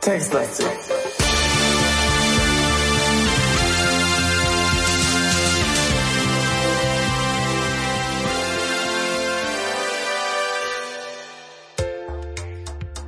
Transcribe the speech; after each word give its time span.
Textlastig. 0.00 0.66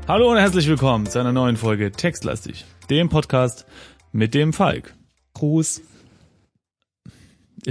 Hallo 0.08 0.30
und 0.30 0.38
herzlich 0.38 0.68
willkommen 0.68 1.06
zu 1.06 1.18
einer 1.18 1.32
neuen 1.32 1.56
Folge 1.56 1.90
Textlastig, 1.90 2.64
dem 2.88 3.08
Podcast 3.08 3.66
mit 4.12 4.34
dem 4.34 4.52
Falk. 4.52 4.95
Gruß. 5.34 5.82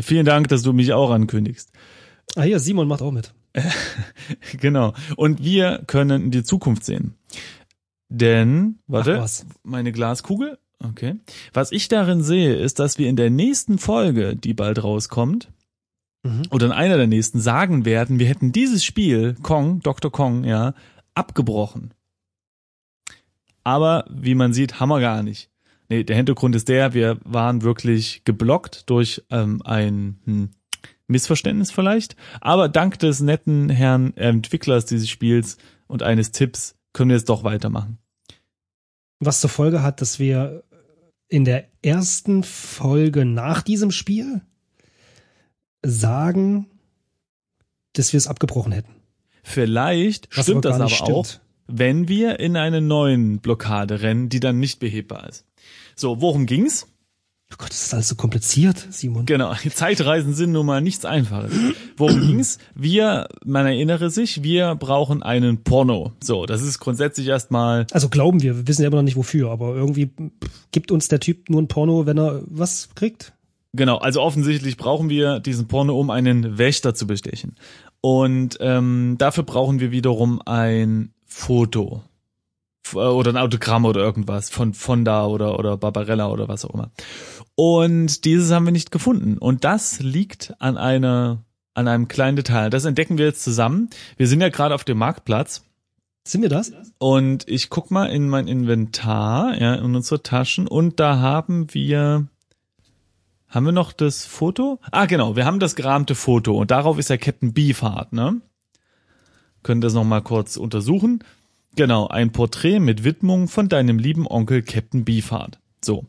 Vielen 0.02 0.25
Dank, 0.25 0.48
dass 0.50 0.62
du 0.64 0.74
mich 0.74 0.93
auch 0.93 1.11
ankündigst. 1.11 1.71
Ah 2.36 2.42
hier, 2.43 2.60
Simon 2.60 2.88
macht 2.88 3.01
auch 3.01 3.11
mit. 3.11 3.33
Genau. 4.60 4.93
Und 5.15 5.43
wir 5.43 5.83
können 5.88 6.32
die 6.32 6.43
Zukunft 6.43 6.83
sehen. 6.83 7.15
Denn, 8.10 8.79
warte, 8.88 9.25
meine 9.64 9.92
Glaskugel. 9.92 10.57
Okay. 10.83 11.16
Was 11.54 11.71
ich 11.71 11.88
darin 11.88 12.21
sehe, 12.21 12.55
ist, 12.55 12.79
dass 12.79 12.97
wir 12.97 13.07
in 13.10 13.16
der 13.16 13.29
nächsten 13.29 13.78
Folge, 13.79 14.36
die 14.36 14.54
bald 14.54 14.83
rauskommt, 14.83 15.50
Mhm. 16.24 16.41
oder 16.50 16.66
in 16.66 16.71
einer 16.71 16.97
der 16.97 17.05
nächsten 17.07 17.39
sagen 17.39 17.86
werden, 17.86 18.18
wir 18.18 18.27
hätten 18.27 18.52
dieses 18.52 18.83
Spiel, 18.83 19.36
Kong, 19.43 19.82
Dr. 19.82 20.11
Kong, 20.11 20.43
ja, 20.43 20.74
abgebrochen. 21.14 21.93
Aber, 23.64 24.05
wie 24.10 24.33
man 24.36 24.52
sieht, 24.52 24.80
haben 24.80 24.89
wir 24.89 25.00
gar 25.02 25.21
nicht. 25.24 25.50
Nee, 25.89 26.04
der 26.04 26.16
Hintergrund 26.16 26.56
ist 26.56 26.68
der, 26.68 26.94
wir 26.94 27.20
waren 27.24 27.62
wirklich 27.62 28.24
geblockt 28.25 28.89
durch 28.89 29.24
ähm, 29.30 29.62
ein 29.64 30.20
hm, 30.25 30.50
Missverständnis 31.08 31.71
vielleicht. 31.71 32.16
Aber 32.42 32.69
dank 32.69 33.00
des 33.00 33.19
netten 33.19 33.69
Herrn 33.69 34.16
Entwicklers 34.17 34.86
dieses 34.86 35.09
Spiels 35.09 35.58
und 35.88 36.03
eines 36.03 36.31
Tipps 36.31 36.75
können 36.94 37.09
wir 37.09 37.17
jetzt 37.17 37.30
doch 37.30 37.44
weitermachen. 37.44 38.00
Was 39.19 39.42
zur 39.42 39.50
Folge 39.50 39.83
hat, 39.83 40.02
dass 40.02 40.19
wir 40.19 40.64
in 41.27 41.45
der 41.45 41.67
ersten 41.81 42.44
Folge 42.44 43.25
nach 43.25 43.61
diesem 43.61 43.92
Spiel 43.92 44.42
sagen, 45.83 46.67
dass 47.94 48.14
wir 48.14 48.17
es 48.17 48.27
abgebrochen 48.27 48.72
hätten. 48.72 48.94
Vielleicht 49.44 50.36
Was 50.36 50.45
stimmt 50.45 50.66
das 50.66 50.72
gar 50.72 50.81
aber 50.81 50.86
nicht 50.86 51.02
auch, 51.02 51.25
stimmt. 51.25 51.42
wenn 51.67 52.08
wir 52.08 52.39
in 52.39 52.58
eine 52.58 52.81
neuen 52.81 53.39
Blockade 53.39 54.02
rennen, 54.02 54.30
die 54.30 54.39
dann 54.39 54.59
nicht 54.59 54.80
behebbar 54.80 55.30
ist. 55.30 55.45
So, 55.95 56.21
worum 56.21 56.45
ging's? 56.45 56.88
Oh 57.51 57.55
Gott, 57.59 57.69
das 57.69 57.83
ist 57.85 57.93
alles 57.93 58.07
so 58.07 58.15
kompliziert, 58.15 58.88
Simon. 58.89 59.25
Genau, 59.27 59.53
Zeitreisen 59.73 60.33
sind 60.33 60.52
nun 60.52 60.65
mal 60.65 60.81
nichts 60.81 61.05
Einfaches. 61.05 61.53
Worum 61.95 62.19
ging's? 62.27 62.57
Wir, 62.73 63.27
man 63.45 63.65
erinnere 63.67 64.09
sich, 64.09 64.41
wir 64.43 64.75
brauchen 64.75 65.21
einen 65.21 65.63
Porno. 65.63 66.13
So, 66.23 66.45
das 66.45 66.63
ist 66.63 66.79
grundsätzlich 66.79 67.27
erstmal, 67.27 67.85
Also 67.91 68.09
glauben 68.09 68.41
wir, 68.41 68.57
wir 68.57 68.67
wissen 68.67 68.81
ja 68.81 68.87
immer 68.87 68.97
noch 68.97 69.03
nicht 69.03 69.15
wofür, 69.15 69.52
aber 69.52 69.75
irgendwie 69.75 70.09
gibt 70.71 70.91
uns 70.91 71.07
der 71.07 71.19
Typ 71.19 71.49
nur 71.49 71.61
ein 71.61 71.67
Porno, 71.67 72.05
wenn 72.05 72.17
er 72.17 72.41
was 72.47 72.89
kriegt. 72.95 73.33
genau, 73.73 73.97
also 73.97 74.21
offensichtlich 74.21 74.75
brauchen 74.75 75.09
wir 75.09 75.39
diesen 75.39 75.67
Porno, 75.67 75.97
um 75.99 76.09
einen 76.09 76.57
Wächter 76.57 76.95
zu 76.95 77.05
bestechen. 77.05 77.55
Und 78.02 78.57
ähm, 78.59 79.15
dafür 79.19 79.43
brauchen 79.43 79.80
wir 79.80 79.91
wiederum 79.91 80.41
ein 80.45 81.13
Foto. 81.25 82.02
Äh, 82.94 82.97
Oder 82.97 83.31
ein 83.31 83.38
Autogramm 83.38 83.86
oder 83.86 84.02
irgendwas 84.02 84.50
von 84.50 84.73
Fonda 84.73 85.25
oder, 85.25 85.59
oder 85.59 85.78
Barbarella 85.78 86.28
oder 86.28 86.47
was 86.47 86.66
auch 86.66 86.73
immer. 86.73 86.92
Und 87.55 88.25
dieses 88.25 88.52
haben 88.52 88.66
wir 88.66 88.72
nicht 88.72 88.92
gefunden. 88.92 89.38
Und 89.38 89.64
das 89.64 90.00
liegt 90.00 90.53
an 90.59 90.77
einer, 90.77 91.44
an 91.73 91.88
einem 91.88 92.08
kleinen 92.08 92.36
Detail. 92.36 92.69
Das 92.69 92.86
entdecken 92.86 93.17
wir 93.17 93.25
jetzt 93.25 93.44
zusammen. 93.44 93.89
Wir 94.17 94.27
sind 94.27 94.42
ja 94.42 94.50
gerade 94.50 94.75
auf 94.75 94.83
dem 94.83 94.97
Marktplatz. 94.97 95.64
Sind 96.27 96.42
wir 96.42 96.50
das? 96.50 96.73
Und 96.98 97.48
ich 97.48 97.70
guck 97.70 97.92
mal 97.92 98.05
in 98.08 98.27
mein 98.27 98.48
Inventar, 98.48 99.59
ja, 99.59 99.76
in 99.76 99.95
unsere 99.95 100.23
Taschen 100.23 100.67
und 100.67 100.99
da 100.99 101.20
haben 101.20 101.71
wir 101.73 102.27
haben 103.48 103.65
wir 103.65 103.71
noch 103.71 103.93
das 103.93 104.26
Foto? 104.26 104.80
Ah, 104.92 105.05
genau, 105.05 105.36
wir 105.38 105.45
haben 105.45 105.59
das 105.59 105.76
gerahmte 105.77 106.14
Foto 106.14 106.58
und 106.58 106.71
darauf 106.71 106.99
ist 106.99 107.09
ja 107.09 107.17
Captain 107.17 107.54
Beefheart, 107.54 108.11
ne? 108.11 108.42
Können 109.64 109.82
das 109.82 109.93
noch 109.93 110.04
mal 110.04 110.21
kurz 110.21 110.58
untersuchen. 110.58 111.23
Genau, 111.75 112.08
ein 112.08 112.31
Porträt 112.31 112.80
mit 112.80 113.03
Widmung 113.03 113.47
von 113.47 113.69
deinem 113.69 113.99
lieben 113.99 114.27
Onkel 114.27 114.61
Captain 114.61 115.03
Beefheart. 115.05 115.59
So. 115.83 116.05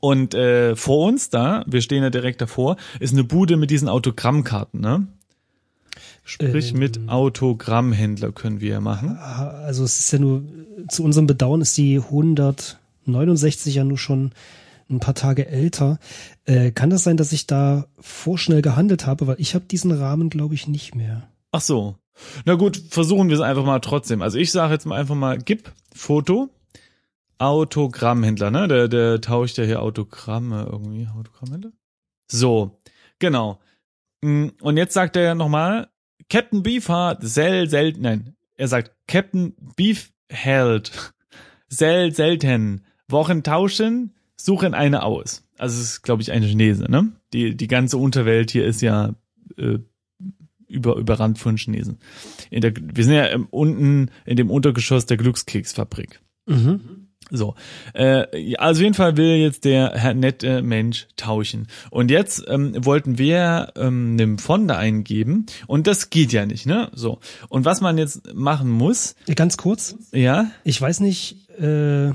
Und 0.00 0.34
äh, 0.34 0.76
vor 0.76 1.06
uns 1.06 1.30
da, 1.30 1.64
wir 1.66 1.82
stehen 1.82 2.02
ja 2.02 2.10
direkt 2.10 2.40
davor, 2.40 2.76
ist 3.00 3.12
eine 3.12 3.22
Bude 3.24 3.56
mit 3.56 3.70
diesen 3.70 3.88
Autogrammkarten, 3.88 4.80
ne? 4.80 5.06
Sprich, 6.24 6.72
Ähm. 6.72 6.78
mit 6.78 7.08
Autogrammhändler 7.08 8.32
können 8.32 8.60
wir 8.60 8.70
ja 8.70 8.80
machen. 8.80 9.16
Ah, 9.20 9.48
Also 9.64 9.84
es 9.84 9.98
ist 10.00 10.12
ja 10.12 10.18
nur, 10.18 10.42
zu 10.88 11.02
unserem 11.04 11.26
Bedauern 11.26 11.60
ist 11.60 11.76
die 11.76 11.98
169 11.98 13.74
ja 13.74 13.84
nur 13.84 13.98
schon 13.98 14.32
ein 14.88 15.00
paar 15.00 15.14
Tage 15.14 15.46
älter. 15.46 15.98
Äh, 16.46 16.70
kann 16.72 16.90
das 16.90 17.04
sein, 17.04 17.16
dass 17.16 17.32
ich 17.32 17.46
da 17.46 17.86
vorschnell 17.98 18.62
gehandelt 18.62 19.06
habe? 19.06 19.26
Weil 19.26 19.36
ich 19.38 19.54
habe 19.54 19.64
diesen 19.66 19.92
Rahmen, 19.92 20.30
glaube 20.30 20.54
ich, 20.54 20.66
nicht 20.66 20.94
mehr. 20.94 21.28
Ach 21.52 21.60
so. 21.60 21.96
Na 22.44 22.54
gut, 22.54 22.76
versuchen 22.90 23.28
wir 23.28 23.36
es 23.36 23.42
einfach 23.42 23.64
mal 23.64 23.80
trotzdem. 23.80 24.22
Also 24.22 24.38
ich 24.38 24.52
sage 24.52 24.72
jetzt 24.72 24.86
mal 24.86 24.98
einfach 24.98 25.14
mal, 25.14 25.38
gib 25.38 25.72
Foto, 25.94 26.50
Autogrammhändler, 27.38 28.50
ne? 28.50 28.68
Der, 28.68 28.88
der 28.88 29.20
tauscht 29.20 29.56
ja 29.58 29.64
hier 29.64 29.80
Autogramme 29.82 30.68
irgendwie. 30.70 31.08
Autogrammhändler? 31.08 31.72
So, 32.28 32.80
genau. 33.18 33.60
Mm, 34.20 34.48
Und 34.60 34.76
jetzt 34.76 34.92
sagt 34.92 35.16
er 35.16 35.34
nochmal, 35.34 35.88
Captain 36.28 36.62
Beefheart, 36.62 37.22
sel, 37.22 37.68
selten, 37.68 38.02
nein, 38.02 38.36
er 38.56 38.68
sagt, 38.68 38.92
Captain 39.08 39.54
Beefheld, 39.74 41.14
sel, 41.68 42.14
selten, 42.14 42.84
Wochen 43.08 43.42
tauschen, 43.42 44.14
suchen 44.36 44.74
eine 44.74 45.02
aus. 45.02 45.48
Also 45.58 45.80
es 45.80 45.92
ist, 45.92 46.02
glaube 46.02 46.22
ich, 46.22 46.32
eine 46.32 46.46
Chinese, 46.46 46.90
ne? 46.90 47.12
Die, 47.32 47.56
die 47.56 47.68
ganze 47.68 47.96
Unterwelt 47.96 48.50
hier 48.50 48.66
ist 48.66 48.82
ja 48.82 49.14
äh, 49.56 49.78
über, 50.70 50.96
überrannt 50.96 51.38
von 51.38 51.56
Chinesen. 51.56 51.98
In 52.50 52.60
der, 52.60 52.72
wir 52.76 53.04
sind 53.04 53.14
ja 53.14 53.26
im, 53.26 53.46
unten 53.50 54.10
in 54.24 54.36
dem 54.36 54.50
Untergeschoss 54.50 55.06
der 55.06 55.16
Glückskeksfabrik. 55.16 56.20
Mhm. 56.46 57.00
So, 57.30 57.54
äh, 57.94 58.56
also 58.56 58.80
auf 58.80 58.82
jeden 58.82 58.94
Fall 58.94 59.16
will 59.16 59.36
jetzt 59.36 59.64
der 59.64 59.92
Herr 59.94 60.14
nette 60.14 60.62
Mensch 60.62 61.06
tauschen. 61.16 61.68
Und 61.90 62.10
jetzt 62.10 62.44
ähm, 62.48 62.74
wollten 62.84 63.18
wir 63.18 63.72
ähm, 63.76 64.16
einem 64.18 64.38
Fonda 64.38 64.76
eingeben 64.76 65.46
und 65.66 65.86
das 65.86 66.10
geht 66.10 66.32
ja 66.32 66.44
nicht, 66.44 66.66
ne? 66.66 66.90
So. 66.92 67.20
Und 67.48 67.64
was 67.64 67.80
man 67.80 67.98
jetzt 67.98 68.34
machen 68.34 68.70
muss, 68.70 69.14
Ganz 69.36 69.56
kurz, 69.56 69.96
ja, 70.12 70.50
ich 70.64 70.80
weiß 70.80 71.00
nicht, 71.00 71.48
äh, 71.58 72.12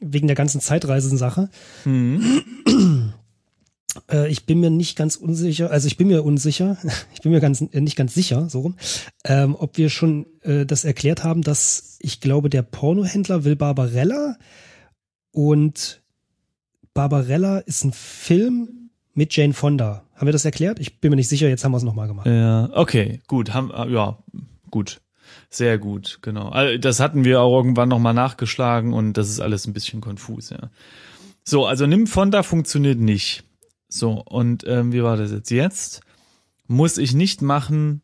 wegen 0.00 0.26
der 0.26 0.36
ganzen 0.36 0.60
Zeitreisensache, 0.60 1.48
hm, 1.84 2.42
äh, 4.10 4.28
ich 4.28 4.46
bin 4.46 4.60
mir 4.60 4.70
nicht 4.70 4.96
ganz 4.96 5.16
unsicher, 5.16 5.70
also 5.70 5.86
ich 5.86 5.96
bin 5.96 6.08
mir 6.08 6.24
unsicher, 6.24 6.76
ich 7.14 7.20
bin 7.22 7.32
mir 7.32 7.40
ganz 7.40 7.60
äh, 7.60 7.80
nicht 7.80 7.96
ganz 7.96 8.14
sicher, 8.14 8.48
so 8.48 8.60
rum, 8.60 8.76
ähm, 9.24 9.56
ob 9.58 9.76
wir 9.76 9.90
schon 9.90 10.26
äh, 10.42 10.66
das 10.66 10.84
erklärt 10.84 11.24
haben, 11.24 11.42
dass 11.42 11.98
ich 12.00 12.20
glaube, 12.20 12.50
der 12.50 12.62
Pornohändler 12.62 13.44
will 13.44 13.56
Barbarella 13.56 14.36
und 15.32 16.02
Barbarella 16.94 17.58
ist 17.58 17.84
ein 17.84 17.92
Film 17.92 18.90
mit 19.14 19.34
Jane 19.36 19.52
Fonda. 19.52 20.04
Haben 20.14 20.26
wir 20.26 20.32
das 20.32 20.44
erklärt? 20.44 20.78
Ich 20.78 21.00
bin 21.00 21.10
mir 21.10 21.16
nicht 21.16 21.28
sicher, 21.28 21.48
jetzt 21.48 21.64
haben 21.64 21.72
wir 21.72 21.78
es 21.78 21.82
nochmal 21.82 22.08
gemacht. 22.08 22.26
ja, 22.26 22.70
okay, 22.72 23.20
gut, 23.26 23.52
haben, 23.52 23.70
äh, 23.70 23.88
ja, 23.92 24.18
gut. 24.70 25.00
Sehr 25.50 25.78
gut, 25.78 26.18
genau. 26.22 26.52
Das 26.78 27.00
hatten 27.00 27.24
wir 27.24 27.40
auch 27.40 27.56
irgendwann 27.56 27.88
nochmal 27.88 28.14
nachgeschlagen 28.14 28.92
und 28.92 29.14
das 29.14 29.28
ist 29.28 29.40
alles 29.40 29.66
ein 29.66 29.72
bisschen 29.72 30.00
konfus, 30.00 30.50
ja. 30.50 30.70
So, 31.44 31.66
also 31.66 31.86
nimm 31.86 32.06
Fonda 32.06 32.42
funktioniert 32.42 32.98
nicht. 32.98 33.44
So, 33.88 34.22
und 34.24 34.64
ähm, 34.66 34.92
wie 34.92 35.02
war 35.02 35.16
das 35.16 35.30
jetzt? 35.30 35.50
Jetzt 35.50 36.00
muss 36.66 36.98
ich 36.98 37.14
nicht 37.14 37.42
machen, 37.42 38.02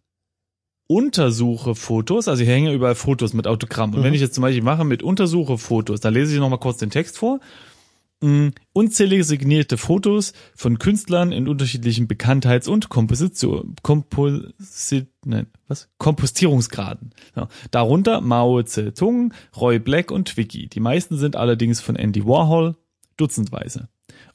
untersuche 0.86 1.74
Fotos, 1.74 2.28
also 2.28 2.42
hier 2.44 2.52
hängen 2.52 2.72
überall 2.72 2.94
Fotos 2.94 3.32
mit 3.32 3.46
Autogramm. 3.46 3.92
Und 3.94 4.00
Mhm. 4.00 4.04
wenn 4.04 4.14
ich 4.14 4.20
jetzt 4.20 4.34
zum 4.34 4.42
Beispiel 4.42 4.62
mache 4.62 4.84
mit 4.84 5.02
untersuche 5.02 5.58
Fotos, 5.58 6.00
dann 6.00 6.14
lese 6.14 6.34
ich 6.34 6.40
nochmal 6.40 6.58
kurz 6.60 6.78
den 6.78 6.90
Text 6.90 7.18
vor. 7.18 7.40
Mm, 8.20 8.48
Unzählige 8.72 9.24
signierte 9.24 9.76
Fotos 9.78 10.32
von 10.54 10.78
Künstlern 10.78 11.32
in 11.32 11.48
unterschiedlichen 11.48 12.06
Bekanntheits- 12.06 12.68
und 12.68 12.88
Komposition, 12.88 13.74
Komposit, 13.82 15.08
nein, 15.24 15.46
was? 15.66 15.88
Kompostierungsgraden. 15.98 17.14
Ja. 17.34 17.48
Darunter 17.72 18.20
Mao 18.20 18.62
Zedong, 18.62 19.34
Roy 19.56 19.80
Black 19.80 20.12
und 20.12 20.28
Twiggy. 20.28 20.68
Die 20.68 20.78
meisten 20.80 21.16
sind 21.18 21.34
allerdings 21.34 21.80
von 21.80 21.96
Andy 21.96 22.24
Warhol, 22.24 22.76
dutzendweise. 23.16 23.88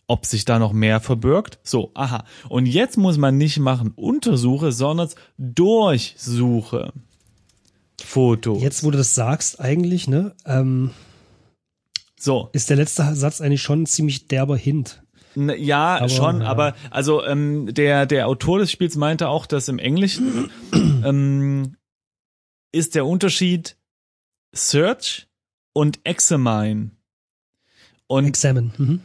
Ob 0.07 0.25
sich 0.25 0.45
da 0.45 0.57
noch 0.57 0.71
mehr 0.71 1.01
verbirgt? 1.01 1.59
So, 1.63 1.91
aha. 1.93 2.23
Und 2.47 2.65
jetzt 2.65 2.97
muss 2.97 3.17
man 3.17 3.37
nicht 3.37 3.59
machen 3.59 3.91
Untersuche, 3.95 4.71
sondern 4.71 5.09
Durchsuche. 5.37 6.93
Fotos. 8.01 8.61
Jetzt, 8.61 8.83
wo 8.83 8.91
du 8.91 8.97
das 8.97 9.15
sagst, 9.15 9.59
eigentlich, 9.59 10.07
ne, 10.07 10.33
ähm, 10.45 10.91
So. 12.17 12.49
ist 12.53 12.69
der 12.69 12.77
letzte 12.77 13.15
Satz 13.15 13.41
eigentlich 13.41 13.61
schon 13.61 13.81
ein 13.83 13.85
ziemlich 13.85 14.27
derber 14.27 14.55
Hint. 14.55 15.03
N- 15.35 15.53
Ja, 15.57 15.97
Aber, 15.97 16.09
schon, 16.09 16.41
ja. 16.41 16.47
aber 16.47 16.75
also 16.89 17.25
ähm, 17.25 17.73
der 17.73 18.05
der 18.05 18.27
Autor 18.27 18.59
des 18.59 18.71
Spiels 18.71 18.95
meinte 18.95 19.27
auch, 19.27 19.45
dass 19.45 19.67
im 19.67 19.77
Englischen 19.79 20.49
ähm, 20.73 21.75
ist 22.71 22.95
der 22.95 23.05
Unterschied 23.05 23.75
Search 24.55 25.27
und 25.73 25.99
Examine. 26.05 26.91
Und 28.07 28.25
Examine. 28.25 28.71
Mhm. 28.77 29.01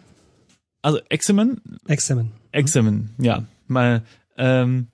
Also 0.82 1.00
Examine, 1.08 1.56
Examine. 1.86 2.30
Examine, 2.52 3.08
ja, 3.18 3.44
mal 3.66 4.02
ähm, 4.36 4.88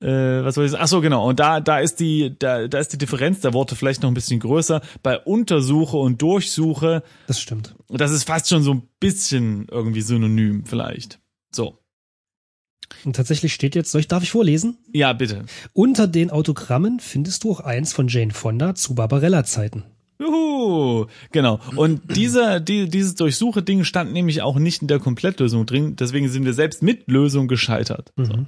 äh, 0.00 0.44
was 0.44 0.54
soll 0.54 0.66
ich 0.66 0.72
sagen? 0.72 0.82
Ach 0.84 0.88
so, 0.88 1.00
genau. 1.00 1.26
Und 1.26 1.40
da, 1.40 1.60
da 1.60 1.78
ist 1.78 2.00
die, 2.00 2.34
da, 2.38 2.68
da 2.68 2.78
ist 2.78 2.92
die 2.92 2.98
Differenz 2.98 3.40
der 3.40 3.54
Worte 3.54 3.76
vielleicht 3.76 4.02
noch 4.02 4.10
ein 4.10 4.14
bisschen 4.14 4.40
größer. 4.40 4.82
Bei 5.02 5.18
Untersuche 5.18 5.96
und 5.96 6.20
Durchsuche, 6.20 7.02
Das 7.26 7.40
stimmt. 7.40 7.74
das 7.88 8.10
ist 8.10 8.24
fast 8.24 8.48
schon 8.48 8.62
so 8.62 8.74
ein 8.74 8.82
bisschen 9.00 9.66
irgendwie 9.70 10.02
synonym 10.02 10.66
vielleicht. 10.66 11.18
So. 11.50 11.78
Und 13.04 13.16
tatsächlich 13.16 13.54
steht 13.54 13.74
jetzt, 13.74 13.90
soll 13.90 14.00
ich, 14.02 14.08
darf 14.08 14.22
ich 14.22 14.30
vorlesen? 14.30 14.76
Ja, 14.92 15.12
bitte. 15.12 15.46
Unter 15.72 16.06
den 16.06 16.30
Autogrammen 16.30 17.00
findest 17.00 17.42
du 17.44 17.50
auch 17.52 17.60
eins 17.60 17.92
von 17.92 18.08
Jane 18.08 18.32
Fonda 18.32 18.74
zu 18.74 18.94
Barbarella-Zeiten. 18.94 19.84
Juhu, 20.18 21.06
genau. 21.32 21.60
Und 21.76 22.16
dieser, 22.16 22.60
die, 22.60 22.88
dieses 22.88 23.14
Durchsuche-Ding 23.16 23.84
stand 23.84 24.12
nämlich 24.12 24.42
auch 24.42 24.58
nicht 24.58 24.82
in 24.82 24.88
der 24.88 24.98
Komplettlösung 24.98 25.66
drin. 25.66 25.96
Deswegen 25.96 26.28
sind 26.28 26.44
wir 26.44 26.54
selbst 26.54 26.82
mit 26.82 27.10
Lösung 27.10 27.48
gescheitert. 27.48 28.12
So. 28.16 28.46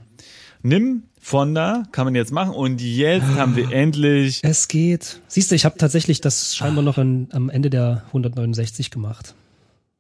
Nimm 0.63 1.05
Fonda, 1.21 1.85
kann 1.93 2.07
man 2.07 2.15
jetzt 2.15 2.33
machen. 2.33 2.55
Und 2.55 2.81
jetzt 2.81 3.27
haben 3.37 3.55
wir 3.55 3.71
endlich. 3.71 4.41
Es 4.43 4.69
geht. 4.69 5.21
Siehst 5.29 5.51
du, 5.51 5.55
ich 5.55 5.65
habe 5.65 5.77
tatsächlich 5.79 6.21
das 6.21 6.57
scheinbar 6.57 6.83
noch 6.83 6.97
in, 6.99 7.29
am 7.33 7.51
Ende 7.51 7.71
der 7.71 8.05
169 8.09 8.91
gemacht. 8.91 9.35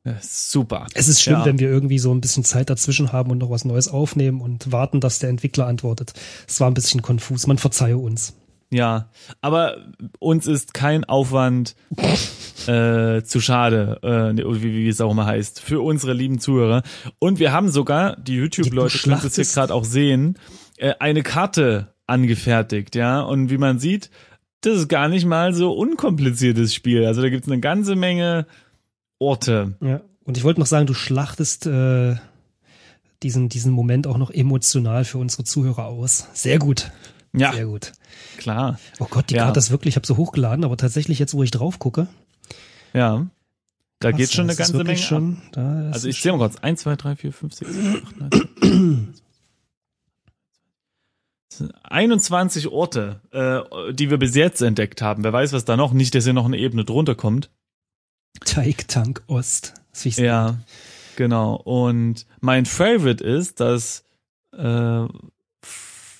Ja, 0.04 0.16
super. 0.22 0.86
Es 0.94 1.08
ist 1.08 1.20
schlimm, 1.20 1.40
Ja. 1.40 1.44
wenn 1.44 1.58
wir 1.58 1.68
irgendwie 1.68 1.98
so 1.98 2.12
ein 2.14 2.20
bisschen 2.20 2.44
Zeit 2.44 2.70
dazwischen 2.70 3.12
haben 3.12 3.30
und 3.30 3.38
noch 3.38 3.50
was 3.50 3.64
Neues 3.66 3.88
aufnehmen 3.88 4.40
und 4.40 4.72
warten, 4.72 5.00
dass 5.00 5.18
der 5.18 5.28
Entwickler 5.28 5.66
antwortet. 5.66 6.14
Es 6.46 6.60
war 6.60 6.70
ein 6.70 6.74
bisschen 6.74 7.02
konfus. 7.02 7.46
Man 7.46 7.58
verzeihe 7.58 7.98
uns. 7.98 8.34
Ja, 8.70 9.08
aber 9.40 9.78
uns 10.18 10.46
ist 10.46 10.74
kein 10.74 11.04
Aufwand 11.04 11.74
äh, 12.66 13.22
zu 13.22 13.40
schade, 13.40 13.98
äh, 14.02 14.32
ne, 14.34 14.44
wie, 14.46 14.72
wie 14.72 14.88
es 14.88 15.00
auch 15.00 15.10
immer 15.10 15.24
heißt, 15.24 15.60
für 15.60 15.80
unsere 15.80 16.12
lieben 16.12 16.38
Zuhörer. 16.38 16.82
Und 17.18 17.38
wir 17.38 17.52
haben 17.52 17.70
sogar, 17.70 18.16
die 18.16 18.36
YouTube-Leute 18.36 18.98
können 18.98 19.20
das 19.22 19.36
hier 19.36 19.44
gerade 19.44 19.74
auch 19.74 19.84
sehen, 19.84 20.38
äh, 20.76 20.94
eine 20.98 21.22
Karte 21.22 21.94
angefertigt, 22.06 22.94
ja. 22.94 23.20
Und 23.20 23.50
wie 23.50 23.58
man 23.58 23.78
sieht, 23.78 24.10
das 24.60 24.76
ist 24.76 24.88
gar 24.88 25.08
nicht 25.08 25.24
mal 25.24 25.54
so 25.54 25.72
unkompliziertes 25.72 26.74
Spiel. 26.74 27.06
Also 27.06 27.22
da 27.22 27.30
gibt's 27.30 27.48
eine 27.48 27.60
ganze 27.60 27.96
Menge 27.96 28.46
Orte. 29.18 29.76
Ja. 29.80 30.00
Und 30.24 30.36
ich 30.36 30.44
wollte 30.44 30.60
noch 30.60 30.66
sagen, 30.66 30.86
du 30.86 30.94
schlachtest 30.94 31.66
äh, 31.66 32.16
diesen, 33.22 33.48
diesen 33.48 33.72
Moment 33.72 34.06
auch 34.06 34.18
noch 34.18 34.30
emotional 34.30 35.04
für 35.04 35.18
unsere 35.18 35.44
Zuhörer 35.44 35.86
aus. 35.86 36.28
Sehr 36.34 36.58
gut. 36.58 36.90
Ja, 37.38 37.52
Sehr 37.52 37.66
gut. 37.66 37.92
klar. 38.36 38.78
Oh 38.98 39.06
Gott, 39.10 39.30
die 39.30 39.34
Ja. 39.34 39.44
Karte 39.44 39.58
ist 39.58 39.70
wirklich, 39.70 39.92
ich 39.92 39.96
habe 39.96 40.06
sie 40.06 40.16
hochgeladen, 40.16 40.64
aber 40.64 40.76
tatsächlich 40.76 41.18
jetzt, 41.18 41.34
wo 41.34 41.42
ich 41.42 41.50
drauf 41.50 41.78
gucke, 41.78 42.06
Ja. 42.92 43.26
Da 44.00 44.10
krass, 44.10 44.18
geht 44.18 44.32
schon 44.32 44.44
eine 44.48 44.54
ganze 44.56 44.76
Menge. 44.84 44.96
Schon, 44.96 45.38
Also 45.56 46.06
ich 46.08 46.20
zähle 46.22 46.36
mal 46.36 46.48
kurz. 46.48 46.56
1, 46.62 46.80
2, 46.82 46.94
3, 46.96 47.16
4, 47.16 47.32
5, 47.32 47.52
6, 47.54 47.72
7, 47.72 48.02
8, 48.06 48.16
9, 48.62 49.14
10. 51.50 51.72
21 51.82 52.68
Orte, 52.68 53.20
äh, 53.32 53.92
die 53.92 54.10
wir 54.10 54.18
bis 54.18 54.34
jetzt 54.36 54.60
entdeckt 54.62 55.02
haben. 55.02 55.24
Wer 55.24 55.32
weiß, 55.32 55.52
was 55.52 55.64
da 55.64 55.76
noch. 55.76 55.92
Nicht, 55.92 56.14
dass 56.14 56.24
hier 56.24 56.32
noch 56.32 56.44
eine 56.44 56.58
Ebene 56.58 56.84
drunter 56.84 57.14
kommt. 57.16 57.50
Teig 58.44 58.86
Tank 58.86 59.22
Ost. 59.26 59.74
Ja, 60.04 60.58
genau. 61.16 61.56
Und 61.56 62.26
mein 62.40 62.66
Favorite 62.66 63.24
ist, 63.24 63.58
dass 63.58 64.04
äh, 64.56 65.04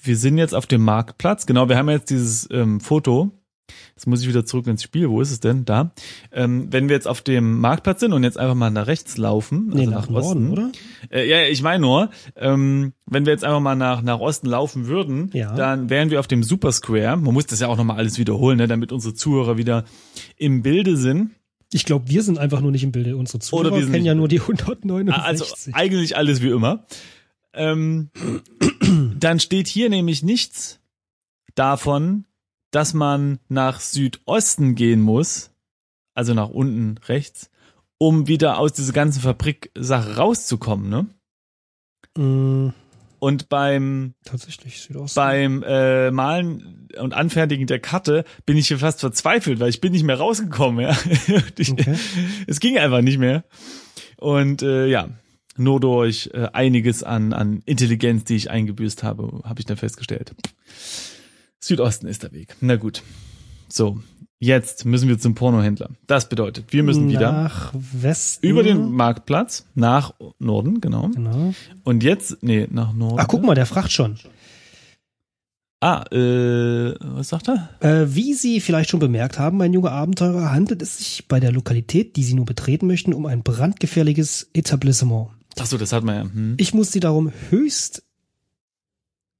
wir 0.02 0.16
sind 0.16 0.38
jetzt 0.38 0.54
auf 0.54 0.66
dem 0.66 0.82
Marktplatz. 0.82 1.46
Genau, 1.46 1.68
wir 1.68 1.76
haben 1.76 1.88
jetzt 1.88 2.10
dieses 2.10 2.48
ähm, 2.50 2.80
Foto. 2.80 3.30
Jetzt 3.94 4.06
muss 4.06 4.22
ich 4.22 4.28
wieder 4.28 4.46
zurück 4.46 4.66
ins 4.66 4.82
Spiel. 4.82 5.10
Wo 5.10 5.20
ist 5.20 5.30
es 5.30 5.40
denn? 5.40 5.64
Da. 5.64 5.90
Ähm, 6.32 6.68
wenn 6.72 6.88
wir 6.88 6.94
jetzt 6.96 7.06
auf 7.08 7.20
dem 7.20 7.58
Marktplatz 7.60 8.00
sind 8.00 8.12
und 8.12 8.22
jetzt 8.22 8.38
einfach 8.38 8.54
mal 8.54 8.70
nach 8.70 8.86
rechts 8.86 9.16
laufen, 9.18 9.68
Nee, 9.68 9.80
also 9.80 9.90
nach, 9.90 10.00
nach, 10.08 10.10
Norden, 10.22 10.26
Osten. 10.26 10.50
oder? 10.52 10.72
Äh, 11.10 11.28
ja, 11.28 11.42
ich 11.42 11.62
meine 11.62 11.80
nur, 11.80 12.10
ähm, 12.36 12.92
wenn 13.06 13.26
wir 13.26 13.32
jetzt 13.32 13.44
einfach 13.44 13.60
mal 13.60 13.74
nach, 13.74 14.00
nach 14.02 14.20
Osten 14.20 14.46
laufen 14.46 14.86
würden, 14.86 15.30
Ja. 15.34 15.54
dann 15.54 15.90
wären 15.90 16.10
wir 16.10 16.20
auf 16.20 16.28
dem 16.28 16.42
Super 16.42 16.72
Square. 16.72 17.16
Man 17.18 17.34
muss 17.34 17.46
das 17.46 17.60
ja 17.60 17.66
auch 17.68 17.76
nochmal 17.76 17.98
alles 17.98 18.18
wiederholen, 18.18 18.56
ne, 18.56 18.68
damit 18.68 18.92
unsere 18.92 19.14
Zuhörer 19.14 19.58
wieder 19.58 19.84
im 20.36 20.62
Bilde 20.62 20.96
sind. 20.96 21.32
Ich 21.70 21.84
glaube, 21.84 22.08
wir 22.08 22.22
sind 22.22 22.38
einfach 22.38 22.62
nur 22.62 22.70
nicht 22.70 22.84
im 22.84 22.92
Bilde. 22.92 23.16
Unsere 23.18 23.40
Zuhörer 23.40 23.66
Oder 23.66 23.76
wir 23.76 23.82
sind 23.82 23.92
kennen 23.92 24.06
ja 24.06 24.14
nur 24.14 24.28
die 24.28 24.40
169. 24.40 25.22
Also 25.22 25.44
eigentlich 25.72 26.16
alles 26.16 26.40
wie 26.40 26.48
immer. 26.48 26.86
Ähm, 27.58 28.10
dann 29.19 29.40
steht 29.40 29.69
hier 29.69 29.90
nämlich 29.90 30.22
nichts 30.22 30.81
davon, 31.55 32.25
dass 32.70 32.94
man 32.94 33.38
nach 33.49 33.81
Südosten 33.81 34.75
gehen 34.75 35.00
muss, 35.00 35.50
also 36.14 36.34
nach 36.34 36.49
unten 36.49 36.99
rechts, 37.06 37.50
um 37.99 38.26
wieder 38.28 38.58
aus 38.58 38.72
dieser 38.72 38.93
ganzen 38.93 39.20
Fabriksache 39.22 40.16
rauszukommen, 40.16 40.88
ne? 40.88 41.06
Mm, 42.16 42.72
Und 43.19 43.49
beim 43.49 44.14
tatsächlich 44.25 44.81
Südosten. 44.81 45.16
beim 45.16 45.62
äh, 45.66 46.11
Malen 46.11 46.88
und 47.00 47.14
Anfertigen 47.14 47.66
der 47.66 47.81
Karte 47.81 48.25
bin 48.46 48.56
ich 48.56 48.69
hier 48.69 48.78
fast 48.78 49.00
verzweifelt, 49.00 49.58
weil 49.61 49.70
ich 49.70 49.81
bin 49.81 49.93
nicht 49.93 50.04
mehr 50.04 50.19
rausgekommen. 50.19 50.81
Ja. 50.84 50.96
ich, 51.58 51.72
Okay. 51.72 51.96
Es 52.46 52.61
ging 52.61 52.78
einfach 52.78 53.00
nicht 53.02 53.19
mehr. 53.19 53.44
Und 54.16 54.62
äh, 54.62 54.87
ja, 54.87 55.08
nur 55.58 55.81
durch 55.81 56.31
äh, 56.32 56.49
einiges 56.52 57.02
an, 57.02 57.32
an 57.32 57.62
Intelligenz, 57.66 58.25
die 58.25 58.37
ich 58.37 58.50
eingebüßt 58.50 59.02
habe, 59.02 59.40
habe 59.44 59.60
ich 59.60 59.66
dann 59.66 59.76
festgestellt. 59.76 60.34
Südosten 61.60 62.06
ist 62.06 62.22
der 62.22 62.32
Weg. 62.32 62.56
Na 62.60 62.76
gut. 62.76 63.02
So, 63.69 64.00
jetzt 64.38 64.84
müssen 64.84 65.08
wir 65.08 65.19
zum 65.19 65.34
Pornohändler. 65.34 65.90
Das 66.06 66.28
bedeutet, 66.28 66.72
wir 66.72 66.82
müssen 66.82 67.08
wieder 67.08 67.32
Nach 67.32 67.72
Westen. 67.75 68.46
über 68.46 68.62
den 68.62 68.93
Marktplatz 68.93 69.66
nach 69.75 70.14
Norden, 70.38 70.81
genau. 70.81 71.08
Genau. 71.08 71.55
Und 71.84 72.02
jetzt, 72.02 72.43
nee, 72.43 72.66
nach 72.70 72.93
Norden. 72.93 73.19
Ach, 73.20 73.28
guck 73.28 73.43
mal, 73.43 73.54
der 73.54 73.66
fragt 73.66 73.93
schon. 73.93 74.16
Ah, 75.81 76.04
äh, 76.11 76.94
was 77.00 77.28
sagt 77.28 77.49
er? 77.49 77.69
Äh, 77.81 78.12
wie 78.12 78.34
Sie 78.34 78.61
vielleicht 78.61 78.90
schon 78.90 78.99
bemerkt 78.99 79.38
haben, 79.38 79.58
mein 79.58 79.72
junger 79.72 79.93
Abenteurer, 79.93 80.50
handelt 80.50 80.82
es 80.82 80.99
sich 80.99 81.28
bei 81.28 81.38
der 81.38 81.52
Lokalität, 81.52 82.16
die 82.16 82.25
Sie 82.25 82.34
nur 82.34 82.46
betreten 82.46 82.88
möchten, 82.88 83.12
um 83.14 83.26
ein 83.26 83.44
brandgefährliches 83.44 84.50
Etablissement. 84.54 85.28
Ach 85.58 85.66
so, 85.66 85.78
das 85.78 85.92
hat 85.92 86.04
man 86.04 86.14
ja. 86.16 86.22
Hm. 86.22 86.54
Ich 86.58 86.74
muss 86.74 86.92
Sie 86.92 87.00
darum 87.00 87.32
höchst, 87.50 88.02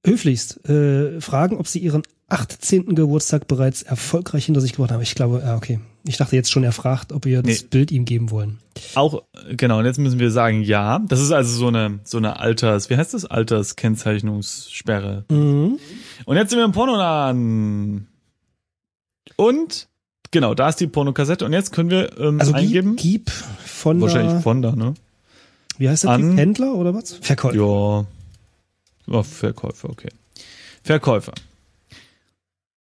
höflichst 0.05 0.67
äh, 0.69 1.19
fragen, 1.21 1.57
ob 1.57 1.67
Sie 1.67 1.79
Ihren 1.79 2.03
18. 2.29 2.95
Geburtstag 2.95 3.47
bereits 3.47 3.81
erfolgreich 3.81 4.45
hinter 4.45 4.61
sich 4.61 4.73
gebracht 4.73 4.91
haben. 4.91 5.01
Ich 5.01 5.15
glaube, 5.15 5.41
ja, 5.43 5.55
okay. 5.55 5.79
Ich 6.05 6.17
dachte 6.17 6.35
jetzt 6.35 6.51
schon, 6.51 6.63
er 6.63 6.71
fragt, 6.71 7.11
ob 7.11 7.25
wir 7.25 7.41
das 7.41 7.61
Nee. 7.63 7.67
Bild 7.69 7.91
ihm 7.91 8.05
geben 8.05 8.31
wollen. 8.31 8.59
Auch, 8.95 9.23
äh, 9.49 9.55
genau, 9.55 9.79
und 9.79 9.85
jetzt 9.85 9.99
müssen 9.99 10.19
wir 10.19 10.31
sagen, 10.31 10.61
ja. 10.61 10.99
Das 11.07 11.19
ist 11.19 11.31
also 11.31 11.55
so 11.57 11.67
eine, 11.67 11.99
so 12.03 12.17
eine 12.17 12.39
Alters, 12.39 12.89
wie 12.89 12.97
heißt 12.97 13.13
das? 13.13 13.25
Alterskennzeichnungssperre. 13.25 15.25
Mhm. 15.29 15.79
Und 16.25 16.37
jetzt 16.37 16.51
sind 16.51 16.59
wir 16.59 16.65
im 16.65 16.71
Pornoladen. 16.71 18.07
Und, 19.35 19.87
genau, 20.31 20.53
da 20.53 20.69
ist 20.69 20.79
die 20.79 20.87
Pornokassette. 20.87 21.45
Und 21.45 21.53
jetzt 21.53 21.71
können 21.71 21.89
wir 21.89 22.17
ähm, 22.19 22.39
Also 22.39 22.53
eingeben. 22.53 22.95
gib, 22.95 23.25
gib 23.25 23.31
von 23.65 23.99
Wahrscheinlich 24.01 24.41
von 24.43 24.61
da, 24.61 24.75
ne? 24.75 24.93
Wie 25.79 25.89
heißt 25.89 26.03
der 26.03 26.11
an-? 26.11 26.37
Händler 26.37 26.75
oder 26.75 26.93
was? 26.93 27.13
Verkäufer. 27.13 27.55
Ja. 27.55 28.05
Oh, 29.07 29.23
Verkäufer, 29.23 29.89
okay. 29.89 30.09
Verkäufer. 30.83 31.33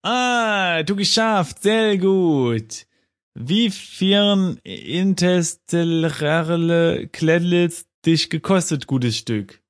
Ah, 0.02 0.82
du 0.82 0.96
geschafft, 0.96 1.62
sehr 1.62 1.98
gut. 1.98 2.86
Wie 3.34 3.70
vielen 3.70 4.56
interstellare 4.62 7.08
Kledlitz 7.10 7.84
dich 8.06 8.30
gekostet, 8.30 8.86
gutes 8.86 9.18
Stück? 9.18 9.60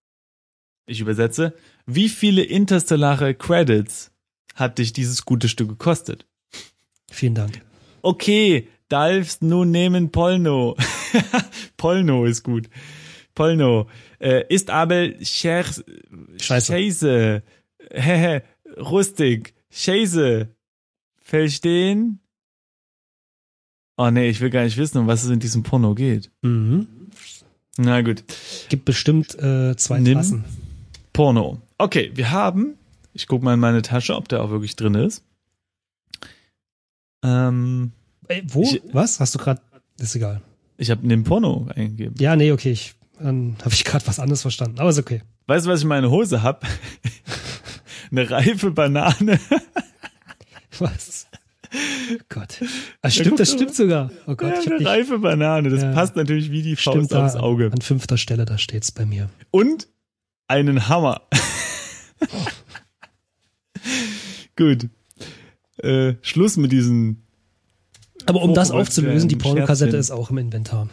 Ich 0.87 1.01
übersetze. 1.01 1.55
Wie 1.87 2.09
viele 2.09 2.43
interstellare 2.43 3.35
Credits 3.35 4.11
hat 4.55 4.79
dich 4.79 4.93
dieses 4.93 5.25
gute 5.25 5.49
Stück 5.49 5.69
gekostet? 5.69 6.27
Vielen 7.11 7.35
Dank. 7.35 7.61
Okay, 8.03 8.69
darfst 8.89 9.43
nun 9.43 9.71
nehmen 9.71 10.11
Polno. 10.11 10.77
Polno 11.77 12.25
ist 12.27 12.43
gut. 12.43 12.69
Polno. 13.35 13.89
Äh, 14.21 14.45
ist 14.49 14.71
aber 14.71 15.09
Scher 15.25 15.65
Scheiße. 15.65 16.73
Scheiße. 16.73 17.43
Hehe, 17.93 18.43
rustig. 18.79 19.55
Scheiße. 19.71 20.49
Verstehen? 21.19 22.21
Oh 23.97 24.11
nee, 24.11 24.29
ich 24.29 24.41
will 24.41 24.51
gar 24.51 24.65
nicht 24.65 24.77
wissen, 24.77 24.99
um 24.99 25.07
was 25.07 25.25
es 25.25 25.31
in 25.31 25.39
diesem 25.41 25.63
Porno 25.63 25.95
geht. 25.95 26.31
Mhm. 26.43 26.87
Na 27.77 28.03
gut. 28.03 28.23
Gibt 28.69 28.85
bestimmt 28.85 29.35
äh, 29.41 29.77
zwei 29.77 30.01
Nimm. 30.01 30.15
Tassen. 30.19 30.45
Porno. 31.13 31.61
Okay, 31.79 32.11
wir 32.15 32.31
haben, 32.31 32.75
ich 33.13 33.27
guck 33.27 33.43
mal 33.43 33.55
in 33.55 33.61
meine 33.61 33.83
Tasche, 33.83 34.17
ob 34.17 34.29
der 34.29 34.43
auch 34.43 34.51
wirklich 34.51 34.77
drin 34.77 34.95
ist. 34.95 35.25
Ähm, 37.23 37.93
Ey, 38.29 38.43
wo? 38.47 38.63
Ich- 38.63 38.83
Was? 38.93 39.21
Hast 39.21 39.35
du 39.35 39.39
gerade? 39.39 39.61
Ist 39.99 40.17
egal. 40.17 40.43
ich 40.77 40.91
habe 40.91 41.07
den 41.07 41.23
Porno 41.25 41.69
eingegeben. 41.75 42.15
Ja, 42.19 42.35
nee, 42.37 42.51
okay. 42.53 42.73
Ich, 42.73 42.95
dann 43.25 43.57
habe 43.61 43.75
ich 43.75 43.85
gerade 43.85 44.07
was 44.07 44.19
anderes 44.19 44.43
verstanden. 44.43 44.79
Aber 44.79 44.91
ist 44.91 44.99
okay. 44.99 45.23
Weißt 45.47 45.67
du, 45.67 45.71
was 45.71 45.81
ich 45.81 45.85
in 45.85 45.89
meiner 45.89 46.11
Hose 46.11 46.43
hab? 46.43 46.67
Eine 48.11 48.31
reife 48.31 48.71
Banane. 48.71 49.41
Was? 50.79 51.27
Gott. 52.29 52.63
Ah, 53.03 53.11
stimmt, 53.11 53.41
das 53.41 53.51
stimmt 53.51 53.75
sogar. 53.75 54.11
Oh 54.27 54.37
Gott, 54.37 54.53
Ja, 54.55 54.61
ich 54.61 54.67
eine 54.67 54.77
nicht, 54.79 54.87
reife 54.87 55.19
Banane. 55.19 55.71
Das 55.71 55.83
Ja. 55.83 55.93
passt 55.93 56.15
natürlich 56.15 56.51
wie 56.53 56.63
die 56.63 56.77
stimmt 56.77 56.97
Faust 57.11 57.13
da 57.13 57.27
aufs 57.27 57.35
Auge. 57.37 57.71
an 57.73 57.81
fünfter 57.81 58.17
Stelle, 58.17 58.45
da 58.45 58.59
steht's 58.59 58.93
bei 58.93 59.05
mir. 59.05 59.29
Und 59.51 59.89
einen 60.47 60.89
Hammer. 60.89 61.23
Gut. 64.57 64.89
Äh, 65.79 66.15
Schluss 66.23 66.57
mit 66.57 66.73
diesen. 66.73 67.23
Aber 68.27 68.43
um 68.43 68.55
das 68.55 68.71
aufzulösen, 68.71 69.29
die 69.29 69.37
Pornokassette 69.37 69.97
ist 69.97 70.11
auch 70.11 70.31
im 70.31 70.39
Inventar. 70.39 70.89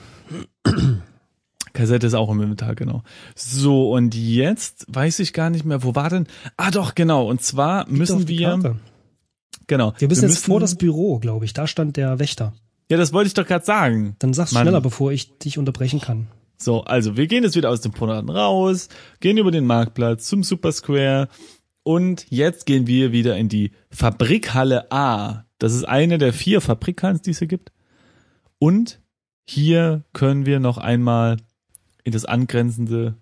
Kassette 1.82 2.08
ist 2.08 2.14
auch 2.14 2.30
im 2.30 2.42
Inventar, 2.42 2.76
genau. 2.76 3.04
So, 3.36 3.92
und 3.92 4.16
jetzt 4.16 4.86
weiß 4.88 5.20
ich 5.20 5.34
gar 5.34 5.50
nicht 5.50 5.66
mehr, 5.66 5.84
wo 5.84 5.96
war 5.96 6.10
denn? 6.10 6.28
Ah, 6.58 6.72
doch, 6.72 6.96
genau. 6.96 7.28
Und 7.28 7.42
zwar 7.42 7.84
auf 7.84 7.90
müssen 7.90 8.28
wir. 8.28 8.48
Karte. 8.50 8.76
Genau. 9.68 9.94
Wir 9.98 10.08
müssen 10.08 10.24
jetzt 10.24 10.32
müssen- 10.32 10.46
vor 10.46 10.60
das 10.60 10.76
Büro, 10.76 11.20
glaube 11.20 11.46
ich. 11.46 11.54
Da 11.54 11.68
stand 11.68 11.98
der 11.98 12.20
Wächter. 12.20 12.54
Ja, 12.90 12.98
das 12.98 13.14
wollte 13.14 13.28
ich 13.28 13.34
doch 13.34 13.48
gerade 13.48 13.66
sagen. 13.66 14.16
Dann 14.20 14.34
sag's 14.34 14.52
Mann. 14.52 14.64
schneller, 14.64 14.82
bevor 14.82 15.12
ich 15.12 15.38
dich 15.38 15.58
unterbrechen 15.58 16.02
kann. 16.02 16.28
So, 16.58 16.84
also 16.84 17.18
wir 17.18 17.26
gehen 17.28 17.44
jetzt 17.44 17.56
wieder 17.56 17.70
aus 17.70 17.82
dem 17.82 17.92
Pornoladen 17.92 18.30
raus, 18.30 18.90
gehen 19.20 19.38
über 19.38 19.50
den 19.52 19.66
Marktplatz 19.66 20.28
zum 20.28 20.44
Super 20.44 20.72
Square 20.72 21.28
und 21.84 22.26
jetzt 22.30 22.66
gehen 22.66 22.86
wir 22.86 23.12
wieder 23.12 23.36
in 23.38 23.50
die 23.50 23.72
Fabrikhalle 23.90 24.92
A. 24.92 25.46
Das 25.58 25.74
ist 25.74 25.86
eine 25.86 26.18
der 26.18 26.34
vier 26.34 26.62
Fabrikhallen, 26.62 27.22
die 27.26 27.32
es 27.32 27.40
hier 27.40 27.48
gibt. 27.48 27.72
Und 28.60 29.00
hier 29.46 30.04
können 30.14 30.46
wir 30.46 30.60
noch 30.60 30.78
einmal 30.78 31.38
in 32.04 32.12
das 32.12 32.26
angrenzende. 32.26 33.16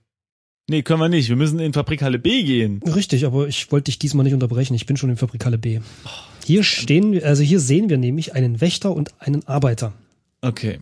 Nee, 0.70 0.84
können 0.84 1.00
wir 1.00 1.10
nicht. 1.10 1.30
Wir 1.30 1.36
müssen 1.36 1.60
in 1.60 1.74
Fabrikhalle 1.74 2.20
B 2.20 2.44
gehen. 2.44 2.82
Richtig, 2.84 3.26
aber 3.26 3.48
ich 3.48 3.72
wollte 3.72 3.86
dich 3.86 3.98
diesmal 4.00 4.24
nicht 4.24 4.34
unterbrechen. 4.34 4.76
Ich 4.76 4.86
bin 4.86 4.98
schon 4.98 5.10
in 5.10 5.18
Fabrikhalle 5.18 5.58
B. 5.58 5.80
Hier 6.46 6.64
stehen 6.64 7.12
wir, 7.12 7.26
also 7.26 7.42
hier 7.44 7.60
sehen 7.60 7.90
wir 7.90 7.98
nämlich 7.98 8.34
einen 8.36 8.62
Wächter 8.62 8.94
und 8.94 9.14
einen 9.20 9.48
Arbeiter. 9.48 9.94
Okay. 10.42 10.80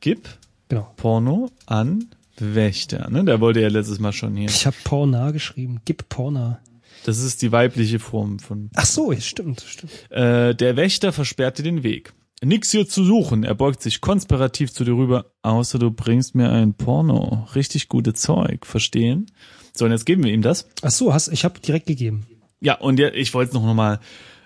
Gib 0.00 0.28
Genau. 0.68 0.92
Porno 0.96 1.50
an 1.66 2.06
Wächter. 2.38 3.08
Ne? 3.10 3.24
Der 3.24 3.40
wollte 3.40 3.60
ja 3.60 3.68
letztes 3.68 3.98
Mal 3.98 4.12
schon 4.12 4.36
hier. 4.36 4.48
Ich 4.48 4.66
habe 4.66 4.76
Porna 4.84 5.30
geschrieben. 5.30 5.80
Gib 5.84 6.08
Porna. 6.08 6.60
Das 7.04 7.18
ist 7.18 7.40
die 7.42 7.52
weibliche 7.52 7.98
Form 8.00 8.38
von 8.40 8.68
Ach 8.74 8.84
so, 8.84 9.14
stimmt, 9.20 9.64
stimmt. 9.66 9.92
Äh, 10.10 10.54
der 10.54 10.76
Wächter 10.76 11.12
versperrte 11.12 11.62
den 11.62 11.82
Weg. 11.84 12.12
Nix 12.42 12.70
hier 12.70 12.86
zu 12.86 13.02
suchen. 13.02 13.44
Er 13.44 13.54
beugt 13.54 13.82
sich 13.82 14.00
konspirativ 14.00 14.72
zu 14.72 14.84
dir 14.84 14.92
rüber, 14.92 15.32
außer 15.42 15.78
du 15.78 15.90
bringst 15.90 16.34
mir 16.34 16.50
ein 16.50 16.74
Porno. 16.74 17.48
Richtig 17.54 17.88
gute 17.88 18.12
Zeug. 18.12 18.66
Verstehen? 18.66 19.26
So, 19.74 19.86
und 19.86 19.90
jetzt 19.90 20.06
geben 20.06 20.24
wir 20.24 20.32
ihm 20.32 20.42
das. 20.42 20.68
Ach 20.82 20.90
so, 20.90 21.14
hast, 21.14 21.28
ich 21.28 21.44
habe 21.44 21.60
direkt 21.60 21.86
gegeben. 21.86 22.26
Ja, 22.60 22.74
und 22.74 22.98
ja, 22.98 23.08
ich 23.12 23.32
wollte 23.32 23.50
es 23.50 23.54
noch 23.54 23.74
mal 23.74 24.00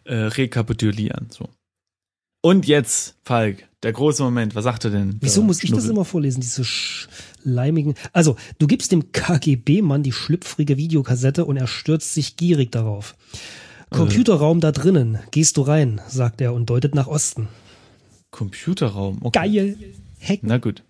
äh, 0.04 0.14
rekapitulieren. 0.14 1.28
So. 1.30 1.48
Und 2.42 2.66
jetzt, 2.66 3.16
Falk, 3.22 3.68
der 3.82 3.92
große 3.92 4.22
Moment. 4.22 4.54
Was 4.54 4.64
sagt 4.64 4.84
er 4.84 4.90
denn? 4.90 5.16
Wieso 5.20 5.42
muss 5.42 5.62
ich 5.62 5.70
das 5.72 5.86
immer 5.86 6.04
vorlesen, 6.04 6.40
diese 6.40 6.64
schleimigen? 6.64 7.94
Also, 8.12 8.36
du 8.58 8.66
gibst 8.66 8.92
dem 8.92 9.12
KGB-Mann 9.12 10.02
die 10.02 10.12
schlüpfrige 10.12 10.76
Videokassette 10.76 11.44
und 11.44 11.56
er 11.56 11.66
stürzt 11.66 12.14
sich 12.14 12.36
gierig 12.36 12.72
darauf. 12.72 13.14
Computerraum 13.90 14.60
da 14.60 14.70
drinnen. 14.70 15.18
Gehst 15.32 15.56
du 15.56 15.62
rein, 15.62 16.00
sagt 16.08 16.40
er 16.40 16.54
und 16.54 16.70
deutet 16.70 16.94
nach 16.94 17.08
Osten. 17.08 17.48
Computerraum. 18.30 19.18
Okay. 19.22 19.38
Geil. 19.38 19.76
Hack. 20.20 20.40
Na 20.42 20.58
gut. 20.58 20.82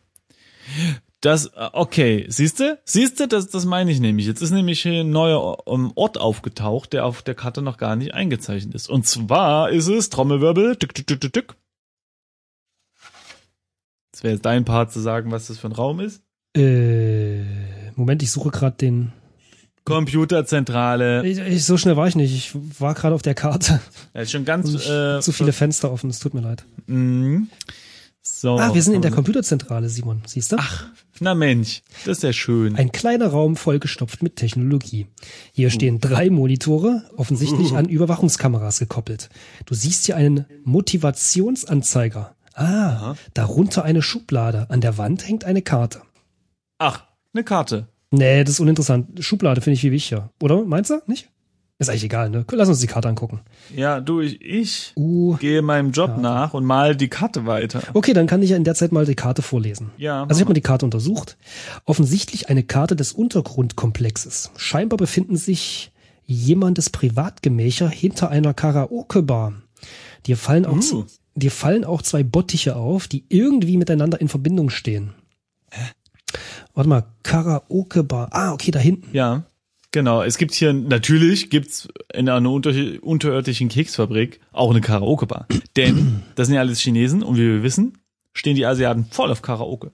Das, 1.20 1.46
äh, 1.46 1.68
okay, 1.72 2.24
siehste, 2.28 2.78
siehste, 2.84 3.28
das, 3.28 3.48
das 3.48 3.66
meine 3.66 3.90
ich 3.90 4.00
nämlich. 4.00 4.26
Jetzt 4.26 4.40
ist 4.40 4.52
nämlich 4.52 4.80
hier 4.80 5.00
ein 5.00 5.10
neuer 5.10 5.58
ähm, 5.66 5.92
Ort 5.94 6.18
aufgetaucht, 6.18 6.94
der 6.94 7.04
auf 7.04 7.22
der 7.22 7.34
Karte 7.34 7.60
noch 7.60 7.76
gar 7.76 7.94
nicht 7.94 8.14
eingezeichnet 8.14 8.74
ist. 8.74 8.88
Und 8.88 9.06
zwar 9.06 9.70
ist 9.70 9.88
es 9.88 10.08
Trommelwirbel, 10.08 10.76
tück, 10.76 10.94
tück, 10.94 11.06
tück, 11.06 11.20
tück, 11.20 11.32
tück. 11.32 11.56
Das 14.12 14.22
wäre 14.22 14.34
jetzt 14.34 14.46
dein 14.46 14.64
Part 14.64 14.92
zu 14.92 15.00
sagen, 15.00 15.30
was 15.30 15.48
das 15.48 15.58
für 15.58 15.68
ein 15.68 15.72
Raum 15.72 16.00
ist. 16.00 16.22
Äh, 16.56 17.44
Moment, 17.96 18.22
ich 18.22 18.30
suche 18.30 18.50
gerade 18.50 18.76
den. 18.76 19.12
Computerzentrale. 19.84 21.26
Ich, 21.26 21.38
ich, 21.38 21.64
so 21.64 21.76
schnell 21.76 21.96
war 21.96 22.06
ich 22.06 22.16
nicht. 22.16 22.34
Ich 22.34 22.80
war 22.80 22.94
gerade 22.94 23.14
auf 23.14 23.22
der 23.22 23.34
Karte. 23.34 23.80
Ja, 24.14 24.20
ist 24.20 24.30
schon 24.30 24.44
ganz 24.44 24.72
ich, 24.72 24.88
äh, 24.88 25.20
zu 25.20 25.32
viele 25.32 25.52
Fenster 25.52 25.90
offen. 25.90 26.10
Es 26.10 26.18
tut 26.18 26.34
mir 26.34 26.40
leid. 26.40 26.64
Mhm. 26.86 27.48
So. 28.22 28.58
Ah, 28.58 28.74
wir 28.74 28.82
sind 28.82 28.94
in 28.94 29.02
der 29.02 29.10
Computerzentrale, 29.10 29.88
Simon. 29.88 30.22
Siehst 30.26 30.52
du? 30.52 30.56
Ach, 30.58 30.86
na 31.20 31.34
Mensch, 31.34 31.82
das 32.04 32.18
ist 32.18 32.22
ja 32.22 32.32
schön. 32.32 32.76
Ein 32.76 32.92
kleiner 32.92 33.28
Raum 33.28 33.56
vollgestopft 33.56 34.22
mit 34.22 34.36
Technologie. 34.36 35.06
Hier 35.52 35.70
stehen 35.70 36.00
drei 36.00 36.28
Monitore, 36.28 37.04
offensichtlich 37.16 37.72
an 37.72 37.88
Überwachungskameras 37.88 38.78
gekoppelt. 38.78 39.30
Du 39.64 39.74
siehst 39.74 40.06
hier 40.06 40.16
einen 40.16 40.46
Motivationsanzeiger. 40.64 42.34
Ah, 42.54 43.14
darunter 43.32 43.84
eine 43.84 44.02
Schublade. 44.02 44.68
An 44.68 44.80
der 44.80 44.98
Wand 44.98 45.26
hängt 45.26 45.44
eine 45.44 45.62
Karte. 45.62 46.02
Ach, 46.78 47.04
eine 47.32 47.44
Karte. 47.44 47.88
Nee, 48.10 48.42
das 48.44 48.54
ist 48.54 48.60
uninteressant. 48.60 49.22
Schublade 49.24 49.60
finde 49.60 49.74
ich 49.74 49.80
viel 49.80 49.92
wichtiger. 49.92 50.30
Oder? 50.42 50.64
Meinst 50.64 50.90
du? 50.90 51.00
Nicht? 51.06 51.28
Ist 51.78 51.88
eigentlich 51.88 52.04
egal, 52.04 52.28
ne? 52.28 52.44
Lass 52.52 52.68
uns 52.68 52.80
die 52.80 52.86
Karte 52.86 53.08
angucken. 53.08 53.40
Ja, 53.74 54.00
du, 54.00 54.20
ich, 54.20 54.42
ich 54.42 54.92
Uh. 54.96 55.36
gehe 55.36 55.62
meinem 55.62 55.92
Job 55.92 56.18
nach 56.18 56.52
und 56.52 56.64
mal 56.66 56.94
die 56.94 57.08
Karte 57.08 57.46
weiter. 57.46 57.80
Okay, 57.94 58.12
dann 58.12 58.26
kann 58.26 58.42
ich 58.42 58.50
ja 58.50 58.56
in 58.56 58.64
der 58.64 58.74
Zeit 58.74 58.92
mal 58.92 59.06
die 59.06 59.14
Karte 59.14 59.40
vorlesen. 59.40 59.90
Ja, 59.96 60.24
Also 60.24 60.34
ich 60.34 60.40
habe 60.42 60.50
mir 60.50 60.54
die 60.54 60.60
Karte 60.60 60.84
untersucht. 60.84 61.38
Offensichtlich 61.86 62.50
eine 62.50 62.64
Karte 62.64 62.96
des 62.96 63.12
Untergrundkomplexes. 63.12 64.50
Scheinbar 64.56 64.98
befinden 64.98 65.36
sich 65.36 65.90
jemandes 66.26 66.90
Privatgemächer 66.90 67.88
hinter 67.88 68.28
einer 68.30 68.52
Karaoke-Bar. 68.52 69.54
Dir 70.26 70.36
fallen 70.36 70.66
auch, 70.66 70.76
Uh. 70.92 71.04
dir 71.34 71.50
fallen 71.50 71.84
auch 71.86 72.02
zwei 72.02 72.22
Bottiche 72.22 72.76
auf, 72.76 73.08
die 73.08 73.24
irgendwie 73.30 73.78
miteinander 73.78 74.20
in 74.20 74.28
Verbindung 74.28 74.68
stehen. 74.68 75.14
Warte 76.74 76.88
mal, 76.88 77.04
Karaoke-Bar. 77.22 78.28
Ah, 78.32 78.52
okay, 78.52 78.70
da 78.70 78.78
hinten. 78.78 79.08
Ja, 79.12 79.44
genau. 79.90 80.22
Es 80.22 80.38
gibt 80.38 80.54
hier, 80.54 80.72
natürlich 80.72 81.50
gibt's 81.50 81.88
in 82.12 82.28
einer 82.28 82.50
unter, 82.50 82.72
unterirdischen 83.02 83.68
Keksfabrik 83.68 84.40
auch 84.52 84.70
eine 84.70 84.80
Karaoke-Bar. 84.80 85.46
Denn 85.76 86.22
das 86.34 86.46
sind 86.46 86.54
ja 86.54 86.60
alles 86.60 86.80
Chinesen 86.80 87.22
und 87.22 87.36
wie 87.36 87.46
wir 87.46 87.62
wissen, 87.62 87.98
stehen 88.32 88.56
die 88.56 88.66
Asiaten 88.66 89.06
voll 89.10 89.30
auf 89.30 89.42
Karaoke. 89.42 89.92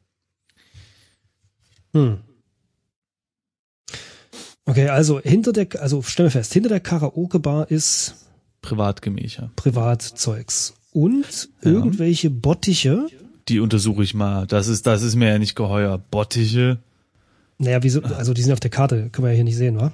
Hm. 1.92 2.18
Okay, 4.66 4.88
also 4.88 5.20
hinter 5.20 5.52
der, 5.52 5.68
also 5.80 6.02
stell 6.02 6.26
mir 6.26 6.30
fest, 6.30 6.52
hinter 6.52 6.68
der 6.68 6.80
Karaoke-Bar 6.80 7.70
ist 7.70 8.26
Privatgemächer. 8.66 9.52
Privatzeugs. 9.54 10.74
Und 10.90 11.50
irgendwelche 11.60 12.30
Bottiche. 12.30 13.06
Die 13.48 13.60
untersuche 13.60 14.02
ich 14.02 14.14
mal. 14.14 14.46
Das 14.46 14.68
ist, 14.68 14.86
das 14.86 15.02
ist 15.02 15.14
mir 15.14 15.28
ja 15.28 15.38
nicht 15.38 15.54
geheuer. 15.54 15.98
Bottiche. 15.98 16.78
Naja, 17.58 17.82
wieso, 17.82 18.02
also 18.02 18.34
die 18.34 18.42
sind 18.42 18.52
auf 18.52 18.60
der 18.60 18.70
Karte, 18.70 19.08
können 19.10 19.26
wir 19.26 19.30
ja 19.30 19.36
hier 19.36 19.44
nicht 19.44 19.56
sehen, 19.56 19.78
wa? 19.78 19.92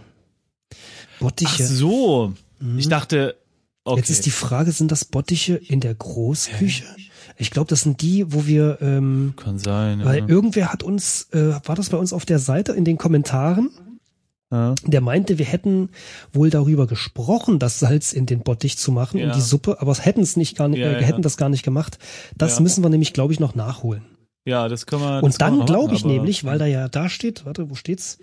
Ach 0.73 1.21
Bottiche. 1.21 1.65
so. 1.65 2.33
Ich 2.77 2.89
dachte, 2.89 3.37
okay. 3.85 4.01
Jetzt 4.01 4.11
ist 4.11 4.27
die 4.27 4.31
Frage, 4.31 4.73
sind 4.73 4.91
das 4.91 5.05
Bottiche 5.05 5.55
in 5.55 5.81
der 5.81 5.95
Großküche? 5.95 6.85
Ich 7.37 7.51
glaube, 7.51 7.69
das 7.69 7.83
sind 7.83 8.03
die, 8.03 8.33
wo 8.33 8.47
wir, 8.47 8.79
ähm, 8.81 9.35
Kann 9.37 9.59
sein, 9.59 10.01
ja. 10.01 10.07
weil 10.07 10.29
irgendwer 10.29 10.73
hat 10.73 10.83
uns, 10.83 11.29
äh, 11.33 11.55
war 11.65 11.77
das 11.77 11.91
bei 11.91 11.97
uns 11.97 12.13
auf 12.13 12.25
der 12.25 12.39
Seite 12.39 12.73
in 12.73 12.85
den 12.85 12.99
Kommentaren? 12.99 13.71
Ja. 14.53 14.75
Der 14.87 15.01
meinte, 15.01 15.39
wir 15.39 15.47
hätten 15.47 15.89
wohl 16.33 16.51
darüber 16.51 16.87
gesprochen, 16.87 17.59
das 17.59 17.81
Salz 17.81 18.13
in 18.13 18.27
den 18.27 18.41
Bottich 18.41 18.79
zu 18.79 18.93
machen 18.93 19.19
Ja. 19.19 19.27
und 19.27 19.35
die 19.37 19.41
Suppe, 19.41 19.81
aber 19.81 19.95
hätten 19.95 20.21
es 20.21 20.37
nicht 20.37 20.57
gar 20.57 20.69
nicht, 20.69 20.79
Ja, 20.81 20.93
äh, 20.93 21.03
hätten 21.03 21.23
das 21.23 21.37
gar 21.37 21.49
nicht 21.49 21.65
gemacht. 21.65 21.99
Das 22.37 22.61
müssen 22.61 22.85
wir 22.85 22.91
nämlich, 22.91 23.13
glaube 23.13 23.33
ich, 23.33 23.41
noch 23.41 23.55
nachholen. 23.57 24.03
ja, 24.45 24.69
das 24.69 24.87
können 24.87 25.03
wir. 25.03 25.23
Und 25.23 25.41
dann 25.41 25.65
glaube 25.67 25.95
ich 25.95 26.05
nämlich, 26.05 26.45
weil 26.45 26.59
da 26.59 26.67
ja 26.67 26.89
da 26.89 27.09
steht, 27.09 27.45
warte, 27.47 27.71
wo 27.71 27.75
steht's? 27.75 28.19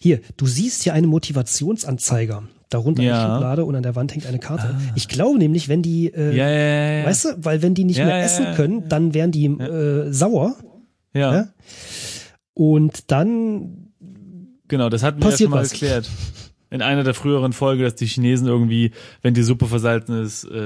Hier, 0.00 0.20
du 0.36 0.46
siehst 0.46 0.82
hier 0.84 0.94
einen 0.94 1.08
Motivationsanzeiger. 1.08 2.44
Darunter 2.68 3.02
Ja. 3.02 3.14
eine 3.24 3.34
Schublade 3.34 3.64
und 3.64 3.76
an 3.76 3.82
der 3.82 3.94
Wand 3.94 4.12
hängt 4.14 4.26
eine 4.26 4.38
Karte. 4.40 4.74
Ich 4.96 5.06
glaube 5.08 5.38
nämlich, 5.38 5.68
wenn 5.68 5.82
die, 5.82 6.12
äh, 6.12 6.34
Ja, 6.36 6.48
ja, 6.50 7.06
weißt 7.06 7.24
du, 7.24 7.28
weil 7.38 7.62
wenn 7.62 7.74
die 7.74 7.84
nicht 7.84 7.98
mehr 7.98 8.22
essen 8.24 8.46
können, 8.56 8.88
dann 8.88 9.14
wären 9.14 9.30
die 9.32 9.46
äh, 9.46 10.12
sauer. 10.12 10.56
ja. 11.14 11.32
Ja? 11.34 11.48
Und 12.54 13.10
dann, 13.12 13.85
Genau, 14.68 14.88
das 14.88 15.02
hatten 15.02 15.18
wir 15.20 15.26
ja 15.26 15.30
Passiert 15.30 15.48
schon 15.48 15.56
mal 15.56 15.62
was. 15.62 15.72
erklärt. 15.72 16.10
In 16.68 16.82
einer 16.82 17.04
der 17.04 17.14
früheren 17.14 17.52
Folgen, 17.52 17.84
dass 17.84 17.94
die 17.94 18.06
Chinesen 18.06 18.48
irgendwie, 18.48 18.90
wenn 19.22 19.34
die 19.34 19.44
Suppe 19.44 19.66
versalzen 19.66 20.20
ist, 20.22 20.44
äh, 20.44 20.58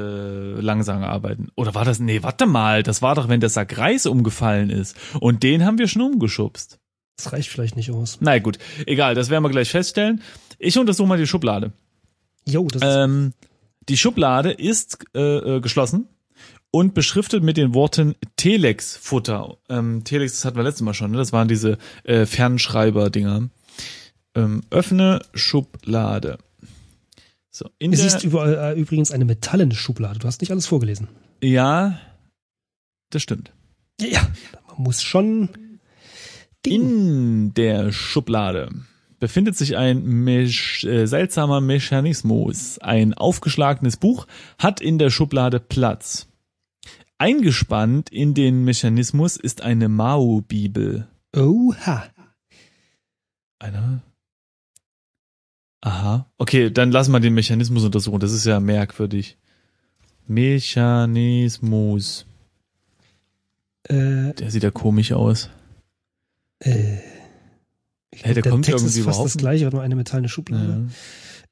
langsam 0.61 1.03
arbeiten. 1.05 1.49
Oder 1.57 1.75
war 1.75 1.85
das, 1.85 2.01
nee, 2.01 2.23
warte 2.23 2.47
mal, 2.47 2.83
das 2.83 3.03
war 3.03 3.15
doch, 3.15 3.29
wenn 3.29 3.41
der 3.41 3.51
Sack 3.51 3.77
Reis 3.77 4.07
umgefallen 4.07 4.71
ist. 4.71 4.97
Und 5.21 5.43
den 5.43 5.65
haben 5.65 5.79
wir 5.79 5.89
schon 5.89 6.01
umgeschubst. 6.03 6.79
das 7.19 7.33
reicht 7.35 7.51
vielleicht 7.51 7.77
nicht 7.77 7.91
aus. 7.91 8.17
Na 8.21 8.39
gut, 8.39 8.59
egal, 8.87 9.15
das 9.15 9.29
werden 9.29 9.45
wir 9.45 9.51
gleich 9.51 9.71
feststellen. 9.71 10.23
Ich 10.59 10.79
untersuche 10.79 11.07
mal 11.07 11.19
die 11.19 11.27
Schublade. 11.27 11.73
Jo, 12.49 12.67
das 12.67 12.81
ist, 12.81 12.89
Ähm, 12.97 13.35
die 13.91 13.99
Schublade 13.99 14.53
ist 14.53 15.05
äh, 15.15 15.57
äh, 15.57 15.61
geschlossen 15.61 16.09
und 16.71 16.95
beschriftet 16.95 17.43
mit 17.43 17.59
den 17.59 17.75
Worten 17.75 18.15
Telex-Futter. 18.37 19.59
Ähm, 19.69 20.03
Telex, 20.05 20.33
das 20.33 20.45
hatten 20.47 20.57
wir 20.57 20.63
letztes 20.65 20.83
Mal 20.83 20.95
schon, 20.95 21.11
ne? 21.11 21.19
das 21.19 21.33
waren 21.35 21.49
diese 21.49 21.77
äh, 22.05 22.25
Fernschreiber-Dinger. 22.25 23.51
Ähm, 24.35 24.63
öffne 24.71 25.21
Schublade. 25.35 26.39
So, 27.51 27.69
in 27.79 27.93
Es 27.93 27.99
der, 28.01 28.07
ist 28.09 28.25
überall 28.25 28.55
äh, 28.77 28.81
übrigens 28.81 29.11
eine 29.11 29.25
metallene 29.25 29.75
Schublade. 29.75 30.19
Du 30.21 30.27
hast 30.27 30.41
nicht 30.41 30.51
alles 30.53 30.67
vorgelesen. 30.67 31.09
ja, 31.43 31.99
das 33.11 33.23
stimmt. 33.23 33.53
Ja, 34.01 34.27
man 34.69 34.83
muss 34.85 35.03
schon. 35.03 35.49
In 36.65 37.55
der 37.55 37.91
Schublade 37.91 38.71
befindet 39.19 39.57
sich 39.57 39.77
ein 39.77 40.05
Mech 40.05 40.85
äh, 40.85 41.07
seltsamer 41.07 41.61
Mechanismus. 41.61 42.79
Ein 42.79 43.15
aufgeschlagenes 43.15 43.97
Buch 43.97 44.27
hat 44.59 44.81
in 44.81 44.99
der 44.99 45.11
Schublade 45.11 45.59
Platz. 45.59 46.29
Eingespannt 47.19 48.11
in 48.11 48.35
den 48.35 48.65
Mechanismus 48.65 49.37
ist 49.37 49.63
eine 49.63 49.89
Mao-Bibel. 49.89 51.09
Oha. 51.37 52.05
Eine? 53.59 54.03
Aha. 55.83 56.27
Okay, 56.39 56.71
dann 56.71 56.93
lassen 56.93 57.13
wir 57.13 57.21
den 57.21 57.35
Mechanismus 57.35 57.85
untersuchen. 57.85 58.21
Das 58.21 58.33
ist 58.33 58.45
ja 58.45 58.61
merkwürdig. 58.61 59.39
Mechanismus. 60.27 62.27
Äh, 63.85 64.35
Der 64.35 64.51
sieht 64.51 64.63
ja 64.63 64.71
komisch 64.71 65.13
aus. 65.13 65.49
äh. 66.61 66.99
Ich 68.13 68.25
Hey, 68.25 68.33
glaub, 68.35 68.43
der 68.43 68.53
kommt 68.53 68.65
Text 68.65 68.81
irgendwie 68.83 68.99
ist 68.99 69.05
fast 69.05 69.25
das 69.25 69.37
gleiche, 69.37 69.67
hat 69.67 69.73
nur 69.73 69.83
eine 69.83 69.95
metallene 69.95 70.29
Schublade. 70.29 70.69
Ja. 70.69 70.81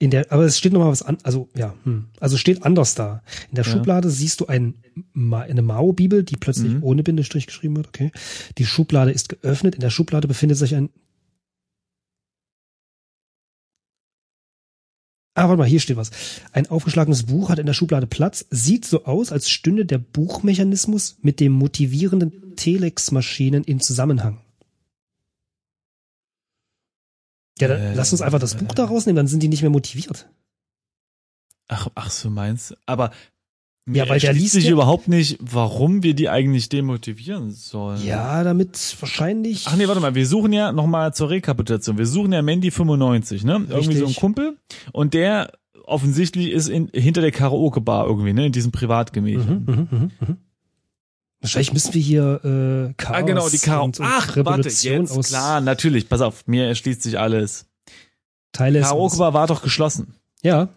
In 0.01 0.11
der, 0.11 0.31
aber 0.33 0.45
es 0.45 0.59
steht 0.59 0.73
nochmal 0.73 0.91
was 0.91 1.03
an, 1.03 1.17
also 1.23 1.49
ja, 1.57 1.73
hm. 1.85 2.07
also 2.19 2.37
steht 2.37 2.65
anders 2.65 2.97
da. 2.97 3.23
In 3.51 3.55
der 3.55 3.65
Ja. 3.65 3.71
Schublade 3.71 4.11
siehst 4.11 4.41
du 4.41 4.47
ein, 4.47 4.75
eine 5.15 5.63
Mao-Bibel, 5.63 6.25
die 6.25 6.37
plötzlich 6.37 6.73
Mhm. 6.75 6.83
ohne 6.83 7.05
Bindestrich 7.05 7.47
geschrieben 7.47 7.77
wird. 7.77 7.87
Okay, 7.89 8.11
die 8.59 8.67
Schublade 8.67 9.13
ist 9.13 9.29
geöffnet. 9.29 9.77
In 9.77 9.81
der 9.81 9.91
Schublade 9.91 10.27
befindet 10.27 10.59
sich 10.59 10.75
ein. 10.75 10.91
Ah, 15.39 15.49
warte 15.49 15.59
mal, 15.59 15.69
hier 15.69 15.79
steht 15.79 15.97
was. 15.97 16.11
Ein 16.51 16.67
aufgeschlagenes 16.67 17.27
Buch 17.27 17.49
hat 17.49 17.61
in 17.61 17.67
der 17.67 17.73
Schublade 17.73 18.09
Platz, 18.09 18.45
sieht 18.51 18.85
so 18.85 19.05
aus, 19.05 19.31
als 19.31 19.49
stünde 19.49 19.87
der 19.87 19.99
Buchmechanismus 19.99 21.19
mit 21.23 21.39
dem 21.39 21.53
motivierenden 21.53 22.57
Telex-Maschinen 22.57 23.63
in 23.63 23.79
Zusammenhang. 23.79 24.41
Ja, 27.61 27.69
dann 27.69 27.81
Äh, 27.81 27.95
lass 27.95 28.11
uns 28.11 28.21
einfach 28.21 28.41
das 28.41 28.57
Buch 28.57 28.75
da 28.75 28.87
rausnehmen, 28.87 29.15
dann 29.15 29.29
sind 29.29 29.41
die 29.41 29.49
nicht 29.49 29.63
mehr 29.63 29.71
motiviert. 29.71 30.29
Ach, 31.69 31.89
ach 31.95 32.11
so 32.11 32.31
meinst 32.31 32.73
du? 32.73 32.75
Aber 32.87 33.13
mir 33.89 34.05
Ja, 34.05 34.09
weil 34.09 34.21
der 34.21 34.33
liest 34.33 34.53
sich 34.53 34.65
ja- 34.67 34.71
überhaupt 34.73 35.09
nicht, 35.09 35.39
warum 35.41 36.03
wir 36.03 36.15
die 36.15 36.29
eigentlich 36.29 36.69
demotivieren 36.69 37.51
sollen. 37.51 38.05
Ja, 38.05 38.45
damit 38.45 38.97
wahrscheinlich. 39.01 39.65
Ach 39.67 39.77
nee, 39.77 39.89
warte 39.89 40.01
mal, 40.01 40.15
wir 40.15 40.27
suchen 40.27 40.53
ja 40.53 40.73
nochmal 40.73 41.15
zur 41.15 41.31
Rekapitulation. 41.31 41.99
Wir 41.99 42.07
suchen 42.07 42.33
ja 42.33 42.43
Mandy 42.43 42.71
95, 42.71 43.45
ne? 43.45 43.65
Irgendwie 43.69 43.95
so 43.95 44.01
ein 44.01 44.07
Richtig. 44.07 44.17
Kumpel. 44.21 44.57
Und 44.93 45.15
der 45.15 45.53
offensichtlich 45.85 46.51
ist 46.51 46.69
in, 46.69 46.89
hinter 46.93 47.23
der 47.23 47.33
Karaoke-Bar 47.33 48.07
irgendwie, 48.07 48.33
ne? 48.35 48.47
In 48.47 48.53
diesem 48.53 48.73
Privatgemächern. 48.73 49.65
Mhm, 49.67 49.75
mhm, 49.75 49.89
mhm, 49.91 50.11
mhm. 50.21 50.37
Wahrscheinlich 51.41 51.73
müssen 51.73 51.95
wir 51.95 52.03
hier 52.03 52.41
äh, 52.91 52.95
Chaos 52.97 53.17
Ah, 53.17 53.21
genau, 53.23 53.49
die 53.49 53.59
Karaoke. 53.59 53.85
und, 53.87 54.01
und 54.01 54.07
Ach, 54.07 54.27
warte, 54.29 54.37
Revolution 54.41 55.01
jetzt, 55.03 55.17
aus 55.17 55.29
klar, 55.29 55.61
natürlich. 55.61 56.09
Pass 56.09 56.21
auf, 56.21 56.47
mir 56.47 56.67
erschließt 56.67 57.01
sich 57.03 57.19
alles. 57.19 57.67
Teile 58.53 58.81
Karaoke-Bar 58.81 59.35
war 59.35 59.47
doch 59.47 59.63
geschlossen. 59.63 60.15
Ja, 60.43 60.69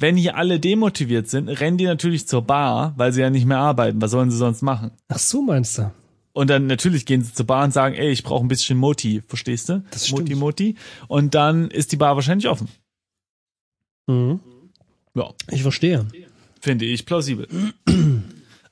Wenn 0.00 0.16
hier 0.16 0.36
alle 0.36 0.60
demotiviert 0.60 1.28
sind, 1.28 1.48
rennen 1.48 1.76
die 1.76 1.84
natürlich 1.86 2.26
zur 2.28 2.42
Bar, 2.42 2.94
weil 2.96 3.12
sie 3.12 3.20
ja 3.20 3.30
nicht 3.30 3.46
mehr 3.46 3.58
arbeiten. 3.58 4.00
Was 4.00 4.12
sollen 4.12 4.30
sie 4.30 4.36
sonst 4.36 4.62
machen? 4.62 4.92
ach 5.08 5.18
so 5.18 5.42
meinst 5.42 5.76
du. 5.78 5.90
Und 6.32 6.48
dann 6.50 6.68
natürlich 6.68 7.04
gehen 7.04 7.22
sie 7.22 7.32
zur 7.34 7.46
Bar 7.46 7.64
und 7.64 7.72
sagen, 7.72 7.96
ey, 7.96 8.10
ich 8.10 8.22
brauche 8.22 8.44
ein 8.44 8.48
bisschen 8.48 8.78
Moti, 8.78 9.22
verstehst 9.26 9.68
du? 9.70 9.82
Das 9.90 10.06
stimmt. 10.06 10.20
Moti, 10.28 10.34
Moti. 10.36 10.74
Und 11.08 11.34
dann 11.34 11.68
ist 11.70 11.90
die 11.90 11.96
Bar 11.96 12.14
wahrscheinlich 12.14 12.46
offen. 12.48 12.68
Mhm. 14.06 14.38
Ja, 15.14 15.32
Ich 15.50 15.62
verstehe. 15.62 16.06
finde 16.60 16.84
ich 16.84 17.04
plausibel. 17.04 17.48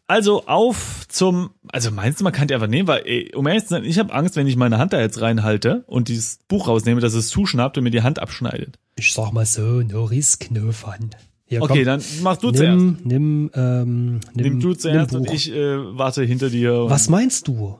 Also 0.08 0.46
auf 0.46 1.04
zum, 1.08 1.50
also 1.68 1.90
meinst 1.90 2.20
du, 2.20 2.24
man 2.24 2.32
kann 2.32 2.46
die 2.46 2.54
einfach 2.54 2.68
nehmen, 2.68 2.86
weil, 2.86 3.02
ey, 3.06 3.34
um 3.34 3.44
ehrlich 3.46 3.64
zu 3.64 3.70
sein, 3.70 3.84
ich 3.84 3.98
habe 3.98 4.12
Angst, 4.14 4.36
wenn 4.36 4.46
ich 4.46 4.54
meine 4.56 4.78
Hand 4.78 4.92
da 4.92 5.00
jetzt 5.00 5.20
reinhalte 5.20 5.82
und 5.88 6.06
dieses 6.08 6.38
Buch 6.46 6.68
rausnehme, 6.68 7.00
dass 7.00 7.14
es 7.14 7.28
zuschnappt 7.28 7.76
und 7.76 7.84
mir 7.84 7.90
die 7.90 8.02
Hand 8.02 8.20
abschneidet. 8.20 8.78
Ich 8.96 9.12
sag 9.12 9.32
mal 9.32 9.44
so, 9.46 9.62
no 9.82 10.04
risk, 10.04 10.48
no 10.52 10.70
fun. 10.70 11.10
Hier, 11.46 11.60
Okay, 11.62 11.78
komm, 11.78 11.84
dann 11.84 12.02
machst 12.22 12.42
du 12.44 12.52
zuerst. 12.52 12.76
nimm, 12.76 12.98
nimm, 13.04 13.50
ähm, 13.54 14.20
nimm, 14.34 14.44
Nimm 14.44 14.60
du 14.60 14.74
zuerst 14.74 15.12
nimm 15.12 15.22
und 15.22 15.32
ich 15.32 15.52
äh, 15.52 15.76
warte 15.98 16.22
hinter 16.22 16.50
dir. 16.50 16.88
Was 16.88 17.08
meinst 17.08 17.48
du? 17.48 17.76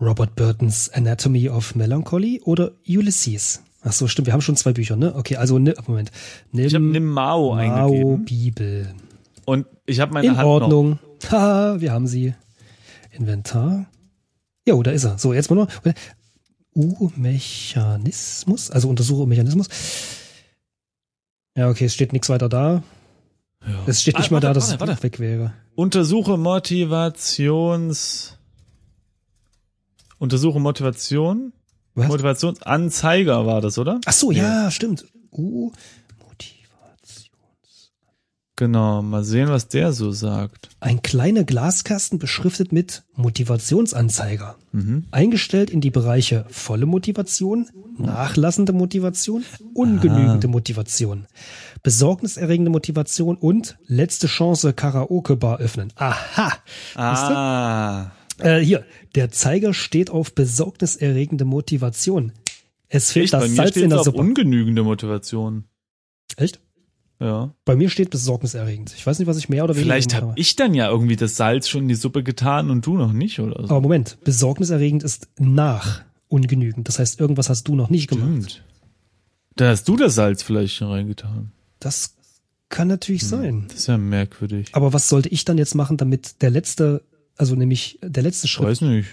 Robert 0.00 0.36
Burtons 0.36 0.90
Anatomy 0.90 1.48
of 1.48 1.74
Melancholy 1.74 2.40
oder 2.44 2.72
Ulysses? 2.86 3.62
Ach 3.82 3.92
so, 3.92 4.06
stimmt, 4.06 4.26
wir 4.26 4.32
haben 4.32 4.40
schon 4.42 4.56
zwei 4.56 4.72
Bücher, 4.72 4.94
ne? 4.96 5.14
Okay, 5.16 5.36
also 5.36 5.58
ne, 5.58 5.74
Moment. 5.88 6.12
Nimm 6.52 6.66
Ich 6.66 6.74
habe 6.74 6.84
nimm 6.84 7.06
Mao, 7.06 7.52
eingegeben 7.54 8.08
Mao 8.10 8.16
Bibel. 8.18 8.94
und 9.44 9.66
ich 9.86 9.98
habe 10.00 10.12
meine 10.12 10.28
In 10.28 10.36
Hand 10.36 10.68
noch. 10.68 10.98
Haha, 11.30 11.80
wir 11.80 11.92
haben 11.92 12.06
sie. 12.06 12.34
Inventar. 13.10 13.86
Jo, 14.66 14.82
da 14.82 14.90
ist 14.92 15.04
er. 15.04 15.18
So, 15.18 15.32
jetzt 15.32 15.50
mal 15.50 15.56
noch. 15.56 15.68
U-Mechanismus, 16.74 18.70
also 18.70 18.88
untersuche 18.88 19.26
Mechanismus. 19.26 19.68
Ja, 21.56 21.68
okay, 21.70 21.86
es 21.86 21.94
steht 21.94 22.12
nichts 22.12 22.28
weiter 22.28 22.48
da. 22.48 22.82
Ja. 23.66 23.82
Es 23.86 24.02
steht 24.02 24.16
nicht 24.16 24.30
Ah, 24.30 24.34
mal 24.34 24.40
da, 24.40 24.48
warte, 24.48 24.60
dass 24.60 24.70
warte, 24.70 24.84
es 24.84 24.88
warte. 24.90 25.02
weg 25.02 25.18
wäre. 25.18 25.52
Untersuche 25.74 26.36
Motivations. 26.38 28.36
Untersuche 30.18 30.60
Motivation. 30.60 31.52
Was? 31.94 32.06
Motivationsanzeiger 32.08 33.44
war 33.46 33.60
das, 33.60 33.76
oder? 33.78 34.00
Ach 34.04 34.12
so, 34.12 34.30
ja, 34.30 34.70
stimmt. 34.70 35.06
U 35.32 35.72
Motivation. 35.72 35.72
Genau, 38.58 39.02
mal 39.02 39.22
sehen, 39.22 39.50
was 39.50 39.68
der 39.68 39.92
so 39.92 40.10
sagt. 40.10 40.68
Ein 40.80 41.00
kleiner 41.00 41.44
Glaskasten 41.44 42.18
beschriftet 42.18 42.72
mit 42.72 43.04
Motivationsanzeiger. 43.14 44.56
Mhm. 44.72 45.04
Eingestellt 45.12 45.70
in 45.70 45.80
die 45.80 45.92
Bereiche 45.92 46.44
volle 46.48 46.84
Motivation, 46.84 47.68
nachlassende 47.98 48.72
Motivation, 48.72 49.44
ungenügende 49.74 50.48
Motivation, 50.48 51.26
besorgniserregende 51.84 52.72
Motivation 52.72 53.36
und 53.36 53.78
letzte 53.86 54.26
Chance 54.26 54.72
Karaoke-Bar 54.72 55.58
öffnen. 55.60 55.92
Aha. 55.94 56.52
Ah. 56.96 58.10
Äh, 58.38 58.58
hier, 58.58 58.84
der 59.14 59.30
Zeiger 59.30 59.72
steht 59.72 60.10
auf 60.10 60.34
besorgniserregende 60.34 61.44
Motivation. 61.44 62.32
Es 62.88 63.12
fehlt 63.12 63.26
Echt, 63.26 63.32
bei 63.34 63.38
das 63.38 63.50
mir 63.50 63.54
Salz 63.54 63.76
in 63.76 63.82
es 63.84 63.88
der 63.90 63.98
auf 64.00 64.04
Suppe. 64.06 64.18
ungenügende 64.18 64.82
Motivation. 64.82 65.62
Echt? 66.36 66.58
Ja. 67.20 67.52
Bei 67.64 67.74
mir 67.74 67.90
steht 67.90 68.10
besorgniserregend. 68.10 68.94
Ich 68.96 69.04
weiß 69.06 69.18
nicht, 69.18 69.26
was 69.26 69.38
ich 69.38 69.48
mehr 69.48 69.64
oder 69.64 69.74
weniger 69.74 69.92
Vielleicht 69.92 70.10
gemacht 70.10 70.22
habe 70.30 70.40
ich 70.40 70.54
dann 70.54 70.72
ja 70.74 70.88
irgendwie 70.88 71.16
das 71.16 71.36
Salz 71.36 71.68
schon 71.68 71.82
in 71.82 71.88
die 71.88 71.96
Suppe 71.96 72.22
getan 72.22 72.70
und 72.70 72.86
du 72.86 72.96
noch 72.96 73.12
nicht 73.12 73.40
oder 73.40 73.54
so. 73.66 73.70
Aber 73.70 73.80
Moment, 73.80 74.18
besorgniserregend 74.22 75.02
ist 75.02 75.28
nach 75.38 76.02
ungenügend. 76.28 76.86
Das 76.86 76.98
heißt, 77.00 77.18
irgendwas 77.18 77.48
hast 77.48 77.66
du 77.66 77.74
noch 77.74 77.90
nicht 77.90 78.08
gemacht. 78.08 78.28
Stimmt. 78.28 78.64
Dann 79.56 79.68
hast 79.68 79.88
du 79.88 79.96
das 79.96 80.14
Salz 80.14 80.42
vielleicht 80.44 80.74
schon 80.76 80.88
reingetan. 80.88 81.50
Das 81.80 82.14
kann 82.68 82.86
natürlich 82.86 83.22
Hm. 83.22 83.28
sein. 83.28 83.64
Das 83.68 83.78
ist 83.78 83.86
ja 83.88 83.98
merkwürdig. 83.98 84.68
Aber 84.72 84.92
was 84.92 85.08
sollte 85.08 85.28
ich 85.30 85.44
dann 85.44 85.58
jetzt 85.58 85.74
machen, 85.74 85.96
damit 85.96 86.40
der 86.42 86.50
letzte, 86.50 87.02
also 87.36 87.56
nämlich 87.56 87.98
der 88.02 88.22
letzte 88.22 88.44
Ich 88.46 88.52
Schritt. 88.52 88.66
weiß 88.68 88.80
nicht. 88.82 89.08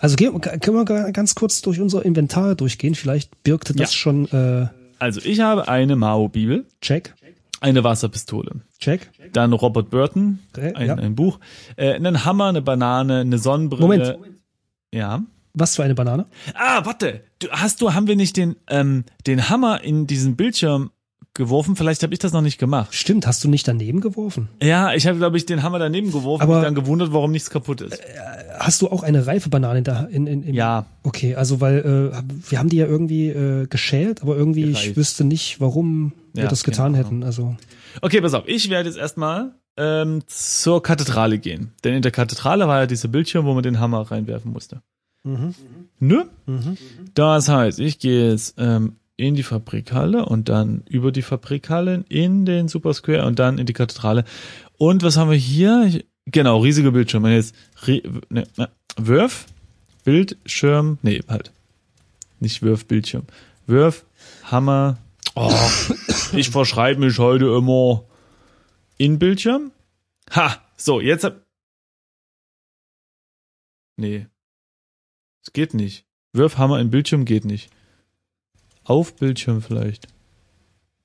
Also 0.00 0.16
gehen, 0.16 0.40
können 0.40 0.76
wir 0.76 0.84
ga- 0.86 1.10
ganz 1.10 1.34
kurz 1.36 1.60
durch 1.62 1.80
unser 1.80 2.04
Inventar 2.04 2.54
durchgehen. 2.56 2.94
Vielleicht 2.96 3.42
birgte 3.44 3.74
das 3.74 3.92
Ja. 3.92 3.96
schon 3.96 4.26
äh, 4.30 4.68
Also 4.98 5.20
ich 5.22 5.40
habe 5.40 5.68
eine 5.68 5.96
Mao-Bibel, 5.96 6.66
Check, 6.80 7.14
eine 7.60 7.84
Wasserpistole, 7.84 8.60
Check. 8.78 9.10
dann 9.32 9.52
Robert 9.52 9.90
Burton, 9.90 10.40
ein, 10.56 10.86
ja. 10.86 10.94
ein 10.94 11.14
Buch, 11.14 11.38
äh, 11.76 11.94
einen 11.94 12.24
Hammer, 12.24 12.46
eine 12.46 12.62
Banane, 12.62 13.20
eine 13.20 13.38
Sonnenbrille. 13.38 13.82
Moment. 13.82 14.18
Ja. 14.92 15.22
Was 15.58 15.76
für 15.76 15.84
eine 15.84 15.94
Banane? 15.94 16.26
Ah, 16.54 16.84
warte. 16.84 17.24
Du, 17.38 17.48
hast 17.50 17.80
du, 17.80 17.94
haben 17.94 18.06
wir 18.06 18.16
nicht 18.16 18.36
den, 18.36 18.56
ähm, 18.68 19.04
den 19.26 19.48
Hammer 19.48 19.82
in 19.82 20.06
diesen 20.06 20.36
Bildschirm 20.36 20.90
geworfen? 21.36 21.76
Vielleicht 21.76 22.02
habe 22.02 22.12
ich 22.12 22.18
das 22.18 22.32
noch 22.32 22.40
nicht 22.42 22.58
gemacht. 22.58 22.94
Stimmt, 22.94 23.26
hast 23.26 23.44
du 23.44 23.48
nicht 23.48 23.68
daneben 23.68 24.00
geworfen? 24.00 24.48
Ja, 24.62 24.92
ich 24.94 25.06
habe, 25.06 25.18
glaube 25.18 25.36
ich, 25.36 25.46
den 25.46 25.62
Hammer 25.62 25.78
daneben 25.78 26.08
geworfen 26.10 26.42
und 26.42 26.48
Aber- 26.50 26.56
mich 26.56 26.64
dann 26.64 26.74
gewundert, 26.74 27.12
warum 27.12 27.30
nichts 27.30 27.50
kaputt 27.50 27.80
ist. 27.80 28.00
Hast 28.58 28.82
du 28.82 28.88
auch 28.88 29.02
eine 29.02 29.26
reife 29.26 29.48
Banane 29.48 29.78
in 29.78 29.84
der 29.84 30.08
in, 30.10 30.26
in, 30.26 30.42
im, 30.42 30.54
Ja. 30.54 30.86
Okay, 31.04 31.34
also 31.36 31.60
weil 31.60 31.78
äh, 32.14 32.50
wir 32.50 32.58
haben 32.58 32.68
die 32.68 32.76
ja 32.78 32.86
irgendwie 32.86 33.28
äh, 33.28 33.66
geschält, 33.66 34.22
aber 34.22 34.36
irgendwie 34.36 34.64
ich 34.64 34.80
Gereift. 34.80 34.96
wüsste 34.96 35.24
nicht, 35.24 35.60
warum 35.60 36.12
wir 36.32 36.44
Ja, 36.44 36.48
das 36.48 36.64
getan 36.64 36.92
keine 36.94 37.04
hätten. 37.04 37.22
Also 37.22 37.56
Okay, 38.02 38.20
pass 38.20 38.34
auf. 38.34 38.44
Ich 38.46 38.68
werde 38.70 38.88
jetzt 38.88 38.98
erstmal 38.98 39.52
ähm, 39.78 40.22
zur 40.26 40.82
Kathedrale 40.82 41.38
gehen. 41.38 41.72
Denn 41.84 41.94
in 41.94 42.02
der 42.02 42.12
Kathedrale 42.12 42.66
war 42.66 42.80
ja 42.80 42.86
dieser 42.86 43.08
Bildschirm, 43.08 43.44
wo 43.46 43.54
man 43.54 43.62
den 43.62 43.78
Hammer 43.78 44.10
reinwerfen 44.10 44.52
musste. 44.52 44.80
mhm. 45.22 45.54
Ne? 45.98 46.26
Mhm. 46.46 46.76
Das 47.14 47.48
heißt, 47.48 47.78
ich 47.80 47.98
gehe 47.98 48.30
jetzt 48.30 48.54
ähm, 48.58 48.96
in 49.16 49.34
die 49.34 49.42
Fabrikhalle 49.42 50.26
und 50.26 50.48
dann 50.48 50.82
über 50.88 51.12
die 51.12 51.22
Fabrikhalle 51.22 52.04
in 52.08 52.44
den 52.44 52.68
Super 52.68 52.92
Square 52.94 53.26
und 53.26 53.38
dann 53.38 53.58
in 53.58 53.66
die 53.66 53.72
Kathedrale. 53.72 54.24
Und 54.76 55.02
was 55.02 55.16
haben 55.16 55.30
wir 55.30 55.38
hier? 55.38 56.02
Genau, 56.26 56.58
riesiger 56.58 56.90
Bildschirm. 56.90 57.24
Und 57.24 57.32
jetzt 57.32 57.54
ne, 58.28 58.46
Wurf, 58.96 59.46
Bildschirm, 60.04 60.98
nee, 61.02 61.22
halt. 61.28 61.52
Nicht 62.40 62.62
Wurf, 62.62 62.84
Bildschirm. 62.86 63.24
Wurf, 63.66 64.04
Hammer. 64.44 64.98
Oh, 65.34 65.52
ich 66.32 66.50
verschreibe 66.50 67.00
mich 67.00 67.18
heute 67.18 67.46
immer 67.46 68.04
in 68.98 69.18
Bildschirm. 69.18 69.72
Ha, 70.34 70.62
so, 70.76 71.00
jetzt 71.00 71.24
hab. 71.24 71.42
Nee. 73.96 74.26
Es 75.42 75.52
geht 75.52 75.74
nicht. 75.74 76.04
Wirf 76.32 76.58
Hammer 76.58 76.80
in 76.80 76.90
Bildschirm 76.90 77.24
geht 77.24 77.44
nicht. 77.44 77.70
Auf 78.86 79.16
Bildschirm 79.16 79.62
vielleicht. 79.62 80.06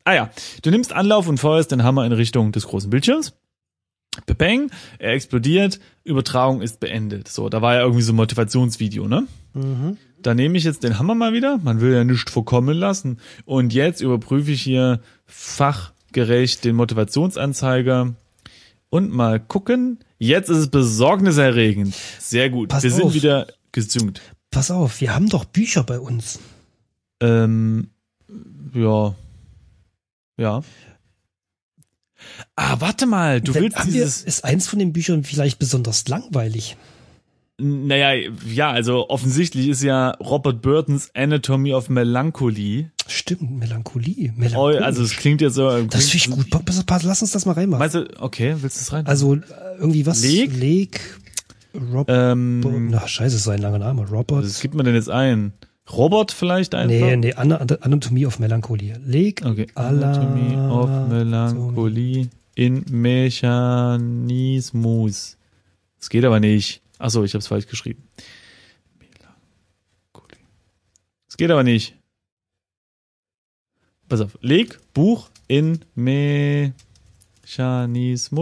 Ah 0.03 0.13
ja, 0.13 0.29
du 0.61 0.71
nimmst 0.71 0.93
Anlauf 0.93 1.27
und 1.27 1.39
feuerst 1.39 1.71
den 1.71 1.83
Hammer 1.83 2.05
in 2.05 2.11
Richtung 2.11 2.51
des 2.51 2.67
großen 2.67 2.89
Bildschirms. 2.89 3.33
Bang, 4.37 4.71
er 4.99 5.13
explodiert, 5.13 5.79
Übertragung 6.03 6.61
ist 6.61 6.79
beendet. 6.79 7.27
So, 7.27 7.49
da 7.49 7.61
war 7.61 7.75
ja 7.75 7.81
irgendwie 7.81 8.01
so 8.01 8.11
ein 8.11 8.17
Motivationsvideo, 8.17 9.07
ne? 9.07 9.25
Mhm. 9.53 9.97
Da 10.21 10.33
nehme 10.33 10.57
ich 10.57 10.63
jetzt 10.63 10.83
den 10.83 10.99
Hammer 10.99 11.15
mal 11.15 11.33
wieder. 11.33 11.59
Man 11.63 11.81
will 11.81 11.93
ja 11.93 12.03
nichts 12.03 12.31
vorkommen 12.31 12.77
lassen. 12.77 13.19
Und 13.45 13.73
jetzt 13.73 14.01
überprüfe 14.01 14.51
ich 14.51 14.61
hier 14.61 15.01
fachgerecht 15.25 16.63
den 16.65 16.75
Motivationsanzeiger 16.75 18.13
und 18.89 19.11
mal 19.11 19.39
gucken. 19.39 19.99
Jetzt 20.19 20.49
ist 20.49 20.57
es 20.57 20.69
besorgniserregend. 20.69 21.95
Sehr 22.19 22.49
gut. 22.49 22.69
Pass 22.69 22.83
wir 22.83 22.91
sind 22.91 23.05
auf. 23.05 23.13
wieder 23.13 23.47
gesüngt. 23.71 24.21
Pass 24.51 24.69
auf, 24.69 24.99
wir 25.01 25.15
haben 25.15 25.29
doch 25.29 25.45
Bücher 25.45 25.83
bei 25.83 25.99
uns. 25.99 26.39
Ähm, 27.21 27.89
ja. 28.73 29.15
Ja. 30.37 30.61
Ah, 32.55 32.75
warte 32.79 33.05
mal, 33.05 33.41
du 33.41 33.53
Wenn- 33.53 33.63
willst 33.63 33.83
dieses. 33.85 34.21
wir, 34.23 34.27
ist 34.27 34.43
eins 34.45 34.67
von 34.67 34.79
den 34.79 34.93
Büchern 34.93 35.23
vielleicht 35.23 35.59
besonders 35.59 36.07
langweilig? 36.07 36.77
Naja, 37.63 38.13
ja, 38.47 38.71
also 38.71 39.09
offensichtlich 39.09 39.67
ist 39.67 39.83
ja 39.83 40.11
Robert 40.19 40.61
Burtons 40.63 41.11
Anatomy 41.13 41.73
of 41.73 41.89
Melancholy. 41.89 42.89
Stimmt, 43.07 43.51
Melancholie. 43.59 44.31
Oh, 44.35 44.39
Melancholie. 44.39 44.83
also 44.83 45.03
es 45.03 45.11
klingt 45.11 45.41
jetzt 45.41 45.55
so. 45.55 45.83
das 45.83 46.09
finde 46.09 46.17
ich 46.25 46.31
gut. 46.31 46.49
Pa- 46.49 46.59
pass, 46.59 46.83
pass, 46.83 47.03
lass 47.03 47.21
uns 47.21 47.31
das 47.31 47.45
mal 47.45 47.51
reinmachen. 47.53 47.79
Meinst 47.79 47.95
du, 47.95 48.07
okay, 48.19 48.55
willst 48.61 48.77
du 48.77 48.81
es 48.81 48.93
rein? 48.93 49.05
Also 49.05 49.35
äh, 49.35 49.39
irgendwie 49.77 50.05
was? 50.07 50.23
Leg? 50.23 50.55
Leg. 50.57 50.99
Rob. 51.93 52.09
ähm, 52.09 52.89
Na, 52.89 53.07
scheiße, 53.07 53.35
ist 53.35 53.47
ein 53.47 53.61
langer 53.61 53.79
Name. 53.79 54.09
Robert. 54.09 54.43
was 54.43 54.59
gibt 54.59 54.73
man 54.73 54.85
denn 54.85 54.95
jetzt 54.95 55.09
ein? 55.09 55.53
Robert 55.95 56.31
vielleicht 56.31 56.73
einfach? 56.75 56.89
Nee, 57.07 57.15
nee, 57.17 57.33
Ana- 57.33 57.57
Anatomie 57.57 58.25
of 58.25 58.39
Melancholie. 58.39 58.93
Leg. 59.05 59.41
Okay. 59.45 59.67
Anatomie 59.75 60.55
of 60.55 60.89
Melancholy 61.09 62.29
in 62.55 62.85
Mechanismus. 62.89 65.37
Es 65.99 66.09
geht 66.09 66.23
aber 66.25 66.39
nicht. 66.39 66.81
Achso, 66.99 67.23
ich 67.23 67.33
habe 67.33 67.39
es 67.39 67.47
falsch 67.47 67.67
geschrieben. 67.67 68.03
Melancholie. 68.99 70.37
Es 71.27 71.37
geht 71.37 71.49
aber 71.51 71.63
nicht. 71.63 71.95
Pass 74.09 74.21
auf. 74.21 74.37
Leg 74.41 74.79
Buch 74.93 75.29
in 75.47 75.79
Mechanismus. 75.95 76.73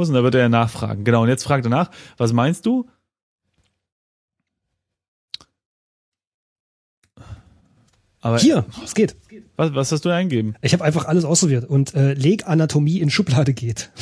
Und 0.10 0.16
da 0.16 0.24
wird 0.24 0.36
er 0.36 0.50
nachfragen. 0.50 1.04
Genau, 1.04 1.24
und 1.24 1.30
jetzt 1.30 1.44
fragt 1.44 1.66
er 1.66 1.70
nach. 1.70 1.92
Was 2.18 2.34
meinst 2.34 2.66
du? 2.66 2.88
Aber 8.30 8.40
Hier, 8.40 8.66
es 8.84 8.96
geht. 8.96 9.16
Was, 9.58 9.74
was 9.76 9.92
hast 9.92 10.06
du 10.06 10.10
eingegeben? 10.10 10.56
Ich 10.62 10.74
habe 10.74 10.84
einfach 10.84 11.06
alles 11.06 11.26
ausprobiert 11.26 11.66
und 11.66 11.94
äh, 11.96 12.14
Leg 12.14 12.48
Anatomie 12.48 13.00
in 13.00 13.10
Schublade 13.10 13.54
geht. 13.54 13.92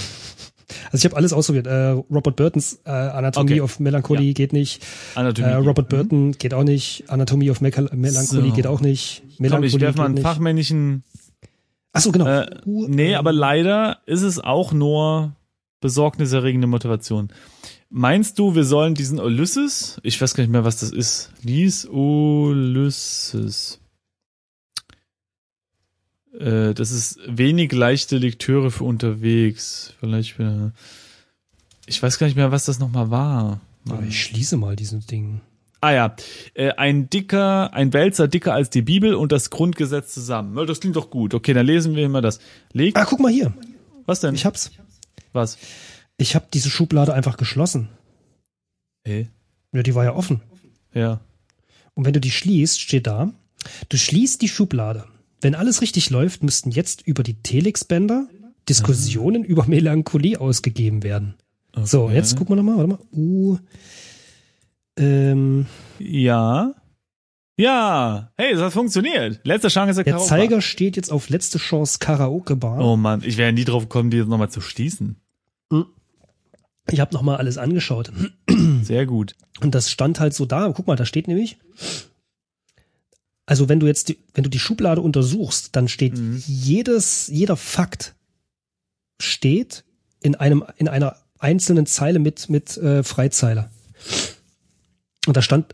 Also 0.91 0.97
ich 0.97 1.05
habe 1.05 1.15
alles 1.17 1.31
ausprobiert. 1.31 1.65
Äh, 1.65 1.91
Robert 2.11 2.35
Burtons 2.35 2.79
äh, 2.85 2.89
Anatomie 2.89 3.53
Okay. 3.53 3.61
of 3.61 3.79
Melancholie 3.79 4.33
geht 4.33 4.51
nicht. 4.51 4.85
Anatomie. 5.15 5.47
Äh, 5.47 5.55
Robert 5.55 5.87
Burton 5.89 6.33
geht 6.33 6.53
auch 6.53 6.63
nicht. 6.65 7.05
Anatomie 7.07 7.49
of 7.49 7.61
Mecha 7.61 7.83
Melancholie 7.93 8.49
So. 8.49 8.55
geht 8.55 8.67
auch 8.67 8.81
nicht. 8.81 9.21
Komm, 9.21 9.43
Melancholie 9.43 9.67
ich 9.75 9.79
werfe 9.81 9.97
mal 9.97 10.03
geht 10.03 10.05
einen 10.07 10.13
nicht. 10.15 10.23
fachmännischen. 10.23 11.03
Ach 11.93 12.01
so, 12.01 12.11
genau. 12.11 12.27
Äh, 12.27 12.47
nee, 12.65 13.15
aber 13.15 13.31
leider 13.31 13.99
ist 14.05 14.21
es 14.23 14.39
auch 14.39 14.73
nur 14.73 15.33
besorgniserregende 15.79 16.67
Motivation. 16.67 17.29
Meinst 17.89 18.37
du, 18.37 18.53
wir 18.55 18.65
sollen 18.65 18.93
diesen 18.93 19.19
Ulysses? 19.21 19.99
Ich 20.03 20.21
weiß 20.21 20.35
gar 20.35 20.43
nicht 20.43 20.51
mehr, 20.51 20.65
was 20.65 20.81
das 20.81 20.91
ist. 20.91 21.31
Lies 21.43 21.85
Ulysses. 21.85 23.79
Äh, 26.39 26.73
das 26.73 26.91
ist 26.91 27.19
wenig 27.27 27.71
leichte 27.71 28.17
Lektüre 28.17 28.71
für 28.71 28.83
unterwegs. 28.83 29.93
Vielleicht. 29.99 30.39
äh, 30.39 30.71
Ich 31.85 32.01
weiß 32.01 32.17
gar 32.19 32.27
nicht 32.27 32.35
mehr, 32.35 32.51
was 32.51 32.65
das 32.65 32.79
nochmal 32.79 33.09
war. 33.09 33.59
aber 33.89 34.03
ich 34.03 34.21
schließe 34.23 34.57
mal 34.57 34.75
diesen 34.75 35.05
Ding. 35.07 35.41
Ah 35.79 35.91
ja, 35.91 36.15
äh, 36.55 36.71
ein 36.71 37.09
dicker, 37.09 37.71
ein 37.73 37.93
Wälzer 37.93 38.27
dicker 38.27 38.53
als 38.53 38.69
die 38.71 38.81
Bibel 38.81 39.13
und 39.13 39.31
das 39.31 39.51
Grundgesetz 39.51 40.13
zusammen. 40.13 40.65
Das 40.67 40.79
klingt 40.79 40.95
doch 40.95 41.09
gut. 41.11 41.33
Okay, 41.35 41.53
dann 41.53 41.65
lesen 41.67 41.95
wir 41.95 42.03
immer 42.05 42.21
das. 42.21 42.39
Leg, 42.73 42.97
Ah, 42.97 43.05
guck 43.05 43.19
mal 43.19 43.31
hier. 43.31 43.53
was 44.07 44.19
denn? 44.19 44.33
Ich 44.35 44.45
hab's. 44.45 44.71
was? 45.33 45.57
Ich 46.17 46.33
habe 46.35 46.47
diese 46.51 46.71
Schublade 46.71 47.13
einfach 47.13 47.37
geschlossen. 47.37 47.89
Hey. 49.05 49.27
Ja, 49.71 49.83
die 49.83 49.93
war 49.93 50.03
ja 50.03 50.15
offen. 50.15 50.41
Ja. 50.95 51.19
Und 51.93 52.05
wenn 52.05 52.13
du 52.13 52.19
die 52.19 52.31
schließt, 52.31 52.81
steht 52.81 53.05
da, 53.05 53.31
du 53.89 53.97
schließt 53.97 54.41
die 54.41 54.49
Schublade. 54.49 55.05
Wenn 55.41 55.55
alles 55.55 55.81
richtig 55.81 56.09
läuft, 56.09 56.43
müssten 56.43 56.71
jetzt 56.71 57.05
über 57.05 57.23
die 57.23 57.35
Telexbänder 57.41 58.27
Diskussionen 58.67 59.43
über 59.43 59.65
Melancholie 59.65 60.39
ausgegeben 60.39 61.03
werden. 61.03 61.35
So, 61.83 62.05
Okay. 62.05 62.15
jetzt 62.15 62.35
gucken 62.35 62.55
wir 62.57 62.63
nochmal, 62.63 62.77
warte 62.77 62.89
mal. 62.89 62.99
Uh, 63.13 63.57
ähm, 64.97 65.65
Ja. 65.99 66.73
Ja. 67.59 68.31
Hey, 68.35 68.53
das 68.53 68.61
hat 68.61 68.73
funktioniert. 68.73 69.39
Letzte 69.43 69.69
Chance 69.69 70.03
der 70.03 70.13
Karaoke. 70.13 70.29
Zeiger 70.29 70.61
steht 70.61 70.95
jetzt 70.95 71.11
auf 71.11 71.29
letzte 71.29 71.57
Chance 71.57 71.97
Karaoke 71.99 72.55
Bar. 72.55 72.79
Oh 72.79 72.97
Mann, 72.97 73.21
ich 73.23 73.37
wäre 73.37 73.51
nie 73.53 73.63
drauf 73.63 73.83
gekommen, 73.83 74.11
die 74.11 74.17
jetzt 74.17 74.27
nochmal 74.27 74.49
zu 74.49 74.61
schließen. 74.61 75.15
Ich 76.89 76.99
habe 76.99 77.13
nochmal 77.13 77.37
alles 77.37 77.57
angeschaut. 77.57 78.11
Sehr 78.81 79.05
gut. 79.05 79.35
Und 79.61 79.75
das 79.75 79.91
stand 79.91 80.19
halt 80.19 80.33
so 80.33 80.45
da. 80.45 80.71
Guck 80.73 80.87
mal, 80.87 80.95
da 80.95 81.05
steht 81.05 81.27
nämlich. 81.27 81.57
Also 83.47 83.67
wenn 83.69 83.79
du 83.79 83.87
jetzt 83.87 84.09
die, 84.09 84.19
wenn 84.35 84.43
du 84.43 84.49
die 84.51 84.59
Schublade 84.59 85.01
untersuchst, 85.01 85.75
dann 85.75 85.87
steht 85.87 86.15
Mhm. 86.17 86.43
jedes, 86.45 87.27
jeder 87.27 87.55
Fakt 87.57 88.13
steht 89.19 89.83
in 90.21 90.35
einem, 90.35 90.63
in 90.77 90.87
einer 90.87 91.15
einzelnen 91.39 91.85
Zeile 91.87 92.19
mit, 92.19 92.49
mit 92.49 92.77
äh, 92.77 93.01
Freizeiler. 93.03 93.71
Und 95.25 95.35
da 95.37 95.41
stand, 95.41 95.73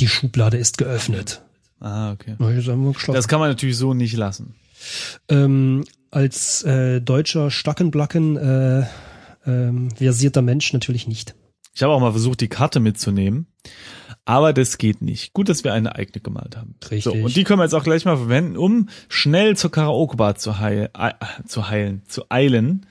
die 0.00 0.08
Schublade 0.08 0.56
ist 0.56 0.78
geöffnet. 0.78 1.42
Ah, 1.80 2.12
okay. 2.12 2.36
Das 3.14 3.28
kann 3.28 3.40
man 3.40 3.50
natürlich 3.50 3.76
so 3.76 3.94
nicht 3.94 4.16
lassen. 4.16 4.54
ähm, 5.28 5.84
als 6.10 6.62
äh, 6.62 7.00
deutscher 7.00 7.50
Stackenblacken 7.50 8.36
äh, 8.36 8.86
ähm, 9.44 9.90
versierter 9.94 10.40
Mensch 10.40 10.72
natürlich 10.72 11.06
nicht. 11.06 11.34
Ich 11.74 11.82
habe 11.82 11.92
auch 11.92 12.00
mal 12.00 12.12
versucht, 12.12 12.40
die 12.40 12.48
Karte 12.48 12.80
mitzunehmen. 12.80 13.46
Aber 14.28 14.52
das 14.52 14.76
geht 14.76 15.00
nicht. 15.00 15.32
Gut, 15.32 15.48
dass 15.48 15.64
wir 15.64 15.72
eine 15.72 15.94
eigene 15.96 16.20
gemalt 16.20 16.54
haben. 16.54 16.74
Richtig. 16.90 17.04
So, 17.04 17.12
und 17.14 17.34
die 17.34 17.44
können 17.44 17.60
wir 17.60 17.64
jetzt 17.64 17.72
auch 17.72 17.82
gleich 17.82 18.04
mal 18.04 18.18
verwenden, 18.18 18.58
um 18.58 18.90
schnell 19.08 19.56
zur 19.56 19.70
Karaoke-Bar 19.70 20.34
zu, 20.34 20.58
heil, 20.58 20.90
äh, 20.98 21.12
zu 21.46 21.70
heilen, 21.70 22.02
zu 22.08 22.24
eilen. 22.30 22.84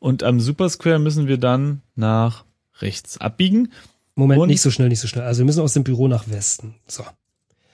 Und 0.00 0.24
am 0.24 0.40
Super 0.40 0.68
Square 0.68 0.98
müssen 0.98 1.28
wir 1.28 1.38
dann 1.38 1.82
nach 1.94 2.44
rechts 2.80 3.16
abbiegen. 3.18 3.70
Moment, 4.16 4.40
Und- 4.40 4.48
nicht 4.48 4.60
so 4.60 4.72
schnell, 4.72 4.88
nicht 4.88 4.98
so 4.98 5.06
schnell. 5.06 5.22
Also 5.24 5.38
wir 5.38 5.44
müssen 5.44 5.60
aus 5.60 5.72
dem 5.74 5.84
Büro 5.84 6.08
nach 6.08 6.28
Westen. 6.28 6.74
So. 6.88 7.04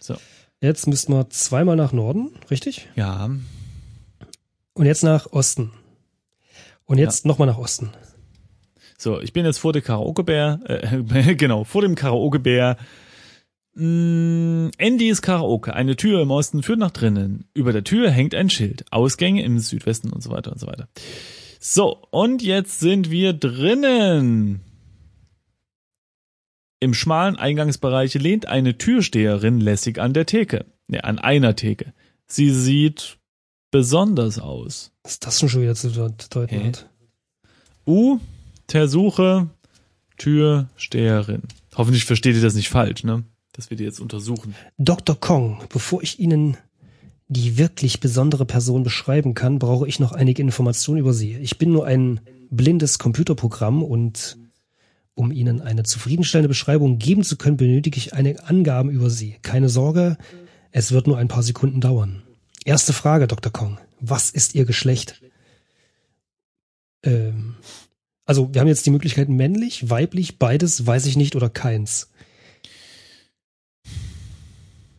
So. 0.01 0.17
Jetzt 0.61 0.87
müssten 0.87 1.15
wir 1.15 1.31
zweimal 1.31 1.77
nach 1.77 1.93
Norden, 1.93 2.33
richtig? 2.51 2.89
Ja, 2.95 3.31
Und 4.75 4.85
jetzt 4.87 5.03
nach 5.03 5.33
Osten. 5.33 5.73
Und 6.85 6.99
jetzt 6.99 7.25
nochmal 7.25 7.49
nach 7.49 7.57
Osten. 7.59 7.91
So, 9.01 9.21
ich 9.21 9.33
bin 9.33 9.45
jetzt 9.47 9.59
vor 9.59 9.73
der 9.73 9.83
Karaoke-Bär, 9.83 10.61
äh, 10.65 11.35
genau, 11.37 11.63
vor 11.63 11.83
dem 11.83 11.95
Karaoke-Bär. 11.95 12.77
Mm, 13.75 14.71
Andy's 14.77 15.23
Karaoke. 15.23 15.73
Eine 15.73 15.95
Tür 15.95 16.21
im 16.21 16.33
Osten 16.33 16.65
führt 16.65 16.81
nach 16.81 16.91
drinnen. 16.91 17.49
Über 17.55 17.73
der 17.73 17.85
Tür 17.85 18.11
hängt 18.11 18.35
ein 18.35 18.51
Schild. 18.51 18.85
Ausgänge 18.91 19.45
im 19.45 19.61
Südwesten 19.61 20.11
und 20.11 20.21
so 20.21 20.31
weiter 20.31 20.51
und 20.51 20.59
so 20.59 20.67
weiter. 20.67 20.89
So, 21.61 22.03
und 22.11 22.43
jetzt 22.43 22.81
sind 22.81 23.09
wir 23.09 23.35
drinnen. 23.35 24.63
Im 26.81 26.93
schmalen 26.93 27.37
Eingangsbereich 27.37 28.15
lehnt 28.15 28.47
eine 28.47 28.79
Türsteherin 28.79 29.61
lässig 29.61 30.01
an 30.01 30.13
der 30.13 30.27
Theke. 30.27 30.67
Ne, 30.89 31.05
an 31.05 31.21
einer 31.21 31.55
Theke. 31.55 31.93
Sie 32.27 32.51
sieht 32.51 33.19
besonders 33.71 34.41
aus. 34.41 34.91
Was 35.05 35.13
ist 35.13 35.27
das 35.27 35.39
denn 35.39 35.49
schon 35.49 35.63
wieder 35.63 35.75
zu 35.77 35.91
deuten 35.91 36.65
hat? 36.65 36.91
U, 37.87 38.19
Tersuche, 38.69 39.49
Türsteherin. 40.17 41.43
Hoffentlich 41.77 42.05
versteht 42.05 42.37
ihr 42.37 42.43
das 42.43 42.55
nicht 42.55 42.69
falsch, 42.69 43.03
ne? 43.03 43.25
Dass 43.53 43.71
wir 43.71 43.77
die 43.77 43.85
jetzt 43.85 44.01
untersuchen. 44.01 44.55
Dr. 44.79 45.19
Kong, 45.19 45.65
bevor 45.69 46.03
ich 46.03 46.21
Ihnen 46.21 46.57
die 47.31 47.59
wirklich 47.59 48.01
besondere 48.01 48.47
Person 48.47 48.85
beschreiben 48.85 49.35
kann, 49.35 49.59
brauche 49.59 49.87
ich 49.87 50.01
noch 50.01 50.13
einige 50.13 50.41
Informationen 50.41 51.01
über 51.01 51.13
Sie. 51.13 51.35
Ich 51.37 51.59
bin 51.59 51.73
nur 51.73 51.85
ein 51.85 52.21
blindes 52.51 52.99
Computerprogramm 52.99 53.83
und 53.83 54.39
Um 55.15 55.33
Ihnen 55.33 55.61
eine 55.61 55.83
zufriedenstellende 55.83 56.49
Beschreibung 56.49 56.99
geben 56.99 57.25
zu 57.25 57.37
können, 57.37 57.57
benötige 57.57 57.99
ich 57.99 58.15
einige 58.15 58.45
Angaben 58.45 58.89
über 58.89 59.11
Sie. 59.11 59.37
Keine 59.43 59.69
Sorge, 59.69 60.17
es 60.71 60.93
wird 60.93 61.09
nur 61.09 61.19
ein 61.19 61.27
paar 61.27 61.43
Sekunden 61.43 61.81
dauern. 61.81 62.23
Erste 62.65 62.93
Frage, 62.93 63.27
Dr. 63.27 63.51
Kong. 63.51 63.79
Was 64.01 64.31
ist 64.31 64.55
Ihr 64.55 64.65
Geschlecht? 64.65 65.21
Ähm, 67.03 67.57
also 68.29 68.53
wir 68.53 68.61
haben 68.61 68.69
jetzt 68.69 68.85
die 68.85 68.91
Möglichkeit 68.91 69.31
männlich, 69.31 69.89
weiblich, 69.89 70.39
beides, 70.39 70.87
weiß 70.87 71.07
ich 71.07 71.17
nicht 71.17 71.35
oder 71.35 71.49
keins. 71.49 72.13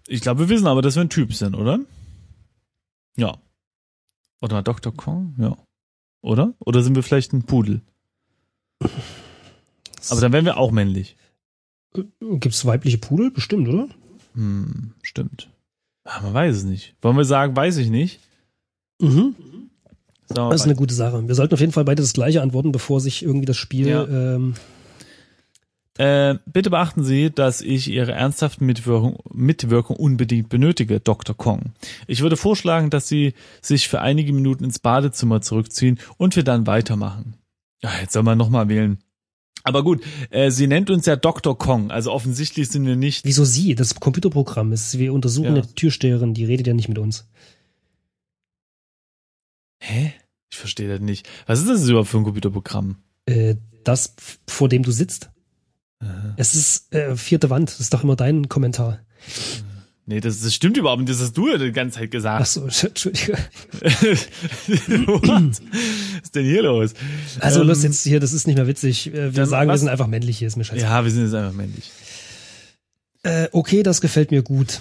Ich 0.07 0.21
glaube, 0.21 0.39
wir 0.39 0.49
wissen 0.49 0.65
aber, 0.65 0.81
dass 0.81 0.95
wir 0.95 1.01
ein 1.01 1.11
Typ 1.11 1.35
sind, 1.35 1.53
oder? 1.53 1.79
Ja. 3.17 3.37
Oder 4.41 4.63
Dr. 4.63 4.91
Kong? 4.91 5.35
Ja. 5.37 5.55
Oder? 6.21 6.55
Oder 6.57 6.81
sind 6.81 6.95
wir 6.95 7.03
vielleicht 7.03 7.31
ein 7.31 7.43
Pudel? 7.43 7.81
Aber 8.79 10.21
dann 10.21 10.33
wären 10.33 10.45
wir 10.45 10.57
auch 10.57 10.71
männlich. 10.71 11.15
Gibt 11.93 12.55
es 12.55 12.65
weibliche 12.65 12.97
Pudel? 12.97 13.29
Bestimmt, 13.29 13.67
oder? 13.67 13.89
Hm, 14.33 14.95
stimmt. 15.03 15.51
Ah, 16.03 16.21
man 16.21 16.33
weiß 16.33 16.55
es 16.55 16.63
nicht. 16.63 16.95
Wollen 17.03 17.17
wir 17.17 17.25
sagen, 17.25 17.55
weiß 17.55 17.77
ich 17.77 17.89
nicht? 17.89 18.21
Mhm. 18.99 19.68
Das 20.29 20.61
ist 20.61 20.65
eine 20.65 20.75
gute 20.75 20.93
Sache. 20.93 21.27
Wir 21.27 21.35
sollten 21.35 21.53
auf 21.53 21.59
jeden 21.59 21.71
Fall 21.71 21.85
beide 21.85 22.01
das 22.01 22.13
gleiche 22.13 22.41
antworten, 22.41 22.71
bevor 22.71 23.01
sich 23.01 23.23
irgendwie 23.23 23.45
das 23.45 23.57
Spiel. 23.57 23.87
Ja. 23.87 24.07
Ähm 24.07 24.53
äh, 25.97 26.35
bitte 26.45 26.69
beachten 26.69 27.03
Sie, 27.03 27.29
dass 27.29 27.59
ich 27.59 27.89
Ihre 27.89 28.13
ernsthafte 28.13 28.63
Mitwirkung, 28.63 29.17
Mitwirkung 29.33 29.97
unbedingt 29.97 30.47
benötige, 30.47 31.01
Dr. 31.01 31.35
Kong. 31.35 31.73
Ich 32.07 32.21
würde 32.21 32.37
vorschlagen, 32.37 32.89
dass 32.89 33.09
Sie 33.09 33.33
sich 33.61 33.89
für 33.89 33.99
einige 33.99 34.31
Minuten 34.31 34.63
ins 34.63 34.79
Badezimmer 34.79 35.41
zurückziehen 35.41 35.99
und 36.17 36.37
wir 36.37 36.43
dann 36.43 36.67
weitermachen. 36.67 37.33
Ja, 37.81 37.89
jetzt 37.99 38.13
soll 38.13 38.23
man 38.23 38.37
nochmal 38.37 38.69
wählen. 38.69 38.99
Aber 39.63 39.83
gut, 39.83 40.01
äh, 40.29 40.51
sie 40.51 40.67
nennt 40.67 40.89
uns 40.89 41.05
ja 41.05 41.17
Dr. 41.17 41.57
Kong, 41.57 41.91
also 41.91 42.13
offensichtlich 42.13 42.69
sind 42.69 42.85
wir 42.85 42.95
nicht. 42.95 43.25
Wieso 43.25 43.43
sie? 43.43 43.75
Das 43.75 43.95
Computerprogramm 43.95 44.71
ist, 44.71 44.97
wir 44.99 45.11
untersuchen 45.11 45.55
ja. 45.55 45.63
eine 45.63 45.75
Türsteherin, 45.75 46.33
die 46.33 46.45
redet 46.45 46.67
ja 46.67 46.73
nicht 46.73 46.87
mit 46.87 46.97
uns. 46.97 47.27
Hä? 49.89 50.13
Ich 50.51 50.57
verstehe 50.57 50.87
das 50.87 50.99
nicht. 50.99 51.27
Was 51.47 51.59
ist 51.59 51.67
das 51.67 51.87
überhaupt 51.87 52.09
für 52.09 52.17
ein 52.17 52.23
Computerprogramm? 52.23 52.97
Äh, 53.25 53.55
das, 53.83 54.13
vor 54.47 54.69
dem 54.69 54.83
du 54.83 54.91
sitzt. 54.91 55.31
Aha. 55.99 56.35
Es 56.37 56.53
ist 56.53 56.93
äh, 56.93 57.15
vierte 57.15 57.49
Wand, 57.49 57.71
das 57.71 57.79
ist 57.79 57.91
doch 57.93 58.03
immer 58.03 58.15
dein 58.15 58.49
Kommentar. 58.49 58.99
Nee, 60.05 60.19
das, 60.19 60.41
das 60.41 60.53
stimmt 60.53 60.77
überhaupt 60.77 61.01
nicht, 61.01 61.11
das 61.11 61.19
hast 61.19 61.33
du 61.33 61.49
ja 61.49 61.57
die 61.57 61.71
ganze 61.71 61.97
Zeit 61.99 62.11
gesagt. 62.11 62.41
Ach 62.41 62.45
so, 62.45 62.65
Entschuldige. 62.87 63.35
Was 63.81 65.61
ist 66.23 66.35
denn 66.35 66.45
hier 66.45 66.61
los? 66.61 66.93
Also 67.39 67.61
ähm, 67.61 67.67
los 67.67 67.81
jetzt 67.81 68.03
hier, 68.03 68.19
das 68.19 68.31
ist 68.31 68.45
nicht 68.45 68.57
mehr 68.57 68.67
witzig. 68.67 69.11
Äh, 69.11 69.35
wir 69.35 69.47
sagen, 69.47 69.69
was? 69.69 69.73
wir 69.73 69.79
sind 69.79 69.89
einfach 69.89 70.07
männlich 70.07 70.37
hier, 70.37 70.47
ist 70.47 70.55
mir 70.55 70.65
scheiße. 70.65 70.83
Ja, 70.83 71.03
wir 71.03 71.11
sind 71.11 71.23
jetzt 71.23 71.33
einfach 71.33 71.53
männlich. 71.53 71.91
Äh, 73.23 73.47
okay, 73.53 73.81
das 73.81 74.01
gefällt 74.01 74.29
mir 74.29 74.43
gut. 74.43 74.79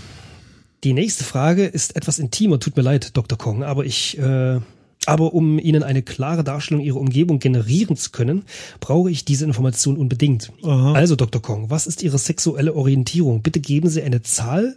Die 0.85 0.93
nächste 0.93 1.25
Frage 1.25 1.65
ist 1.65 1.97
etwas 1.97 2.19
intimer, 2.19 2.61
tut 2.61 2.77
mir 2.77 2.83
leid, 2.83 3.17
Dr. 3.17 3.39
Kong, 3.39 3.65
aber 3.65 3.87
ich 3.87 4.19
äh, 4.19 4.61
aber 5.09 5.33
um 5.33 5.59
Ihnen 5.59 5.83
eine 5.83 6.03
klare 6.03 6.45
Darstellung 6.45 6.83
Ihrer 6.85 6.99
Umgebung 6.99 7.39
generieren 7.39 7.97
zu 7.97 8.11
können, 8.11 8.45
brauche 8.79 9.11
ich 9.11 9.25
diese 9.25 9.47
Information 9.47 9.97
unbedingt. 9.97 10.53
Aha. 10.63 10.93
Also, 10.93 11.17
Dr. 11.17 11.41
Kong, 11.41 11.71
was 11.71 11.87
ist 11.87 12.03
Ihre 12.03 12.19
sexuelle 12.19 12.75
Orientierung? 12.75 13.41
Bitte 13.43 13.61
geben 13.61 13.89
Sie 13.89 14.03
eine 14.03 14.21
Zahl 14.21 14.77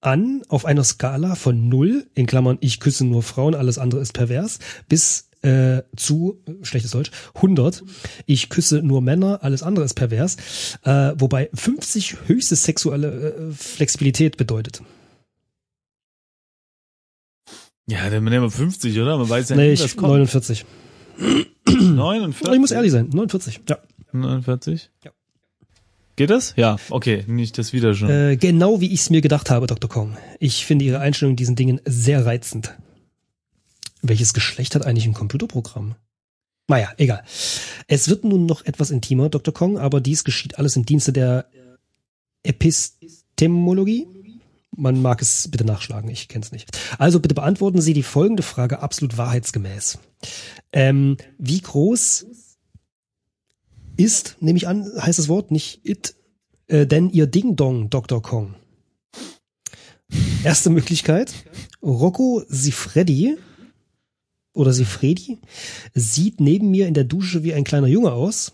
an 0.00 0.42
auf 0.48 0.64
einer 0.64 0.82
Skala 0.82 1.34
von 1.34 1.68
0, 1.68 2.06
in 2.14 2.24
Klammern, 2.24 2.56
ich 2.60 2.80
küsse 2.80 3.04
nur 3.04 3.22
Frauen, 3.22 3.54
alles 3.54 3.76
andere 3.76 4.00
ist 4.00 4.14
pervers, 4.14 4.60
bis 4.88 5.28
äh, 5.42 5.82
zu, 5.94 6.40
schlechtes 6.62 6.92
Deutsch, 6.92 7.10
100, 7.34 7.82
ich 8.24 8.48
küsse 8.48 8.82
nur 8.82 9.02
Männer, 9.02 9.40
alles 9.42 9.62
andere 9.62 9.84
ist 9.84 9.92
pervers, 9.92 10.36
äh, 10.84 11.12
wobei 11.16 11.50
50 11.52 12.16
höchste 12.26 12.56
sexuelle 12.56 13.34
äh, 13.34 13.52
Flexibilität 13.52 14.38
bedeutet. 14.38 14.82
Ja, 17.90 18.08
dann 18.08 18.22
nehmen 18.22 18.44
wir 18.44 18.50
50, 18.50 18.96
oder? 19.00 19.18
Man 19.18 19.28
weiß 19.28 19.48
ja 19.48 19.56
nee, 19.56 19.70
nicht, 19.70 19.82
was 19.82 19.96
kommt. 19.96 20.12
49. 20.12 20.64
49? 21.66 22.54
Ich 22.54 22.60
muss 22.60 22.70
ehrlich 22.70 22.92
sein, 22.92 23.08
49, 23.12 23.60
ja. 23.68 23.78
49? 24.12 24.90
Ja. 25.04 25.10
Geht 26.14 26.30
das? 26.30 26.54
Ja, 26.56 26.76
okay, 26.90 27.24
nicht 27.26 27.58
das 27.58 27.72
wieder 27.72 27.94
schon. 27.94 28.08
Äh, 28.08 28.36
genau 28.36 28.80
wie 28.80 28.92
ich 28.92 29.00
es 29.00 29.10
mir 29.10 29.20
gedacht 29.20 29.50
habe, 29.50 29.66
Dr. 29.66 29.90
Kong. 29.90 30.16
Ich 30.38 30.66
finde 30.66 30.84
Ihre 30.84 31.00
Einstellung 31.00 31.32
in 31.32 31.36
diesen 31.36 31.56
Dingen 31.56 31.80
sehr 31.84 32.24
reizend. 32.24 32.76
Welches 34.02 34.34
Geschlecht 34.34 34.76
hat 34.76 34.86
eigentlich 34.86 35.06
ein 35.06 35.14
Computerprogramm? 35.14 35.96
Naja, 36.68 36.90
egal. 36.96 37.24
Es 37.88 38.08
wird 38.08 38.22
nun 38.22 38.46
noch 38.46 38.64
etwas 38.64 38.92
intimer, 38.92 39.30
Dr. 39.30 39.52
Kong, 39.52 39.78
aber 39.78 40.00
dies 40.00 40.22
geschieht 40.22 40.58
alles 40.58 40.76
im 40.76 40.86
Dienste 40.86 41.12
der 41.12 41.46
Epistemologie. 42.44 44.06
Man 44.80 45.02
mag 45.02 45.20
es 45.20 45.48
bitte 45.50 45.66
nachschlagen, 45.66 46.08
ich 46.08 46.28
kenne 46.28 46.42
es 46.42 46.52
nicht. 46.52 46.70
Also 46.98 47.20
bitte 47.20 47.34
beantworten 47.34 47.82
Sie 47.82 47.92
die 47.92 48.02
folgende 48.02 48.42
Frage 48.42 48.80
absolut 48.80 49.18
wahrheitsgemäß. 49.18 49.98
Ähm, 50.72 51.18
wie 51.36 51.60
groß 51.60 52.26
ist, 53.98 54.38
nehme 54.40 54.56
ich 54.56 54.66
an, 54.66 54.90
heißt 54.96 55.18
das 55.18 55.28
Wort, 55.28 55.50
nicht 55.50 55.86
it, 55.86 56.14
äh, 56.68 56.86
denn 56.86 57.10
Ihr 57.10 57.26
Ding-Dong, 57.26 57.90
Dr. 57.90 58.22
Kong? 58.22 58.54
Erste 60.44 60.70
Möglichkeit, 60.70 61.34
Rocco 61.82 62.42
Sifredi 62.48 63.36
oder 64.54 64.72
Sifredi 64.72 65.40
sieht 65.92 66.40
neben 66.40 66.70
mir 66.70 66.86
in 66.88 66.94
der 66.94 67.04
Dusche 67.04 67.44
wie 67.44 67.52
ein 67.52 67.64
kleiner 67.64 67.86
Junge 67.86 68.12
aus. 68.12 68.52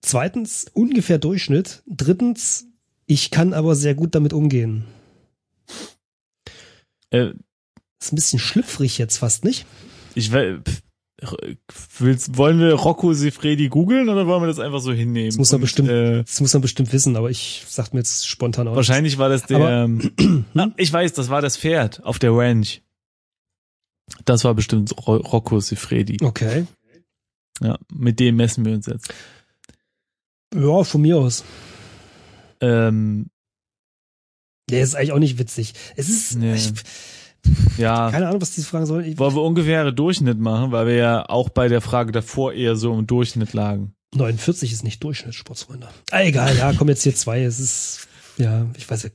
Zweitens, 0.00 0.64
ungefähr 0.72 1.18
Durchschnitt. 1.18 1.82
Drittens, 1.86 2.68
ich 3.06 3.30
kann 3.30 3.52
aber 3.52 3.74
sehr 3.74 3.94
gut 3.94 4.14
damit 4.14 4.32
umgehen. 4.32 4.84
Äh, 7.10 7.32
ist 8.00 8.12
ein 8.12 8.16
bisschen 8.16 8.38
schlüpfrig 8.38 8.98
jetzt 8.98 9.18
fast, 9.18 9.44
nicht? 9.44 9.66
Ich 10.14 10.32
will, 10.32 10.62
willst, 11.98 12.36
wollen 12.36 12.58
wir 12.58 12.74
Rocco 12.74 13.12
Sifredi 13.12 13.68
googeln 13.68 14.08
oder 14.08 14.26
wollen 14.26 14.42
wir 14.42 14.46
das 14.46 14.58
einfach 14.58 14.80
so 14.80 14.92
hinnehmen? 14.92 15.30
Das 15.30 15.38
muss 15.38 15.52
man 15.52 15.60
bestimmt, 15.60 15.88
äh, 15.88 16.22
das 16.22 16.40
muss 16.40 16.52
man 16.52 16.62
bestimmt 16.62 16.92
wissen, 16.92 17.16
aber 17.16 17.30
ich 17.30 17.64
sag 17.66 17.92
mir 17.92 18.00
jetzt 18.00 18.26
spontan 18.26 18.68
aus. 18.68 18.76
Wahrscheinlich 18.76 19.18
war 19.18 19.28
das 19.28 19.44
der, 19.44 19.56
aber, 19.56 19.70
ähm, 19.70 20.46
na, 20.54 20.72
ich 20.76 20.92
weiß, 20.92 21.12
das 21.12 21.28
war 21.28 21.42
das 21.42 21.56
Pferd 21.56 22.04
auf 22.04 22.18
der 22.18 22.32
Ranch. 22.32 22.82
Das 24.24 24.44
war 24.44 24.54
bestimmt 24.54 24.94
Rocco 25.06 25.60
Sifredi. 25.60 26.18
Okay. 26.22 26.66
Ja, 27.60 27.78
mit 27.92 28.20
dem 28.20 28.36
messen 28.36 28.64
wir 28.64 28.74
uns 28.74 28.86
jetzt. 28.86 29.12
Ja, 30.54 30.84
von 30.84 31.00
mir 31.00 31.16
aus. 31.16 31.44
Ähm, 32.60 33.30
der 34.70 34.82
ist 34.82 34.94
eigentlich 34.94 35.12
auch 35.12 35.18
nicht 35.18 35.38
witzig. 35.38 35.74
Es 35.96 36.08
ist. 36.08 36.36
Nee. 36.36 36.54
Ich, 36.54 36.72
ja. 37.76 38.10
Keine 38.10 38.28
Ahnung, 38.28 38.40
was 38.40 38.54
diese 38.54 38.66
Fragen 38.66 38.86
sollen. 38.86 39.04
Ich, 39.04 39.18
Wollen 39.18 39.34
wir 39.34 39.42
ungefähre 39.42 39.92
Durchschnitt 39.92 40.38
machen, 40.38 40.72
weil 40.72 40.86
wir 40.86 40.94
ja 40.94 41.28
auch 41.28 41.50
bei 41.50 41.68
der 41.68 41.80
Frage 41.80 42.12
davor 42.12 42.52
eher 42.52 42.76
so 42.76 42.96
im 42.96 43.06
Durchschnitt 43.06 43.52
lagen. 43.52 43.94
49 44.14 44.72
ist 44.72 44.84
nicht 44.84 45.02
Durchschnitt, 45.02 45.34
Sportsfreunde. 45.34 45.88
Ah, 46.10 46.22
egal, 46.22 46.56
ja, 46.56 46.72
kommen 46.72 46.90
jetzt 46.90 47.02
hier 47.02 47.14
zwei. 47.14 47.42
Es 47.42 47.58
ist, 47.58 48.08
ja, 48.38 48.66
ich 48.76 48.88
weiß 48.88 49.02
ja, 49.02 49.10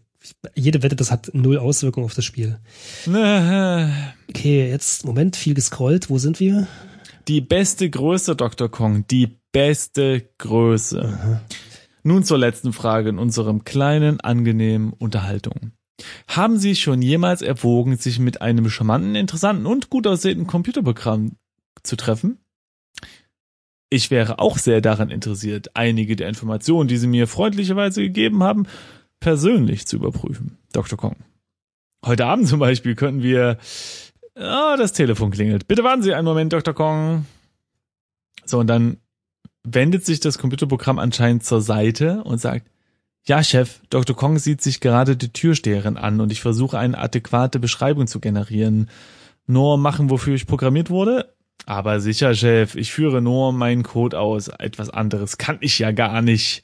jede 0.53 0.83
Wette, 0.83 0.95
das 0.95 1.11
hat 1.11 1.31
null 1.33 1.57
Auswirkungen 1.57 2.05
auf 2.05 2.13
das 2.13 2.25
Spiel. 2.25 2.59
Okay, 4.29 4.69
jetzt, 4.69 5.05
Moment, 5.05 5.35
viel 5.35 5.55
gescrollt. 5.55 6.11
Wo 6.11 6.19
sind 6.19 6.39
wir? 6.39 6.67
Die 7.27 7.41
beste 7.41 7.89
Größe, 7.89 8.35
Dr. 8.35 8.69
Kong. 8.69 9.07
Die 9.07 9.39
beste 9.51 10.29
Größe. 10.37 11.01
Aha. 11.01 11.41
Nun 12.09 12.23
zur 12.23 12.39
letzten 12.39 12.73
Frage 12.73 13.09
in 13.09 13.19
unserem 13.19 13.65
kleinen, 13.65 14.19
angenehmen 14.19 14.93
Unterhaltung. 14.93 15.73
Haben 16.27 16.57
Sie 16.57 16.75
schon 16.75 17.03
jemals 17.03 17.43
erwogen, 17.43 17.97
sich 17.97 18.17
mit 18.17 18.41
einem 18.41 18.67
charmanten, 18.67 19.13
interessanten 19.13 19.67
und 19.67 19.91
gut 19.91 20.07
aussehenden 20.07 20.47
Computerprogramm 20.47 21.33
zu 21.83 21.95
treffen? 21.97 22.39
Ich 23.91 24.09
wäre 24.09 24.39
auch 24.39 24.57
sehr 24.57 24.81
daran 24.81 25.11
interessiert, 25.11 25.75
einige 25.75 26.15
der 26.15 26.29
Informationen, 26.29 26.87
die 26.87 26.97
Sie 26.97 27.05
mir 27.05 27.27
freundlicherweise 27.27 28.01
gegeben 28.01 28.41
haben, 28.41 28.65
persönlich 29.19 29.85
zu 29.85 29.97
überprüfen. 29.97 30.57
Dr. 30.73 30.97
Kong. 30.97 31.15
Heute 32.03 32.25
Abend 32.25 32.47
zum 32.47 32.59
Beispiel 32.59 32.95
könnten 32.95 33.21
wir. 33.21 33.59
Ah, 34.33 34.73
oh, 34.73 34.77
das 34.77 34.93
Telefon 34.93 35.29
klingelt. 35.29 35.67
Bitte 35.67 35.83
warten 35.83 36.01
Sie 36.01 36.15
einen 36.15 36.25
Moment, 36.25 36.53
Dr. 36.53 36.73
Kong. 36.73 37.27
So, 38.45 38.57
und 38.57 38.65
dann 38.65 38.97
wendet 39.63 40.05
sich 40.05 40.19
das 40.19 40.37
Computerprogramm 40.37 40.99
anscheinend 40.99 41.43
zur 41.43 41.61
Seite 41.61 42.23
und 42.23 42.39
sagt, 42.39 42.67
ja, 43.25 43.43
Chef, 43.43 43.81
Dr. 43.89 44.15
Kong 44.15 44.39
sieht 44.39 44.61
sich 44.61 44.79
gerade 44.79 45.15
die 45.15 45.31
Türsteherin 45.31 45.97
an 45.97 46.21
und 46.21 46.31
ich 46.31 46.41
versuche 46.41 46.79
eine 46.79 46.97
adäquate 46.97 47.59
Beschreibung 47.59 48.07
zu 48.07 48.19
generieren. 48.19 48.89
Nur 49.45 49.77
machen, 49.77 50.09
wofür 50.09 50.35
ich 50.35 50.47
programmiert 50.47 50.89
wurde? 50.89 51.33
Aber 51.65 51.99
sicher, 51.99 52.33
Chef, 52.33 52.75
ich 52.75 52.91
führe 52.91 53.21
nur 53.21 53.51
meinen 53.51 53.83
Code 53.83 54.19
aus. 54.19 54.47
Etwas 54.47 54.89
anderes 54.89 55.37
kann 55.37 55.57
ich 55.61 55.77
ja 55.79 55.91
gar 55.91 56.21
nicht. 56.21 56.63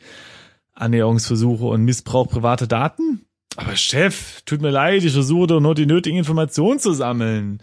Annäherungsversuche 0.74 1.66
und 1.66 1.84
Missbrauch 1.84 2.28
privater 2.28 2.68
Daten? 2.68 3.26
Aber 3.56 3.76
Chef, 3.76 4.42
tut 4.46 4.62
mir 4.62 4.72
leid, 4.72 5.04
ich 5.04 5.14
versuche 5.14 5.48
doch 5.48 5.60
nur 5.60 5.76
die 5.76 5.86
nötigen 5.86 6.18
Informationen 6.18 6.80
zu 6.80 6.94
sammeln. 6.94 7.62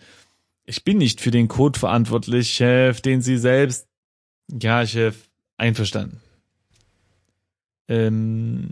Ich 0.65 0.85
bin 0.85 0.99
nicht 0.99 1.21
für 1.21 1.31
den 1.31 1.49
Code 1.49 1.79
verantwortlich, 1.79 2.55
Chef, 2.55 3.01
den 3.01 3.21
Sie 3.21 3.37
selbst 3.37 3.89
ja, 4.61 4.87
Chef, 4.87 5.29
einverstanden. 5.57 6.21
Ähm, 7.89 8.69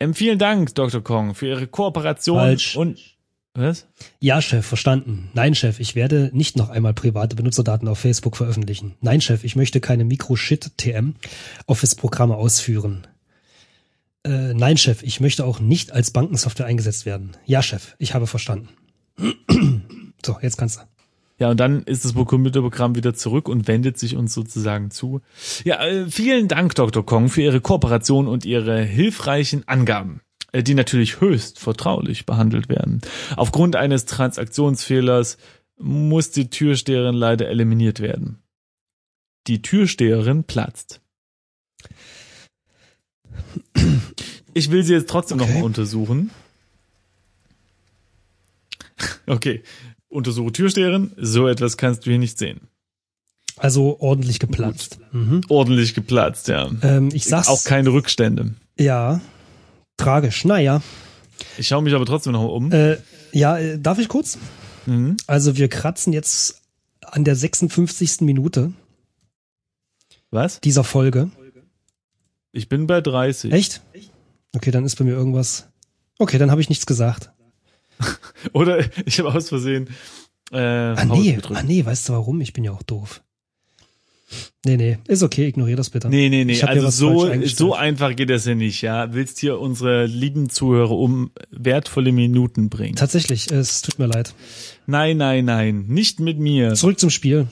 ähm, 0.00 0.14
vielen 0.14 0.38
Dank, 0.38 0.74
Dr. 0.74 1.02
Kong, 1.02 1.34
für 1.34 1.48
Ihre 1.48 1.66
Kooperation 1.66 2.38
Falsch. 2.38 2.76
und 2.76 2.98
was? 3.54 3.86
Ja, 4.20 4.42
Chef, 4.42 4.66
verstanden. 4.66 5.30
Nein, 5.32 5.54
Chef, 5.54 5.80
ich 5.80 5.94
werde 5.94 6.30
nicht 6.34 6.56
noch 6.56 6.68
einmal 6.68 6.92
private 6.92 7.36
Benutzerdaten 7.36 7.88
auf 7.88 7.98
Facebook 7.98 8.36
veröffentlichen. 8.36 8.96
Nein, 9.00 9.22
Chef, 9.22 9.44
ich 9.44 9.56
möchte 9.56 9.80
keine 9.80 10.04
Mikro-Shit-TM 10.04 11.14
Office-Programme 11.66 12.34
ausführen. 12.36 13.06
Äh, 14.24 14.52
nein, 14.52 14.76
Chef, 14.76 15.02
ich 15.02 15.20
möchte 15.20 15.46
auch 15.46 15.58
nicht 15.58 15.92
als 15.92 16.10
Bankensoftware 16.10 16.66
eingesetzt 16.66 17.06
werden. 17.06 17.36
Ja, 17.46 17.62
Chef, 17.62 17.94
ich 17.98 18.12
habe 18.12 18.26
verstanden. 18.26 18.68
so, 20.24 20.36
jetzt 20.42 20.58
kannst 20.58 20.76
du. 20.76 20.95
Ja, 21.38 21.50
und 21.50 21.58
dann 21.60 21.82
ist 21.82 22.04
das 22.04 22.14
Computerprogramm 22.14 22.94
wieder 22.96 23.12
zurück 23.14 23.48
und 23.48 23.68
wendet 23.68 23.98
sich 23.98 24.16
uns 24.16 24.32
sozusagen 24.32 24.90
zu. 24.90 25.20
Ja, 25.64 25.84
äh, 25.84 26.10
vielen 26.10 26.48
Dank, 26.48 26.74
Dr. 26.74 27.04
Kong, 27.04 27.28
für 27.28 27.42
Ihre 27.42 27.60
Kooperation 27.60 28.26
und 28.26 28.46
Ihre 28.46 28.82
hilfreichen 28.82 29.68
Angaben, 29.68 30.22
äh, 30.52 30.62
die 30.62 30.74
natürlich 30.74 31.20
höchst 31.20 31.58
vertraulich 31.58 32.24
behandelt 32.24 32.70
werden. 32.70 33.02
Aufgrund 33.36 33.76
eines 33.76 34.06
Transaktionsfehlers 34.06 35.36
muss 35.78 36.30
die 36.30 36.48
Türsteherin 36.48 37.14
leider 37.14 37.48
eliminiert 37.48 38.00
werden. 38.00 38.38
Die 39.46 39.60
Türsteherin 39.60 40.44
platzt. 40.44 41.00
Ich 44.54 44.70
will 44.70 44.82
sie 44.82 44.94
jetzt 44.94 45.10
trotzdem 45.10 45.38
Okay. 45.38 45.50
noch 45.52 45.58
mal 45.60 45.64
untersuchen. 45.66 46.30
Okay, 49.26 49.62
untersuche 50.16 50.52
Türsteherin. 50.52 51.12
So 51.16 51.46
etwas 51.46 51.76
kannst 51.76 52.04
du 52.06 52.10
hier 52.10 52.18
nicht 52.18 52.38
sehen. 52.38 52.60
Also 53.56 53.98
ordentlich 54.00 54.38
geplatzt. 54.38 54.98
Mhm. 55.12 55.40
Ordentlich 55.48 55.94
geplatzt, 55.94 56.48
ja. 56.48 56.68
Ähm, 56.82 57.08
ich 57.12 57.24
sag's. 57.24 57.48
Auch 57.48 57.64
keine 57.64 57.90
Rückstände. 57.92 58.54
Ja, 58.78 59.20
tragisch. 59.96 60.44
Naja, 60.44 60.82
Ich 61.56 61.68
schaue 61.68 61.82
mich 61.82 61.94
aber 61.94 62.04
trotzdem 62.06 62.32
noch 62.32 62.48
um. 62.48 62.70
äh, 62.72 62.96
ja, 63.32 63.56
äh, 63.58 63.78
darf 63.78 63.98
ich 63.98 64.08
kurz? 64.08 64.36
Mhm. 64.86 65.16
Also 65.26 65.56
wir 65.56 65.68
kratzen 65.68 66.12
jetzt 66.12 66.60
an 67.02 67.24
der 67.24 67.34
56. 67.36 68.20
Minute 68.22 68.72
Was? 70.30 70.60
dieser 70.60 70.84
Folge. 70.84 71.30
Ich 72.52 72.68
bin 72.68 72.86
bei 72.86 73.00
30. 73.00 73.52
Echt? 73.52 73.82
Okay, 74.54 74.70
dann 74.70 74.84
ist 74.84 74.96
bei 74.96 75.04
mir 75.04 75.12
irgendwas. 75.12 75.68
Okay, 76.18 76.38
dann 76.38 76.50
habe 76.50 76.60
ich 76.60 76.68
nichts 76.68 76.86
gesagt. 76.86 77.30
Oder 78.52 78.84
ich 79.06 79.18
habe 79.18 79.32
aus 79.34 79.48
Versehen 79.48 79.88
äh, 80.52 80.58
Ah 80.58 81.04
nee, 81.04 81.38
ah 81.52 81.62
nee, 81.62 81.84
weißt 81.84 82.08
du 82.08 82.12
warum? 82.14 82.40
Ich 82.40 82.52
bin 82.52 82.64
ja 82.64 82.72
auch 82.72 82.82
doof. 82.82 83.22
Nee, 84.64 84.76
nee, 84.76 84.98
ist 85.06 85.22
okay, 85.22 85.46
ignorier 85.46 85.76
das 85.76 85.90
bitte. 85.90 86.08
Nee, 86.08 86.28
nee, 86.28 86.44
nee. 86.44 86.60
Also 86.62 86.90
so, 86.90 87.44
so 87.44 87.74
einfach 87.74 88.16
geht 88.16 88.30
das 88.30 88.44
ja 88.44 88.56
nicht, 88.56 88.82
ja. 88.82 89.14
Willst 89.14 89.38
hier 89.38 89.60
unsere 89.60 90.06
lieben 90.06 90.50
Zuhörer 90.50 90.90
um 90.90 91.30
wertvolle 91.50 92.10
Minuten 92.10 92.68
bringen? 92.68 92.96
Tatsächlich, 92.96 93.52
es 93.52 93.82
tut 93.82 94.00
mir 94.00 94.06
leid. 94.06 94.34
Nein, 94.86 95.18
nein, 95.18 95.44
nein. 95.44 95.84
Nicht 95.86 96.18
mit 96.18 96.40
mir. 96.40 96.74
Zurück 96.74 96.98
zum 96.98 97.10
Spiel. 97.10 97.46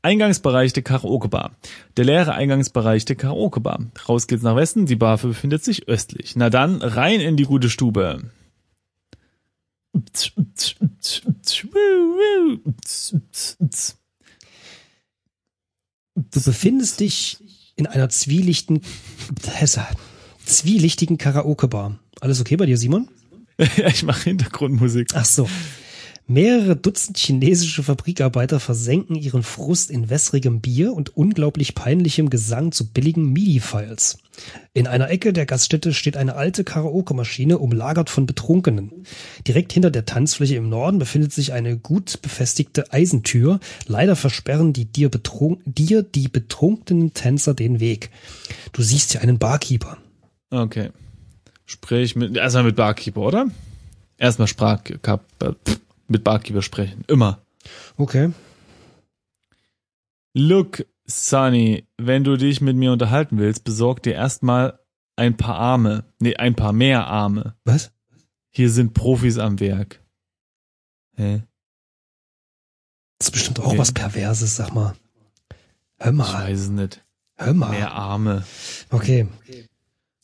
Eingangsbereich 0.00 0.72
der 0.72 0.82
Karaoke-Bar. 0.82 1.52
Der 1.98 2.04
leere 2.06 2.32
Eingangsbereich 2.32 3.04
der 3.04 3.16
Karaoke-Bar. 3.16 3.86
Raus 4.08 4.26
geht's 4.26 4.42
nach 4.42 4.56
Westen, 4.56 4.86
die 4.86 4.96
Bar 4.96 5.18
befindet 5.18 5.62
sich 5.62 5.88
östlich. 5.88 6.34
Na 6.34 6.48
dann, 6.48 6.80
rein 6.80 7.20
in 7.20 7.36
die 7.36 7.44
gute 7.44 7.68
Stube. 7.68 8.22
Du 16.14 16.40
befindest 16.42 17.00
dich 17.00 17.38
in 17.76 17.86
einer 17.86 18.08
zwielichten, 18.08 18.80
zwielichtigen 20.44 21.18
Karaoke-Bar. 21.18 21.98
Alles 22.20 22.40
okay 22.40 22.56
bei 22.56 22.66
dir, 22.66 22.78
Simon? 22.78 23.08
Ja, 23.76 23.86
ich 23.86 24.02
mache 24.02 24.24
Hintergrundmusik. 24.24 25.08
Ach 25.14 25.26
so. 25.26 25.48
Mehrere 26.32 26.76
Dutzend 26.76 27.18
chinesische 27.18 27.82
Fabrikarbeiter 27.82 28.58
versenken 28.58 29.16
ihren 29.16 29.42
Frust 29.42 29.90
in 29.90 30.08
wässrigem 30.08 30.62
Bier 30.62 30.94
und 30.94 31.14
unglaublich 31.14 31.74
peinlichem 31.74 32.30
Gesang 32.30 32.72
zu 32.72 32.90
billigen 32.90 33.34
MIDI-Files. 33.34 34.16
In 34.72 34.86
einer 34.86 35.10
Ecke 35.10 35.34
der 35.34 35.44
Gaststätte 35.44 35.92
steht 35.92 36.16
eine 36.16 36.34
alte 36.34 36.64
Karaoke-Maschine, 36.64 37.58
umlagert 37.58 38.08
von 38.08 38.24
Betrunkenen. 38.24 39.04
Direkt 39.46 39.74
hinter 39.74 39.90
der 39.90 40.06
Tanzfläche 40.06 40.54
im 40.54 40.70
Norden 40.70 40.98
befindet 40.98 41.34
sich 41.34 41.52
eine 41.52 41.76
gut 41.76 42.22
befestigte 42.22 42.90
Eisentür. 42.94 43.60
Leider 43.86 44.16
versperren 44.16 44.72
die 44.72 44.86
dir, 44.86 45.10
dir 45.10 46.02
die 46.02 46.28
betrunkenen 46.28 47.12
Tänzer 47.12 47.52
den 47.52 47.78
Weg. 47.78 48.08
Du 48.72 48.82
siehst 48.82 49.12
hier 49.12 49.20
einen 49.20 49.38
Barkeeper. 49.38 49.98
Okay. 50.48 50.92
Sprich 51.66 52.16
mit, 52.16 52.34
erstmal 52.34 52.64
mit 52.64 52.76
Barkeeper, 52.76 53.20
oder? 53.20 53.48
Erstmal 54.16 54.48
Sprach, 54.48 54.82
mit 56.08 56.24
Barkeeper 56.24 56.62
sprechen. 56.62 57.04
Immer. 57.08 57.40
Okay. 57.96 58.32
Look, 60.34 60.84
Sonny, 61.04 61.86
wenn 61.98 62.24
du 62.24 62.36
dich 62.36 62.60
mit 62.60 62.76
mir 62.76 62.92
unterhalten 62.92 63.38
willst, 63.38 63.64
besorg 63.64 64.02
dir 64.02 64.14
erstmal 64.14 64.78
ein 65.16 65.36
paar 65.36 65.56
Arme. 65.56 66.04
Nee, 66.20 66.36
ein 66.36 66.54
paar 66.54 66.72
mehr 66.72 67.06
Arme. 67.06 67.54
Was? 67.64 67.92
Hier 68.50 68.70
sind 68.70 68.94
Profis 68.94 69.38
am 69.38 69.60
Werk. 69.60 70.00
Hä? 71.16 71.42
Das 73.18 73.28
ist 73.28 73.32
bestimmt 73.32 73.60
auch 73.60 73.66
Okay. 73.68 73.78
was 73.78 73.92
Perverses, 73.92 74.56
sag 74.56 74.72
mal. 74.74 74.94
Hör 75.98 76.10
Ich 76.12 76.16
mal. 76.18 76.44
weiß 76.48 76.60
es 76.60 76.68
nicht. 76.70 77.04
Hör 77.36 77.54
mal. 77.54 77.70
Mehr 77.70 77.92
Arme. 77.92 78.44
Okay. 78.90 79.28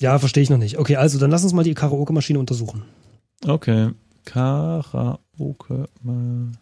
Ja, 0.00 0.18
verstehe 0.18 0.42
ich 0.42 0.50
noch 0.50 0.58
nicht. 0.58 0.78
Okay, 0.78 0.96
also 0.96 1.18
dann 1.18 1.30
lass 1.30 1.42
uns 1.42 1.52
mal 1.52 1.64
die 1.64 1.74
Karaoke-Maschine 1.74 2.38
untersuchen. 2.38 2.84
Okay. 3.44 3.90
Karaoke. 4.24 5.20
Maschine. 5.38 6.58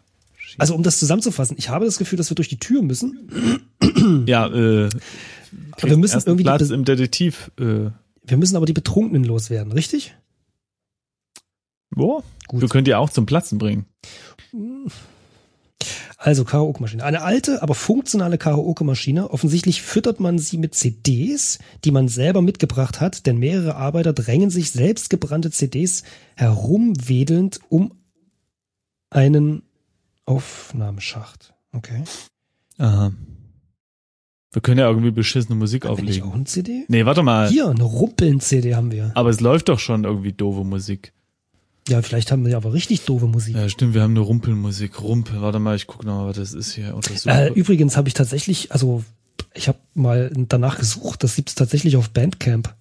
Also 0.59 0.75
um 0.75 0.83
das 0.83 0.99
zusammenzufassen, 0.99 1.57
ich 1.57 1.69
habe 1.69 1.85
das 1.85 1.97
Gefühl, 1.97 2.17
dass 2.17 2.29
wir 2.31 2.35
durch 2.35 2.49
die 2.49 2.59
Tür 2.59 2.81
müssen. 2.81 3.63
Ja, 4.25 4.47
äh. 4.47 4.89
Aber 5.71 5.89
wir 5.89 5.97
müssen 5.97 6.21
irgendwie 6.25 6.43
Platz 6.43 6.69
im 6.69 6.85
Detektiv. 6.85 7.51
Äh, 7.59 7.89
Wir 8.23 8.37
müssen 8.37 8.55
aber 8.55 8.65
die 8.65 8.73
Betrunkenen 8.73 9.23
loswerden, 9.23 9.71
richtig? 9.73 10.15
boah. 11.89 12.23
Gut. 12.47 12.61
Wir 12.61 12.69
können 12.69 12.85
die 12.85 12.95
auch 12.95 13.09
zum 13.09 13.25
Platzen 13.25 13.57
bringen. 13.57 13.85
Also 16.17 16.45
Karaoke-Maschine. 16.45 17.03
Eine 17.03 17.21
alte, 17.21 17.61
aber 17.61 17.75
funktionale 17.75 18.37
Karaoke-Maschine. 18.37 19.29
Offensichtlich 19.29 19.81
füttert 19.81 20.19
man 20.19 20.39
sie 20.39 20.57
mit 20.57 20.73
CDs, 20.73 21.59
die 21.83 21.91
man 21.91 22.07
selber 22.07 22.41
mitgebracht 22.41 23.01
hat, 23.01 23.25
denn 23.25 23.37
mehrere 23.37 23.75
Arbeiter 23.75 24.13
drängen 24.13 24.49
sich 24.49 24.71
selbstgebrannte 24.71 25.51
CDs 25.51 26.03
herumwedelnd 26.35 27.59
um 27.69 27.91
einen 29.09 29.63
Aufnahmeschacht. 30.25 31.53
Okay. 31.71 32.03
Aha. 32.77 33.11
Wir 34.51 34.61
können 34.61 34.79
ja 34.79 34.87
irgendwie 34.87 35.11
beschissene 35.11 35.55
Musik 35.55 35.85
Haben 35.85 35.97
wir 35.97 36.03
nicht 36.03 36.21
auflegen. 36.21 36.29
auch 36.31 36.35
eine 36.35 36.43
CD? 36.45 36.85
Nee, 36.87 37.05
warte 37.05 37.21
mal. 37.21 37.49
Hier, 37.49 37.69
eine 37.69 37.83
Rumpeln-CD 37.83 38.75
haben 38.75 38.91
wir. 38.91 39.11
Aber 39.13 39.29
es 39.29 39.39
läuft 39.39 39.69
doch 39.69 39.79
schon 39.79 40.03
irgendwie 40.03 40.33
doofe 40.33 40.63
Musik. 40.63 41.13
Ja, 41.87 42.01
vielleicht 42.01 42.31
haben 42.31 42.45
wir 42.45 42.57
aber 42.57 42.73
richtig 42.73 43.05
doofe 43.05 43.27
Musik. 43.27 43.55
Ja, 43.55 43.69
stimmt, 43.69 43.93
wir 43.93 44.01
haben 44.01 44.11
eine 44.11 44.19
Rumpelmusik. 44.21 45.01
Rumpel, 45.01 45.41
warte 45.41 45.59
mal, 45.59 45.75
ich 45.75 45.87
guck 45.87 46.03
noch 46.03 46.17
mal, 46.21 46.27
was 46.27 46.37
das 46.37 46.53
ist 46.53 46.73
hier. 46.73 46.97
Äh, 47.25 47.53
übrigens 47.53 47.95
habe 47.95 48.07
ich 48.09 48.13
tatsächlich, 48.13 48.71
also 48.71 49.03
ich 49.53 49.67
habe 49.67 49.77
mal 49.93 50.31
danach 50.35 50.77
gesucht, 50.79 51.23
das 51.23 51.35
gibt's 51.35 51.55
tatsächlich 51.55 51.95
auf 51.95 52.09
Bandcamp. 52.09 52.75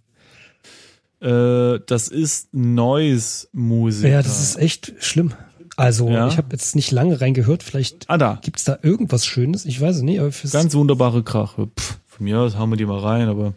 Äh, 1.21 1.81
das 1.87 2.09
ist 2.09 2.53
Noise-Musik. 2.53 4.11
Ja, 4.11 4.23
das 4.23 4.43
ist 4.43 4.57
echt 4.57 4.95
schlimm. 4.99 5.33
Also 5.77 6.09
Ja. 6.09 6.27
ich 6.29 6.39
habe 6.39 6.49
jetzt 6.53 6.75
nicht 6.75 6.91
lange 6.91 7.21
reingehört, 7.21 7.63
vielleicht 7.63 8.09
Ah, 8.09 8.17
da. 8.19 8.41
gibt's 8.43 8.65
da 8.65 8.79
irgendwas 8.83 9.27
Schönes, 9.27 9.65
ich 9.67 9.81
weiß 9.81 9.97
es 9.97 10.03
nicht, 10.03 10.21
aber 10.21 10.33
fürs 10.33 10.53
Ganz 10.53 10.75
wunderbare 10.75 11.23
Krache. 11.23 11.69
Pff, 11.79 11.99
von 12.07 12.25
mir 12.25 12.41
aus 12.41 12.57
hauen 12.57 12.71
wir 12.71 12.77
die 12.77 12.87
mal 12.87 12.99
rein, 13.01 13.29
aber. 13.29 13.53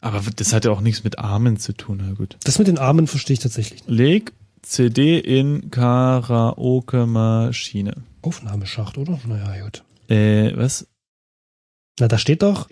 Aber 0.00 0.22
das 0.34 0.52
hat 0.54 0.64
ja 0.64 0.70
auch 0.70 0.80
nichts 0.80 1.04
mit 1.04 1.18
Armen 1.18 1.58
zu 1.58 1.74
tun, 1.74 2.00
na 2.02 2.14
gut. 2.14 2.38
das 2.44 2.58
mit 2.58 2.68
den 2.68 2.78
Armen 2.78 3.06
verstehe 3.06 3.34
ich 3.34 3.40
tatsächlich 3.40 3.86
nicht. 3.86 3.90
Leg 3.94 4.32
CD 4.62 5.18
in 5.18 5.70
Karaoke-Maschine. 5.70 7.94
Aufnahmeschacht, 8.22 8.96
oder? 8.98 9.18
Naja, 9.26 9.62
gut. 9.64 9.82
Äh, 10.08 10.56
was? 10.56 10.86
Na, 11.98 12.08
da 12.08 12.18
steht 12.18 12.42
doch, 12.42 12.68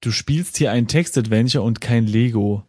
Du 0.00 0.12
spielst 0.12 0.56
hier 0.58 0.70
ein 0.70 0.86
Text-Adventure 0.86 1.64
und 1.64 1.80
kein 1.80 2.06
Lego, 2.06 2.62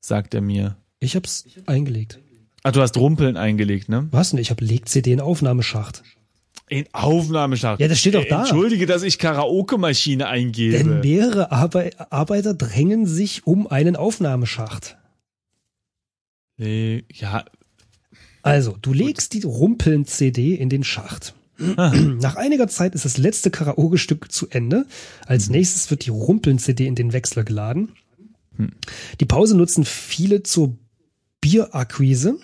sagt 0.00 0.34
er 0.34 0.40
mir. 0.40 0.76
ich 0.98 1.14
hab's 1.14 1.44
eingelegt. 1.66 2.18
Ah, 2.64 2.70
du 2.70 2.80
hast 2.80 2.96
Rumpeln 2.96 3.36
eingelegt, 3.36 3.88
ne? 3.88 4.08
Was 4.12 4.30
denn? 4.30 4.38
Ich 4.38 4.50
habe 4.50 4.64
Leg 4.64 4.88
CD 4.88 5.12
in 5.12 5.20
Aufnahmeschacht. 5.20 6.02
In 6.68 6.86
Aufnahmeschacht. 6.92 7.80
Ja, 7.80 7.88
das 7.88 7.98
steht 7.98 8.14
doch 8.14 8.24
Äh, 8.24 8.28
da. 8.28 8.40
Entschuldige, 8.40 8.86
dass 8.86 9.02
ich 9.02 9.18
Karaoke-Maschine 9.18 10.26
eingebe. 10.28 10.78
Denn 10.78 11.00
mehrere 11.00 11.50
Arbe 11.52 11.90
Arbeiter 12.10 12.54
drängen 12.54 13.06
sich 13.06 13.46
um 13.46 13.66
einen 13.66 13.96
Aufnahmeschacht. 13.96 14.96
Nee, 16.56 17.04
ja, 17.12 17.44
Also, 18.42 18.76
du 18.80 18.92
legst 18.92 19.34
die 19.34 19.42
Rumpeln-CD 19.42 20.54
in 20.54 20.68
den 20.68 20.84
Schacht. 20.84 21.34
Nach 21.58 22.34
einiger 22.36 22.66
Zeit 22.68 22.94
ist 22.94 23.04
das 23.04 23.18
letzte 23.18 23.50
Karaoke-Stück 23.50 24.32
zu 24.32 24.48
Ende. 24.48 24.86
Als 25.26 25.48
nächstes 25.48 25.90
wird 25.90 26.06
die 26.06 26.10
Rumpeln-CD 26.10 26.86
in 26.86 26.94
den 26.94 27.12
Wechsler 27.12 27.44
geladen. 27.44 27.92
Die 29.20 29.26
Pause 29.26 29.56
nutzen 29.56 29.84
viele 29.84 30.42
zur 30.42 30.76
Bierakquise. 31.40 32.38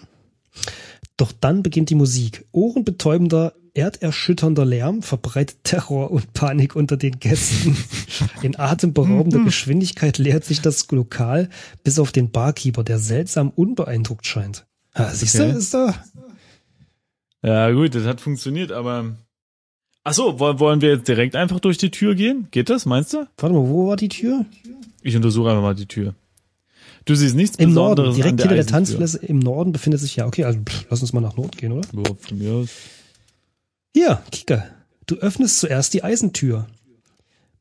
Doch 1.17 1.33
dann 1.33 1.63
beginnt 1.63 1.91
die 1.91 1.95
Musik. 1.97 2.45
Ohrenbetäubender, 2.53 3.55
erderschütternder 3.75 4.65
Lärm 4.65 5.03
verbreitet 5.03 5.59
Terror 5.65 6.11
und 6.11 6.33
Panik 6.33 6.77
unter 6.77 6.97
den 6.97 7.19
Gästen. 7.19 7.77
In 8.43 8.59
atemberaubender 8.59 9.41
Geschwindigkeit 9.45 10.19
leert 10.19 10.45
sich 10.45 10.61
das 10.61 10.89
Lokal, 10.91 11.49
bis 11.83 11.99
auf 11.99 12.13
den 12.13 12.31
Barkeeper, 12.31 12.85
der 12.85 12.99
seltsam 12.99 13.51
unbeeindruckt 13.51 14.27
scheint. 14.27 14.67
Ah, 14.95 15.11
siehst 15.11 15.35
Okay. 15.37 15.53
du, 15.53 15.59
ist 15.59 15.75
da. 15.75 15.95
Ja, 17.43 17.71
gut, 17.71 17.95
das 17.95 18.05
hat 18.05 18.21
funktioniert, 18.21 18.73
aber. 18.73 19.17
Ach 20.05 20.13
so, 20.15 20.41
wollen 20.41 20.81
wir 20.81 20.91
jetzt 20.91 21.09
direkt 21.09 21.37
einfach 21.37 21.61
durch 21.61 21.79
die 21.79 21.91
Tür 21.91 22.15
gehen? 22.15 22.49
Geht 22.51 22.71
das, 22.71 22.87
meinst 22.87 23.13
du? 23.13 23.27
Warte 23.37 23.55
mal, 23.55 23.69
wo 23.69 23.89
war 23.89 23.97
die 23.97 24.09
Tür? 24.09 24.45
Ich 25.03 25.15
untersuche 25.15 25.51
einfach 25.51 25.63
mal 25.63 25.75
die 25.75 25.87
Tür. 25.87 26.15
Du 27.09 27.15
siehst 27.15 27.35
nichts 27.35 27.57
Im 27.57 27.71
Besonderes 27.71 28.09
Norden, 28.09 28.17
direkt 28.17 28.43
an 28.43 28.51
hinter 28.51 28.55
der 28.55 28.77
Eisentür. 28.77 28.99
Tanzfläche 28.99 29.27
im 29.27 29.39
Norden 29.39 29.73
befindet 29.73 29.99
sich 29.99 30.17
ja, 30.17 30.27
okay, 30.27 30.45
also 30.45 30.61
pff, 30.61 30.85
lass 30.91 31.01
uns 31.01 31.15
mal 31.15 31.23
nach 31.23 31.39
Norden 31.39 31.57
gehen, 31.57 31.73
oder? 31.73 31.89
Ja, 31.95 32.15
von 32.21 32.39
mir 32.39 32.53
aus. 32.53 32.69
Hier, 33.95 34.23
Kika, 34.31 34.67
du 35.07 35.17
öffnest 35.17 35.59
zuerst 35.59 35.95
die 35.95 36.05
Eisentür. 36.05 36.67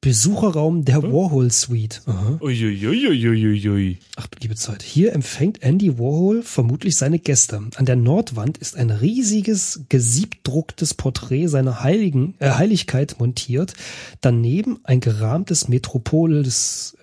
Besucherraum 0.02 0.84
der 0.84 1.02
Warhol 1.02 1.50
Suite. 1.50 2.02
Uiuiuiuiuiui. 2.42 4.00
Ach, 4.18 4.28
liebe 4.42 4.56
Zeit. 4.56 4.84
Hier 4.84 5.14
empfängt 5.14 5.64
Andy 5.64 5.98
Warhol 5.98 6.44
vermutlich 6.44 6.98
seine 6.98 7.18
Gäste. 7.18 7.62
An 7.76 7.86
der 7.86 7.96
Nordwand 7.96 8.58
ist 8.58 8.76
ein 8.76 8.90
riesiges, 8.90 9.86
gesiebdrucktes 9.88 10.94
Porträt 10.94 11.48
seiner 11.48 11.84
Heiligen, 11.84 12.36
äh, 12.40 12.52
Heiligkeit 12.52 13.16
montiert. 13.20 13.74
Daneben 14.20 14.80
ein 14.84 15.00
gerahmtes 15.00 15.70
Metropolis 15.70 16.97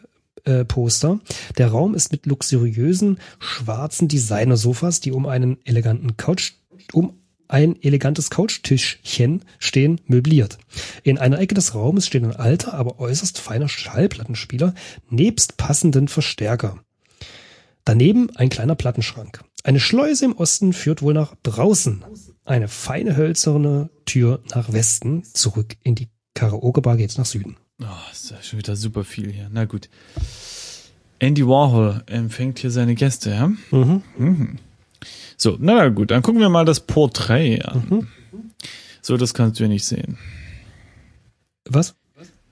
äh, 0.45 0.65
Poster. 0.65 1.21
Der 1.59 1.69
Raum 1.69 1.95
ist 1.95 2.13
mit 2.13 2.27
luxuriösen 2.27 3.19
schwarzen 3.39 4.09
Designersofas, 4.09 5.01
die 5.01 5.13
um 5.13 5.27
einen 5.27 5.59
eleganten 5.65 6.17
Couch, 6.17 6.53
um 6.93 7.15
ein 7.49 7.81
elegantes 7.83 8.31
Couchtischchen 8.31 9.45
stehen, 9.59 10.01
möbliert. 10.07 10.59
In 11.03 11.19
einer 11.19 11.39
Ecke 11.39 11.55
des 11.55 11.75
Raumes 11.75 12.07
steht 12.07 12.25
ein 12.25 12.35
alter, 12.35 12.75
aber 12.75 12.99
äußerst 12.99 13.39
feiner 13.39 13.69
Schallplattenspieler 13.69 14.75
nebst 15.11 15.57
passenden 15.57 16.09
Verstärker. 16.09 16.79
Daneben 17.85 18.35
ein 18.37 18.49
kleiner 18.49 18.75
Plattenschrank. 18.75 19.45
Eine 19.63 19.81
Schleuse 19.81 20.25
im 20.25 20.37
Osten 20.37 20.73
führt 20.73 21.03
wohl 21.03 21.15
nach 21.15 21.35
draußen. 21.43 22.05
Eine 22.45 22.69
feine 22.69 23.17
hölzerne 23.17 23.91
Tür 24.05 24.43
nach 24.55 24.73
Westen. 24.73 25.23
Zurück 25.25 25.77
in 25.83 25.95
die 25.95 26.09
Karaoke-Bar 26.35 26.97
geht's 26.97 27.19
nach 27.19 27.27
Süden. 27.27 27.57
Oh, 27.87 28.11
ist 28.13 28.31
ja 28.31 28.43
schon 28.43 28.59
wieder 28.59 28.77
super 28.77 29.05
viel 29.05 29.31
hier. 29.31 29.49
Na 29.53 29.65
gut. 29.67 29.89
Andy 31.19 31.47
Warhol 31.47 32.03
empfängt 32.07 32.59
hier 32.59 32.71
seine 32.71 32.95
Gäste, 32.95 33.31
ja? 33.31 33.49
Mhm. 33.71 34.03
Mhm. 34.17 34.59
So, 35.37 35.57
na, 35.61 35.89
gut, 35.89 36.11
dann 36.11 36.23
gucken 36.23 36.41
wir 36.41 36.49
mal 36.49 36.65
das 36.65 36.81
Porträt 36.81 37.61
an. 37.63 37.87
Mhm. 37.89 38.09
So, 39.03 39.17
das 39.17 39.35
kannst 39.35 39.59
du 39.59 39.65
ja 39.65 39.69
nicht 39.69 39.85
sehen. 39.85 40.17
Was? 41.67 41.95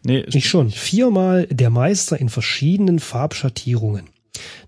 Nee, 0.04 0.24
Ich 0.32 0.48
schon. 0.48 0.70
Viermal 0.70 1.46
der 1.46 1.70
Meister 1.70 2.18
in 2.18 2.28
verschiedenen 2.28 2.98
Farbschattierungen. 2.98 4.06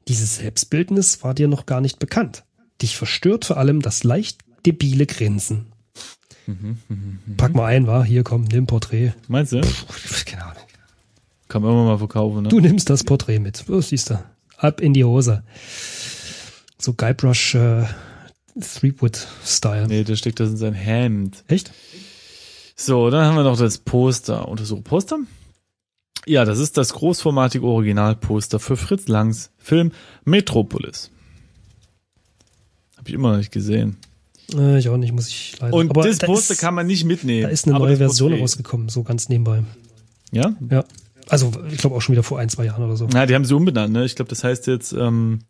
Dieses 0.09 0.37
Selbstbildnis 0.37 1.23
war 1.23 1.35
dir 1.35 1.49
noch 1.49 1.67
gar 1.67 1.81
nicht 1.81 1.99
bekannt. 1.99 2.45
Dich 2.81 2.97
verstört 2.97 3.45
vor 3.45 3.57
allem 3.57 3.83
das 3.83 4.05
leicht 4.05 4.39
debile 4.65 5.07
Grinsen. 5.07 5.67
Pack 7.37 7.55
mal 7.55 7.67
ein, 7.67 7.87
war 7.87 8.05
hier 8.05 8.23
komm, 8.23 8.45
nimm 8.45 8.67
Porträt. 8.67 9.13
meinst 9.29 9.53
du? 9.53 9.63
Pff, 9.63 10.25
Keine 10.25 10.45
Ahnung. 10.45 10.63
Kann 11.49 11.63
man 11.63 11.73
immer 11.73 11.85
mal 11.85 11.99
verkaufen, 11.99 12.43
ne? 12.43 12.49
Du 12.49 12.61
nimmst 12.61 12.91
das 12.91 13.05
Porträt 13.05 13.39
mit. 13.39 13.65
Oh, 13.69 13.81
siehst 13.81 14.11
du. 14.11 14.25
Ab 14.57 14.81
in 14.81 14.93
die 14.95 15.05
Hose. 15.05 15.43
So 16.79 16.95
Guybrush 16.95 17.55
äh, 17.55 17.85
Threepwood-Style. 18.61 19.87
Nee, 19.89 20.05
der 20.05 20.17
steckt 20.17 20.41
das 20.41 20.51
in 20.51 20.57
sein 20.57 20.75
Hemd. 20.75 21.45
Echt? 21.49 21.73
So, 22.77 23.11
dann 23.11 23.25
haben 23.27 23.37
wir 23.37 23.45
noch 23.45 23.59
das 23.59 23.79
Poster. 23.79 24.49
Untersuche 24.49 24.83
Poster. 24.83 25.19
Ja, 26.27 26.45
das 26.45 26.59
ist 26.59 26.77
das 26.77 26.95
großformatige 26.95 27.67
Originalposter 27.67 28.59
für 28.59 28.77
Fritz 28.77 29.09
Langs 29.09 29.51
Film 29.59 29.93
Metropolis. 30.25 31.11
Habe 32.97 33.09
ich 33.09 33.15
immer 33.15 33.33
noch 33.33 33.39
nicht 33.39 33.53
gesehen. 33.53 33.99
Äh, 34.53 34.79
ich 34.79 34.89
auch 34.89 34.97
nicht, 34.97 35.13
muss 35.13 35.29
ich 35.29 35.55
leider. 35.61 35.75
Und 35.75 35.91
Aber 35.91 36.03
das 36.03 36.19
da 36.19 36.27
Poster 36.27 36.55
kann 36.57 36.75
man 36.75 36.87
nicht 36.87 37.05
mitnehmen. 37.05 37.43
Da 37.45 37.49
ist 37.49 37.67
eine 37.67 37.79
neue 37.79 37.97
Version 37.97 38.31
Porträt- 38.31 38.43
rausgekommen, 38.43 38.89
so 38.89 39.03
ganz 39.03 39.29
nebenbei. 39.29 39.63
Ja? 40.33 40.55
Ja. 40.71 40.85
Also, 41.29 41.53
ich 41.71 41.79
glaube 41.79 41.97
auch 41.97 42.03
schon 42.03 42.13
wieder 42.13 42.23
vor 42.23 42.39
ein, 42.39 42.49
zwei 42.51 42.67
Jahren 42.67 42.83
oder 42.85 42.97
so. 42.97 43.09
Na, 43.11 43.25
die 43.25 43.35
haben 43.35 43.45
sie 43.47 43.55
umbenannt, 43.55 43.93
ne? 43.95 44.05
Ich 44.05 44.15
glaube, 44.17 44.29
das 44.29 44.45
heißt 44.45 44.67
jetzt 44.67 44.93
ähm, 44.93 45.41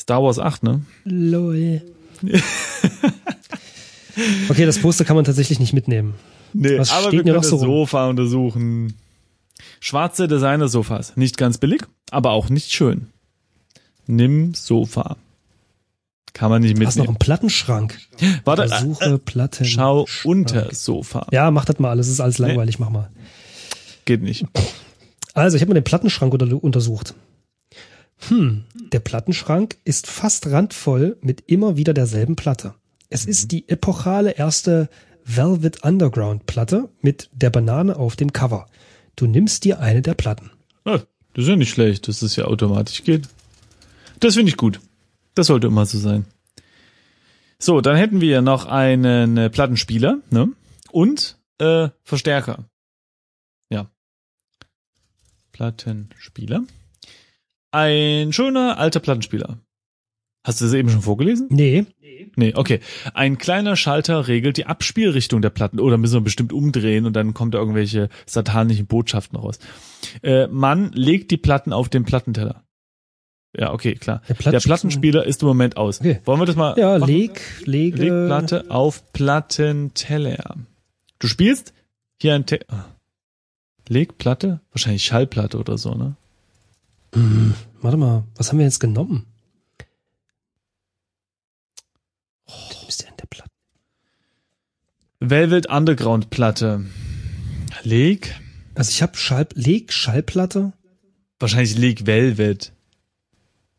Star 0.00 0.22
Wars 0.22 0.38
8, 0.38 0.62
ne? 0.62 0.80
Lol. 1.04 1.82
okay, 4.48 4.64
das 4.66 4.78
Poster 4.78 5.04
kann 5.04 5.16
man 5.16 5.24
tatsächlich 5.24 5.60
nicht 5.60 5.72
mitnehmen. 5.72 6.14
Nee, 6.52 6.78
Was 6.78 6.90
aber 6.90 7.02
steht 7.08 7.12
wir 7.12 7.22
können 7.24 7.34
noch 7.34 7.42
das 7.42 7.50
so 7.50 7.56
rum? 7.56 7.66
Sofa 7.66 8.08
untersuchen. 8.08 8.94
Schwarze 9.78 10.26
Designer-Sofas. 10.28 11.16
Nicht 11.16 11.36
ganz 11.38 11.58
billig, 11.58 11.82
aber 12.10 12.30
auch 12.30 12.48
nicht 12.48 12.72
schön. 12.72 13.08
Nimm 14.06 14.54
Sofa. 14.54 15.16
Kann 16.32 16.50
man 16.50 16.62
nicht 16.62 16.78
Du 16.78 16.86
hast 16.86 16.96
noch 16.96 17.02
mitnehmen. 17.04 17.08
einen 17.16 17.18
Plattenschrank. 17.18 17.98
Warte, 18.44 18.68
Versuche 18.68 19.04
äh, 19.04 19.18
Platten. 19.18 19.64
schau 19.64 20.06
unter 20.24 20.72
Sofa. 20.74 21.26
Ja, 21.32 21.50
mach 21.50 21.64
das 21.64 21.78
mal 21.78 21.90
alles, 21.90 22.08
ist 22.08 22.20
alles 22.20 22.38
langweilig, 22.38 22.78
mach 22.78 22.90
mal. 22.90 23.10
Geht 24.04 24.22
nicht. 24.22 24.44
Also, 25.34 25.56
ich 25.56 25.62
habe 25.62 25.70
mir 25.70 25.80
den 25.80 25.84
Plattenschrank 25.84 26.32
unter 26.32 26.62
untersucht. 26.62 27.14
Hm, 28.28 28.64
der 28.92 29.00
Plattenschrank 29.00 29.76
ist 29.84 30.06
fast 30.06 30.46
randvoll 30.48 31.16
mit 31.22 31.44
immer 31.46 31.76
wieder 31.76 31.94
derselben 31.94 32.36
Platte. 32.36 32.74
Es 33.08 33.24
ist 33.24 33.50
die 33.50 33.68
epochale 33.68 34.32
erste 34.32 34.88
Velvet 35.24 35.84
Underground 35.84 36.46
Platte 36.46 36.88
mit 37.00 37.28
der 37.32 37.50
Banane 37.50 37.96
auf 37.96 38.16
dem 38.16 38.32
Cover. 38.32 38.66
Du 39.16 39.26
nimmst 39.26 39.64
dir 39.64 39.80
eine 39.80 40.02
der 40.02 40.14
Platten. 40.14 40.50
Ah, 40.84 41.00
das 41.34 41.44
ist 41.44 41.48
ja 41.48 41.56
nicht 41.56 41.70
schlecht, 41.70 42.08
dass 42.08 42.20
das 42.20 42.36
ja 42.36 42.44
automatisch 42.44 43.04
geht. 43.04 43.28
Das 44.20 44.34
finde 44.34 44.50
ich 44.50 44.56
gut. 44.56 44.80
Das 45.34 45.46
sollte 45.46 45.68
immer 45.68 45.86
so 45.86 45.98
sein. 45.98 46.26
So, 47.58 47.80
dann 47.80 47.96
hätten 47.96 48.20
wir 48.20 48.40
noch 48.40 48.66
einen 48.66 49.36
äh, 49.36 49.50
Plattenspieler 49.50 50.18
ne? 50.30 50.48
und 50.90 51.38
äh, 51.58 51.88
Verstärker. 52.04 52.64
Ja. 53.70 53.90
Plattenspieler. 55.52 56.64
Ein 57.70 58.32
schöner 58.32 58.78
alter 58.78 59.00
Plattenspieler. 59.00 59.58
Hast 60.42 60.60
du 60.60 60.64
das 60.64 60.74
eben 60.74 60.88
schon 60.88 61.02
vorgelesen? 61.02 61.48
Nee, 61.50 61.86
Nee, 62.36 62.54
okay. 62.54 62.80
Ein 63.14 63.38
kleiner 63.38 63.76
Schalter 63.76 64.28
regelt 64.28 64.56
die 64.56 64.66
Abspielrichtung 64.66 65.42
der 65.42 65.50
Platten 65.50 65.80
oder 65.80 65.98
müssen 65.98 66.14
wir 66.14 66.20
bestimmt 66.20 66.52
umdrehen 66.52 67.06
und 67.06 67.14
dann 67.14 67.34
kommt 67.34 67.54
da 67.54 67.58
irgendwelche 67.58 68.08
satanischen 68.26 68.86
Botschaften 68.86 69.38
raus. 69.38 69.58
Äh, 70.22 70.46
man 70.48 70.92
legt 70.92 71.30
die 71.30 71.36
Platten 71.36 71.72
auf 71.72 71.88
den 71.88 72.04
Plattenteller. 72.04 72.64
Ja, 73.56 73.72
okay, 73.72 73.94
klar. 73.94 74.20
Der 74.28 74.34
Der, 74.36 74.42
Platten- 74.42 74.62
Plattenspieler 74.64 75.24
ist 75.26 75.42
im 75.42 75.48
Moment 75.48 75.76
aus. 75.76 76.00
Okay. 76.00 76.20
Wollen 76.24 76.40
wir 76.40 76.46
das 76.46 76.56
mal 76.56 76.78
ja, 76.78 76.98
machen? 76.98 77.10
leg, 77.12 77.40
lege. 77.66 77.96
Leg 77.98 78.26
Platte 78.26 78.70
auf 78.70 79.12
Plattenteller. 79.12 80.56
Du 81.18 81.26
spielst 81.26 81.72
hier 82.20 82.34
ein 82.34 82.46
Te 82.46 82.60
ah. 82.68 82.84
Leg 83.88 84.18
Platte? 84.18 84.60
Wahrscheinlich 84.70 85.04
Schallplatte 85.04 85.58
oder 85.58 85.76
so, 85.78 85.94
ne? 85.94 86.14
Hm, 87.12 87.54
warte 87.82 87.96
mal, 87.96 88.22
was 88.36 88.50
haben 88.50 88.58
wir 88.58 88.66
jetzt 88.66 88.78
genommen? 88.78 89.26
Du 92.46 92.54
nimmst 92.82 93.02
ja 93.02 93.08
in 93.08 93.16
der 93.16 93.26
Platte. 93.26 93.50
Velvet 95.18 95.68
Underground 95.68 96.30
Platte. 96.30 96.84
Leg? 97.82 98.34
Also 98.74 98.90
ich 98.90 99.02
habe 99.02 99.16
Schall, 99.16 99.48
leg 99.54 99.92
Schallplatte. 99.92 100.72
Wahrscheinlich 101.40 101.76
Leg 101.76 102.06
Velvet. 102.06 102.72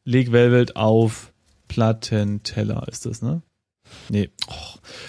Leg 0.06 0.32
Velvet 0.32 0.76
auf 0.76 1.32
Plattenteller 1.68 2.88
ist 2.90 3.06
das, 3.06 3.22
ne? 3.22 3.42
Nee. 4.10 4.30
Oh, 4.48 4.54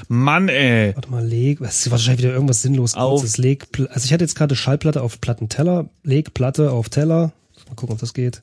Mann, 0.08 0.48
ey. 0.48 0.94
Warte 0.94 1.10
mal, 1.10 1.24
leg. 1.24 1.60
Das 1.60 1.80
ist 1.86 1.90
wahrscheinlich 1.90 2.24
wieder 2.24 2.34
irgendwas 2.34 2.62
sinnlos 2.62 2.94
Auf- 2.94 3.20
kurzes. 3.20 3.38
Leg. 3.38 3.66
Also 3.90 4.04
ich 4.06 4.12
hatte 4.12 4.24
jetzt 4.24 4.34
gerade 4.34 4.56
Schallplatte 4.56 5.02
auf 5.02 5.20
Plattenteller. 5.20 5.88
Leg 6.02 6.34
Platte 6.34 6.70
auf 6.72 6.88
Teller. 6.88 7.32
Mal 7.68 7.74
gucken, 7.76 7.94
ob 7.94 8.00
das 8.00 8.12
geht. 8.14 8.42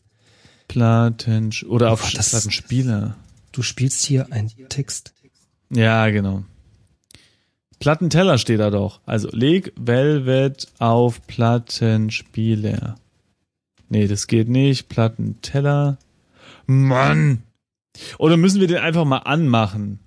Platten 0.67 1.51
oder 1.67 1.91
auf 1.91 2.03
Oh, 2.05 2.09
das- 2.15 2.29
Plattenspieler. 2.29 3.15
Du 3.51 3.61
spielst 3.63 4.05
hier 4.05 4.31
einen 4.31 4.49
Text. 4.69 5.13
Ja, 5.71 6.09
genau. 6.09 6.43
Plattenteller 7.79 8.37
steht 8.37 8.59
da 8.59 8.69
doch. 8.69 8.99
Also 9.05 9.29
leg 9.31 9.73
Velvet 9.79 10.67
auf 10.79 11.25
Plattenspieler. 11.27 12.95
Nee, 13.89 14.07
das 14.07 14.27
geht 14.27 14.49
nicht. 14.49 14.89
Plattenteller. 14.89 15.97
Mann! 16.69 17.41
Oder 18.19 18.37
müssen 18.37 18.61
wir 18.61 18.67
den 18.67 18.77
einfach 18.77 19.03
mal 19.03 19.17
anmachen? 19.17 19.99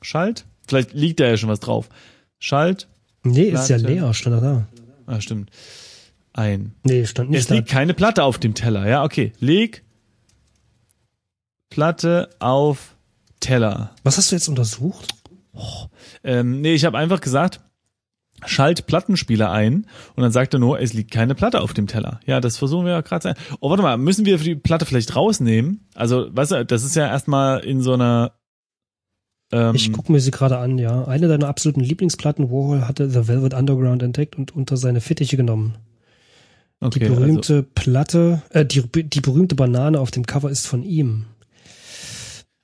Schalt? 0.00 0.46
Vielleicht 0.68 0.92
liegt 0.92 1.18
da 1.18 1.26
ja 1.26 1.36
schon 1.36 1.48
was 1.48 1.58
drauf. 1.58 1.88
Schalt. 2.38 2.86
Nee, 3.24 3.48
ist 3.48 3.68
ja 3.68 3.76
leer, 3.76 4.14
stand 4.14 4.40
da. 4.40 4.68
Ah, 5.06 5.20
stimmt. 5.20 5.50
Ein. 6.32 6.74
Nee, 6.84 7.06
stand 7.06 7.30
nicht 7.30 7.40
Es 7.40 7.48
liegt 7.50 7.70
da. 7.70 7.72
keine 7.72 7.92
Platte 7.92 8.22
auf 8.22 8.38
dem 8.38 8.54
Teller. 8.54 8.86
Ja, 8.88 9.02
okay. 9.02 9.32
Leg 9.40 9.82
Platte 11.70 12.30
auf 12.38 12.94
Teller. 13.40 13.90
Was 14.04 14.16
hast 14.16 14.30
du 14.30 14.36
jetzt 14.36 14.48
untersucht? 14.48 15.08
Ähm, 16.22 16.60
nee, 16.60 16.74
ich 16.74 16.84
habe 16.84 16.98
einfach 16.98 17.20
gesagt, 17.20 17.60
schalt 18.44 18.86
Plattenspieler 18.86 19.50
ein 19.50 19.86
und 20.14 20.22
dann 20.22 20.32
sagt 20.32 20.54
er 20.54 20.60
nur, 20.60 20.80
es 20.80 20.92
liegt 20.92 21.10
keine 21.10 21.34
Platte 21.34 21.60
auf 21.62 21.72
dem 21.72 21.86
Teller. 21.86 22.20
Ja, 22.26 22.40
das 22.40 22.56
versuchen 22.56 22.84
wir 22.84 22.92
ja 22.92 23.00
gerade. 23.00 23.34
Oh, 23.60 23.70
warte 23.70 23.82
mal, 23.82 23.96
müssen 23.96 24.26
wir 24.26 24.38
die 24.38 24.54
Platte 24.54 24.84
vielleicht 24.84 25.16
rausnehmen? 25.16 25.86
Also, 25.94 26.26
weißt 26.30 26.52
du, 26.52 26.64
das 26.66 26.84
ist 26.84 26.96
ja 26.96 27.06
erstmal 27.06 27.60
in 27.60 27.80
so 27.80 27.94
einer 27.94 28.32
ähm, 29.52 29.74
Ich 29.74 29.92
gucke 29.92 30.12
mir 30.12 30.20
sie 30.20 30.30
gerade 30.30 30.58
an, 30.58 30.78
ja. 30.78 31.04
Eine 31.06 31.28
deiner 31.28 31.48
absoluten 31.48 31.80
Lieblingsplatten, 31.80 32.50
Warhol 32.50 32.86
hatte 32.86 33.08
The 33.08 33.28
Velvet 33.28 33.54
Underground 33.54 34.02
entdeckt 34.02 34.36
und 34.36 34.54
unter 34.54 34.76
seine 34.76 35.00
Fittiche 35.00 35.36
genommen. 35.36 35.76
Die 36.82 36.86
okay, 36.86 37.04
also, 37.04 37.14
berühmte 37.14 37.62
Platte, 37.62 38.42
äh, 38.50 38.66
die, 38.66 38.82
die 38.82 39.20
berühmte 39.20 39.54
Banane 39.54 39.98
auf 39.98 40.10
dem 40.10 40.26
Cover 40.26 40.50
ist 40.50 40.66
von 40.66 40.82
ihm. 40.82 41.26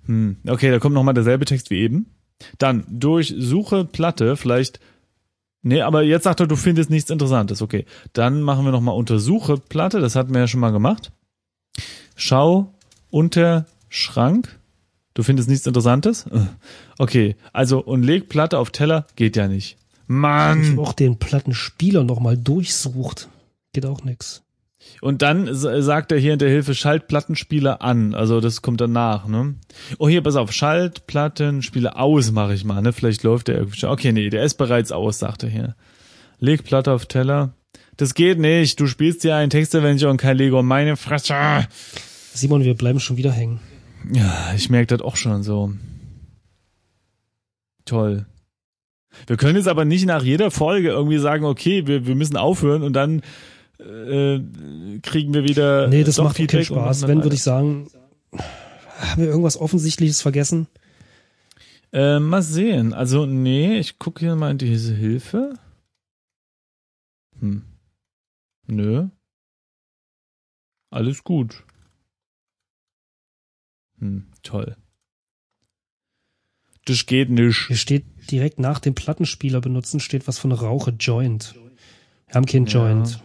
Hm, 0.07 0.37
okay, 0.47 0.71
da 0.71 0.79
kommt 0.79 0.95
nochmal 0.95 1.15
derselbe 1.15 1.45
Text 1.45 1.71
wie 1.71 1.79
eben. 1.79 2.07
Dann 2.59 2.85
durch 2.89 3.35
Suche 3.37 3.85
Platte, 3.85 4.37
vielleicht. 4.37 4.81
Nee, 5.63 5.81
aber 5.81 6.03
jetzt 6.03 6.25
sagt 6.25 6.41
er, 6.41 6.47
du 6.47 6.57
findest 6.57 6.91
nichts 6.91 7.11
Interessantes. 7.11 7.63
Okay, 7.63 7.87
dann 8.13 8.43
machen 8.43 8.65
wir 8.65 8.73
nochmal 8.73 8.97
Untersuche 8.97 9.57
Platte, 9.57 10.01
das 10.01 10.15
hatten 10.15 10.35
wir 10.35 10.41
ja 10.41 10.49
schon 10.49 10.61
mal 10.61 10.73
gemacht. 10.73 11.13
Schau 12.17 12.75
unter 13.11 13.67
Schrank. 13.89 14.59
Du 15.15 15.23
findest 15.23 15.49
nichts 15.49 15.67
Interessantes? 15.67 16.27
Okay, 16.97 17.35
also 17.53 17.83
und 17.83 18.05
leg 18.05 18.29
Platte 18.29 18.57
auf 18.57 18.71
Teller 18.71 19.09
geht 19.17 19.35
ja 19.35 19.49
nicht. 19.49 19.79
Ich 19.81 20.05
Mann! 20.07 20.65
habe 20.65 20.81
auch 20.81 20.93
den 20.93 21.19
Plattenspieler 21.19 22.05
nochmal 22.05 22.37
durchsucht. 22.37 23.29
Geht 23.73 23.85
auch 23.85 24.05
nix. 24.05 24.44
Und 25.01 25.21
dann 25.21 25.49
sagt 25.55 26.13
er 26.13 26.19
hier 26.19 26.33
in 26.33 26.39
der 26.39 26.49
Hilfe 26.49 26.75
Schaltplattenspieler 26.75 27.83
an. 27.83 28.15
Also 28.15 28.41
das 28.41 28.63
kommt 28.63 28.81
danach, 28.81 29.27
ne? 29.27 29.55
Oh, 29.99 30.09
hier, 30.09 30.23
pass 30.23 30.37
auf, 30.37 30.51
Schaltplattenspieler 30.53 31.99
aus 31.99 32.33
mache 32.33 32.55
ich 32.55 32.65
mal, 32.65 32.81
ne? 32.81 32.93
Vielleicht 32.93 33.23
läuft 33.23 33.49
der 33.49 33.57
irgendwie 33.57 33.79
schon. 33.79 33.91
Okay, 33.91 34.13
nee, 34.13 34.31
der 34.31 34.45
ist 34.45 34.55
bereits 34.55 34.93
aus, 34.93 35.19
sagt 35.19 35.43
er 35.43 35.51
hier. 35.51 35.77
Leg 36.39 36.65
Platte 36.65 36.93
auf 36.93 37.07
Teller. 37.07 37.55
Das 37.97 38.15
geht 38.15 38.39
nicht. 38.39 38.81
Du 38.81 38.87
spielst 38.87 39.25
ja 39.25 39.37
einen 39.37 39.51
Textadventure 39.51 40.11
und 40.11 40.17
kein 40.17 40.37
Lego. 40.37 40.63
Meine 40.63 40.97
Fresse. 40.97 41.35
Simon, 42.33 42.65
wir 42.65 42.75
bleiben 42.75 42.99
schon 42.99 43.17
wieder 43.17 43.33
hängen. 43.33 43.61
Ja, 44.13 44.53
ich 44.57 44.71
merke 44.71 44.97
das 44.97 45.01
auch 45.01 45.17
schon 45.17 45.43
so. 45.43 45.73
Toll. 47.85 48.27
Wir 49.27 49.37
können 49.37 49.57
jetzt 49.57 49.69
aber 49.69 49.85
nicht 49.85 50.07
nach 50.07 50.23
jeder 50.23 50.51
Folge 50.51 50.89
irgendwie 50.89 51.19
sagen, 51.19 51.45
okay, 51.45 51.87
wir, 51.87 52.07
wir 52.07 52.15
müssen 52.15 52.37
aufhören 52.37 52.83
und 52.83 52.95
dann 52.95 53.23
äh, 53.79 54.41
kriegen 55.03 55.35
wir 55.35 55.45
wieder. 55.45 55.89
Nee, 55.89 56.05
das 56.05 56.19
macht 56.19 56.37
keinen 56.37 56.65
Spaß. 56.65 57.07
Wenn, 57.07 57.23
würde 57.23 57.37
ich 57.37 57.43
sagen, 57.43 57.91
haben 58.33 59.23
wir 59.23 59.29
irgendwas 59.29 59.57
Offensichtliches 59.57 60.23
vergessen? 60.23 60.69
Äh, 61.93 62.19
mal 62.19 62.43
sehen. 62.43 62.93
Also, 62.93 63.27
nee, 63.27 63.79
ich 63.79 63.99
gucke 63.99 64.21
hier 64.21 64.37
mal 64.37 64.51
in 64.51 64.59
diese 64.59 64.95
Hilfe. 64.95 65.55
Hm. 67.41 67.63
Nö. 68.67 69.09
Alles 70.91 71.25
gut. 71.25 71.65
Hm, 73.99 74.27
toll. 74.43 74.77
Das 76.85 77.07
geht 77.07 77.31
nicht. 77.31 77.67
Hier 77.67 77.77
steht 77.77 78.05
direkt 78.31 78.59
nach 78.59 78.79
dem 78.79 78.95
Plattenspieler 78.95 79.61
benutzen, 79.61 80.01
steht 80.01 80.29
was 80.29 80.39
von 80.39 80.53
Rauche 80.53 80.91
Joint. 80.93 81.55
Wir 82.27 82.35
haben 82.35 82.47
kein 82.47 82.67
Ja. 82.67 82.73
Joint. 82.73 83.21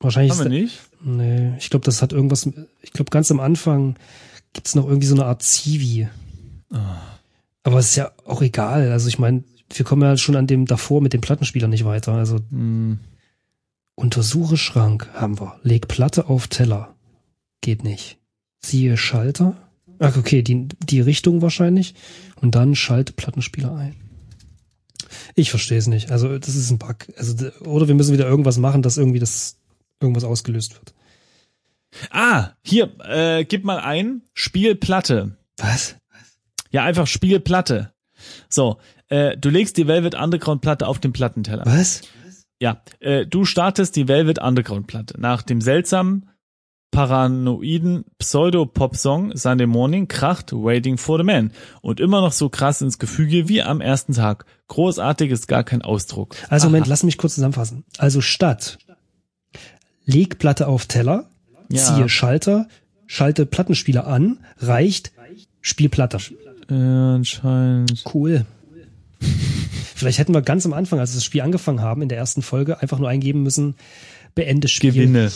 Wahrscheinlich 0.00 0.32
Haben 0.32 0.50
wir 0.50 0.60
nicht? 0.60 0.80
Nee, 1.02 1.54
ich 1.58 1.70
glaube, 1.70 1.84
das 1.84 2.02
hat 2.02 2.12
irgendwas. 2.12 2.48
Ich 2.82 2.92
glaube, 2.92 3.10
ganz 3.10 3.30
am 3.30 3.40
Anfang 3.40 3.96
gibt's 4.52 4.74
noch 4.74 4.86
irgendwie 4.88 5.06
so 5.06 5.14
eine 5.14 5.26
Art 5.26 5.42
Zivi. 5.42 6.08
Ah. 6.72 7.00
Aber 7.62 7.78
es 7.78 7.90
ist 7.90 7.96
ja 7.96 8.10
auch 8.24 8.40
egal. 8.42 8.90
Also 8.92 9.08
ich 9.08 9.18
meine, 9.18 9.44
wir 9.72 9.84
kommen 9.84 10.02
ja 10.02 10.16
schon 10.16 10.36
an 10.36 10.46
dem 10.46 10.66
davor 10.66 11.00
mit 11.02 11.12
dem 11.12 11.20
Plattenspieler 11.20 11.68
nicht 11.68 11.84
weiter. 11.84 12.12
Also 12.14 12.38
Hm. 12.50 12.98
untersuche 13.94 14.56
Schrank 14.56 15.08
haben 15.14 15.38
wir. 15.38 15.58
Leg 15.62 15.86
Platte 15.88 16.28
auf 16.28 16.48
Teller. 16.48 16.94
Geht 17.60 17.84
nicht. 17.84 18.18
Siehe 18.64 18.96
Schalter. 18.96 19.56
Ach, 19.98 20.16
okay, 20.16 20.40
die, 20.42 20.68
die 20.88 21.00
Richtung 21.02 21.42
wahrscheinlich. 21.42 21.94
Und 22.40 22.54
dann 22.54 22.74
schalte 22.74 23.12
Plattenspieler 23.12 23.74
ein. 23.74 23.94
Ich 25.34 25.50
verstehe 25.50 25.76
es 25.78 25.86
nicht. 25.86 26.10
Also 26.10 26.38
das 26.38 26.54
ist 26.56 26.70
ein 26.70 26.78
Bug. 26.78 26.96
Also, 27.18 27.50
oder 27.60 27.86
wir 27.86 27.94
müssen 27.94 28.14
wieder 28.14 28.26
irgendwas 28.26 28.56
machen, 28.56 28.80
dass 28.80 28.96
irgendwie 28.96 29.18
das 29.18 29.56
irgendwas 30.00 30.24
ausgelöst 30.24 30.74
wird. 30.74 30.94
Ah, 32.10 32.50
hier, 32.62 32.92
äh, 33.04 33.44
gib 33.44 33.64
mal 33.64 33.78
ein, 33.80 34.22
Spielplatte. 34.32 35.36
Was? 35.56 35.96
Ja, 36.70 36.84
einfach 36.84 37.06
Spielplatte. 37.06 37.92
So, 38.48 38.78
äh, 39.08 39.36
du 39.36 39.50
legst 39.50 39.76
die 39.76 39.86
Velvet 39.86 40.14
Underground 40.14 40.62
Platte 40.62 40.86
auf 40.86 40.98
den 40.98 41.12
Plattenteller. 41.12 41.64
Was? 41.66 42.02
Ja, 42.60 42.82
äh, 43.00 43.26
du 43.26 43.44
startest 43.44 43.96
die 43.96 44.06
Velvet 44.06 44.38
Underground 44.38 44.86
Platte. 44.86 45.20
Nach 45.20 45.42
dem 45.42 45.60
seltsamen, 45.60 46.28
paranoiden 46.90 48.04
Pseudo-Pop-Song 48.18 49.36
Sunday 49.36 49.66
Morning 49.66 50.08
kracht 50.08 50.52
Waiting 50.52 50.98
for 50.98 51.18
the 51.18 51.24
Man. 51.24 51.52
Und 51.82 52.00
immer 52.00 52.20
noch 52.20 52.32
so 52.32 52.48
krass 52.48 52.82
ins 52.82 52.98
Gefüge 52.98 53.48
wie 53.48 53.62
am 53.62 53.80
ersten 53.80 54.14
Tag. 54.14 54.44
Großartig 54.68 55.30
ist 55.30 55.48
gar 55.48 55.64
kein 55.64 55.82
Ausdruck. 55.82 56.34
Also 56.48 56.66
Moment, 56.66 56.84
Aha. 56.84 56.90
lass 56.90 57.02
mich 57.02 57.18
kurz 57.18 57.34
zusammenfassen. 57.34 57.84
Also 57.98 58.20
statt 58.20 58.78
leg 60.10 60.38
Platte 60.38 60.66
auf 60.66 60.86
Teller, 60.86 61.28
Ja. 61.70 61.78
ziehe 61.82 62.08
Schalter, 62.08 62.68
schalte 63.06 63.46
Plattenspieler 63.46 64.06
an, 64.06 64.38
reicht 64.58 65.12
Spielplatte. 65.60 66.18
Äh, 66.70 66.74
anscheinend. 66.74 68.04
Cool. 68.14 68.44
Vielleicht 69.94 70.18
hätten 70.18 70.32
wir 70.32 70.40
ganz 70.42 70.64
am 70.64 70.72
Anfang, 70.72 70.98
als 70.98 71.12
wir 71.12 71.16
das 71.16 71.24
Spiel 71.24 71.42
angefangen 71.42 71.80
haben, 71.82 72.00
in 72.02 72.08
der 72.08 72.18
ersten 72.18 72.42
Folge, 72.42 72.80
einfach 72.80 72.98
nur 72.98 73.08
eingeben 73.08 73.42
müssen, 73.42 73.74
beende 74.34 74.68
Spiel. 74.68 74.92
Gewinne. 74.92 75.30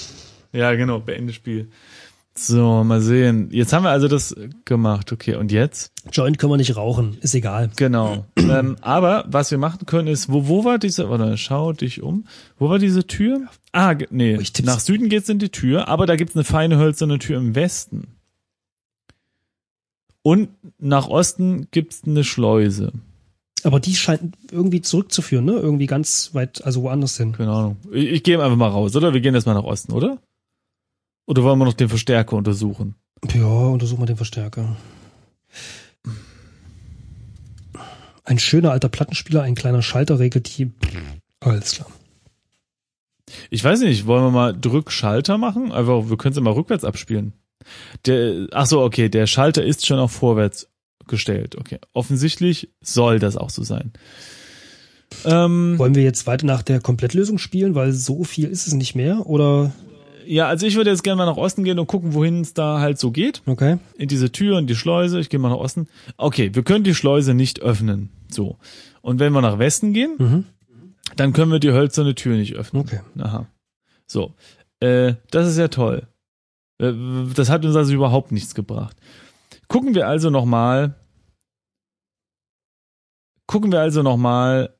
Ja, 0.52 0.72
genau, 0.74 1.00
beende 1.00 1.32
Spiel. 1.32 1.68
So, 2.36 2.82
mal 2.82 3.00
sehen. 3.00 3.48
Jetzt 3.52 3.72
haben 3.72 3.84
wir 3.84 3.90
also 3.90 4.08
das 4.08 4.34
gemacht. 4.64 5.12
Okay, 5.12 5.36
und 5.36 5.52
jetzt? 5.52 5.92
Joint 6.10 6.38
können 6.38 6.52
wir 6.52 6.56
nicht 6.56 6.76
rauchen, 6.76 7.16
ist 7.20 7.34
egal. 7.34 7.70
Genau. 7.76 8.26
ähm, 8.36 8.76
aber 8.80 9.24
was 9.28 9.52
wir 9.52 9.58
machen 9.58 9.86
können 9.86 10.08
ist, 10.08 10.32
wo, 10.32 10.48
wo 10.48 10.64
war 10.64 10.78
diese, 10.78 11.08
oder 11.08 11.36
schau 11.36 11.72
dich 11.72 12.02
um, 12.02 12.26
wo 12.58 12.68
war 12.68 12.80
diese 12.80 13.06
Tür? 13.06 13.42
Ah, 13.72 13.94
nee, 14.10 14.36
Oh, 14.36 14.62
nach 14.64 14.80
Süden 14.80 15.08
geht's 15.08 15.28
in 15.28 15.38
die 15.38 15.50
Tür, 15.50 15.86
aber 15.86 16.06
da 16.06 16.16
gibt's 16.16 16.34
eine 16.34 16.44
feine 16.44 16.76
hölzerne 16.76 17.20
Tür 17.20 17.38
im 17.38 17.54
Westen. 17.54 18.08
Und 20.22 20.48
nach 20.78 21.06
Osten 21.06 21.68
gibt's 21.70 22.02
eine 22.04 22.24
Schleuse. 22.24 22.92
Aber 23.62 23.78
die 23.78 23.94
scheint 23.94 24.34
irgendwie 24.50 24.82
zurückzuführen, 24.82 25.44
ne? 25.44 25.52
Irgendwie 25.52 25.86
ganz 25.86 26.30
weit, 26.34 26.64
also 26.64 26.82
woanders 26.82 27.16
hin. 27.16 27.32
Keine 27.32 27.52
Ahnung. 27.52 27.76
Ich, 27.92 28.08
ich 28.08 28.22
gehe 28.22 28.42
einfach 28.42 28.56
mal 28.56 28.68
raus, 28.68 28.96
oder? 28.96 29.14
Wir 29.14 29.20
gehen 29.20 29.34
erstmal 29.34 29.54
nach 29.54 29.64
Osten, 29.64 29.92
oder? 29.92 30.18
Oder 31.26 31.42
wollen 31.42 31.58
wir 31.58 31.64
noch 31.64 31.72
den 31.74 31.88
Verstärker 31.88 32.36
untersuchen? 32.36 32.96
Ja, 33.32 33.44
untersuchen 33.44 34.02
wir 34.02 34.06
den 34.06 34.16
Verstärker. 34.16 34.76
Ein 38.24 38.38
schöner 38.38 38.72
alter 38.72 38.88
Plattenspieler, 38.88 39.42
ein 39.42 39.54
kleiner 39.54 39.82
Schalter 39.82 40.18
regelt 40.18 40.56
die. 40.56 40.72
Alles 41.40 41.72
klar. 41.72 41.88
Ich 43.50 43.64
weiß 43.64 43.80
nicht, 43.80 44.06
wollen 44.06 44.24
wir 44.24 44.30
mal 44.30 44.58
Drückschalter 44.58 45.38
machen? 45.38 45.72
Einfach, 45.72 46.08
wir 46.08 46.16
können 46.16 46.32
es 46.32 46.36
ja 46.36 46.42
mal 46.42 46.52
rückwärts 46.52 46.84
abspielen. 46.84 47.32
Der, 48.06 48.46
ach 48.52 48.66
so, 48.66 48.82
okay, 48.82 49.08
der 49.08 49.26
Schalter 49.26 49.64
ist 49.64 49.86
schon 49.86 49.98
auf 49.98 50.12
vorwärts 50.12 50.68
gestellt. 51.06 51.56
Okay, 51.56 51.78
offensichtlich 51.92 52.70
soll 52.82 53.18
das 53.18 53.36
auch 53.36 53.50
so 53.50 53.62
sein. 53.62 53.92
Ähm, 55.24 55.78
Wollen 55.78 55.94
wir 55.94 56.02
jetzt 56.02 56.26
weiter 56.26 56.46
nach 56.46 56.62
der 56.62 56.80
Komplettlösung 56.80 57.38
spielen, 57.38 57.74
weil 57.74 57.92
so 57.92 58.24
viel 58.24 58.48
ist 58.48 58.66
es 58.66 58.74
nicht 58.74 58.94
mehr? 58.94 59.26
Oder 59.26 59.72
ja, 60.26 60.46
also 60.48 60.66
ich 60.66 60.76
würde 60.76 60.90
jetzt 60.90 61.02
gerne 61.04 61.16
mal 61.18 61.26
nach 61.26 61.36
Osten 61.36 61.64
gehen 61.64 61.78
und 61.78 61.86
gucken, 61.86 62.14
wohin 62.14 62.40
es 62.40 62.54
da 62.54 62.80
halt 62.80 62.98
so 62.98 63.10
geht. 63.10 63.42
okay? 63.46 63.78
In 63.96 64.08
diese 64.08 64.30
Tür 64.32 64.56
und 64.58 64.66
die 64.68 64.74
Schleuse. 64.76 65.18
Ich 65.20 65.28
gehe 65.30 65.40
mal 65.40 65.48
nach 65.50 65.56
Osten. 65.58 65.88
Okay, 66.16 66.54
wir 66.54 66.62
können 66.62 66.84
die 66.84 66.94
Schleuse 66.94 67.34
nicht 67.34 67.60
öffnen. 67.60 68.10
So. 68.30 68.58
Und 69.02 69.18
wenn 69.20 69.32
wir 69.32 69.40
nach 69.42 69.58
Westen 69.58 69.92
gehen, 69.92 70.14
Mhm. 70.18 70.44
dann 71.16 71.32
können 71.32 71.52
wir 71.52 71.58
die 71.60 71.72
hölzerne 71.72 72.14
Tür 72.14 72.36
nicht 72.36 72.54
öffnen. 72.54 72.82
Okay. 72.82 73.00
Aha. 73.18 73.46
So. 74.06 74.34
Äh, 74.80 75.14
das 75.30 75.48
ist 75.48 75.58
ja 75.58 75.68
toll. 75.68 76.06
Äh, 76.78 76.92
Das 77.34 77.48
hat 77.50 77.64
uns 77.64 77.76
also 77.76 77.92
überhaupt 77.92 78.32
nichts 78.32 78.54
gebracht. 78.54 78.96
Gucken 79.68 79.94
wir 79.94 80.08
also 80.08 80.30
nochmal. 80.30 80.94
Gucken 83.46 83.70
wir 83.72 83.80
also 83.80 84.02
nochmal 84.02 84.73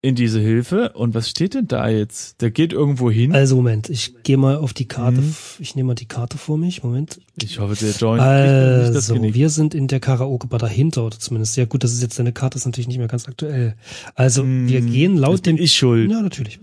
in 0.00 0.14
diese 0.14 0.38
Hilfe. 0.40 0.90
Und 0.92 1.14
was 1.14 1.28
steht 1.28 1.54
denn 1.54 1.66
da 1.66 1.88
jetzt? 1.88 2.40
Der 2.40 2.50
geht 2.52 2.72
irgendwo 2.72 3.10
hin. 3.10 3.32
Also 3.32 3.56
Moment, 3.56 3.88
ich 3.90 4.22
gehe 4.22 4.36
mal 4.36 4.56
auf 4.56 4.72
die 4.72 4.86
Karte. 4.86 5.20
Mhm. 5.20 5.34
Ich 5.58 5.74
nehme 5.74 5.88
mal 5.88 5.94
die 5.94 6.06
Karte 6.06 6.38
vor 6.38 6.56
mich. 6.56 6.82
Moment. 6.84 7.20
Ich 7.42 7.58
hoffe, 7.58 7.74
der 7.74 7.90
Joint 7.92 8.22
nicht 8.22 8.30
Also, 8.30 9.14
Genick. 9.14 9.34
wir 9.34 9.50
sind 9.50 9.74
in 9.74 9.88
der 9.88 9.98
Karaoke-Bar 10.00 10.60
dahinter, 10.60 11.04
oder 11.04 11.18
zumindest. 11.18 11.56
Ja 11.56 11.64
gut, 11.64 11.82
das 11.82 11.92
ist 11.92 12.02
jetzt 12.02 12.18
deine 12.18 12.32
Karte, 12.32 12.58
ist 12.58 12.66
natürlich 12.66 12.88
nicht 12.88 12.98
mehr 12.98 13.08
ganz 13.08 13.26
aktuell. 13.28 13.74
Also, 14.14 14.44
wir 14.44 14.78
Hm, 14.80 14.90
gehen 14.92 15.16
laut 15.16 15.46
dem... 15.46 15.56
ich 15.58 15.74
schuld. 15.74 16.10
Ja, 16.10 16.22
natürlich. 16.22 16.60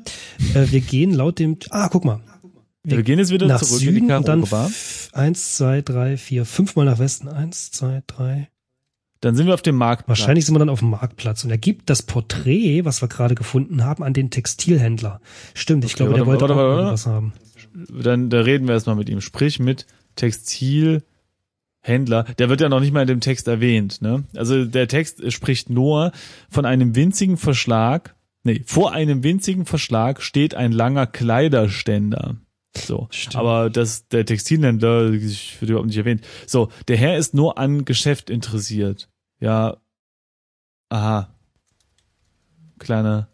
Äh, 0.53 0.71
wir 0.71 0.79
gehen 0.81 1.13
laut 1.13 1.39
dem... 1.39 1.57
Ah, 1.71 1.89
guck 1.89 2.05
mal. 2.05 2.21
Wir 2.83 3.01
gehen 3.03 3.17
jetzt 3.19 3.31
wieder 3.31 3.47
nach 3.47 3.61
zurück 3.63 3.81
in 3.81 3.87
die 3.87 3.93
Süden 3.95 4.11
und 4.11 4.27
dann 4.27 4.43
Karaoke-Bar. 4.43 4.71
eins, 5.13 5.55
zwei, 5.57 5.81
drei, 5.81 6.17
vier, 6.17 6.45
fünfmal 6.45 6.85
nach 6.85 6.99
Westen. 6.99 7.27
Eins, 7.27 7.71
zwei, 7.71 8.01
drei. 8.07 8.47
Dann 9.25 9.35
sind 9.35 9.47
wir 9.47 9.55
auf 9.55 9.63
dem 9.63 9.75
Marktplatz. 9.75 10.19
Wahrscheinlich 10.19 10.45
sind 10.45 10.53
wir 10.53 10.59
dann 10.59 10.69
auf 10.69 10.81
dem 10.81 10.91
Marktplatz 10.91 11.43
und 11.43 11.49
er 11.49 11.57
gibt 11.57 11.89
das 11.89 12.03
Porträt, 12.03 12.85
was 12.85 13.01
wir 13.01 13.07
gerade 13.07 13.33
gefunden 13.33 13.83
haben, 13.83 14.03
an 14.03 14.13
den 14.13 14.29
Textilhändler. 14.29 15.19
Stimmt, 15.55 15.83
ich 15.83 15.93
Okay, 15.93 16.03
glaube, 16.03 16.13
der 16.13 16.27
warte, 16.27 16.41
wollte 16.41 16.41
warte, 16.41 16.53
auch 16.53 16.57
warte, 16.57 16.79
irgendwas 16.81 17.07
haben. 17.07 17.33
Dann 18.03 18.29
da 18.29 18.41
reden 18.41 18.67
wir 18.67 18.75
erstmal 18.75 18.95
mit 18.95 19.09
ihm. 19.09 19.21
Sprich 19.21 19.57
mit 19.57 19.87
Textilhändler. 20.15 21.01
Der 22.37 22.49
wird 22.49 22.61
ja 22.61 22.69
noch 22.69 22.79
nicht 22.81 22.93
mal 22.93 23.01
in 23.01 23.07
dem 23.07 23.19
Text 23.19 23.47
erwähnt. 23.47 23.99
Ne? 24.03 24.25
Also 24.35 24.63
der 24.63 24.87
Text 24.87 25.31
spricht 25.33 25.71
nur 25.71 26.11
von 26.51 26.67
einem 26.67 26.95
winzigen 26.95 27.37
Verschlag. 27.37 28.13
Nee, 28.43 28.61
vor 28.67 28.91
einem 28.91 29.23
winzigen 29.23 29.65
Verschlag 29.65 30.21
steht 30.21 30.53
ein 30.53 30.71
langer 30.71 31.07
Kleiderständer. 31.07 32.35
So, 32.77 33.07
Stimmt. 33.09 33.37
aber 33.37 33.71
das 33.71 34.07
der 34.09 34.23
Textilhändler 34.23 35.13
ich 35.13 35.59
wird 35.61 35.71
überhaupt 35.71 35.87
nicht 35.87 35.97
erwähnt. 35.97 36.23
So, 36.45 36.69
der 36.87 36.97
Herr 36.97 37.17
ist 37.17 37.33
nur 37.33 37.57
an 37.57 37.85
Geschäft 37.85 38.29
interessiert. 38.29 39.09
Ja, 39.39 39.77
aha. 40.89 41.29
Kleiner 42.79 43.29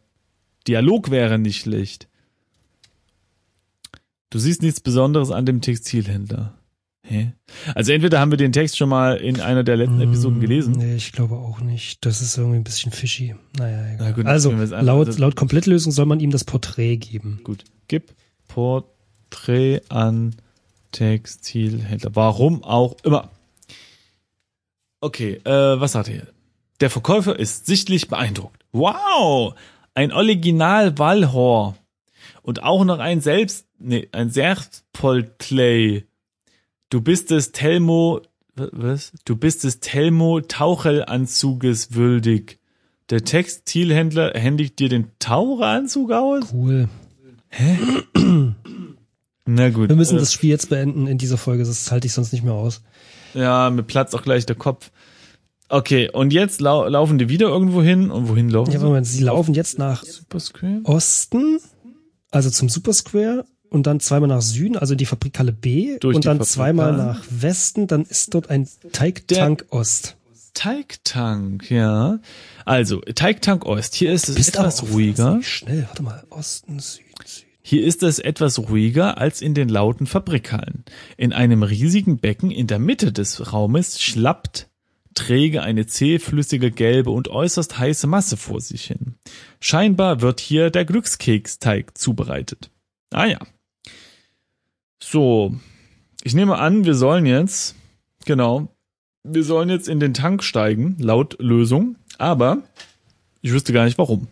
Dialog 0.67 1.09
wäre 1.11 1.39
nicht 1.39 1.61
schlecht. 1.61 2.07
Du 4.29 4.39
siehst 4.39 4.61
nichts 4.61 4.79
Besonderes 4.79 5.31
an 5.31 5.45
dem 5.45 5.61
Textilhändler. 5.61 6.57
Hä? 7.03 7.33
Also 7.75 7.91
entweder 7.91 8.19
haben 8.19 8.31
wir 8.31 8.37
den 8.37 8.53
Text 8.53 8.77
schon 8.77 8.87
mal 8.87 9.17
in 9.17 9.41
einer 9.41 9.63
der 9.63 9.75
letzten 9.75 9.99
Episoden 9.99 10.37
Mm, 10.37 10.41
gelesen. 10.41 10.73
Nee, 10.77 10.95
ich 10.95 11.11
glaube 11.11 11.35
auch 11.35 11.59
nicht. 11.59 12.05
Das 12.05 12.21
ist 12.21 12.37
irgendwie 12.37 12.57
ein 12.57 12.63
bisschen 12.63 12.91
fishy. 12.91 13.35
Naja, 13.57 13.93
egal. 13.95 13.97
Na 14.09 14.11
gut, 14.11 14.25
also, 14.27 14.51
laut, 14.51 15.07
also- 15.07 15.19
laut 15.19 15.35
Komplettlösung 15.35 15.91
soll 15.91 16.05
man 16.05 16.19
ihm 16.19 16.29
das 16.31 16.43
Porträt 16.45 16.97
geben. 16.97 17.41
Gut. 17.43 17.63
Gib 17.87 18.13
Porträt 18.47 19.81
an 19.89 20.35
Textilhändler. 20.91 22.15
Warum 22.15 22.63
auch 22.63 22.95
immer. 23.03 23.31
Okay, 25.01 25.41
äh, 25.43 25.79
was 25.79 25.93
sagt 25.93 26.09
er? 26.09 26.27
Der 26.79 26.91
Verkäufer 26.91 27.37
ist 27.37 27.65
sichtlich 27.65 28.07
beeindruckt. 28.07 28.63
Wow! 28.71 29.55
Ein 29.95 30.11
Original 30.11 30.97
Wallhor. 30.99 31.75
Und 32.43 32.63
auch 32.63 32.85
noch 32.85 32.99
ein 32.99 33.19
selbst, 33.19 33.65
nee, 33.79 34.07
ein 34.11 34.29
Selbstporträt. 34.29 36.03
Du 36.89 37.01
bist 37.01 37.31
des 37.31 37.51
Telmo, 37.51 38.21
was? 38.55 39.11
Du 39.25 39.35
bist 39.35 39.63
des 39.63 39.79
Telmo 39.79 40.39
Taucheranzuges 40.41 41.93
würdig. 41.95 42.59
Der 43.09 43.23
Textilhändler 43.23 44.33
händigt 44.35 44.79
dir 44.79 44.89
den 44.89 45.11
Taucheranzug 45.19 46.11
aus? 46.11 46.53
Cool. 46.53 46.89
Na 49.45 49.69
gut. 49.69 49.89
Wir 49.89 49.95
müssen 49.95 50.17
äh, 50.17 50.19
das 50.19 50.31
Spiel 50.31 50.51
jetzt 50.51 50.69
beenden 50.69 51.07
in 51.07 51.17
dieser 51.17 51.37
Folge, 51.37 51.63
das 51.63 51.91
halte 51.91 52.07
ich 52.07 52.13
sonst 52.13 52.31
nicht 52.33 52.43
mehr 52.43 52.53
aus. 52.53 52.81
Ja, 53.33 53.69
mir 53.69 53.83
platzt 53.83 54.15
auch 54.15 54.21
gleich 54.23 54.45
der 54.45 54.55
Kopf. 54.55 54.91
Okay, 55.69 56.09
und 56.11 56.33
jetzt 56.33 56.59
lau 56.59 56.87
laufen 56.87 57.17
die 57.17 57.29
wieder 57.29 57.47
irgendwo 57.47 57.81
hin. 57.81 58.11
Und 58.11 58.27
wohin 58.27 58.49
laufen 58.49 58.71
Ja, 58.73 58.79
sie? 58.79 58.85
Moment, 58.85 59.07
sie 59.07 59.23
laufen 59.23 59.53
jetzt 59.53 59.77
nach? 59.79 60.03
Osten, 60.83 61.59
also 62.29 62.49
zum 62.49 62.67
Super 62.67 62.91
Square 62.93 63.45
und 63.69 63.87
dann 63.87 64.01
zweimal 64.01 64.27
nach 64.27 64.41
Süden, 64.41 64.77
also 64.77 64.95
die 64.95 65.05
Fabrikhalle 65.05 65.53
B 65.53 65.97
Durch 65.99 66.15
und 66.15 66.25
dann 66.25 66.39
Fabrikhalle. 66.39 66.47
zweimal 66.75 66.97
nach 66.97 67.23
Westen, 67.29 67.87
dann 67.87 68.03
ist 68.03 68.33
dort 68.33 68.49
ein 68.49 68.67
Teigtank 68.91 69.65
Ost. 69.69 70.17
Teigtank, 70.53 71.71
ja. 71.71 72.19
Also, 72.65 72.99
Teigtank 72.99 73.65
Ost. 73.65 73.95
Hier 73.95 74.11
ist 74.11 74.27
es 74.27 74.49
etwas 74.49 74.81
aber 74.81 74.91
ruhiger. 74.91 75.39
Schnell, 75.41 75.85
warte 75.87 76.03
mal, 76.03 76.23
Osten, 76.29 76.79
Süden, 76.79 77.05
Süden. 77.25 77.50
Hier 77.61 77.83
ist 77.83 78.03
es 78.03 78.19
etwas 78.19 78.59
ruhiger 78.59 79.17
als 79.17 79.41
in 79.41 79.53
den 79.53 79.69
lauten 79.69 80.07
Fabrikhallen. 80.07 80.83
In 81.17 81.33
einem 81.33 81.63
riesigen 81.63 82.17
Becken 82.17 82.51
in 82.51 82.67
der 82.67 82.79
Mitte 82.79 83.11
des 83.11 83.53
Raumes 83.53 84.01
schlappt 84.01 84.67
träge 85.13 85.61
eine 85.61 85.85
zähflüssige 85.85 86.71
gelbe 86.71 87.11
und 87.11 87.27
äußerst 87.27 87.77
heiße 87.77 88.07
Masse 88.07 88.37
vor 88.37 88.61
sich 88.61 88.85
hin. 88.85 89.15
Scheinbar 89.59 90.21
wird 90.21 90.39
hier 90.39 90.69
der 90.69 90.85
Glückskeksteig 90.85 91.97
zubereitet. 91.97 92.71
Ah 93.11 93.25
ja. 93.25 93.39
So. 95.03 95.55
Ich 96.23 96.33
nehme 96.33 96.57
an, 96.57 96.85
wir 96.85 96.95
sollen 96.95 97.25
jetzt, 97.25 97.75
genau, 98.25 98.69
wir 99.23 99.43
sollen 99.43 99.69
jetzt 99.69 99.89
in 99.89 99.99
den 99.99 100.13
Tank 100.13 100.43
steigen, 100.43 100.95
laut 100.99 101.37
Lösung, 101.39 101.95
aber 102.17 102.61
ich 103.41 103.51
wüsste 103.51 103.73
gar 103.73 103.85
nicht 103.85 103.97
warum. 103.97 104.27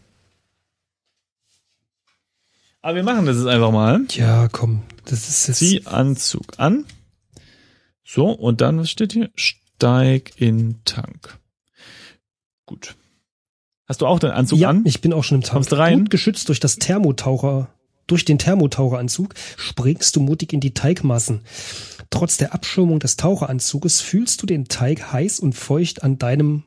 Aber 2.81 2.95
wir 2.95 3.03
machen 3.03 3.25
das 3.25 3.37
jetzt 3.37 3.47
einfach 3.47 3.71
mal. 3.71 4.05
Ja, 4.11 4.47
komm, 4.47 4.83
das 5.05 5.27
ist 5.27 5.47
jetzt. 5.47 5.59
Zieh 5.59 5.85
Anzug 5.85 6.57
an. 6.57 6.85
So, 8.03 8.29
und 8.31 8.61
dann, 8.61 8.79
was 8.79 8.89
steht 8.89 9.13
hier? 9.13 9.29
Steig 9.35 10.31
in 10.37 10.83
Tank. 10.85 11.37
Gut. 12.65 12.95
Hast 13.87 14.01
du 14.01 14.05
auch 14.05 14.19
den 14.19 14.31
Anzug 14.31 14.59
ja, 14.59 14.69
an? 14.69 14.83
ich 14.85 15.01
bin 15.01 15.13
auch 15.13 15.23
schon 15.23 15.39
im 15.39 15.41
Tank. 15.41 15.53
Kommst 15.53 15.73
rein? 15.73 15.99
Gut 15.99 16.09
geschützt 16.11 16.47
durch 16.47 16.59
das 16.59 16.77
Thermotaucher, 16.77 17.69
durch 18.07 18.25
den 18.25 18.39
Thermotaucheranzug 18.39 19.33
springst 19.57 20.15
du 20.15 20.21
mutig 20.21 20.53
in 20.53 20.59
die 20.59 20.73
Teigmassen. 20.73 21.41
Trotz 22.09 22.37
der 22.37 22.53
Abschirmung 22.53 22.99
des 22.99 23.17
Taucheranzuges 23.17 24.01
fühlst 24.01 24.41
du 24.41 24.45
den 24.45 24.67
Teig 24.67 25.11
heiß 25.11 25.39
und 25.39 25.53
feucht 25.53 26.01
an 26.03 26.17
deinem, 26.17 26.63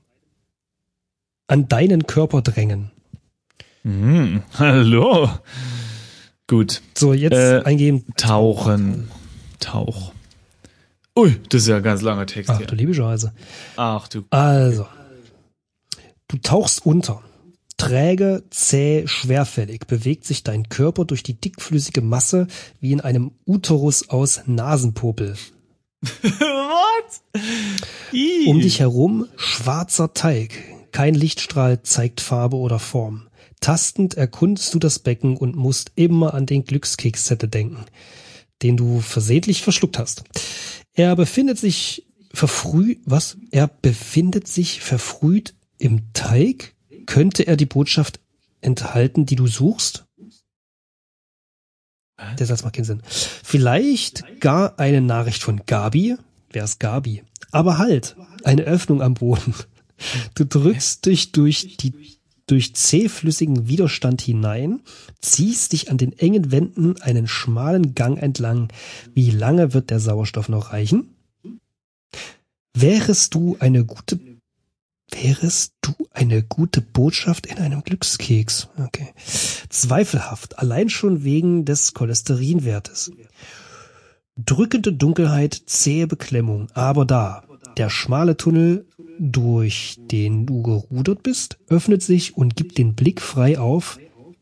an 1.49 1.69
deinen 1.69 2.07
Körper 2.07 2.43
drängen. 2.43 2.91
Mhm. 3.83 4.43
Hallo. 4.59 5.31
Gut. 6.49 6.83
So, 6.97 7.13
jetzt 7.13 7.33
Äh, 7.35 7.63
eingeben. 7.65 8.05
Tauchen. 8.17 9.09
Tauch. 9.61 10.13
Ui, 11.19 11.39
das 11.51 11.63
ist 11.63 11.69
ja 11.69 11.77
ein 11.77 11.83
ganz 11.83 12.03
langer 12.03 12.27
Text 12.27 12.51
Ach 12.51 12.59
hier. 12.59 12.67
du 12.67 12.75
liebe 12.75 12.95
Scheiße. 12.95 13.33
Ach 13.77 14.09
du. 14.09 14.25
Also, 14.31 14.87
du 16.29 16.39
tauchst 16.39 16.85
unter. 16.87 17.23
Träge, 17.77 18.45
zäh, 18.51 19.07
schwerfällig 19.07 19.87
bewegt 19.87 20.25
sich 20.25 20.43
dein 20.45 20.69
Körper 20.69 21.05
durch 21.05 21.23
die 21.23 21.35
dickflüssige 21.35 22.01
Masse 22.01 22.47
wie 22.81 22.93
in 22.93 23.01
einem 23.01 23.33
Uterus 23.45 24.09
aus 24.09 24.43
Nasenpopel. 24.47 25.37
What? 26.03 27.43
Ih. 28.13 28.47
Um 28.47 28.61
dich 28.61 28.81
herum 28.81 29.27
schwarzer 29.37 30.15
Teig. 30.15 30.53
Kein 30.93 31.15
Lichtstrahl 31.15 31.83
zeigt 31.83 32.21
Farbe 32.21 32.57
oder 32.57 32.79
Form. 32.79 33.27
Tastend 33.63 34.15
erkundest 34.15 34.75
du 34.75 34.81
das 34.81 34.99
Becken 34.99 35.37
und 35.37 35.55
musst 35.55 35.93
immer 35.95 36.35
an 36.35 36.47
den 36.47 36.65
Glückskekszettel 36.65 37.49
denken, 37.49 37.85
den 38.61 38.77
du 38.77 39.01
versehentlich 39.01 39.63
verschluckt 39.63 39.99
hast. 39.99 40.25
Er 40.95 41.15
befindet 41.15 41.59
sich 41.59 42.07
verfrüht, 42.35 43.01
was? 43.05 43.39
Er 43.53 43.69
befindet 43.69 44.49
sich 44.49 44.81
verfrüht 44.81 45.55
im 45.79 46.13
Teig? 46.13 46.75
Könnte 47.07 47.45
er 47.45 47.57
die 47.57 47.67
Botschaft 47.67 48.21
enthalten, 48.61 49.27
die 49.27 49.37
du 49.37 49.47
suchst? 49.47 50.07
Der 52.39 52.47
Satz 52.47 52.65
macht 52.65 52.75
keinen 52.75 52.85
Sinn. 52.85 53.03
Vielleicht 53.07 54.41
gar 54.41 54.79
eine 54.79 55.01
Nachricht 55.01 55.43
von 55.43 55.63
Gabi. 55.67 56.17
Wer 56.51 56.65
ist 56.65 56.81
Gabi? 56.81 57.23
Aber 57.53 57.79
halt, 57.79 58.17
eine 58.43 58.63
Öffnung 58.63 59.03
am 59.03 59.15
Boden. 59.15 59.55
Du 60.35 60.45
drückst 60.45 61.07
dich 61.07 61.31
durch 61.31 61.77
die 61.77 62.19
durch 62.47 62.75
zähflüssigen 62.75 63.69
Widerstand 63.69 64.21
hinein, 64.21 64.81
ziehst 65.21 65.73
dich 65.73 65.91
an 65.91 65.99
den 65.99 66.13
engen 66.19 66.51
Wänden 66.51 67.01
einen 67.01 67.27
schmalen 67.29 67.95
Gang 67.95 68.21
entlang. 68.21 68.69
Wie 69.15 69.31
lange 69.31 69.75
wird 69.75 69.91
der 69.91 70.01
Sauerstoff 70.01 70.49
noch 70.49 70.73
reichen? 70.73 71.15
Wärest 72.75 73.35
du 73.35 73.57
eine 73.61 73.85
gute 73.85 74.19
Wärest 75.11 75.75
du 75.83 75.93
eine 76.11 76.43
gute 76.43 76.81
Botschaft 76.81 77.47
in 77.47 77.59
einem 77.59 77.83
Glückskeks? 77.83 78.69
Okay. 78.79 79.13
Zweifelhaft, 79.69 80.59
allein 80.59 80.89
schon 80.89 81.23
wegen 81.23 81.67
des 81.67 81.93
Cholesterinwertes. 81.93 83.13
Drückende 84.37 84.93
Dunkelheit, 84.93 85.63
zähe 85.67 86.07
Beklemmung, 86.07 86.69
aber 86.73 87.05
da. 87.05 87.45
Der 87.77 87.91
schmale 87.91 88.37
Tunnel, 88.37 88.87
durch 89.19 89.97
den 89.99 90.47
du 90.47 90.63
gerudert 90.63 91.23
bist, 91.23 91.59
öffnet 91.69 92.03
sich 92.03 92.37
und 92.37 92.57
gibt 92.57 92.79
den 92.79 92.95
Blick 92.95 93.21
frei 93.21 93.59
auf 93.59 93.99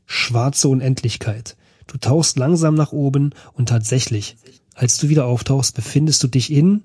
schwarze 0.07 0.69
Unendlichkeit. 0.69 1.57
Du 1.87 1.99
tauchst 1.99 2.39
langsam 2.39 2.75
nach 2.75 2.93
oben 2.93 3.35
und 3.53 3.69
tatsächlich, 3.69 4.37
als 4.75 4.99
du 4.99 5.09
wieder 5.09 5.27
auftauchst, 5.27 5.75
befindest 5.75 6.23
du 6.23 6.29
dich 6.29 6.53
in 6.53 6.83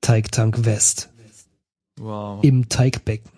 Teigtank 0.00 0.64
West 0.64 1.10
Wow. 1.98 2.42
im 2.42 2.68
Teigbecken. 2.68 3.30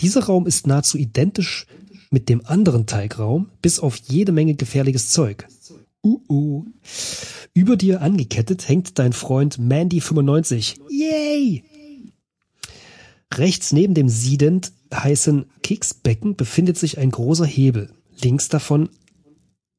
Dieser 0.00 0.24
Raum 0.24 0.46
ist 0.46 0.66
nahezu 0.66 0.96
identisch 0.96 1.66
mit 2.10 2.28
dem 2.28 2.44
anderen 2.46 2.86
Teigraum, 2.86 3.50
bis 3.60 3.78
auf 3.78 3.96
jede 3.96 4.32
Menge 4.32 4.54
gefährliches 4.54 5.10
Zeug. 5.10 5.46
Uh 6.02 6.18
-uh. 6.28 6.64
Über 7.58 7.76
dir 7.76 8.02
angekettet 8.02 8.68
hängt 8.68 9.00
dein 9.00 9.12
Freund 9.12 9.58
Mandy95. 9.58 10.78
Yay! 10.90 11.64
Rechts 13.34 13.72
neben 13.72 13.94
dem 13.94 14.08
siedend 14.08 14.70
heißen 14.94 15.46
Keksbecken 15.64 16.36
befindet 16.36 16.78
sich 16.78 16.98
ein 16.98 17.10
großer 17.10 17.46
Hebel. 17.46 17.92
Links 18.22 18.48
davon 18.48 18.90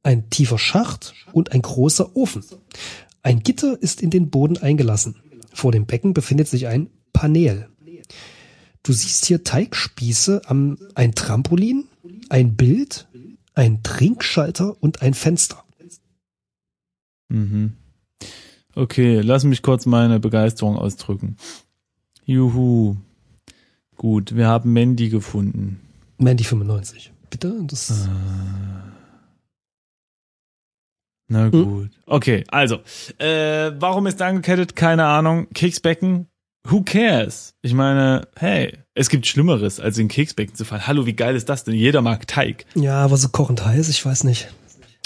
ein 0.03 0.29
tiefer 0.29 0.59
Schacht 0.59 1.13
und 1.31 1.53
ein 1.53 1.61
großer 1.61 2.17
Ofen. 2.17 2.43
Ein 3.23 3.43
Gitter 3.43 3.81
ist 3.81 4.01
in 4.01 4.09
den 4.09 4.29
Boden 4.29 4.57
eingelassen. 4.57 5.15
Vor 5.53 5.71
dem 5.71 5.85
Becken 5.85 6.13
befindet 6.13 6.49
sich 6.49 6.67
ein 6.67 6.89
Panel. 7.13 7.69
Du 8.83 8.91
siehst 8.91 9.23
hier 9.25 9.45
Teigspieße 9.45 10.41
am, 10.47 10.77
ein 10.95 11.15
Trampolin, 11.15 11.85
ein 12.27 12.57
Bild, 12.57 13.07
ein 13.53 13.83
Trinkschalter 13.83 14.75
und 14.83 15.01
ein 15.01 15.13
Fenster. 15.13 15.63
Mhm. 17.29 17.73
Okay, 18.75 19.21
lass 19.21 19.43
mich 19.43 19.61
kurz 19.61 19.85
meine 19.85 20.19
Begeisterung 20.19 20.77
ausdrücken. 20.77 21.37
Juhu. 22.25 22.97
Gut, 23.95 24.35
wir 24.35 24.47
haben 24.47 24.71
Mandy 24.71 25.09
gefunden. 25.09 25.81
Mandy 26.17 26.43
95. 26.43 27.11
Bitte? 27.29 27.59
Das, 27.63 28.07
Na 31.27 31.49
gut. 31.49 31.89
Okay, 32.05 32.43
also, 32.49 32.79
äh, 33.19 33.71
warum 33.79 34.07
ist 34.07 34.21
angekettet? 34.21 34.75
Keine 34.75 35.05
Ahnung. 35.05 35.47
Keksbecken? 35.53 36.27
Who 36.67 36.81
cares? 36.83 37.53
Ich 37.61 37.73
meine, 37.73 38.27
hey, 38.35 38.77
es 38.93 39.09
gibt 39.09 39.27
Schlimmeres, 39.27 39.79
als 39.79 39.97
in 39.97 40.07
Keksbecken 40.07 40.55
zu 40.55 40.65
fallen. 40.65 40.87
Hallo, 40.87 41.05
wie 41.05 41.13
geil 41.13 41.35
ist 41.35 41.47
das 41.49 41.63
denn? 41.63 41.73
Jeder 41.75 42.01
mag 42.01 42.27
Teig. 42.27 42.65
ja, 42.75 42.95
aber 43.03 43.17
so 43.17 43.29
kochend 43.29 43.63
heiß, 43.65 43.89
ich 43.89 44.05
weiß 44.05 44.23
nicht. 44.23 44.49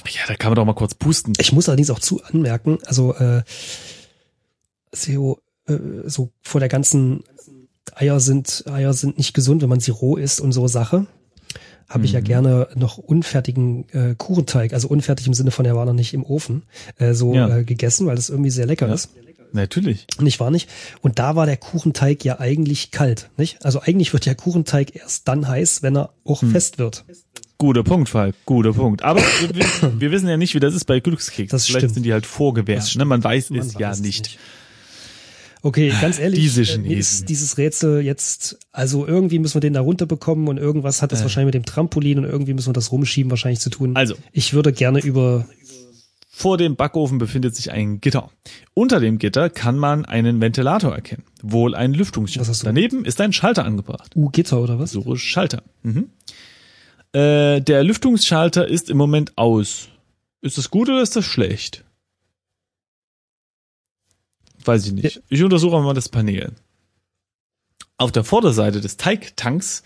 Ja, 0.09 0.21
da 0.27 0.35
kann 0.35 0.51
man 0.51 0.55
doch 0.55 0.65
mal 0.65 0.73
kurz 0.73 0.95
pusten. 0.95 1.33
Ich 1.39 1.51
muss 1.53 1.69
allerdings 1.69 1.89
auch 1.89 1.99
zu 1.99 2.23
anmerken, 2.23 2.77
also 2.85 3.13
äh, 3.15 3.43
so, 4.91 5.39
äh, 5.67 5.77
so 6.05 6.29
vor 6.41 6.59
der 6.59 6.69
ganzen 6.69 7.23
Eier 7.95 8.19
sind 8.19 8.63
Eier 8.67 8.93
sind 8.93 9.17
nicht 9.17 9.33
gesund, 9.33 9.61
wenn 9.61 9.69
man 9.69 9.79
sie 9.79 9.91
roh 9.91 10.15
isst 10.17 10.41
und 10.41 10.51
so 10.51 10.67
Sache. 10.67 11.05
Habe 11.89 12.05
ich 12.05 12.13
ja 12.13 12.21
Mhm. 12.21 12.25
gerne 12.25 12.67
noch 12.75 12.97
unfertigen 12.97 13.87
äh, 13.89 14.15
Kuchenteig, 14.17 14.73
also 14.73 14.87
unfertig 14.87 15.27
im 15.27 15.33
Sinne 15.33 15.51
von, 15.51 15.65
er 15.65 15.75
war 15.75 15.85
noch 15.85 15.93
nicht 15.93 16.13
im 16.13 16.23
Ofen, 16.23 16.63
äh, 16.97 17.13
so 17.13 17.33
Ja. 17.35 17.57
äh, 17.57 17.63
gegessen, 17.63 18.07
weil 18.07 18.15
das 18.15 18.29
irgendwie 18.29 18.49
sehr 18.49 18.65
lecker 18.65 18.87
Ja. 18.87 18.93
ist. 18.93 19.09
Natürlich. 19.51 20.07
Nicht 20.19 20.39
wahr 20.39 20.49
nicht? 20.49 20.67
Und 21.01 21.19
da 21.19 21.35
war 21.35 21.45
der 21.45 21.57
Kuchenteig 21.57 22.25
ja 22.25 22.39
eigentlich 22.39 22.89
kalt, 22.89 23.29
nicht? 23.37 23.63
Also 23.63 23.81
eigentlich 23.81 24.11
wird 24.11 24.25
der 24.25 24.33
Kuchenteig 24.33 24.95
erst 24.95 25.27
dann 25.27 25.47
heiß, 25.47 25.83
wenn 25.83 25.95
er 25.95 26.13
auch 26.23 26.41
Hm. 26.41 26.51
fest 26.51 26.79
wird. 26.79 27.05
Guter 27.63 27.83
Punkt, 27.83 28.09
Falk. 28.09 28.35
Guter 28.45 28.73
Punkt. 28.73 29.03
Aber 29.03 29.21
wir, 29.21 29.65
wir, 30.01 30.11
wissen 30.11 30.27
ja 30.27 30.35
nicht, 30.35 30.53
wie 30.53 30.59
das 30.59 30.75
ist 30.75 30.83
bei 30.83 30.99
Glückskeks. 30.99 31.49
Das 31.49 31.65
Vielleicht 31.65 31.79
stimmt. 31.79 31.93
sind 31.93 32.03
die 32.03 32.11
halt 32.11 32.25
vorgewärmt. 32.25 32.93
Ne? 32.97 33.05
Man 33.05 33.23
weiß 33.23 33.51
Man 33.51 33.59
es 33.59 33.75
ja 33.75 33.91
weiß 33.91 34.01
nicht. 34.01 34.37
Okay, 35.61 35.93
ganz 36.01 36.19
ehrlich, 36.19 36.41
Diese 36.41 36.63
äh, 36.63 36.77
mir 36.79 36.97
ist 36.97 37.29
dieses 37.29 37.57
Rätsel 37.57 38.01
jetzt, 38.01 38.59
also 38.73 39.07
irgendwie 39.07 39.39
müssen 39.39 39.53
wir 39.53 39.61
den 39.61 39.71
da 39.71 39.79
runterbekommen 39.79 40.49
und 40.49 40.57
irgendwas 40.57 41.01
hat 41.01 41.13
das 41.13 41.21
Äh. 41.21 41.23
wahrscheinlich 41.23 41.53
mit 41.53 41.63
dem 41.63 41.65
Trampolin 41.65 42.17
und 42.17 42.25
irgendwie 42.25 42.53
müssen 42.53 42.67
wir 42.67 42.73
das 42.73 42.91
rumschieben 42.91 43.31
wahrscheinlich 43.31 43.61
zu 43.61 43.69
tun. 43.69 43.95
Also, 43.95 44.15
Ich 44.33 44.53
würde 44.53 44.73
gerne 44.73 44.99
über, 44.99 45.45
vor 46.27 46.57
dem 46.57 46.75
Backofen 46.75 47.17
befindet 47.17 47.55
sich 47.55 47.71
ein 47.71 48.01
Gitter. 48.01 48.29
Unter 48.73 48.99
dem 48.99 49.19
Gitter 49.19 49.49
kann 49.49 49.77
man 49.77 50.03
einen 50.03 50.41
Ventilator 50.41 50.93
erkennen. 50.93 51.23
Wohl 51.41 51.75
ein 51.75 51.93
du? 52.63 52.65
Daneben 52.65 53.05
ist 53.05 53.21
ein 53.21 53.31
Schalter 53.31 53.63
angebracht. 53.63 54.11
uh, 54.17 54.27
Gitter 54.31 54.59
oder 54.59 54.79
was? 54.79 54.91
So 54.91 55.15
Schalter. 55.15 55.63
Mhm. 55.83 56.09
Äh, 57.13 57.61
der 57.61 57.83
Lüftungsschalter 57.83 58.67
ist 58.67 58.89
im 58.89 58.97
Moment 58.97 59.37
aus. 59.37 59.89
Ist 60.41 60.57
das 60.57 60.69
gut 60.69 60.89
oder 60.89 61.01
ist 61.01 61.15
das 61.15 61.25
schlecht? 61.25 61.83
Weiß 64.65 64.85
ich 64.87 64.93
nicht. 64.93 65.21
Ich 65.29 65.43
untersuche 65.43 65.81
mal 65.81 65.93
das 65.93 66.09
Panel. 66.09 66.53
Auf 67.97 68.11
der 68.11 68.23
Vorderseite 68.23 68.81
des 68.81 68.97
Teigtanks 68.97 69.83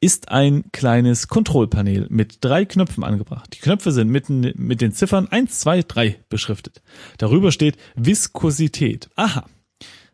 ist 0.00 0.30
ein 0.30 0.64
kleines 0.72 1.28
Kontrollpanel 1.28 2.06
mit 2.10 2.38
drei 2.40 2.64
Knöpfen 2.64 3.04
angebracht. 3.04 3.54
Die 3.54 3.60
Knöpfe 3.60 3.92
sind 3.92 4.08
mitten 4.08 4.52
mit 4.56 4.80
den 4.80 4.92
Ziffern 4.92 5.28
1, 5.28 5.60
2, 5.60 5.82
3 5.82 6.18
beschriftet. 6.28 6.82
Darüber 7.18 7.52
steht 7.52 7.76
Viskosität. 7.94 9.10
Aha. 9.14 9.46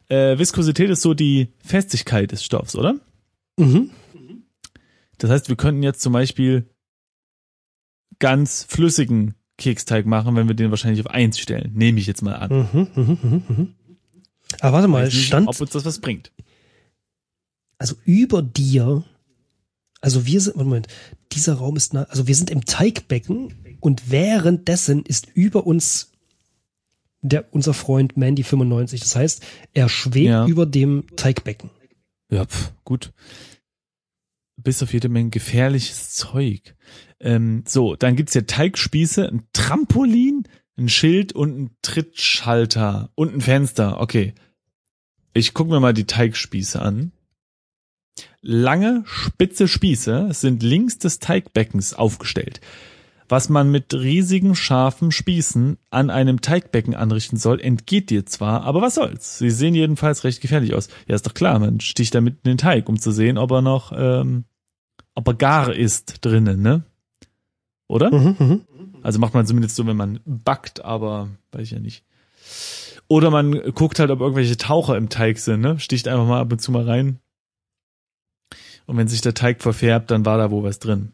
Äh, 0.08 0.38
Viskosität 0.38 0.90
ist 0.90 1.02
so 1.02 1.14
die 1.14 1.48
Festigkeit 1.64 2.32
des 2.32 2.44
Stoffs, 2.44 2.76
oder? 2.76 2.96
Mhm. 3.56 3.90
Das 5.18 5.30
heißt, 5.30 5.48
wir 5.48 5.56
könnten 5.56 5.82
jetzt 5.82 6.00
zum 6.00 6.12
Beispiel 6.12 6.68
ganz 8.18 8.64
flüssigen 8.68 9.34
Keksteig 9.56 10.06
machen, 10.06 10.36
wenn 10.36 10.48
wir 10.48 10.54
den 10.54 10.70
wahrscheinlich 10.70 11.00
auf 11.04 11.10
eins 11.12 11.38
stellen. 11.38 11.72
Nehme 11.74 11.98
ich 11.98 12.06
jetzt 12.06 12.22
mal 12.22 12.34
an. 12.36 12.68
Mhm, 12.72 12.88
mhm, 12.94 13.18
mhm, 13.22 13.42
mhm. 13.48 13.74
Aber 14.60 14.72
warte 14.74 14.88
mal, 14.88 15.04
nicht, 15.04 15.26
stand, 15.26 15.48
ob 15.48 15.60
uns 15.60 15.70
das 15.70 15.84
was 15.84 15.98
bringt. 16.00 16.32
also 17.78 17.96
über 18.04 18.40
dir, 18.42 19.04
also 20.00 20.26
wir 20.26 20.40
sind, 20.40 20.56
Moment, 20.56 20.86
dieser 21.32 21.54
Raum 21.54 21.76
ist, 21.76 21.92
nah, 21.92 22.04
also 22.04 22.26
wir 22.26 22.34
sind 22.34 22.50
im 22.50 22.64
Teigbecken 22.64 23.76
und 23.80 24.10
währenddessen 24.10 25.04
ist 25.04 25.26
über 25.34 25.66
uns 25.66 26.12
der, 27.20 27.52
unser 27.52 27.74
Freund 27.74 28.16
Mandy 28.16 28.44
95. 28.44 29.00
Das 29.00 29.16
heißt, 29.16 29.44
er 29.74 29.88
schwebt 29.88 30.28
Ja. 30.28 30.46
über 30.46 30.66
dem 30.66 31.04
Teigbecken. 31.16 31.70
Ja, 32.30 32.44
pf, 32.46 32.72
gut. 32.84 33.12
Bis 34.60 34.82
auf 34.82 34.92
jede 34.92 35.08
Menge 35.08 35.30
gefährliches 35.30 36.10
Zeug. 36.10 36.74
Ähm, 37.20 37.62
so, 37.66 37.96
dann 37.96 38.16
gibt's 38.16 38.32
hier 38.32 38.46
Teigspieße, 38.46 39.28
ein 39.28 39.46
Trampolin, 39.52 40.44
ein 40.76 40.88
Schild 40.88 41.32
und 41.32 41.58
ein 41.58 41.76
Trittschalter 41.82 43.10
und 43.14 43.34
ein 43.34 43.40
Fenster. 43.40 44.00
Okay. 44.00 44.34
Ich 45.32 45.54
gucke 45.54 45.70
mir 45.70 45.80
mal 45.80 45.94
die 45.94 46.06
Teigspieße 46.06 46.82
an. 46.82 47.12
Lange, 48.40 49.04
spitze 49.06 49.68
Spieße 49.68 50.28
sind 50.32 50.62
links 50.62 50.98
des 50.98 51.20
Teigbeckens 51.20 51.94
aufgestellt. 51.94 52.60
Was 53.28 53.50
man 53.50 53.70
mit 53.70 53.92
riesigen, 53.92 54.54
scharfen 54.54 55.10
Spießen 55.12 55.76
an 55.90 56.08
einem 56.08 56.40
Teigbecken 56.40 56.94
anrichten 56.94 57.36
soll, 57.36 57.60
entgeht 57.60 58.08
dir 58.08 58.24
zwar, 58.24 58.62
aber 58.62 58.80
was 58.80 58.94
soll's? 58.94 59.38
Sie 59.38 59.50
sehen 59.50 59.74
jedenfalls 59.74 60.24
recht 60.24 60.40
gefährlich 60.40 60.74
aus. 60.74 60.88
Ja, 61.06 61.14
ist 61.14 61.26
doch 61.26 61.34
klar, 61.34 61.58
man 61.58 61.80
sticht 61.80 62.14
damit 62.14 62.36
in 62.44 62.52
den 62.52 62.58
Teig, 62.58 62.88
um 62.88 62.98
zu 62.98 63.12
sehen, 63.12 63.36
ob 63.36 63.50
er 63.50 63.60
noch, 63.60 63.92
ähm, 63.94 64.44
ob 65.14 65.28
er 65.28 65.34
gar 65.34 65.74
ist 65.74 66.24
drinnen, 66.24 66.62
ne? 66.62 66.84
Oder? 67.86 68.10
Mhm, 68.10 68.36
mhm. 68.38 68.64
Also 69.02 69.18
macht 69.18 69.34
man 69.34 69.46
zumindest 69.46 69.76
so, 69.76 69.86
wenn 69.86 69.96
man 69.96 70.20
backt, 70.24 70.84
aber 70.84 71.28
weiß 71.52 71.62
ich 71.62 71.70
ja 71.72 71.80
nicht. 71.80 72.04
Oder 73.08 73.30
man 73.30 73.52
guckt 73.72 73.98
halt, 73.98 74.10
ob 74.10 74.20
irgendwelche 74.20 74.56
Taucher 74.56 74.96
im 74.96 75.08
Teig 75.08 75.38
sind, 75.38 75.60
ne? 75.60 75.78
Sticht 75.78 76.08
einfach 76.08 76.26
mal 76.26 76.40
ab 76.40 76.52
und 76.52 76.60
zu 76.60 76.72
mal 76.72 76.84
rein. 76.84 77.18
Und 78.86 78.96
wenn 78.96 79.08
sich 79.08 79.20
der 79.20 79.34
Teig 79.34 79.62
verfärbt, 79.62 80.10
dann 80.10 80.24
war 80.24 80.38
da 80.38 80.50
wohl 80.50 80.62
was 80.62 80.78
drin. 80.78 81.12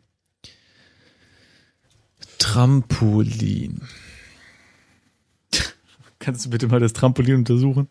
Trampolin. 2.44 3.80
Kannst 6.18 6.44
du 6.44 6.50
bitte 6.50 6.68
mal 6.68 6.78
das 6.78 6.92
Trampolin 6.92 7.36
untersuchen? 7.36 7.88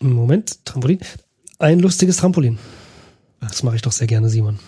Moment, 0.00 0.64
Trampolin. 0.64 0.98
Ein 1.60 1.78
lustiges 1.78 2.16
Trampolin. 2.16 2.58
Das 3.40 3.62
mache 3.62 3.76
ich 3.76 3.82
doch 3.82 3.92
sehr 3.92 4.08
gerne, 4.08 4.28
Simon. 4.28 4.58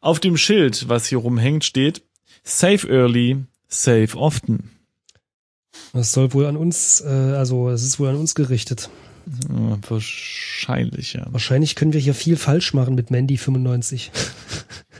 Auf 0.00 0.18
dem 0.18 0.36
Schild, 0.36 0.88
was 0.88 1.06
hier 1.06 1.18
rumhängt, 1.18 1.64
steht 1.64 2.02
Save 2.42 2.88
early, 2.88 3.44
save 3.68 4.16
often. 4.16 4.70
Das 5.92 6.10
soll 6.10 6.32
wohl 6.32 6.46
an 6.46 6.56
uns, 6.56 7.02
äh, 7.02 7.08
also 7.08 7.70
es 7.70 7.84
ist 7.84 8.00
wohl 8.00 8.08
an 8.08 8.16
uns 8.16 8.34
gerichtet. 8.34 8.90
Ja, 9.48 9.78
wahrscheinlich, 9.88 11.12
ja. 11.12 11.24
Wahrscheinlich 11.30 11.76
können 11.76 11.92
wir 11.92 12.00
hier 12.00 12.14
viel 12.14 12.36
falsch 12.36 12.74
machen 12.74 12.96
mit 12.96 13.12
Mandy 13.12 13.38
95. 13.38 14.10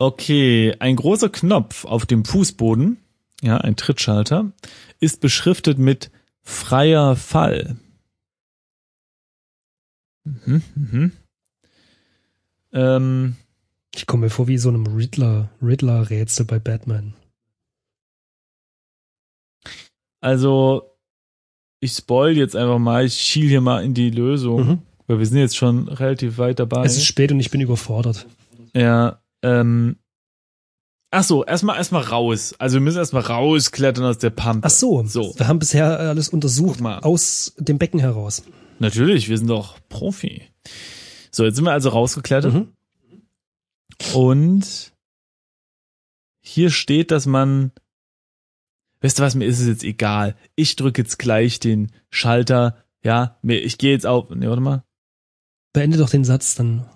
Okay, 0.00 0.74
ein 0.78 0.94
großer 0.96 1.28
Knopf 1.28 1.84
auf 1.84 2.06
dem 2.06 2.24
Fußboden, 2.24 2.98
ja, 3.42 3.56
ein 3.58 3.76
Trittschalter, 3.76 4.52
ist 5.00 5.20
beschriftet 5.20 5.78
mit 5.78 6.10
freier 6.42 7.16
Fall. 7.16 7.76
Mhm, 10.24 10.62
mhm. 10.74 11.12
Ähm, 12.72 13.36
Ich 13.94 14.06
komme 14.06 14.24
mir 14.26 14.30
vor 14.30 14.46
wie 14.46 14.58
so 14.58 14.68
einem 14.68 14.86
Riddler, 14.86 15.50
Riddler-Rätsel 15.62 16.44
bei 16.46 16.58
Batman. 16.58 17.14
also, 20.20 20.96
ich 21.80 21.92
spoil 21.92 22.36
jetzt 22.36 22.56
einfach 22.56 22.78
mal, 22.80 23.04
ich 23.04 23.14
schiel 23.14 23.48
hier 23.48 23.60
mal 23.60 23.84
in 23.84 23.94
die 23.94 24.10
Lösung, 24.10 24.66
Mhm. 24.66 24.82
weil 25.06 25.18
wir 25.20 25.26
sind 25.26 25.38
jetzt 25.38 25.56
schon 25.56 25.86
relativ 25.88 26.38
weit 26.38 26.58
dabei. 26.58 26.84
Es 26.84 26.96
ist 26.96 27.04
spät 27.04 27.30
und 27.30 27.38
ich 27.40 27.50
bin 27.52 27.60
überfordert. 27.60 28.26
Ja, 28.74 29.20
ähm. 29.42 29.96
Ach 31.10 31.24
so, 31.24 31.42
erstmal 31.44 31.78
erstmal 31.78 32.02
raus. 32.02 32.54
Also 32.58 32.74
wir 32.74 32.80
müssen 32.82 32.98
erstmal 32.98 33.22
rausklettern 33.22 34.04
aus 34.04 34.18
der 34.18 34.28
Pampe. 34.28 34.66
Ach 34.66 34.70
so, 34.70 35.02
So. 35.06 35.32
wir 35.38 35.48
haben 35.48 35.58
bisher 35.58 35.98
alles 36.00 36.28
untersucht 36.28 36.82
aus 36.82 37.54
dem 37.58 37.78
Becken 37.78 37.98
heraus. 37.98 38.42
Natürlich, 38.78 39.30
wir 39.30 39.38
sind 39.38 39.48
doch 39.48 39.78
Profi. 39.88 40.42
So, 41.30 41.44
jetzt 41.44 41.56
sind 41.56 41.64
wir 41.64 41.72
also 41.72 41.88
rausgeklettert 41.88 42.52
Mhm. 42.52 42.72
und 44.14 44.92
hier 46.44 46.70
steht, 46.70 47.10
dass 47.10 47.26
man 47.26 47.72
Weißt 49.00 49.18
du 49.18 49.22
was, 49.22 49.36
mir 49.36 49.44
ist 49.46 49.60
es 49.60 49.66
jetzt 49.68 49.84
egal. 49.84 50.34
Ich 50.56 50.74
drücke 50.74 51.02
jetzt 51.02 51.18
gleich 51.20 51.60
den 51.60 51.92
Schalter, 52.10 52.84
ja, 53.04 53.38
mir, 53.42 53.62
ich 53.62 53.78
gehe 53.78 53.92
jetzt 53.92 54.06
auf. 54.06 54.28
Ne, 54.30 54.48
warte 54.48 54.60
mal. 54.60 54.82
Beende 55.72 55.98
doch 55.98 56.10
den 56.10 56.24
Satz, 56.24 56.56
dann 56.56 56.88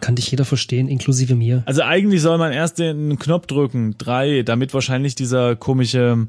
kann 0.00 0.16
dich 0.16 0.30
jeder 0.30 0.44
verstehen, 0.44 0.88
inklusive 0.88 1.34
mir. 1.34 1.62
Also 1.66 1.82
eigentlich 1.82 2.22
soll 2.22 2.38
man 2.38 2.52
erst 2.52 2.78
den 2.78 3.18
Knopf 3.18 3.46
drücken, 3.46 3.96
drei, 3.98 4.42
damit 4.42 4.74
wahrscheinlich 4.74 5.14
dieser 5.14 5.56
komische 5.56 6.26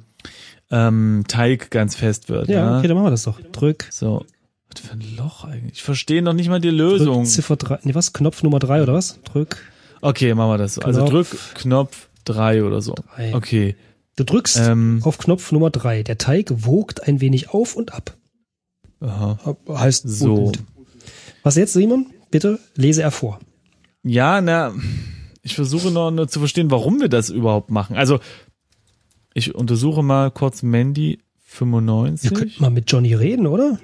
ähm, 0.70 1.24
Teig 1.28 1.70
ganz 1.72 1.96
fest 1.96 2.30
wird. 2.30 2.48
Ja, 2.48 2.56
Ja, 2.72 2.78
okay, 2.80 2.88
dann 2.88 2.96
machen 2.96 3.08
wir 3.08 3.12
das 3.12 3.24
doch. 3.24 3.40
Drück, 3.52 3.88
So. 3.90 4.26
Was 4.74 4.82
für 4.86 4.94
ein 4.94 5.04
Loch 5.18 5.44
eigentlich? 5.44 5.74
Ich 5.74 5.84
verstehe 5.84 6.22
noch 6.22 6.34
nicht 6.34 6.48
mal 6.50 6.62
die 6.62 6.70
Lösung. 6.70 7.18
drück 7.24 7.28
Ziffer 7.28 7.56
3, 7.58 7.80
nee, 7.84 7.94
was? 7.96 8.14
Knopf 8.14 8.42
Nummer 8.44 8.60
3 8.60 8.84
oder 8.84 8.94
was? 8.94 9.20
Drück. 9.24 9.58
Okay, 10.02 10.34
machen 10.34 10.50
wir 10.52 10.58
das 10.58 10.76
so. 10.76 10.82
Also 10.82 11.02
Knopf. 11.06 11.12
drück 11.12 11.56
Knopf 11.56 12.08
drei 12.24 12.64
oder 12.64 12.82
so. 12.82 12.94
Drei. 13.16 13.36
Okay. 13.36 13.76
Du 14.16 14.24
drückst 14.24 14.58
Ähm, 14.60 15.02
auf 15.04 15.18
Knopf 15.18 15.52
Nummer 15.52 15.70
3. 15.72 16.04
Der 16.04 16.18
Teig 16.18 16.52
wogt 16.66 17.08
ein 17.08 17.20
wenig 17.22 17.50
auf 17.50 17.76
und 17.76 17.94
ab. 17.94 18.16
aha. 19.02 19.38
Heißt 19.68 20.08
So. 20.08 20.36
gut. 20.46 20.60
Was 21.44 21.56
jetzt, 21.56 21.74
Simon? 21.74 22.08
Bitte 22.30 22.60
lese 22.76 23.02
er 23.02 23.12
vor. 23.12 23.40
Ja, 24.04 24.42
na, 24.42 24.74
ich 25.42 25.56
versuche 25.56 25.92
noch 25.92 26.12
nur 26.12 26.28
zu 26.28 26.40
verstehen, 26.40 26.72
warum 26.72 27.00
wir 27.00 27.10
das 27.10 27.30
überhaupt 27.30 27.70
machen. 27.72 27.96
Also, 27.96 28.20
ich 29.34 29.54
untersuche 29.56 30.04
mal 30.04 30.32
kurz 30.32 30.64
Mandy 30.64 31.20
Wir 31.20 31.22
95. 31.46 32.34
könnten 32.34 32.62
mal 32.62 32.70
mit 32.72 32.92
Johnny 32.92 33.14
reden, 33.14 33.48
oder? 33.48 33.80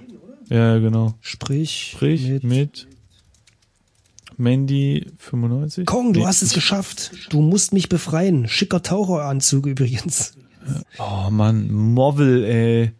Ja, 0.49 0.78
genau. 0.80 1.13
Sprich, 1.22 1.91
Sprich 1.93 2.28
mit, 2.28 2.43
mit, 2.43 2.88
Mandy 4.38 5.05
95. 5.18 5.86
Kong, 5.86 6.13
du 6.13 6.22
Nee. 6.22 6.26
hast 6.26 6.41
es 6.41 6.53
geschafft. 6.53 7.11
Du 7.30 7.41
musst 7.41 7.74
mich 7.74 7.89
befreien. 7.89 8.47
Schicker 8.47 8.82
Taucheranzug 8.84 9.65
übrigens. 9.65 10.34
Oh 10.99 11.30
Mann, 11.30 11.72
Movel, 11.72 12.43
ey. 12.43 12.91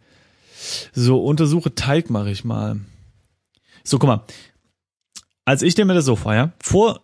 So, 0.92 1.22
untersuche 1.24 1.74
Teig 1.74 2.10
mache 2.10 2.30
ich 2.30 2.44
mal. 2.44 2.80
So, 3.84 3.98
guck 3.98 4.08
mal. 4.08 4.24
Also 5.44 5.64
ich 5.64 5.72
stelle 5.72 5.86
mir 5.86 5.94
das 5.94 6.04
so 6.04 6.16
vor, 6.16 6.34
ja. 6.34 6.52
Vor 6.60 7.00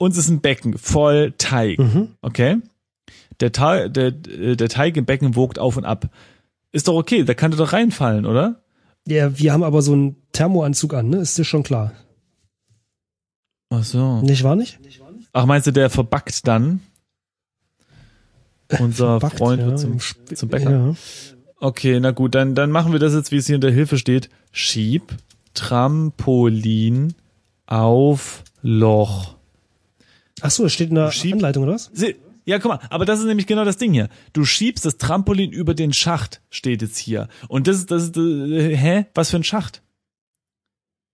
uns 0.00 0.16
ist 0.16 0.28
ein 0.30 0.40
Becken 0.40 0.78
voll 0.78 1.34
Teig, 1.36 1.78
Mhm. 1.78 2.08
okay? 2.22 2.56
Der, 3.40 3.52
Teig, 3.52 3.92
der, 3.94 4.10
der 4.10 4.68
Teig 4.68 4.96
im 4.96 5.04
Becken 5.04 5.36
wogt 5.36 5.58
auf 5.58 5.76
und 5.76 5.84
ab. 5.84 6.08
Ist 6.72 6.88
doch 6.88 6.94
okay, 6.94 7.22
da 7.24 7.34
kann 7.34 7.50
der 7.50 7.58
doch 7.58 7.72
reinfallen, 7.72 8.24
oder? 8.26 8.62
Ja, 9.06 9.38
wir 9.38 9.52
haben 9.52 9.62
aber 9.62 9.82
so 9.82 9.92
einen 9.92 10.16
Thermoanzug 10.32 10.94
an, 10.94 11.08
ne? 11.10 11.18
Ist 11.18 11.36
dir 11.36 11.44
schon 11.44 11.62
klar. 11.62 11.92
Ach 13.70 13.84
so. 13.84 14.20
Nicht 14.22 14.42
wahr 14.42 14.56
nicht? 14.56 14.78
Ach, 15.32 15.46
meinst 15.46 15.66
du, 15.66 15.70
der 15.72 15.90
verbackt 15.90 16.46
dann? 16.46 16.80
Unser 18.78 19.20
Verbackt, 19.20 19.38
Freund 19.38 19.60
ja, 19.62 19.76
zum, 19.76 19.98
zum 20.00 20.48
Bäcker. 20.48 20.70
Ja. 20.70 20.94
Okay, 21.60 22.00
na 22.00 22.10
gut, 22.12 22.34
dann, 22.34 22.54
dann 22.54 22.70
machen 22.70 22.92
wir 22.92 22.98
das 23.00 23.12
jetzt, 23.14 23.32
wie 23.32 23.36
es 23.36 23.46
hier 23.46 23.56
in 23.56 23.60
der 23.60 23.72
Hilfe 23.72 23.98
steht. 23.98 24.30
Schieb 24.52 25.14
Trampolin 25.54 27.14
auf 27.66 28.44
Loch. 28.62 29.36
Ach 30.42 30.50
so, 30.50 30.64
es 30.66 30.72
steht 30.72 30.88
in 30.90 30.94
der 30.96 31.10
Schieb- 31.12 31.34
Anleitung, 31.34 31.64
oder 31.64 31.74
was? 31.74 31.90
Ja, 32.46 32.58
guck 32.58 32.70
mal, 32.72 32.80
aber 32.90 33.04
das 33.04 33.20
ist 33.20 33.26
nämlich 33.26 33.46
genau 33.46 33.64
das 33.64 33.76
Ding 33.76 33.92
hier. 33.92 34.08
Du 34.32 34.44
schiebst 34.44 34.84
das 34.84 34.96
Trampolin 34.96 35.52
über 35.52 35.74
den 35.74 35.92
Schacht, 35.92 36.40
steht 36.50 36.82
jetzt 36.82 36.96
hier. 36.98 37.28
Und 37.48 37.66
das 37.66 37.76
ist, 37.76 37.90
das 37.90 38.04
ist, 38.04 38.16
äh, 38.16 38.76
hä? 38.76 39.06
Was 39.14 39.30
für 39.30 39.36
ein 39.36 39.44
Schacht? 39.44 39.82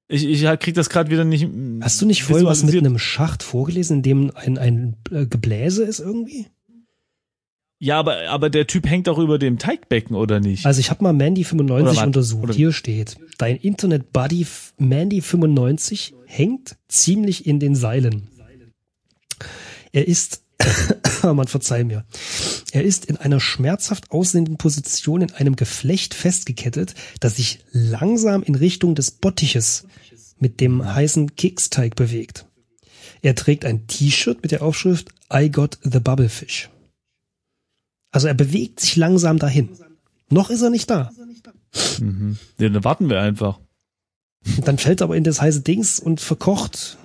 Ich, 0.09 0.25
ich 0.25 0.43
krieg 0.61 0.75
das 0.75 0.89
gerade 0.89 1.11
wieder 1.11 1.25
nicht. 1.25 1.47
mm, 1.49 1.81
Hast 1.83 2.01
du 2.01 2.07
nicht 2.07 2.23
voll 2.23 2.45
was 2.45 2.63
mit 2.63 2.77
einem 2.77 2.97
Schacht 2.99 3.43
vorgelesen, 3.43 3.97
in 3.99 4.03
dem 4.03 4.33
ein, 4.37 4.57
ein 4.57 4.97
äh, 5.11 5.27
Gebläse 5.27 5.83
ist 5.85 5.99
irgendwie? 5.99 6.47
Ja, 7.79 7.99
aber, 7.99 8.29
aber 8.29 8.49
der 8.49 8.67
Typ 8.69 8.89
hängt 8.89 9.09
auch 9.09 9.19
über 9.19 9.39
dem 9.39 9.59
Teigbecken, 9.59 10.15
oder 10.17 10.41
nicht? 10.41 10.65
Also 10.65 10.81
ich 10.81 10.91
habe 10.91 11.03
mal 11.05 11.13
Mandy 11.13 11.45
95 11.45 11.89
Oder 11.91 11.97
was? 12.01 12.07
untersucht. 12.07 12.45
Oder- 12.45 12.55
Hier 12.55 12.73
steht, 12.73 13.17
dein 13.37 13.57
Internet-Buddy 13.57 14.43
F- 14.43 14.73
Mandy 14.79 15.21
95 15.21 16.15
hängt 16.25 16.77
ziemlich 16.89 17.47
in 17.47 17.59
den 17.61 17.75
Seilen. 17.75 18.29
Er 19.97 20.07
ist, 20.07 20.43
man 21.23 21.49
verzeih 21.49 21.83
mir, 21.83 22.05
er 22.73 22.85
ist 22.85 23.07
in 23.07 23.17
einer 23.17 23.41
schmerzhaft 23.41 24.11
aussehenden 24.11 24.59
Position 24.59 25.23
in 25.23 25.33
einem 25.33 25.57
Geflecht 25.57 26.13
festgekettet, 26.13 26.95
das 27.21 27.37
sich 27.37 27.65
langsam 27.73 28.43
in 28.43 28.57
Richtung 28.57 28.95
des 28.95 29.11
Bottiches 29.11 29.87
mit 30.39 30.61
dem 30.61 30.85
heißen 30.85 31.35
Keksteig 31.37 31.97
bewegt. 31.97 32.45
Er 33.23 33.35
trägt 33.35 33.65
ein 33.65 33.87
T-Shirt 33.87 34.43
mit 34.43 34.51
der 34.51 34.61
Aufschrift 34.61 35.09
I 35.33 35.51
got 35.51 35.79
the 35.83 35.99
Bubblefish. 35.99 36.69
Also 38.11 38.29
er 38.29 38.35
bewegt 38.35 38.81
sich 38.81 38.97
langsam 38.97 39.39
dahin. 39.39 39.71
Noch 40.29 40.51
ist 40.51 40.61
er 40.61 40.69
nicht 40.69 40.91
da. 40.91 41.11
Mhm. 42.01 42.37
Ja, 42.59 42.69
dann 42.69 42.85
warten 42.85 43.09
wir 43.09 43.23
einfach. 43.23 43.61
Dann 44.63 44.77
fällt 44.77 45.01
er 45.01 45.05
aber 45.05 45.17
in 45.17 45.25
das 45.25 45.41
heiße 45.41 45.63
Dings 45.63 45.99
und 45.99 46.21
verkocht. 46.21 46.99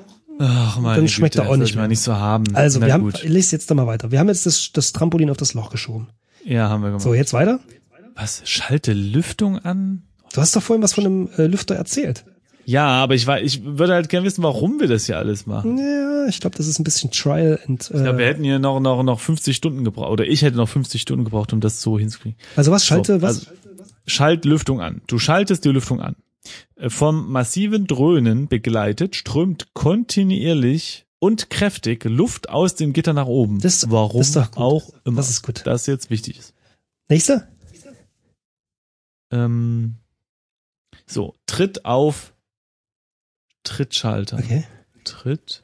Ach, 0.43 0.79
meine 0.79 0.95
Dann 0.95 1.07
schmeckt 1.07 1.35
Güte, 1.35 1.45
er 1.47 1.51
auch 1.51 1.57
nicht 1.57 1.75
mehr. 1.75 1.87
nicht 1.87 1.99
so 2.01 2.13
haben. 2.15 2.45
Also, 2.55 2.79
Na 2.79 2.87
wir 2.87 2.93
haben, 2.93 3.03
gut. 3.03 3.15
ich 3.23 3.29
lese 3.29 3.55
jetzt 3.55 3.69
da 3.69 3.75
mal 3.75 3.85
weiter. 3.87 4.11
Wir 4.11 4.19
haben 4.19 4.27
jetzt 4.29 4.45
das, 4.45 4.71
das 4.73 4.91
Trampolin 4.91 5.29
auf 5.29 5.37
das 5.37 5.53
Loch 5.53 5.69
geschoben. 5.69 6.07
Ja, 6.43 6.69
haben 6.69 6.81
wir 6.81 6.87
gemacht. 6.87 7.03
So, 7.03 7.13
jetzt 7.13 7.33
weiter. 7.33 7.59
Was? 8.15 8.41
Schalte 8.45 8.93
Lüftung 8.93 9.59
an? 9.59 10.03
Du 10.33 10.41
hast 10.41 10.55
doch 10.55 10.63
vorhin 10.63 10.81
was 10.81 10.93
von 10.93 11.05
einem 11.05 11.29
äh, 11.37 11.45
Lüfter 11.45 11.75
erzählt. 11.75 12.25
Ja, 12.65 12.85
aber 12.87 13.15
ich 13.15 13.25
war, 13.27 13.41
ich 13.41 13.63
würde 13.65 13.93
halt 13.93 14.09
gerne 14.09 14.25
wissen, 14.25 14.43
warum 14.43 14.79
wir 14.79 14.87
das 14.87 15.05
hier 15.07 15.17
alles 15.17 15.45
machen. 15.45 15.77
Ja, 15.77 16.25
ich 16.27 16.39
glaube, 16.39 16.55
das 16.57 16.67
ist 16.67 16.79
ein 16.79 16.83
bisschen 16.83 17.11
Trial 17.11 17.59
and. 17.67 17.81
Ich 17.83 17.89
glaube, 18.01 18.17
wir 18.19 18.25
Äh, 18.25 18.29
hätten 18.29 18.43
hier 18.43 18.59
noch, 18.59 18.79
noch, 18.79 19.03
noch 19.03 19.19
50 19.19 19.55
Stunden 19.55 19.83
gebraucht, 19.83 20.09
oder 20.11 20.25
ich 20.27 20.41
hätte 20.43 20.57
noch 20.57 20.69
50 20.69 21.01
Stunden 21.01 21.25
gebraucht, 21.25 21.53
um 21.53 21.59
das 21.59 21.81
so 21.81 21.97
hinzukriegen. 21.99 22.37
also 22.55 22.71
was 22.71 22.85
schalte, 22.85 23.15
So, 23.15 23.21
was? 23.21 23.47
Also, 23.47 23.51
schalt 24.05 24.45
Lüftung 24.45 24.79
an. 24.81 25.01
Du 25.07 25.17
schaltest 25.19 25.65
die 25.65 25.69
Lüftung 25.69 26.01
an. 26.01 26.15
Äh, 26.75 26.89
Vom 26.89 27.31
massiven 27.31 27.87
Dröhnen 27.87 28.47
begleitet 28.47 29.15
strömt 29.15 29.73
kontinuierlich 29.73 31.05
und 31.19 31.49
kräftig 31.49 32.03
Luft 32.05 32.49
aus 32.49 32.75
dem 32.75 32.93
Gitter 32.93 33.13
nach 33.13 33.27
oben. 33.27 33.59
Das- 33.59 33.89
Warum 33.91 34.19
das 34.21 34.27
ist 34.29 34.35
doch 34.35 34.51
gut. 34.51 34.57
auch 34.63 34.93
immer. 35.05 35.17
Das 35.17 35.29
ist 35.29 35.43
gut. 35.43 35.61
Das 35.65 35.85
jetzt 35.87 36.09
wichtig 36.09 36.39
ist. 36.39 36.53
Nächster? 37.09 37.47
Ähm, 39.31 39.95
so, 41.05 41.35
tritt 41.45 41.85
auf 41.85 42.33
Trittschalter. 43.63 44.37
Okay. 44.39 44.65
Tritt 45.05 45.61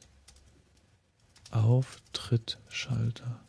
Auftrittschalter. 1.50 3.40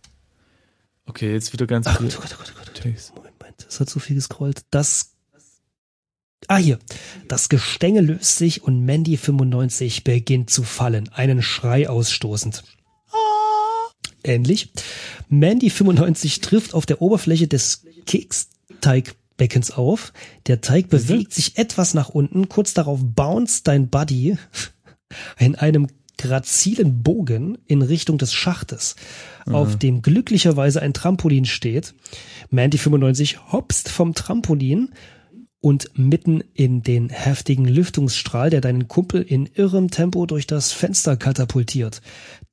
Okay, 1.05 1.32
jetzt 1.34 1.53
wieder 1.53 1.67
ganz 1.67 1.88
Ach 1.88 1.97
viel 1.97 2.09
Gott, 2.09 2.17
oh 2.17 2.21
Gott, 2.21 2.34
oh 2.34 2.38
Gott, 2.38 2.53
oh 2.55 2.59
Gott. 2.65 2.73
Text. 2.75 3.15
Moment, 3.15 3.65
es 3.67 3.80
hat 3.80 3.89
so 3.89 3.99
viel 3.99 4.15
gescrollt. 4.15 4.63
Das. 4.71 5.15
Ah, 6.47 6.57
hier. 6.57 6.79
Das 7.27 7.49
Gestänge 7.49 8.01
löst 8.01 8.37
sich 8.37 8.63
und 8.63 8.85
Mandy 8.85 9.17
95 9.17 10.03
beginnt 10.03 10.49
zu 10.49 10.63
fallen, 10.63 11.09
einen 11.09 11.41
Schrei 11.41 11.89
ausstoßend. 11.89 12.63
Ähnlich. 14.23 14.71
Mandy 15.29 15.69
95 15.69 16.41
trifft 16.41 16.73
auf 16.73 16.85
der 16.85 17.01
Oberfläche 17.01 17.47
des 17.47 17.83
Keksteigbeckens 18.05 19.71
auf. 19.71 20.11
Der 20.47 20.61
Teig 20.61 20.89
bewegt 20.89 21.33
sich 21.33 21.57
etwas 21.57 21.93
nach 21.93 22.09
unten. 22.09 22.49
Kurz 22.49 22.73
darauf 22.73 22.99
bounced 23.01 23.67
dein 23.67 23.89
Buddy 23.89 24.37
in 25.37 25.55
einem 25.55 25.87
grazilen 26.17 27.01
Bogen 27.01 27.57
in 27.65 27.81
Richtung 27.81 28.17
des 28.17 28.33
Schachtes, 28.33 28.97
auf 29.45 29.77
dem 29.77 30.01
glücklicherweise 30.01 30.81
ein 30.81 30.93
Trampolin 30.93 31.45
steht. 31.45 31.95
Mandy 32.49 32.77
95 32.77 33.51
hopst 33.53 33.87
vom 33.87 34.13
Trampolin 34.13 34.89
und 35.62 35.97
mitten 35.97 36.43
in 36.53 36.84
den 36.84 37.10
heftigen 37.10 37.66
Lüftungsstrahl, 37.66 38.49
der 38.49 38.62
deinen 38.62 38.88
Kumpel 38.88 39.22
in 39.22 39.45
irrem 39.45 39.91
Tempo 39.91 40.26
durch 40.26 40.47
das 40.47 40.72
Fenster 40.72 41.18
katapultiert. 41.18 42.01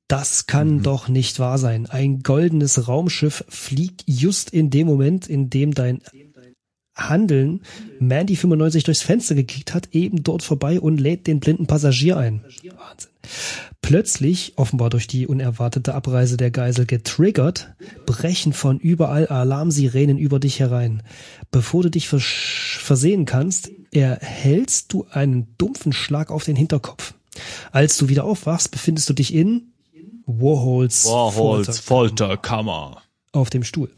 Das 0.07 0.47
kann 0.47 0.83
doch 0.83 1.07
nicht 1.09 1.39
wahr 1.39 1.57
sein. 1.57 1.85
Ein 1.85 2.19
goldenes 2.19 2.87
Raumschiff 2.87 3.43
fliegt 3.49 4.03
just 4.05 4.49
in 4.49 4.69
dem 4.69 4.87
Moment, 4.87 5.27
in 5.27 5.49
dem 5.49 5.73
dein 5.73 6.01
Handeln 6.97 7.61
Mandy 7.99 8.35
95 8.35 8.83
durchs 8.83 9.01
Fenster 9.01 9.35
gekickt 9.35 9.73
hat, 9.73 9.89
eben 9.91 10.23
dort 10.23 10.43
vorbei 10.43 10.79
und 10.79 10.99
lädt 10.99 11.27
den 11.27 11.39
blinden 11.39 11.67
Passagier 11.67 12.17
ein. 12.17 12.43
Wahnsinn. 12.43 13.11
Plötzlich, 13.81 14.53
offenbar 14.57 14.89
durch 14.89 15.07
die 15.07 15.27
unerwartete 15.27 15.93
Abreise 15.93 16.35
der 16.35 16.51
Geisel 16.51 16.85
getriggert, 16.85 17.73
brechen 18.05 18.51
von 18.51 18.79
überall 18.79 19.27
Alarmsirenen 19.27 20.17
über 20.17 20.39
dich 20.39 20.59
herein. 20.59 21.03
Bevor 21.51 21.83
du 21.83 21.89
dich 21.89 22.09
versehen 22.09 23.25
kannst, 23.25 23.69
erhältst 23.91 24.93
du 24.93 25.05
einen 25.11 25.47
dumpfen 25.57 25.93
Schlag 25.93 26.31
auf 26.31 26.43
den 26.43 26.55
Hinterkopf. 26.55 27.13
Als 27.71 27.97
du 27.97 28.09
wieder 28.09 28.25
aufwachst, 28.25 28.71
befindest 28.71 29.09
du 29.09 29.13
dich 29.13 29.33
in 29.33 29.71
Warhols, 30.25 31.05
Warhols 31.05 31.79
Folter 31.79 32.27
Folterkammer. 32.27 33.01
auf 33.31 33.49
dem 33.49 33.63
Stuhl. 33.63 33.89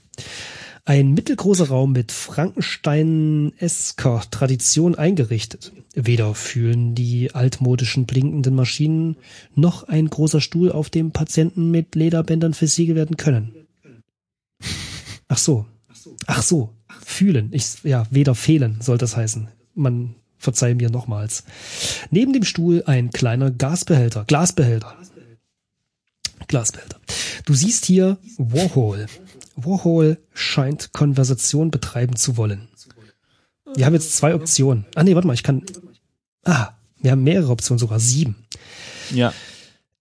Ein 0.85 1.13
mittelgroßer 1.13 1.67
Raum 1.67 1.91
mit 1.91 2.11
Frankenstein-esker 2.11 4.23
Tradition 4.31 4.95
eingerichtet. 4.95 5.71
Weder 5.93 6.33
fühlen 6.33 6.95
die 6.95 7.35
altmodischen 7.35 8.05
blinkenden 8.05 8.55
Maschinen 8.55 9.17
noch 9.55 9.83
ein 9.83 10.09
großer 10.09 10.41
Stuhl, 10.41 10.71
auf 10.71 10.89
dem 10.89 11.11
Patienten 11.11 11.69
mit 11.71 11.95
Lederbändern 11.95 12.53
versiegelt 12.53 12.97
werden 12.97 13.17
können. 13.17 13.53
Ach 15.27 15.37
so. 15.37 15.65
Ach 16.25 16.41
so. 16.41 16.73
Fühlen. 17.09 17.49
Ich, 17.53 17.83
ja, 17.83 18.05
weder 18.11 18.35
fehlen 18.35 18.77
soll 18.81 18.99
das 18.99 19.17
heißen. 19.17 19.47
Man 19.73 20.15
verzeih 20.37 20.75
mir 20.75 20.91
nochmals. 20.91 21.43
Neben 22.11 22.33
dem 22.33 22.43
Stuhl 22.43 22.83
ein 22.85 23.09
kleiner 23.09 23.49
Gasbehälter, 23.49 24.25
Glasbehälter. 24.25 24.95
Glasbehälter. 26.47 26.99
Du 27.45 27.55
siehst 27.55 27.85
hier 27.85 28.19
Warhol. 28.37 29.07
Warhol 29.55 30.19
scheint 30.33 30.93
Konversation 30.93 31.71
betreiben 31.71 32.15
zu 32.15 32.37
wollen. 32.37 32.67
Wir 33.75 33.87
haben 33.87 33.95
jetzt 33.95 34.15
zwei 34.15 34.35
Optionen. 34.35 34.85
Ah 34.93 35.03
nee, 35.03 35.15
warte 35.15 35.27
mal, 35.27 35.33
ich 35.33 35.43
kann. 35.43 35.63
Ah, 36.45 36.69
wir 37.01 37.11
haben 37.11 37.23
mehrere 37.23 37.51
Optionen, 37.51 37.79
sogar 37.79 37.99
sieben. 37.99 38.35
Ja. 39.09 39.33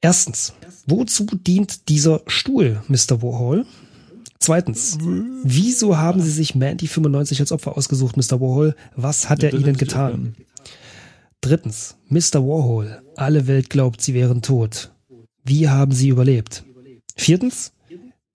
Erstens, 0.03 0.53
wozu 0.87 1.25
dient 1.25 1.89
dieser 1.89 2.21
Stuhl, 2.27 2.83
Mr. 2.89 3.23
Warhol? 3.23 3.67
Zweitens, 4.41 4.99
wieso 5.43 5.99
haben 5.99 6.22
Sie 6.22 6.30
sich 6.30 6.55
Mandy 6.55 6.86
95 6.86 7.41
als 7.41 7.53
Opfer 7.53 7.76
ausgesucht, 7.76 8.16
Mr. 8.16 8.41
Warhol? 8.41 8.74
Was 8.95 9.28
hat 9.28 9.43
er 9.43 9.53
Ihnen 9.53 9.76
getan? 9.76 10.36
Drittens, 11.41 11.97
Mr. 12.09 12.45
Warhol, 12.47 13.03
alle 13.16 13.47
Welt 13.47 13.70
glaubt, 13.70 14.01
Sie 14.01 14.14
wären 14.14 14.43
tot. 14.43 14.93
Wie 15.45 15.68
haben 15.68 15.93
Sie 15.93 16.09
überlebt? 16.09 16.64
Viertens, 17.16 17.72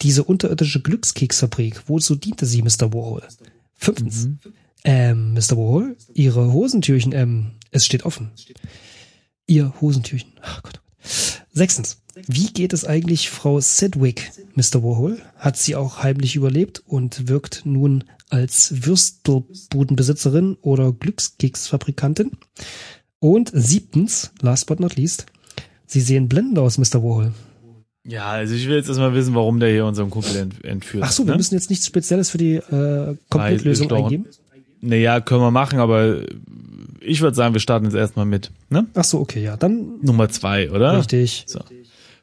diese 0.01 0.23
unterirdische 0.23 0.81
Glückskeksfabrik, 0.81 1.83
wozu 1.87 2.15
diente 2.15 2.45
sie, 2.45 2.61
Mr. 2.61 2.93
Warhol? 2.93 3.23
Fünftens, 3.73 4.29
ähm, 4.83 5.33
Mr. 5.33 5.57
Warhol, 5.57 5.95
Ihre 6.13 6.51
Hosentürchen, 6.51 7.13
ähm, 7.13 7.51
es 7.71 7.85
steht 7.85 8.03
offen. 8.03 8.31
Ihr 9.47 9.73
Hosentürchen. 9.81 10.33
Ach 10.41 10.61
Gott. 10.63 10.82
Sechstens, 11.51 12.01
wie 12.27 12.47
geht 12.47 12.73
es 12.73 12.85
eigentlich 12.85 13.29
Frau 13.29 13.59
Sedgwick, 13.59 14.31
Mr. 14.55 14.83
Warhol? 14.83 15.21
Hat 15.37 15.57
sie 15.57 15.75
auch 15.75 16.03
heimlich 16.03 16.35
überlebt 16.35 16.83
und 16.85 17.27
wirkt 17.27 17.65
nun 17.65 18.03
als 18.29 18.85
Würstelbudenbesitzerin 18.85 20.57
oder 20.61 20.91
Glückskeksfabrikantin? 20.91 22.31
Und 23.19 23.51
siebtens, 23.53 24.31
last 24.41 24.65
but 24.67 24.79
not 24.79 24.95
least, 24.95 25.25
Sie 25.93 26.01
sehen 26.01 26.27
blendend 26.27 26.57
aus, 26.57 26.79
Mr. 26.79 27.03
Warhol. 27.03 27.33
Ja, 28.03 28.25
also 28.31 28.55
ich 28.55 28.67
will 28.67 28.77
jetzt 28.77 28.87
erstmal 28.87 29.13
wissen, 29.13 29.35
warum 29.35 29.59
der 29.59 29.69
hier 29.69 29.85
unseren 29.85 30.09
Kumpel 30.09 30.35
ent 30.35 30.65
entführt 30.65 31.03
Ach 31.05 31.11
so, 31.11 31.21
hat, 31.21 31.27
wir 31.27 31.33
ne? 31.33 31.37
müssen 31.37 31.53
jetzt 31.53 31.69
nichts 31.69 31.85
Spezielles 31.85 32.31
für 32.31 32.39
die 32.39 32.55
äh, 32.55 33.15
Komplettlösung 33.29 33.91
eingeben. 33.91 34.25
Naja, 34.81 35.21
können 35.21 35.41
wir 35.41 35.51
machen, 35.51 35.79
aber 35.79 36.21
ich 37.03 37.21
würde 37.21 37.35
sagen, 37.35 37.53
wir 37.53 37.61
starten 37.61 37.85
jetzt 37.85 37.95
erstmal 37.95 38.25
mit, 38.25 38.51
ne? 38.69 38.87
Ach 38.93 39.03
so, 39.03 39.19
okay, 39.19 39.43
ja, 39.43 39.57
dann 39.57 39.99
Nummer 40.01 40.29
zwei, 40.29 40.71
oder? 40.71 40.97
richtig. 40.97 41.43
So. 41.47 41.59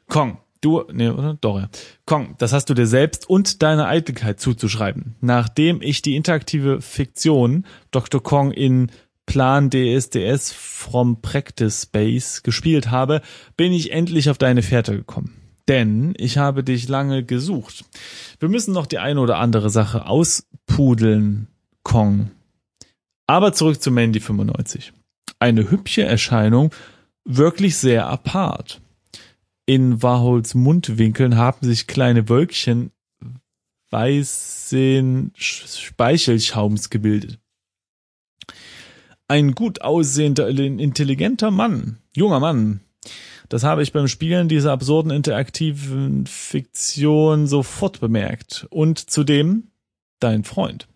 Kong, 0.07 0.37
du, 0.61 0.83
nee, 0.91 1.09
oder? 1.09 1.37
Doch, 1.39 1.59
ja. 1.59 1.69
Kong, 2.05 2.35
das 2.37 2.53
hast 2.53 2.69
du 2.69 2.73
dir 2.73 2.87
selbst 2.87 3.29
und 3.29 3.61
deiner 3.61 3.87
Eitelkeit 3.87 4.39
zuzuschreiben. 4.39 5.15
Nachdem 5.21 5.81
ich 5.81 6.01
die 6.01 6.15
interaktive 6.15 6.81
Fiktion 6.81 7.65
Dr. 7.91 8.21
Kong 8.21 8.51
in 8.51 8.91
Plan 9.25 9.69
DSDS 9.69 10.51
from 10.51 11.21
Practice 11.21 11.83
Space 11.83 12.43
gespielt 12.43 12.91
habe, 12.91 13.21
bin 13.55 13.71
ich 13.71 13.93
endlich 13.93 14.29
auf 14.29 14.37
deine 14.37 14.61
Fährte 14.61 14.95
gekommen. 14.95 15.33
Denn 15.67 16.13
ich 16.17 16.37
habe 16.37 16.63
dich 16.63 16.89
lange 16.89 17.23
gesucht. 17.23 17.85
Wir 18.39 18.49
müssen 18.49 18.73
noch 18.73 18.87
die 18.87 18.99
eine 18.99 19.21
oder 19.21 19.37
andere 19.37 19.69
Sache 19.69 20.05
auspudeln, 20.05 21.47
Kong. 21.83 22.31
Aber 23.31 23.53
zurück 23.53 23.81
zu 23.81 23.91
Mandy 23.91 24.19
95. 24.19 24.91
Eine 25.39 25.71
hübsche 25.71 26.03
Erscheinung, 26.03 26.71
wirklich 27.23 27.77
sehr 27.77 28.07
apart. 28.07 28.81
In 29.65 30.03
Warhols 30.03 30.53
Mundwinkeln 30.53 31.37
haben 31.37 31.65
sich 31.65 31.87
kleine 31.87 32.27
Wölkchen 32.27 32.91
weißen 33.89 35.31
Sch- 35.31 35.79
Speichelschaums 35.81 36.89
gebildet. 36.89 37.39
Ein 39.29 39.55
gut 39.55 39.81
aussehender, 39.81 40.49
intelligenter 40.49 41.51
Mann, 41.51 41.99
junger 42.13 42.41
Mann. 42.41 42.81
Das 43.47 43.63
habe 43.63 43.81
ich 43.81 43.93
beim 43.93 44.09
Spielen 44.09 44.49
dieser 44.49 44.73
absurden 44.73 45.09
interaktiven 45.09 46.27
Fiktion 46.27 47.47
sofort 47.47 48.01
bemerkt. 48.01 48.67
Und 48.71 49.09
zudem 49.09 49.71
dein 50.19 50.43
Freund. 50.43 50.89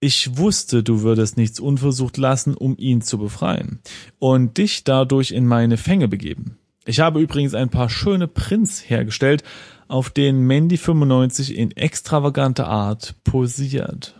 Ich 0.00 0.36
wusste, 0.36 0.82
du 0.84 1.02
würdest 1.02 1.36
nichts 1.36 1.58
unversucht 1.58 2.16
lassen, 2.18 2.54
um 2.54 2.76
ihn 2.78 3.02
zu 3.02 3.18
befreien 3.18 3.80
und 4.18 4.56
dich 4.56 4.84
dadurch 4.84 5.32
in 5.32 5.46
meine 5.46 5.76
Fänge 5.76 6.06
begeben. 6.06 6.56
Ich 6.84 7.00
habe 7.00 7.20
übrigens 7.20 7.54
ein 7.54 7.68
paar 7.68 7.90
schöne 7.90 8.28
Prints 8.28 8.88
hergestellt, 8.88 9.42
auf 9.88 10.10
denen 10.10 10.46
Mandy 10.46 10.76
95 10.76 11.56
in 11.56 11.72
extravaganter 11.72 12.68
Art 12.68 13.16
posiert. 13.24 14.14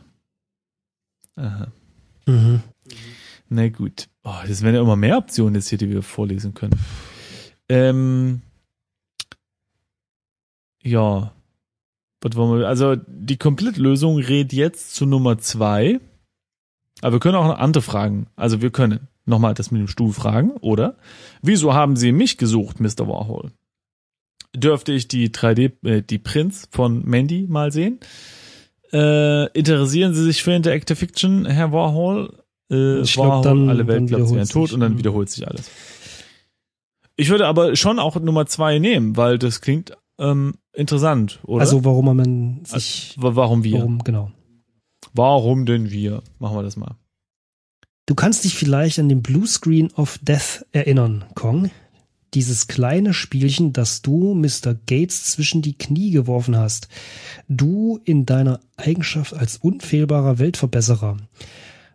Aha. 1.37 1.69
Mhm. 2.27 2.63
Na 3.49 3.69
gut. 3.69 4.09
Oh, 4.25 4.35
das 4.47 4.63
wären 4.63 4.75
ja 4.75 4.83
immer 4.83 4.97
mehr 4.97 5.17
Optionen 5.17 5.55
jetzt 5.55 5.69
hier, 5.69 5.79
die 5.79 5.89
wir 5.89 6.03
vorlesen 6.03 6.53
können. 6.55 6.79
Ähm, 7.69 8.43
ja. 10.83 11.33
Was 12.21 12.35
wollen 12.37 12.61
wir, 12.61 12.69
also 12.69 12.97
die 13.07 13.37
Komplettlösung 13.37 14.19
rät 14.19 14.53
jetzt 14.53 14.95
zu 14.95 15.07
Nummer 15.07 15.39
zwei. 15.39 16.01
Aber 17.01 17.13
wir 17.15 17.21
können 17.21 17.37
auch 17.37 17.47
noch 17.47 17.59
andere 17.59 17.83
fragen. 17.83 18.27
Also 18.35 18.61
wir 18.61 18.71
können 18.71 19.07
nochmal 19.25 19.55
das 19.55 19.71
mit 19.71 19.81
dem 19.81 19.89
Stuhl 19.89 20.13
fragen, 20.13 20.53
oder? 20.61 20.97
Wieso 21.43 21.75
haben 21.75 21.95
Sie 21.97 22.11
mich 22.13 22.39
gesucht, 22.39 22.81
Mr. 22.81 23.07
Warhol? 23.07 23.53
Dürfte 24.57 24.93
ich 24.93 25.07
die 25.07 25.29
3D, 25.31 25.73
äh, 25.87 26.03
die 26.03 26.19
Prints 26.19 26.67
von 26.73 27.05
Mandy 27.05 27.47
mal 27.49 27.71
sehen? 27.71 28.01
Äh, 28.93 29.47
interessieren 29.53 30.15
Sie 30.15 30.25
sich 30.25 30.43
für 30.43 30.53
Interactive 30.55 30.97
Fiction, 30.97 31.45
Herr 31.47 31.71
Warhol? 31.73 32.43
Äh, 32.73 33.03
Ich 33.03 33.13
glaub, 33.13 33.27
Warhol, 33.29 33.43
dann- 33.45 33.69
alle 33.69 33.87
Welt 33.87 34.09
glaubt, 34.09 34.29
sie 34.29 34.35
wären 34.35 34.49
tot 34.49 34.73
und 34.73 34.81
dann 34.81 34.99
wiederholt 34.99 35.29
sich 35.31 35.47
alles. 35.47 35.71
Ich 37.17 37.29
würde 37.29 37.47
aber 37.47 37.77
schon 37.77 37.99
auch 37.99 38.17
Nummer 38.19 38.47
zwei 38.47 38.79
nehmen, 38.79 39.17
weil 39.17 39.39
das 39.39 39.61
klingt 39.61 39.97
ähm, 40.19 40.55
interessant, 40.75 41.41
oder? 41.45 41.61
Also 41.63 41.85
warum 41.85 42.17
man 42.17 42.65
sich, 42.65 43.15
W- 43.19 43.31
warum 43.35 43.65
wir? 43.65 43.79
warum, 43.79 44.03
genau. 44.05 44.31
Warum 45.15 45.65
denn 45.67 45.91
wir? 45.91 46.23
Machen 46.39 46.57
wir 46.57 46.63
das 46.63 46.77
mal. 46.77 46.97
Du 48.07 48.15
kannst 48.15 48.45
dich 48.45 48.55
vielleicht 48.55 48.99
an 48.99 49.09
den 49.09 49.23
Blue 49.23 49.47
Screen 49.47 49.93
of 49.95 50.19
Death 50.23 50.65
erinnern, 50.73 51.25
Kong. 51.35 51.71
dieses 52.35 52.67
kleine 52.67 53.15
Spielchen, 53.15 53.73
das 53.73 54.03
du 54.03 54.35
Mr. 54.35 54.75
Gates 54.87 55.25
zwischen 55.33 55.63
die 55.63 55.77
Knie 55.79 56.11
geworfen 56.11 56.57
hast. 56.57 56.89
Du 57.49 57.99
in 58.05 58.27
deiner 58.27 58.61
Eigenschaft 58.77 59.35
als 59.35 59.57
unfehlbarer 59.59 60.39
Weltverbesserer. 60.39 61.17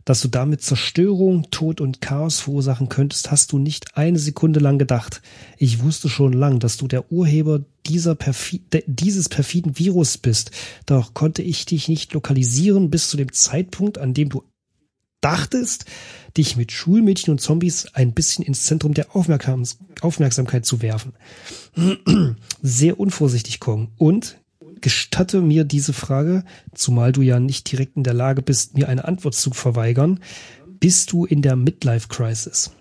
Dass 0.05 0.21
du 0.21 0.27
damit 0.27 0.61
Zerstörung, 0.61 1.49
Tod 1.49 1.79
und 1.79 2.01
Chaos 2.01 2.39
verursachen 2.41 2.89
könntest, 2.89 3.31
hast 3.31 3.51
du 3.51 3.57
nicht 3.57 3.95
eine 3.97 4.19
Sekunde 4.19 4.59
lang 4.59 4.77
gedacht. 4.77 5.21
Ich 5.57 5.81
wusste 5.81 6.09
schon 6.09 6.33
lang, 6.33 6.59
dass 6.59 6.77
du 6.77 6.87
der 6.87 7.11
Urheber 7.11 7.61
dieser 7.85 8.15
perfi 8.15 8.63
dieses 8.85 9.29
perfiden 9.29 9.77
Virus 9.79 10.17
bist. 10.17 10.51
Doch 10.85 11.13
konnte 11.13 11.41
ich 11.41 11.65
dich 11.65 11.87
nicht 11.87 12.13
lokalisieren 12.13 12.89
bis 12.89 13.09
zu 13.09 13.17
dem 13.17 13.31
Zeitpunkt, 13.31 13.97
an 13.97 14.13
dem 14.13 14.29
du 14.29 14.43
dachtest, 15.21 15.85
dich 16.37 16.57
mit 16.57 16.71
Schulmädchen 16.71 17.31
und 17.31 17.39
Zombies 17.39 17.87
ein 17.93 18.13
bisschen 18.13 18.43
ins 18.43 18.63
Zentrum 18.63 18.93
der 18.93 19.15
Aufmerksam 19.15 19.63
Aufmerksamkeit 20.01 20.65
zu 20.65 20.81
werfen. 20.81 21.13
Sehr 22.61 22.99
unvorsichtig, 22.99 23.59
Kong. 23.59 23.91
Und 23.97 24.37
gestatte 24.83 25.41
mir 25.41 25.63
diese 25.63 25.93
Frage, 25.93 26.43
zumal 26.75 27.11
du 27.11 27.21
ja 27.21 27.39
nicht 27.39 27.71
direkt 27.71 27.97
in 27.97 28.03
der 28.03 28.13
Lage 28.13 28.43
bist, 28.43 28.77
mir 28.77 28.89
eine 28.89 29.05
Antwort 29.05 29.33
zu 29.33 29.51
verweigern. 29.51 30.19
Bist 30.67 31.11
du 31.11 31.25
in 31.25 31.41
der 31.41 31.55
Midlife 31.55 32.09
Crisis? 32.09 32.71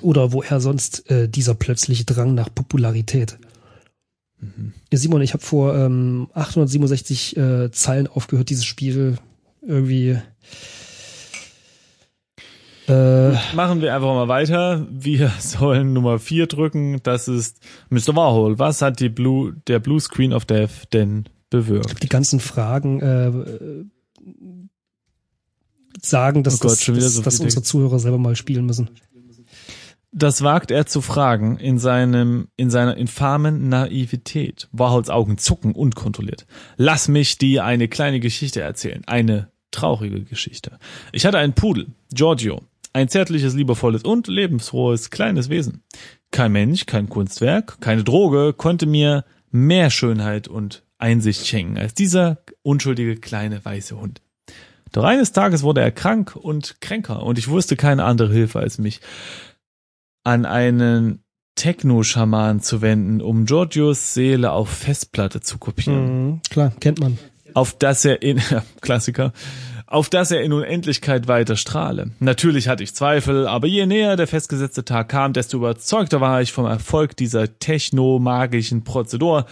Oder 0.00 0.32
woher 0.32 0.60
sonst 0.60 1.08
äh, 1.10 1.28
dieser 1.28 1.54
plötzliche 1.54 2.04
Drang 2.04 2.34
nach 2.34 2.52
Popularität? 2.52 3.38
Mhm. 4.40 4.72
Simon, 4.90 5.20
ich 5.20 5.34
habe 5.34 5.44
vor 5.44 5.76
ähm, 5.76 6.28
867 6.32 7.36
äh, 7.36 7.70
Zeilen 7.70 8.08
aufgehört, 8.08 8.48
dieses 8.48 8.64
Spiel 8.64 9.18
irgendwie 9.60 10.18
äh, 12.92 13.54
Machen 13.54 13.80
wir 13.80 13.94
einfach 13.94 14.14
mal 14.14 14.28
weiter. 14.28 14.86
Wir 14.90 15.32
sollen 15.38 15.92
Nummer 15.92 16.18
4 16.18 16.46
drücken. 16.46 17.00
Das 17.02 17.28
ist 17.28 17.60
Mr. 17.90 18.14
Warhol. 18.16 18.58
Was 18.58 18.82
hat 18.82 19.00
die 19.00 19.08
Blue, 19.08 19.54
der 19.66 19.78
Blue 19.78 20.00
Screen 20.00 20.32
of 20.32 20.44
Death 20.44 20.92
denn 20.92 21.28
bewirkt? 21.50 22.02
Die 22.02 22.08
ganzen 22.08 22.40
Fragen 22.40 23.00
äh, 23.00 23.84
sagen, 26.00 26.42
dass, 26.42 26.56
oh 26.56 26.68
Gott, 26.68 26.72
das, 26.72 26.86
dass, 26.86 27.22
dass 27.22 27.40
unsere 27.40 27.62
Zuhörer 27.62 27.98
selber 27.98 28.18
mal 28.18 28.36
spielen 28.36 28.66
müssen. 28.66 28.90
Das 30.14 30.42
wagt 30.42 30.70
er 30.70 30.84
zu 30.84 31.00
fragen 31.00 31.56
in 31.56 31.78
seinem, 31.78 32.48
in 32.56 32.68
seiner 32.68 32.98
infamen 32.98 33.70
Naivität. 33.70 34.68
Warhols 34.70 35.08
Augen 35.08 35.38
zucken 35.38 35.72
unkontrolliert. 35.72 36.46
Lass 36.76 37.08
mich 37.08 37.38
dir 37.38 37.64
eine 37.64 37.88
kleine 37.88 38.20
Geschichte 38.20 38.60
erzählen. 38.60 39.02
Eine 39.06 39.50
traurige 39.70 40.22
Geschichte. 40.24 40.78
Ich 41.12 41.24
hatte 41.24 41.38
einen 41.38 41.54
Pudel, 41.54 41.86
Giorgio. 42.12 42.60
Ein 42.92 43.08
zärtliches, 43.08 43.54
liebevolles 43.54 44.02
und 44.04 44.26
lebensfrohes 44.26 45.10
kleines 45.10 45.48
Wesen. 45.48 45.82
Kein 46.30 46.52
Mensch, 46.52 46.86
kein 46.86 47.08
Kunstwerk, 47.08 47.80
keine 47.80 48.04
Droge 48.04 48.52
konnte 48.52 48.86
mir 48.86 49.24
mehr 49.50 49.90
Schönheit 49.90 50.48
und 50.48 50.84
Einsicht 50.98 51.46
schenken 51.46 51.78
als 51.78 51.94
dieser 51.94 52.38
unschuldige 52.62 53.16
kleine 53.16 53.64
weiße 53.64 53.98
Hund. 53.98 54.20
Doch 54.92 55.04
eines 55.04 55.32
Tages 55.32 55.62
wurde 55.62 55.80
er 55.80 55.90
krank 55.90 56.36
und 56.36 56.80
kränker 56.80 57.22
und 57.22 57.38
ich 57.38 57.48
wusste 57.48 57.76
keine 57.76 58.04
andere 58.04 58.32
Hilfe 58.32 58.60
als 58.60 58.78
mich 58.78 59.00
an 60.22 60.44
einen 60.44 61.24
Techno-Schaman 61.54 62.60
zu 62.60 62.82
wenden, 62.82 63.20
um 63.20 63.46
Giorgios 63.46 64.14
Seele 64.14 64.52
auf 64.52 64.68
Festplatte 64.68 65.40
zu 65.40 65.58
kopieren. 65.58 66.26
Mhm, 66.26 66.40
klar, 66.48 66.72
kennt 66.80 67.00
man. 67.00 67.18
Auf 67.54 67.76
das 67.76 68.04
er 68.04 68.22
in, 68.22 68.40
ja, 68.50 68.64
Klassiker, 68.80 69.32
auf 69.92 70.08
das 70.08 70.30
er 70.30 70.42
in 70.42 70.54
Unendlichkeit 70.54 71.28
weiter 71.28 71.54
strahle. 71.54 72.12
Natürlich 72.18 72.66
hatte 72.66 72.82
ich 72.82 72.94
Zweifel, 72.94 73.46
aber 73.46 73.66
je 73.66 73.84
näher 73.84 74.16
der 74.16 74.26
festgesetzte 74.26 74.86
Tag 74.86 75.10
kam, 75.10 75.34
desto 75.34 75.58
überzeugter 75.58 76.20
war 76.20 76.40
ich 76.40 76.50
vom 76.50 76.64
Erfolg 76.64 77.14
dieser 77.14 77.58
technomagischen 77.58 78.84
Prozedur. 78.84 79.44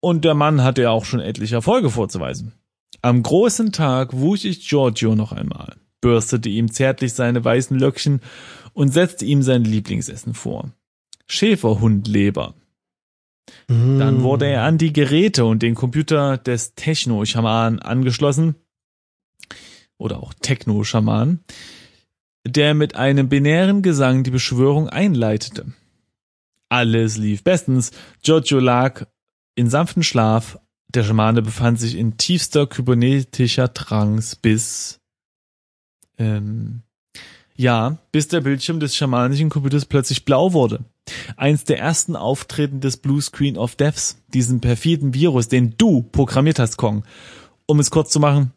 Und 0.00 0.24
der 0.24 0.34
Mann 0.34 0.64
hatte 0.64 0.82
ja 0.82 0.90
auch 0.90 1.04
schon 1.04 1.20
etliche 1.20 1.54
Erfolge 1.54 1.90
vorzuweisen. 1.90 2.54
Am 3.02 3.22
großen 3.22 3.70
Tag 3.70 4.12
wusch 4.12 4.44
ich 4.44 4.68
Giorgio 4.68 5.14
noch 5.14 5.30
einmal, 5.30 5.76
bürstete 6.00 6.48
ihm 6.48 6.72
zärtlich 6.72 7.12
seine 7.12 7.44
weißen 7.44 7.78
Löckchen 7.78 8.20
und 8.72 8.92
setzte 8.92 9.26
ihm 9.26 9.42
sein 9.42 9.62
Lieblingsessen 9.62 10.34
vor. 10.34 10.70
Schäferhundleber. 11.28 12.54
Mm. 13.68 14.00
Dann 14.00 14.22
wurde 14.24 14.46
er 14.46 14.64
an 14.64 14.76
die 14.76 14.92
Geräte 14.92 15.44
und 15.44 15.62
den 15.62 15.76
Computer 15.76 16.36
des 16.36 16.74
Techno-Schaman 16.74 17.78
angeschlossen 17.78 18.56
oder 19.98 20.22
auch 20.22 20.32
Techno-Schaman, 20.34 21.40
der 22.46 22.74
mit 22.74 22.96
einem 22.96 23.28
binären 23.28 23.82
Gesang 23.82 24.22
die 24.22 24.30
Beschwörung 24.30 24.88
einleitete. 24.88 25.66
Alles 26.68 27.16
lief 27.16 27.44
bestens. 27.44 27.90
Giorgio 28.22 28.60
lag 28.60 29.06
in 29.54 29.68
sanften 29.68 30.02
Schlaf. 30.02 30.58
Der 30.88 31.04
Schamane 31.04 31.42
befand 31.42 31.78
sich 31.78 31.96
in 31.96 32.16
tiefster 32.16 32.66
kybernetischer 32.66 33.74
Trance 33.74 34.36
bis, 34.40 35.00
ähm, 36.16 36.82
ja, 37.54 37.98
bis 38.12 38.28
der 38.28 38.40
Bildschirm 38.40 38.80
des 38.80 38.96
schamanischen 38.96 39.50
Computers 39.50 39.84
plötzlich 39.84 40.24
blau 40.24 40.54
wurde. 40.54 40.84
Eins 41.36 41.64
der 41.64 41.78
ersten 41.78 42.16
Auftreten 42.16 42.80
des 42.80 42.98
Blue 42.98 43.20
Screen 43.20 43.58
of 43.58 43.76
Deaths, 43.76 44.18
diesen 44.32 44.60
perfiden 44.60 45.12
Virus, 45.12 45.48
den 45.48 45.74
du 45.76 46.02
programmiert 46.02 46.58
hast, 46.58 46.76
Kong. 46.76 47.04
Um 47.66 47.80
es 47.80 47.90
kurz 47.90 48.10
zu 48.10 48.20
machen, 48.20 48.52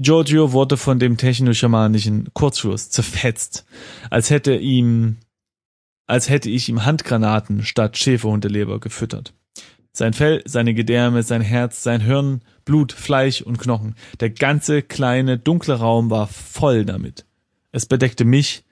Giorgio 0.00 0.52
wurde 0.52 0.76
von 0.76 1.00
dem 1.00 1.16
techno-schamanischen 1.16 2.28
Kurzschluss 2.32 2.88
zerfetzt, 2.88 3.66
als 4.10 4.30
hätte 4.30 4.54
ihm, 4.54 5.16
als 6.06 6.28
hätte 6.28 6.48
ich 6.50 6.68
ihm 6.68 6.84
Handgranaten 6.84 7.64
statt 7.64 7.98
Schäferhundeleber 7.98 8.78
gefüttert. 8.78 9.34
Sein 9.92 10.12
Fell, 10.12 10.40
seine 10.44 10.72
Gedärme, 10.72 11.24
sein 11.24 11.40
Herz, 11.40 11.82
sein 11.82 12.00
Hirn, 12.00 12.42
Blut, 12.64 12.92
Fleisch 12.92 13.42
und 13.42 13.58
Knochen. 13.58 13.96
Der 14.20 14.30
ganze 14.30 14.82
kleine, 14.82 15.36
dunkle 15.36 15.74
Raum 15.74 16.10
war 16.10 16.28
voll 16.28 16.84
damit. 16.84 17.26
Es 17.72 17.84
bedeckte 17.84 18.24
mich, 18.24 18.62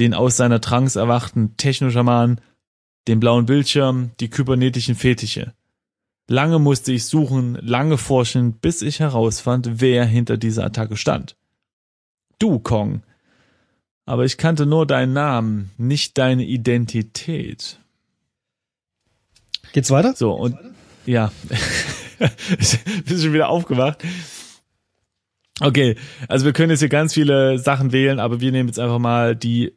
den 0.00 0.12
aus 0.12 0.36
seiner 0.36 0.60
Trance 0.60 0.98
erwachten 0.98 1.56
Technoschaman, 1.56 2.40
den 3.06 3.20
blauen 3.20 3.46
Bildschirm, 3.46 4.10
die 4.18 4.28
kybernetischen 4.28 4.96
Fetische. 4.96 5.54
Lange 6.26 6.58
musste 6.58 6.92
ich 6.92 7.04
suchen, 7.04 7.56
lange 7.56 7.98
forschen, 7.98 8.54
bis 8.54 8.80
ich 8.82 9.00
herausfand, 9.00 9.80
wer 9.80 10.06
hinter 10.06 10.36
dieser 10.36 10.64
Attacke 10.64 10.96
stand. 10.96 11.36
Du, 12.38 12.58
Kong. 12.58 13.02
Aber 14.06 14.24
ich 14.24 14.38
kannte 14.38 14.66
nur 14.66 14.86
deinen 14.86 15.12
Namen, 15.12 15.70
nicht 15.76 16.16
deine 16.18 16.44
Identität. 16.44 17.78
Geht's 19.72 19.90
weiter? 19.90 20.14
So, 20.14 20.32
und 20.32 20.56
ja. 21.04 21.32
Bist 23.06 23.22
schon 23.22 23.32
wieder 23.32 23.48
aufgewacht. 23.48 24.02
Okay, 25.60 25.96
also 26.28 26.44
wir 26.46 26.52
können 26.52 26.70
jetzt 26.70 26.80
hier 26.80 26.88
ganz 26.88 27.14
viele 27.14 27.58
Sachen 27.58 27.92
wählen, 27.92 28.18
aber 28.18 28.40
wir 28.40 28.50
nehmen 28.50 28.68
jetzt 28.68 28.78
einfach 28.78 28.98
mal 28.98 29.36
die 29.36 29.76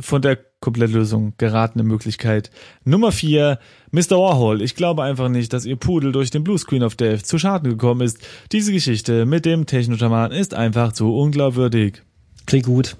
von 0.00 0.22
der 0.22 0.38
Komplettlösung 0.60 1.34
geratene 1.36 1.84
Möglichkeit. 1.84 2.50
Nummer 2.84 3.12
vier, 3.12 3.58
Mr. 3.90 4.12
Warhol. 4.12 4.62
Ich 4.62 4.76
glaube 4.76 5.02
einfach 5.02 5.28
nicht, 5.28 5.52
dass 5.52 5.66
ihr 5.66 5.76
Pudel 5.76 6.10
durch 6.12 6.30
den 6.30 6.42
Bluescreen 6.42 6.82
of 6.82 6.94
Death 6.94 7.26
zu 7.26 7.38
Schaden 7.38 7.70
gekommen 7.70 8.00
ist. 8.00 8.18
Diese 8.52 8.72
Geschichte 8.72 9.26
mit 9.26 9.44
dem 9.44 9.66
Technoschaman 9.66 10.32
ist 10.32 10.54
einfach 10.54 10.92
zu 10.92 11.14
unglaubwürdig. 11.14 12.02
Klingt 12.46 12.66
gut. 12.66 12.96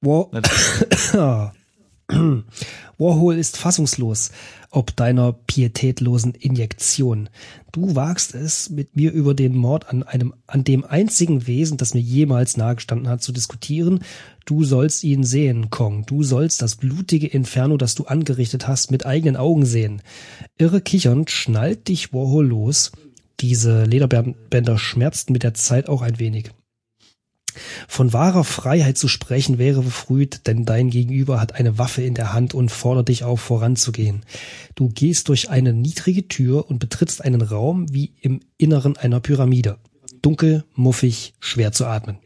War 0.00 0.30
Warhol 2.98 3.36
ist 3.36 3.56
fassungslos 3.56 4.30
ob 4.70 4.94
deiner 4.94 5.32
pietätlosen 5.32 6.34
Injektion. 6.34 7.28
Du 7.72 7.94
wagst 7.96 8.34
es, 8.34 8.70
mit 8.70 8.96
mir 8.96 9.12
über 9.12 9.34
den 9.34 9.56
Mord 9.56 9.88
an 9.88 10.02
einem, 10.02 10.34
an 10.46 10.64
dem 10.64 10.84
einzigen 10.84 11.46
Wesen, 11.46 11.76
das 11.76 11.94
mir 11.94 12.00
jemals 12.00 12.56
nahegestanden 12.56 13.08
hat, 13.08 13.22
zu 13.22 13.32
diskutieren. 13.32 14.00
Du 14.44 14.64
sollst 14.64 15.04
ihn 15.04 15.24
sehen, 15.24 15.70
Kong. 15.70 16.06
Du 16.06 16.22
sollst 16.22 16.62
das 16.62 16.76
blutige 16.76 17.26
Inferno, 17.26 17.76
das 17.76 17.94
du 17.94 18.04
angerichtet 18.04 18.68
hast, 18.68 18.90
mit 18.90 19.06
eigenen 19.06 19.36
Augen 19.36 19.66
sehen. 19.66 20.02
Irre 20.56 20.80
kichernd 20.80 21.30
schnallt 21.30 21.88
dich 21.88 22.12
Warhol 22.12 22.46
los. 22.46 22.92
Diese 23.40 23.84
Lederbänder 23.84 24.78
schmerzten 24.78 25.32
mit 25.32 25.42
der 25.42 25.54
Zeit 25.54 25.88
auch 25.88 26.02
ein 26.02 26.18
wenig. 26.18 26.50
Von 27.88 28.12
wahrer 28.12 28.44
Freiheit 28.44 28.98
zu 28.98 29.08
sprechen 29.08 29.58
wäre 29.58 29.82
verfrüht, 29.82 30.46
denn 30.46 30.64
dein 30.64 30.90
Gegenüber 30.90 31.40
hat 31.40 31.54
eine 31.54 31.78
Waffe 31.78 32.02
in 32.02 32.14
der 32.14 32.32
Hand 32.32 32.54
und 32.54 32.70
fordert 32.70 33.08
dich 33.08 33.24
auf, 33.24 33.40
voranzugehen. 33.40 34.22
Du 34.74 34.88
gehst 34.88 35.28
durch 35.28 35.50
eine 35.50 35.72
niedrige 35.72 36.28
Tür 36.28 36.68
und 36.68 36.78
betrittst 36.78 37.24
einen 37.24 37.42
Raum 37.42 37.92
wie 37.92 38.12
im 38.20 38.40
Inneren 38.56 38.96
einer 38.96 39.20
Pyramide. 39.20 39.78
Dunkel, 40.22 40.64
muffig, 40.74 41.34
schwer 41.40 41.72
zu 41.72 41.86
atmen. 41.86 42.18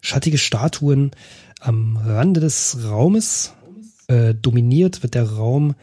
Schattige 0.00 0.38
Statuen 0.38 1.12
am 1.60 1.96
Rande 1.96 2.40
des 2.40 2.78
Raumes. 2.84 3.54
Äh, 4.08 4.34
dominiert 4.34 5.02
wird 5.02 5.14
der 5.14 5.30
Raum 5.30 5.74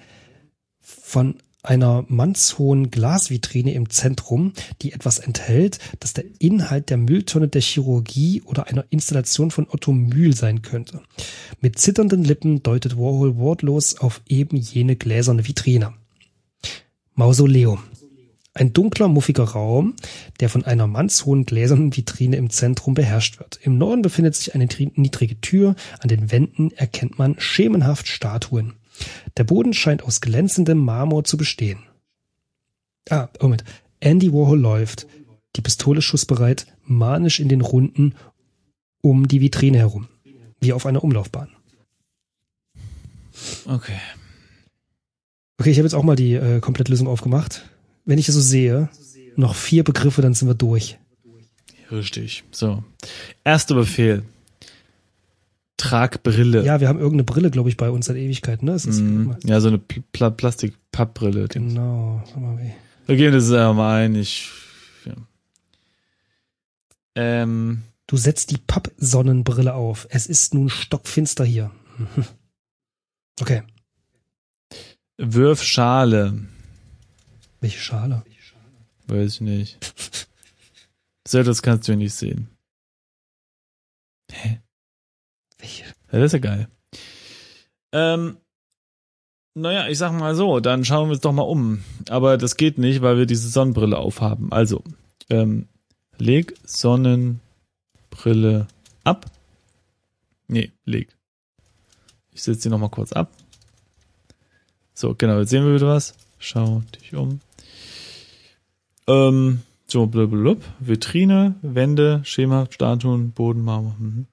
von 0.81 1.35
einer 1.67 2.05
mannshohen 2.07 2.91
Glasvitrine 2.91 3.73
im 3.73 3.89
Zentrum, 3.89 4.53
die 4.81 4.93
etwas 4.93 5.19
enthält, 5.19 5.79
das 5.99 6.13
der 6.13 6.23
Inhalt 6.39 6.89
der 6.89 6.97
Mülltonne 6.97 7.47
der 7.47 7.61
Chirurgie 7.61 8.41
oder 8.43 8.67
einer 8.67 8.85
Installation 8.89 9.51
von 9.51 9.67
Otto 9.69 9.91
Mühl 9.91 10.35
sein 10.35 10.61
könnte. 10.61 11.01
Mit 11.59 11.77
zitternden 11.77 12.23
Lippen 12.23 12.63
deutet 12.63 12.97
Warhol 12.97 13.37
wortlos 13.37 13.97
auf 13.97 14.21
eben 14.27 14.57
jene 14.57 14.95
gläserne 14.95 15.47
Vitrine. 15.47 15.93
Mausoleum. 17.15 17.79
Ein 18.53 18.73
dunkler, 18.73 19.07
muffiger 19.07 19.43
Raum, 19.43 19.95
der 20.39 20.49
von 20.49 20.65
einer 20.65 20.87
mannshohen 20.87 21.45
gläsernen 21.45 21.95
Vitrine 21.95 22.37
im 22.37 22.49
Zentrum 22.49 22.95
beherrscht 22.95 23.39
wird. 23.39 23.59
Im 23.61 23.77
Norden 23.77 24.01
befindet 24.01 24.35
sich 24.35 24.55
eine 24.55 24.67
niedrige 24.95 25.39
Tür, 25.41 25.75
an 25.99 26.07
den 26.07 26.31
Wänden 26.31 26.71
erkennt 26.71 27.19
man 27.19 27.35
schemenhaft 27.39 28.07
Statuen. 28.07 28.73
Der 29.37 29.43
Boden 29.43 29.73
scheint 29.73 30.03
aus 30.03 30.21
glänzendem 30.21 30.77
Marmor 30.77 31.23
zu 31.23 31.37
bestehen. 31.37 31.79
Ah, 33.09 33.29
Moment. 33.41 33.63
Andy 33.99 34.31
Warhol 34.31 34.59
läuft, 34.59 35.07
die 35.55 35.61
Pistole 35.61 36.01
schussbereit, 36.01 36.67
manisch 36.83 37.39
in 37.39 37.49
den 37.49 37.61
Runden 37.61 38.15
um 39.01 39.27
die 39.27 39.41
Vitrine 39.41 39.77
herum, 39.77 40.07
wie 40.59 40.73
auf 40.73 40.85
einer 40.85 41.03
Umlaufbahn. 41.03 41.49
Okay. 43.65 43.99
Okay, 45.59 45.71
ich 45.71 45.77
habe 45.77 45.87
jetzt 45.87 45.95
auch 45.95 46.03
mal 46.03 46.15
die 46.15 46.33
äh, 46.33 46.59
Komplettlösung 46.59 47.07
aufgemacht 47.07 47.63
wenn 48.07 48.17
ich 48.17 48.25
das 48.25 48.35
so 48.35 48.41
sehe, 48.41 48.89
noch 49.35 49.53
vier 49.53 49.83
Begriffe, 49.83 50.21
dann 50.23 50.33
sind 50.33 50.47
wir 50.47 50.55
durch. 50.55 50.97
Richtig. 51.91 52.43
So. 52.51 52.83
Erster 53.43 53.75
Befehl. 53.75 54.23
Trag 55.77 56.23
Brille. 56.23 56.63
Ja, 56.63 56.79
wir 56.79 56.87
haben 56.87 56.97
irgendeine 56.97 57.23
Brille, 57.23 57.51
glaube 57.51 57.69
ich, 57.69 57.77
bei 57.77 57.89
uns 57.91 58.07
seit 58.07 58.17
Ewigkeit, 58.17 58.63
ne? 58.63 58.75
Mm, 58.75 59.35
ja, 59.45 59.61
so 59.61 59.67
eine 59.67 59.77
Pl 59.77 60.31
Plastik-Pappbrille. 60.31 61.47
Genau. 61.47 62.23
Wir 63.05 63.15
gehen 63.15 63.31
das 63.31 63.49
mal 63.49 64.01
ein. 64.01 64.15
Ich, 64.15 64.49
ja. 65.05 65.13
ähm, 67.15 67.83
du 68.07 68.17
setzt 68.17 68.49
die 68.51 68.57
Pappsonnenbrille 68.57 69.75
auf. 69.75 70.07
Es 70.09 70.25
ist 70.25 70.55
nun 70.55 70.69
stockfinster 70.69 71.45
hier. 71.45 71.71
okay. 73.41 73.61
Wirf 75.17 75.63
Schale. 75.63 76.39
Welche 77.61 77.79
Schale? 77.79 78.23
Weiß 79.07 79.35
ich 79.35 79.41
nicht. 79.41 79.77
so, 81.27 81.43
das 81.43 81.61
kannst 81.61 81.87
du 81.87 81.95
nicht 81.95 82.13
sehen. 82.13 82.49
Hä? 84.31 84.59
Ja, 86.11 86.19
das 86.19 86.27
ist 86.27 86.33
ja 86.33 86.39
geil. 86.39 86.67
Ähm, 87.91 88.37
naja, 89.53 89.87
ich 89.87 89.97
sag 89.97 90.11
mal 90.11 90.35
so, 90.35 90.59
dann 90.59 90.85
schauen 90.85 91.07
wir 91.07 91.13
uns 91.13 91.21
doch 91.21 91.31
mal 91.31 91.41
um. 91.41 91.83
Aber 92.09 92.37
das 92.37 92.57
geht 92.57 92.77
nicht, 92.77 93.01
weil 93.01 93.17
wir 93.17 93.25
diese 93.25 93.49
Sonnenbrille 93.49 93.97
aufhaben. 93.97 94.51
Also, 94.51 94.83
ähm, 95.29 95.67
leg 96.17 96.53
Sonnenbrille 96.63 98.67
ab. 99.03 99.25
Nee, 100.47 100.71
leg. 100.85 101.15
Ich 102.31 102.43
setze 102.43 102.61
sie 102.61 102.69
nochmal 102.69 102.89
kurz 102.89 103.13
ab. 103.13 103.31
So, 104.93 105.15
genau, 105.15 105.39
jetzt 105.39 105.49
sehen 105.49 105.65
wir 105.65 105.73
wieder 105.73 105.87
was. 105.87 106.15
Schau 106.39 106.83
dich 106.95 107.15
um. 107.15 107.39
Ähm, 109.07 109.61
so, 109.87 110.05
blablabla. 110.05 110.63
Vitrine, 110.79 111.55
Wände, 111.61 112.21
Schema, 112.25 112.67
Statuen, 112.69 113.31
Boden, 113.31 113.63
Marmor. 113.63 113.95
Mhm. 113.97 114.27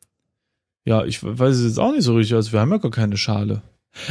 Ja, 0.85 1.05
ich 1.05 1.23
weiß 1.23 1.57
es 1.57 1.65
jetzt 1.65 1.79
auch 1.79 1.93
nicht 1.93 2.05
so 2.05 2.15
richtig. 2.15 2.35
Also 2.37 2.53
wir 2.53 2.61
haben 2.61 2.71
ja 2.71 2.79
gar 2.79 2.91
keine 2.91 3.17
Schale. 3.17 3.63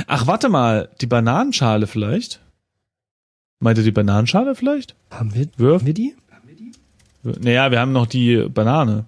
Ach, 0.08 0.28
warte 0.28 0.50
mal. 0.50 0.90
Die 1.02 1.08
Bananenschale 1.08 1.88
vielleicht? 1.88 2.40
Meint 3.60 3.78
ihr 3.78 3.84
die 3.84 3.92
Bananenschale 3.92 4.56
vielleicht? 4.56 4.96
Haben 5.12 5.34
wir, 5.34 5.48
Wirf? 5.58 5.82
haben 5.82 5.88
wir 5.88 5.94
die? 5.94 6.16
Naja, 7.24 7.72
wir 7.72 7.80
haben 7.80 7.94
noch 7.94 8.08
die 8.08 8.50
Banane. 8.50 9.06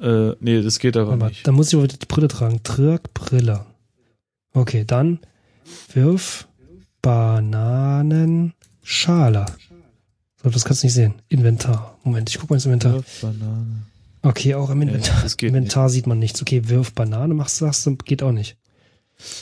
Äh, 0.00 0.34
nee, 0.40 0.62
das 0.62 0.78
geht 0.78 0.96
aber, 0.96 1.12
aber 1.12 1.28
nicht. 1.28 1.46
Dann 1.46 1.54
muss 1.54 1.68
ich 1.68 1.76
aber 1.78 1.86
die 1.86 1.96
Brille 2.06 2.26
tragen. 2.28 2.62
Trag 2.62 3.14
Brille. 3.14 3.66
Okay, 4.52 4.84
dann 4.84 5.20
wirf 5.92 6.48
Bananenschale. 7.02 8.54
So, 10.42 10.48
das 10.50 10.64
kannst 10.64 10.82
du 10.82 10.86
nicht 10.86 10.94
sehen. 10.94 11.14
Inventar. 11.28 11.98
Moment, 12.02 12.30
ich 12.30 12.38
guck 12.38 12.48
mal 12.50 12.56
ins 12.56 12.64
Inventar. 12.64 12.94
Wirf 12.94 13.20
Banane. 13.20 13.82
Okay, 14.22 14.54
auch 14.54 14.70
im 14.70 14.82
Inventar. 14.82 15.24
Ja, 15.24 15.48
Inventar 15.48 15.88
sieht 15.88 16.06
man 16.06 16.18
nichts. 16.18 16.42
Okay, 16.42 16.68
wirf 16.68 16.92
Banane, 16.92 17.34
machst 17.34 17.56
sagst 17.56 17.86
du, 17.86 17.96
geht 17.96 18.22
auch 18.22 18.32
nicht. 18.32 18.56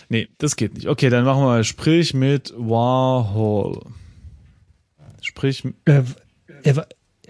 Nee, 0.09 0.28
das 0.38 0.56
geht 0.56 0.74
nicht. 0.74 0.88
Okay, 0.88 1.10
dann 1.10 1.24
machen 1.24 1.42
wir 1.42 1.46
mal, 1.46 1.64
sprich 1.64 2.14
mit 2.14 2.52
Warhol. 2.56 3.80
Sprich. 5.20 5.64
Äh, 5.84 6.02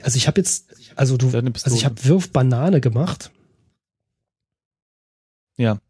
also 0.02 0.16
ich 0.16 0.26
habe 0.26 0.40
jetzt, 0.40 0.68
also 0.94 1.16
du, 1.16 1.26
also 1.28 1.76
ich 1.76 1.84
habe 1.84 2.04
Wirf 2.04 2.30
Banane 2.30 2.80
gemacht. 2.80 3.30
Ja. 5.56 5.80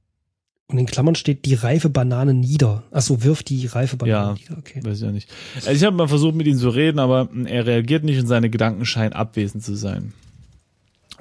Und 0.67 0.79
in 0.79 0.87
Klammern 0.87 1.15
steht 1.15 1.45
die 1.47 1.55
reife 1.55 1.89
Banane 1.89 2.35
nieder. 2.35 2.85
Achso, 2.91 3.23
wirft 3.23 3.49
die 3.49 3.67
reife 3.67 3.97
Banane 3.97 4.27
ja, 4.27 4.35
nieder. 4.35 4.59
Okay. 4.59 4.85
Weiß 4.85 4.99
ich 4.99 5.03
ja 5.03 5.13
nicht. 5.13 5.31
Also 5.57 5.71
ich 5.71 5.85
habe 5.85 5.97
mal 5.97 6.09
versucht, 6.09 6.35
mit 6.35 6.47
ihm 6.47 6.59
zu 6.59 6.69
reden, 6.69 6.99
aber 6.99 7.29
er 7.47 7.67
reagiert 7.67 8.05
nicht 8.05 8.19
und 8.19 8.27
seine 8.27 8.51
Gedanken 8.51 8.85
scheinen 8.85 9.13
abwesend 9.13 9.65
zu 9.65 9.75
sein. 9.77 10.13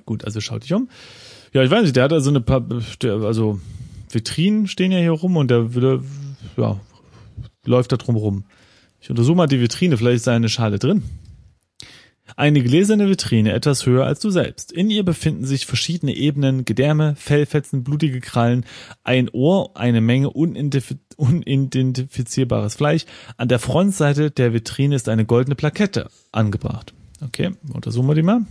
Gut, 0.06 0.26
also 0.26 0.42
schaut 0.42 0.64
dich 0.64 0.74
um. 0.74 0.90
Ja, 1.54 1.64
ich 1.64 1.72
weiß 1.72 1.84
nicht, 1.84 1.96
der 1.96 2.04
hat 2.04 2.14
also 2.14 2.30
eine 2.30 2.42
paar, 2.42 2.64
also 3.04 3.60
Vitrinen 4.10 4.68
stehen 4.68 4.92
ja 4.92 5.00
hier 5.00 5.12
rum 5.12 5.38
und 5.38 5.50
der 5.50 5.74
würde, 5.74 6.04
ja, 6.56 6.80
läuft 7.66 7.92
da 7.92 7.98
drum 7.98 8.16
rum. 8.16 8.46
Ich 9.00 9.10
untersuche 9.10 9.36
mal 9.36 9.48
die 9.48 9.62
Vitrine, 9.62 9.98
vielleicht 9.98 10.18
ist 10.18 10.28
da 10.28 10.36
eine 10.36 10.50
Schale 10.50 10.78
drin. 10.80 11.04
Eine 12.36 12.62
gläserne 12.62 13.10
Vitrine 13.10 13.54
etwas 13.54 13.86
höher 13.86 14.06
als 14.06 14.20
du 14.20 14.30
selbst. 14.30 14.74
In 14.74 14.90
ihr 14.90 15.06
befinden 15.06 15.46
sich 15.46 15.66
verschiedene 15.66 16.14
Ebenen, 16.14 16.66
Gedärme, 16.66 17.16
Fellfetzen, 17.16 17.86
blutige 17.86 18.20
Krallen, 18.20 18.66
ein 19.06 19.30
Ohr, 19.30 19.78
eine 19.78 20.02
Menge 20.02 20.32
unidentifizierbares 20.32 22.76
Fleisch. 22.76 23.06
An 23.38 23.48
der 23.48 23.60
Frontseite 23.60 24.30
der 24.30 24.52
Vitrine 24.54 24.96
ist 24.96 25.08
eine 25.08 25.24
goldene 25.26 25.56
Plakette 25.56 26.10
angebracht. 26.34 26.94
Okay, 27.22 27.52
untersuchen 27.74 28.08
wir 28.08 28.16
die 28.16 28.24
mal. 28.24 28.42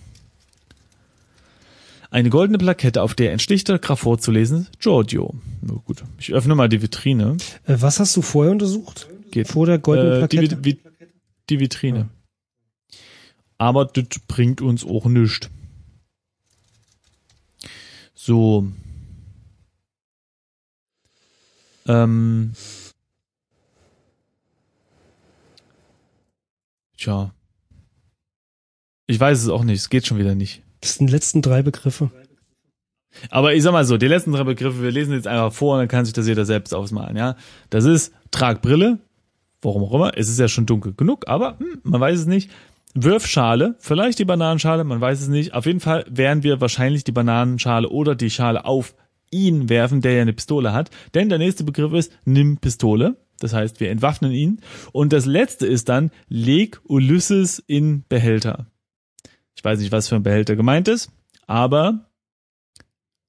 Eine 2.17 2.31
goldene 2.31 2.57
Plakette, 2.57 3.03
auf 3.03 3.13
der 3.13 3.33
ein 3.33 3.41
schlichter 3.41 3.79
Graf 3.79 4.01
vorzulesen, 4.01 4.69
Giorgio. 4.79 5.35
Na 5.61 5.75
gut, 5.85 6.03
ich 6.19 6.33
öffne 6.33 6.55
mal 6.55 6.67
die 6.67 6.81
Vitrine. 6.81 7.37
Äh, 7.67 7.77
was 7.81 8.01
hast 8.01 8.17
du 8.17 8.23
vorher 8.23 8.53
untersucht? 8.53 9.07
Geht. 9.31 9.49
Vor 9.49 9.67
der 9.67 9.79
goldenen 9.79 10.21
Plakette? 10.21 10.55
Äh, 10.55 10.59
die, 10.59 10.81
die, 11.51 11.61
Vitrine 11.61 12.09
aber 13.59 13.85
das 13.85 14.07
bringt 14.29 14.63
uns 14.63 14.83
auch 14.83 15.05
nichts. 15.05 15.51
So. 18.15 18.67
Ähm. 21.85 22.55
Tja. 26.97 27.35
Ich 29.07 29.21
weiß 29.21 29.43
es 29.43 29.49
auch 29.51 29.65
nicht, 29.65 29.81
es 29.81 29.91
geht 29.91 30.07
schon 30.07 30.19
wieder 30.19 30.35
nicht. 30.35 30.63
Das 30.87 30.95
sind 30.95 31.09
die 31.09 31.15
letzten 31.15 31.43
drei 31.43 31.63
Begriffe. 31.63 32.11
Aber 33.31 33.55
ich 33.55 33.63
sag 33.63 33.73
mal 33.73 33.85
so, 33.85 33.97
die 33.97 34.07
letzten 34.07 34.31
drei 34.31 34.45
Begriffe, 34.45 34.83
wir 34.83 34.93
lesen 34.93 35.15
jetzt 35.15 35.27
einfach 35.27 35.53
vor 35.53 35.75
und 35.75 35.81
dann 35.81 35.89
kann 35.89 36.05
sich 36.05 36.15
das 36.15 36.29
jeder 36.29 36.45
selbst 36.45 36.73
ausmalen, 36.73 37.17
ja. 37.17 37.35
Das 37.71 37.85
ist 37.85 38.13
Tragbrille, 38.31 39.01
warum 39.63 39.83
auch 39.83 39.95
immer, 39.95 40.17
es 40.17 40.29
ist 40.29 40.39
ja 40.39 40.47
schon 40.47 40.65
dunkel 40.65 40.95
genug, 40.95 41.27
aber 41.27 41.59
hm, 41.59 41.81
man 41.83 42.01
weiß 42.01 42.21
es 42.21 42.27
nicht. 42.27 42.51
Wirfschale, 42.95 43.75
vielleicht 43.81 44.21
die 44.21 44.25
Bananenschale, 44.25 44.85
man 44.85 45.01
weiß 45.01 45.21
es 45.21 45.29
nicht. 45.29 45.55
Auf 45.55 45.67
jeden 45.67 45.81
Fall 45.81 46.05
werden 46.09 46.45
wir 46.45 46.61
wahrscheinlich 46.61 47.03
die 47.03 47.13
Bananenschale 47.13 47.89
oder 47.89 48.15
die 48.15 48.31
Schale 48.31 48.65
auf 48.65 48.95
ihn 49.33 49.69
werfen, 49.69 50.03
der 50.03 50.13
ja 50.13 50.23
eine 50.23 50.33
Pistole 50.33 50.73
hat. 50.73 50.91
Denn 51.15 51.29
der 51.29 51.39
nächste 51.39 51.65
Begriff 51.65 51.93
ist, 51.95 52.13
nimm 52.25 52.59
Pistole. 52.59 53.17
Das 53.41 53.53
heißt, 53.53 53.81
wir 53.81 53.91
entwaffnen 53.91 54.31
ihn. 54.31 54.61
Und 54.93 55.13
das 55.13 55.27
letzte 55.27 55.67
ist 55.67 55.89
dann, 55.89 56.11
leg 56.29 56.81
Ulysses 56.85 57.59
in 57.67 58.05
Behälter. 58.09 58.67
Weiß 59.67 59.81
nicht, 59.81 59.91
was 59.91 60.07
für 60.07 60.15
ein 60.15 60.23
Behälter 60.23 60.55
gemeint 60.55 60.87
ist, 60.87 61.11
aber 61.49 62.09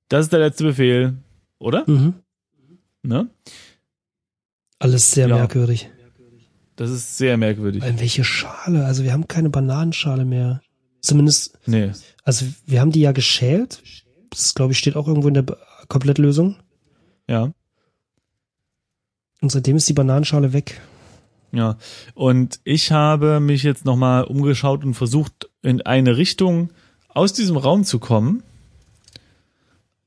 das 0.08 0.26
ist 0.26 0.34
der 0.34 0.40
letzte 0.40 0.66
Befehl, 0.66 1.18
oder? 1.58 1.84
Mhm. 1.90 2.14
Ne? 3.02 3.32
Alles 4.78 5.10
sehr 5.10 5.28
ja. 5.30 5.36
merkwürdig. 5.36 5.90
Das 6.76 6.92
ist 6.92 7.18
sehr 7.18 7.38
merkwürdig. 7.38 7.84
In 7.84 8.00
welche 8.00 8.24
Schale? 8.24 8.86
Also 8.86 9.04
wir 9.04 9.14
haben 9.14 9.28
keine 9.28 9.50
Bananenschale 9.50 10.26
mehr. 10.26 10.62
Zumindest. 11.02 11.58
Nee. 11.66 11.92
Also 12.24 12.46
wir 12.68 12.82
haben 12.82 12.92
die 12.92 13.02
ja 13.02 13.14
geschält. 13.14 13.82
Das 14.30 14.54
glaube 14.54 14.74
ich 14.74 14.78
steht 14.78 14.96
auch 14.96 15.08
irgendwo 15.08 15.30
in 15.30 15.34
der 15.34 15.46
Komplettlösung. 15.88 16.58
Ja. 17.28 17.52
Und 19.42 19.52
seitdem 19.52 19.78
ist 19.78 19.90
die 19.90 19.94
Bananenschale 19.94 20.54
weg. 20.54 20.80
Ja. 21.52 21.78
Und 22.14 22.60
ich 22.64 22.92
habe 22.92 23.40
mich 23.40 23.64
jetzt 23.64 23.86
nochmal 23.86 24.26
umgeschaut 24.26 24.86
und 24.86 24.94
versucht, 24.94 25.47
in 25.62 25.82
eine 25.82 26.18
Richtung 26.18 26.70
aus 27.10 27.34
diesem 27.34 27.58
Raum 27.58 27.84
zu 27.84 28.00
kommen. 28.00 28.44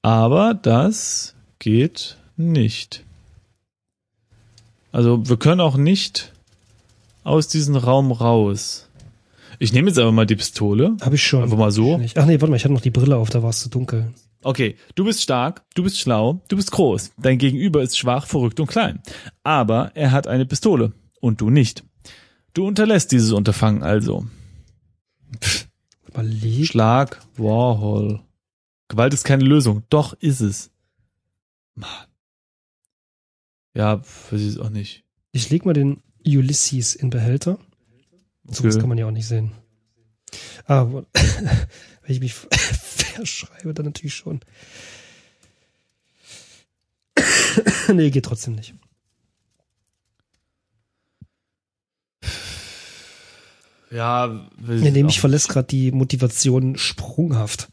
Aber 0.02 0.54
das 0.54 1.34
geht 1.58 2.16
nicht. 2.36 3.04
Also 4.92 5.28
wir 5.28 5.36
können 5.36 5.60
auch 5.60 5.76
nicht 5.76 6.32
aus 7.22 7.48
diesem 7.48 7.76
Raum 7.76 8.12
raus. 8.12 8.88
Ich 9.58 9.72
nehme 9.72 9.88
jetzt 9.88 9.98
aber 9.98 10.10
mal 10.10 10.26
die 10.26 10.36
Pistole. 10.36 10.96
Habe 11.02 11.16
ich 11.16 11.22
schon. 11.22 11.42
Einfach 11.42 11.58
mal 11.58 11.70
so. 11.70 12.00
Ach 12.16 12.26
nee, 12.26 12.40
warte 12.40 12.50
mal, 12.50 12.56
ich 12.56 12.64
hatte 12.64 12.72
noch 12.72 12.80
die 12.80 12.90
Brille 12.90 13.16
auf, 13.16 13.28
da 13.28 13.42
war 13.42 13.50
es 13.50 13.60
zu 13.60 13.68
dunkel. 13.68 14.12
Okay, 14.42 14.76
du 14.94 15.04
bist 15.04 15.20
stark, 15.20 15.62
du 15.74 15.82
bist 15.82 15.98
schlau, 15.98 16.40
du 16.48 16.56
bist 16.56 16.70
groß. 16.72 17.12
Dein 17.18 17.36
Gegenüber 17.36 17.82
ist 17.82 17.98
schwach, 17.98 18.26
verrückt 18.26 18.58
und 18.58 18.68
klein. 18.68 19.02
Aber 19.42 19.92
er 19.94 20.12
hat 20.12 20.26
eine 20.26 20.46
Pistole 20.46 20.92
und 21.20 21.42
du 21.42 21.50
nicht. 21.50 21.84
Du 22.54 22.66
unterlässt 22.66 23.12
dieses 23.12 23.32
Unterfangen 23.32 23.82
also. 23.82 24.24
Pff, 25.38 25.68
Überleg. 26.08 26.66
Schlag 26.66 27.20
Warhol. 27.36 28.20
Gewalt 28.88 29.14
ist 29.14 29.24
keine 29.24 29.44
Lösung. 29.44 29.84
Doch 29.90 30.14
ist 30.14 30.40
es. 30.40 30.70
Mann. 31.74 31.88
Ja, 33.74 33.98
weiß 34.00 34.40
ich 34.40 34.48
es 34.48 34.58
auch 34.58 34.70
nicht. 34.70 35.04
Ich 35.32 35.48
leg 35.50 35.64
mal 35.64 35.72
den 35.74 36.02
Ulysses 36.26 36.94
in 36.96 37.10
Behälter. 37.10 37.58
Okay. 38.48 38.76
kann 38.78 38.88
man 38.88 38.98
ja 38.98 39.06
auch 39.06 39.12
nicht 39.12 39.28
sehen. 39.28 39.52
Ah, 40.66 40.86
wo- 40.90 41.06
wenn 41.14 42.12
ich 42.14 42.18
mich 42.20 42.34
verschreibe, 42.34 43.72
dann 43.74 43.86
natürlich 43.86 44.14
schon. 44.14 44.40
nee, 47.92 48.10
geht 48.10 48.24
trotzdem 48.24 48.54
nicht. 48.54 48.74
Ja, 53.90 54.28
weiß 54.58 54.80
Nee, 54.80 54.90
nee, 54.90 55.02
mich 55.02 55.20
verlässt 55.20 55.48
gerade 55.48 55.66
die 55.68 55.90
Motivation 55.92 56.76
sprunghaft. 56.76 57.68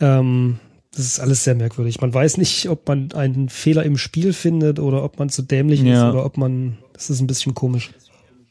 Ähm, 0.00 0.58
das 0.92 1.04
ist 1.06 1.20
alles 1.20 1.44
sehr 1.44 1.54
merkwürdig. 1.54 2.00
Man 2.00 2.12
weiß 2.12 2.38
nicht, 2.38 2.68
ob 2.68 2.88
man 2.88 3.12
einen 3.12 3.48
Fehler 3.48 3.84
im 3.84 3.98
Spiel 3.98 4.32
findet 4.32 4.80
oder 4.80 5.04
ob 5.04 5.18
man 5.18 5.28
zu 5.28 5.42
dämlich 5.42 5.80
Ja. 5.80 6.08
ist 6.08 6.14
oder 6.14 6.24
ob 6.24 6.36
man. 6.36 6.78
Das 6.92 7.10
ist 7.10 7.20
ein 7.20 7.26
bisschen 7.28 7.54
komisch. 7.54 7.90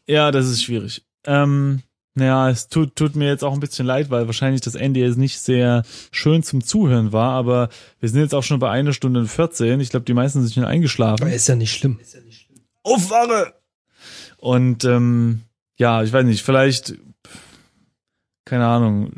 Ja, 0.05 0.31
das 0.31 0.47
ist 0.47 0.63
schwierig. 0.63 1.03
Ähm, 1.25 1.81
naja, 2.13 2.49
es 2.49 2.69
tut, 2.69 2.95
tut 2.95 3.15
mir 3.17 3.27
jetzt 3.27 3.43
auch 3.43 3.53
ein 3.53 3.59
bisschen 3.59 3.85
leid, 3.85 4.09
weil 4.09 4.27
wahrscheinlich 4.27 4.61
das 4.61 4.75
Ende 4.75 5.01
jetzt 5.01 5.17
nicht 5.17 5.39
sehr 5.39 5.83
schön 6.11 6.41
zum 6.41 6.63
Zuhören 6.63 7.11
war, 7.11 7.31
aber 7.33 7.69
wir 7.99 8.07
sind 8.07 8.21
jetzt 8.21 8.33
auch 8.33 8.43
schon 8.43 8.59
bei 8.59 8.71
einer 8.71 8.93
Stunde 8.93 9.19
und 9.19 9.27
14. 9.27 9.79
Ich 9.81 9.89
glaube, 9.89 10.05
die 10.05 10.13
meisten 10.13 10.41
sind 10.41 10.53
schon 10.53 10.63
eingeschlafen. 10.63 11.23
Aber 11.23 11.33
ist 11.33 11.47
ja 11.47 11.55
nicht 11.55 11.73
schlimm. 11.77 11.99
Aufwache! 12.83 13.53
Und 14.37 14.85
ähm, 14.85 15.41
ja, 15.77 16.03
ich 16.03 16.11
weiß 16.11 16.25
nicht, 16.25 16.43
vielleicht, 16.43 16.95
keine 18.45 18.67
Ahnung, 18.67 19.11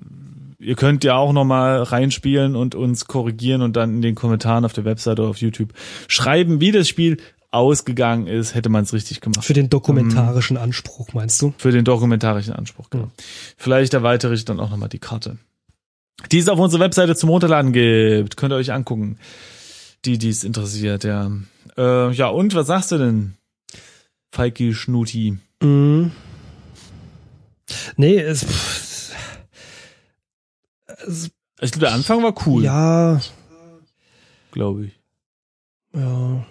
ihr 0.60 0.76
könnt 0.76 1.04
ja 1.04 1.16
auch 1.16 1.34
nochmal 1.34 1.82
reinspielen 1.84 2.56
und 2.56 2.76
uns 2.76 3.06
korrigieren 3.06 3.62
und 3.62 3.76
dann 3.76 3.96
in 3.96 4.02
den 4.02 4.16
Kommentaren 4.16 4.66
auf 4.66 4.74
der 4.74 4.86
Webseite 4.86 5.22
oder 5.22 5.32
auf 5.32 5.38
YouTube 5.38 5.74
schreiben, 6.08 6.60
wie 6.60 6.72
das 6.72 6.88
Spiel 6.88 7.18
ausgegangen 7.52 8.28
ist, 8.28 8.54
hätte 8.54 8.70
man 8.70 8.84
es 8.84 8.94
richtig 8.94 9.22
gemacht. 9.22 9.44
Für 9.44 9.54
den 9.54 9.70
dokumentarischen 9.70 10.58
Anspruch, 10.58 11.14
meinst 11.14 11.42
du? 11.42 11.54
Für 11.58 11.72
den 11.72 11.86
dokumentarischen 11.86 12.54
Anspruch, 12.54 12.90
genau. 12.90 13.10
Vielleicht 13.58 13.94
erweitere 13.94 14.34
ich 14.34 14.46
dann 14.46 14.60
auch 14.60 14.70
nochmal 14.70 14.90
die 14.90 15.00
Karte. 15.00 15.38
Die 16.32 16.38
es 16.38 16.50
auf 16.50 16.60
unserer 16.60 16.82
Webseite 16.82 17.16
zum 17.16 17.30
Runterladen 17.30 17.72
gibt. 17.72 18.38
Könnt 18.38 18.54
ihr 18.54 18.58
euch 18.58 18.74
angucken. 18.74 19.18
Die, 20.06 20.18
die 20.18 20.30
es 20.30 20.44
interessiert, 20.44 21.04
ja. 21.04 21.32
Äh, 21.78 22.12
ja, 22.12 22.28
und 22.28 22.54
was 22.56 22.68
sagst 22.68 22.92
du 22.92 22.98
denn? 22.98 23.36
Falki 24.32 24.74
Schnuti. 24.74 25.38
Mhm. 25.62 26.12
Nee, 27.98 28.18
es, 28.20 28.44
pff, 28.46 29.14
es 31.08 31.32
Ich 31.62 31.72
glaube, 31.72 31.86
der 31.86 31.94
Anfang 31.94 32.24
war 32.24 32.34
cool, 32.48 32.64
ja, 32.64 33.22
glaube 34.52 34.86
ich. 34.88 35.00
ja. 35.96 36.46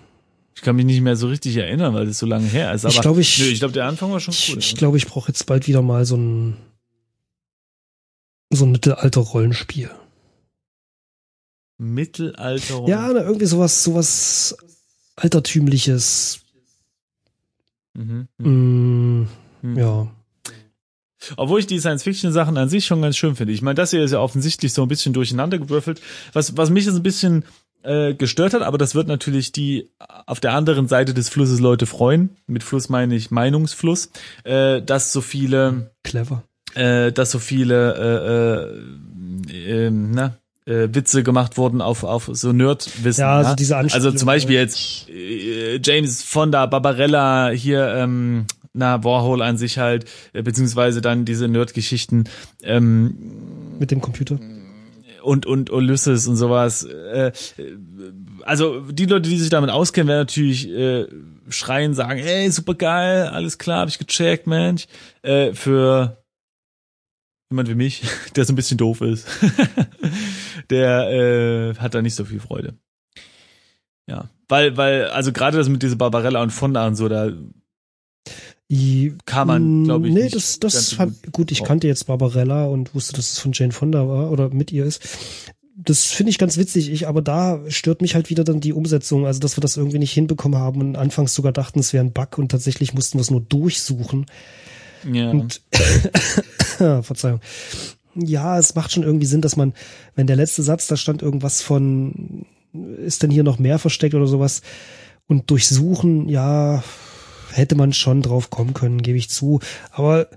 Ich 0.55 0.63
kann 0.63 0.75
mich 0.75 0.87
nicht 0.87 1.01
mehr 1.03 1.15
so 1.15 1.29
richtig 1.29 1.57
erinnern, 1.57 1.95
weil 1.95 2.07
das 2.07 2.19
so 2.19 2.27
lange 2.27 2.47
her 2.49 2.73
ist. 2.75 2.85
Aber 2.85 2.93
Ich 2.93 3.01
glaube, 3.01 3.21
ich- 3.21 3.39
nö, 3.39 3.45
ich 3.47 3.61
glaube, 3.61 3.75
der 3.75 3.87
Anfang 3.87 4.11
war 4.11 4.19
schon 4.19 4.35
cool. 4.49 4.59
ich 4.59 4.75
glaube, 4.75 4.97
ich 4.97 5.07
brauche 5.07 5.29
jetzt 5.29 5.47
bald 5.47 5.69
wieder 5.69 5.83
mal 5.83 6.05
so 6.05 6.17
ein 6.17 6.57
so 8.51 8.65
ein 8.65 8.73
Mittelalter-Rollenspiel. 8.73 9.91
Mittelalter. 11.77 12.85
Ja, 12.89 13.09
na, 13.13 13.21
irgendwie 13.23 13.47
sowas, 13.47 13.85
sowas 13.85 14.57
altertümliches. 15.17 16.41
Mhm. 17.95 18.29
Mm, 18.39 19.29
Mhm. 19.63 19.79
ja. 19.79 20.11
Obwohl 21.37 21.61
ich 21.61 21.67
die 21.67 21.79
Science-Fiction-Sachen 21.79 22.57
an 22.57 22.69
sich 22.69 22.87
schon 22.87 23.03
ganz 23.03 23.17
schön 23.17 23.37
finde. 23.37 23.53
Ich 23.53 23.63
meine, 23.63 23.75
das 23.75 23.91
hier 23.91 24.03
ist 24.03 24.13
ja 24.13 24.21
offensichtlich 24.21 24.73
so 24.73 24.83
ein 24.83 24.89
bisschen 24.89 25.13
durcheinander 25.13 25.59
gewürfelt. 25.59 26.01
Was, 26.33 26.57
was 26.57 26.71
mich 26.71 26.85
jetzt 26.87 26.97
ein 26.97 27.03
bisschen 27.03 27.45
äh, 27.83 28.15
gestört 28.15 28.55
hat, 28.55 28.63
aber 28.63 28.79
das 28.79 28.95
wird 28.95 29.09
natürlich 29.09 29.53
die 29.53 29.89
auf 30.27 30.41
der 30.41 30.53
anderen 30.53 30.89
Seite 30.89 31.15
des 31.15 31.29
Flusses 31.29 31.61
Leute 31.61 31.87
freuen. 31.87 32.37
Mit 32.47 32.63
Fluss 32.63 32.89
meine 32.89 33.15
ich 33.15 33.31
Meinungsfluss, 33.31 34.11
äh, 34.45 34.83
dass 34.83 35.13
so 35.13 35.21
viele, 35.21 35.91
Clever. 36.05 36.43
äh, 36.75 37.13
dass 37.13 37.31
so 37.31 37.39
viele 37.39 38.77
äh, 39.49 39.53
äh, 39.53 39.87
ähm, 39.87 40.11
na, 40.11 40.37
äh, 40.67 40.89
Witze 40.93 41.23
gemacht 41.23 41.57
wurden 41.57 41.81
auf, 41.81 42.05
auf 42.05 42.29
so 42.33 42.53
Nerd-Wissen. 42.53 43.21
Ja, 43.21 43.39
also 43.39 43.55
diese 43.55 43.77
Also 43.77 43.87
Anspielung, 43.95 44.17
zum 44.17 44.27
Beispiel 44.27 44.57
jetzt 44.57 45.09
äh, 45.09 45.81
James 45.83 46.23
Fonda, 46.23 46.67
Barbarella, 46.67 47.51
hier, 47.51 47.95
ähm, 47.97 48.47
na, 48.73 49.03
Warhol 49.05 49.43
an 49.43 49.57
sich 49.57 49.79
halt, 49.79 50.07
äh, 50.33 50.43
beziehungsweise 50.43 51.01
dann 51.01 51.25
diese 51.25 51.49
Nerd-Geschichten 51.49 52.25
ähm, 52.63 53.79
Mit 53.79 53.91
dem 53.91 54.01
Computer. 54.01 54.39
und, 55.23 55.47
und 55.47 55.71
Ulysses 55.71 56.27
und 56.27 56.37
sowas. 56.37 56.85
Äh, 56.85 57.29
äh, 57.29 57.33
also 58.43 58.81
die 58.91 59.07
Leute, 59.07 59.29
die 59.29 59.39
sich 59.39 59.51
damit 59.51 59.71
auskennen, 59.71 60.09
werden 60.09 60.21
natürlich 60.21 60.69
äh, 60.69 61.07
schreien, 61.49 61.95
sagen, 61.95 62.21
ey, 62.21 62.51
super 62.51 62.75
geil, 62.75 63.29
alles 63.29 63.59
klar, 63.59 63.81
hab 63.81 63.89
ich 63.89 63.99
gecheckt, 63.99 64.47
Mensch. 64.47 64.87
Äh, 65.23 65.53
für 65.53 66.23
jemand 67.51 67.69
wie 67.69 67.75
mich, 67.75 68.03
der 68.37 68.45
so 68.45 68.53
ein 68.53 68.57
bisschen 68.57 68.79
doof 68.79 69.01
ist, 69.01 69.27
der 70.71 71.11
äh, 71.11 71.75
hat 71.77 71.95
da 71.95 72.03
nicht 72.03 72.15
so 72.15 72.25
viel 72.25 72.41
Freude. 72.41 72.75
Ja, 74.07 74.31
weil, 74.49 74.77
weil, 74.77 75.09
also 75.09 75.33
gerade 75.33 75.59
das 75.59 75.69
mit 75.69 75.83
dieser 75.83 75.97
Barbarella 75.97 76.43
und 76.43 76.51
Fonda 76.51 76.87
und 76.87 76.95
so, 76.95 77.09
da 77.09 77.31
I, 78.71 79.15
Kann 79.25 79.47
man, 79.49 79.83
Mm, 79.83 79.85
glaub 79.85 80.05
ich, 80.05 80.13
Nee, 80.13 80.25
nicht 80.25 80.35
das, 80.35 80.59
das 80.61 80.99
hat, 80.99 81.09
gut. 81.25 81.33
gut, 81.33 81.53
ich 81.53 81.65
kannte 81.65 81.87
jetzt 81.87 82.07
Barbarella 82.07 82.67
und 82.67 82.95
wusste, 82.95 83.15
dass 83.15 83.33
es 83.33 83.39
von 83.39 83.53
Jane 83.55 83.73
Fonda 83.73 84.07
war 84.09 84.31
oder 84.31 84.51
mit 84.51 84.73
ihr 84.73 84.85
ist. 84.85 85.01
Das 85.75 86.05
finde 86.07 86.31
ich 86.31 86.39
ganz 86.39 86.57
witzig, 86.59 86.91
ich, 86.91 87.07
aber 87.07 87.23
da 87.23 87.61
stört 87.69 88.03
mich 88.03 88.15
halt 88.15 88.31
wieder 88.31 88.43
dann 88.45 88.61
die 88.61 88.73
Umsetzung, 88.73 89.27
also 89.27 89.39
dass 89.41 89.57
wir 89.57 89.63
das 89.63 89.77
irgendwie 89.77 90.01
nicht 90.01 90.13
hinbekommen 90.13 90.59
haben 90.59 90.81
und 90.81 90.97
anfangs 90.97 91.35
sogar 91.35 91.53
dachten, 91.53 91.79
es 91.79 91.93
wäre 91.93 92.05
ein 92.05 92.13
Bug 92.13 92.37
und 92.37 92.51
tatsächlich 92.51 92.95
mussten 92.95 93.17
wir 93.17 93.23
es 93.23 93.31
nur 93.31 93.41
durchsuchen. 93.41 94.27
ja, 95.11 95.31
Und 95.31 95.63
Verzeihung. 96.77 97.41
Ja, 98.17 98.59
es 98.59 98.75
macht 98.75 98.91
schon 98.93 99.05
irgendwie 99.05 99.27
Sinn, 99.27 99.41
dass 99.41 99.57
man, 99.57 99.73
wenn 100.17 100.27
der 100.27 100.37
letzte 100.37 100.63
Satz, 100.63 100.89
da 100.89 100.97
stand 100.97 101.23
irgendwas 101.23 101.63
von, 101.63 102.45
ist 103.05 103.23
denn 103.23 103.31
hier 103.31 103.45
noch 103.45 103.61
mehr 103.61 103.79
versteckt 103.79 104.15
oder 104.15 104.27
sowas, 104.27 104.63
und 105.29 105.49
durchsuchen, 105.51 106.29
ja, 106.29 106.83
hätte 107.59 107.75
man 107.75 107.93
schon 107.93 108.23
drauf 108.23 108.51
kommen 108.51 108.75
können, 108.75 109.03
gebe 109.03 109.19
ich 109.19 109.29
zu. 109.29 109.61
Aber 109.91 110.29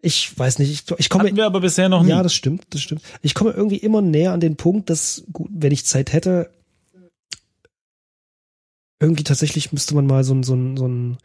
ich 0.00 0.38
weiß 0.38 0.58
nicht, 0.58 0.70
ich, 0.70 0.98
ich 0.98 1.08
komme. 1.08 1.24
hatten 1.24 1.36
wir 1.36 1.46
aber 1.46 1.60
bisher 1.60 1.88
noch 1.88 2.02
nie. 2.02 2.10
Ja, 2.10 2.22
das 2.22 2.34
stimmt, 2.34 2.64
das 2.70 2.82
stimmt. 2.82 3.02
Ich 3.22 3.34
komme 3.34 3.52
irgendwie 3.52 3.78
immer 3.78 4.02
näher 4.02 4.32
an 4.32 4.40
den 4.40 4.56
Punkt, 4.56 4.90
dass, 4.90 5.24
gut, 5.32 5.50
wenn 5.50 5.72
ich 5.72 5.86
Zeit 5.86 6.12
hätte, 6.12 6.50
irgendwie 9.00 9.24
tatsächlich 9.24 9.72
müsste 9.72 9.94
man 9.94 10.06
mal 10.06 10.24
so 10.24 10.34
ein, 10.34 10.42
so 10.42 10.54
ein, 10.54 10.76
so 10.76 10.86
ein, 10.86 11.18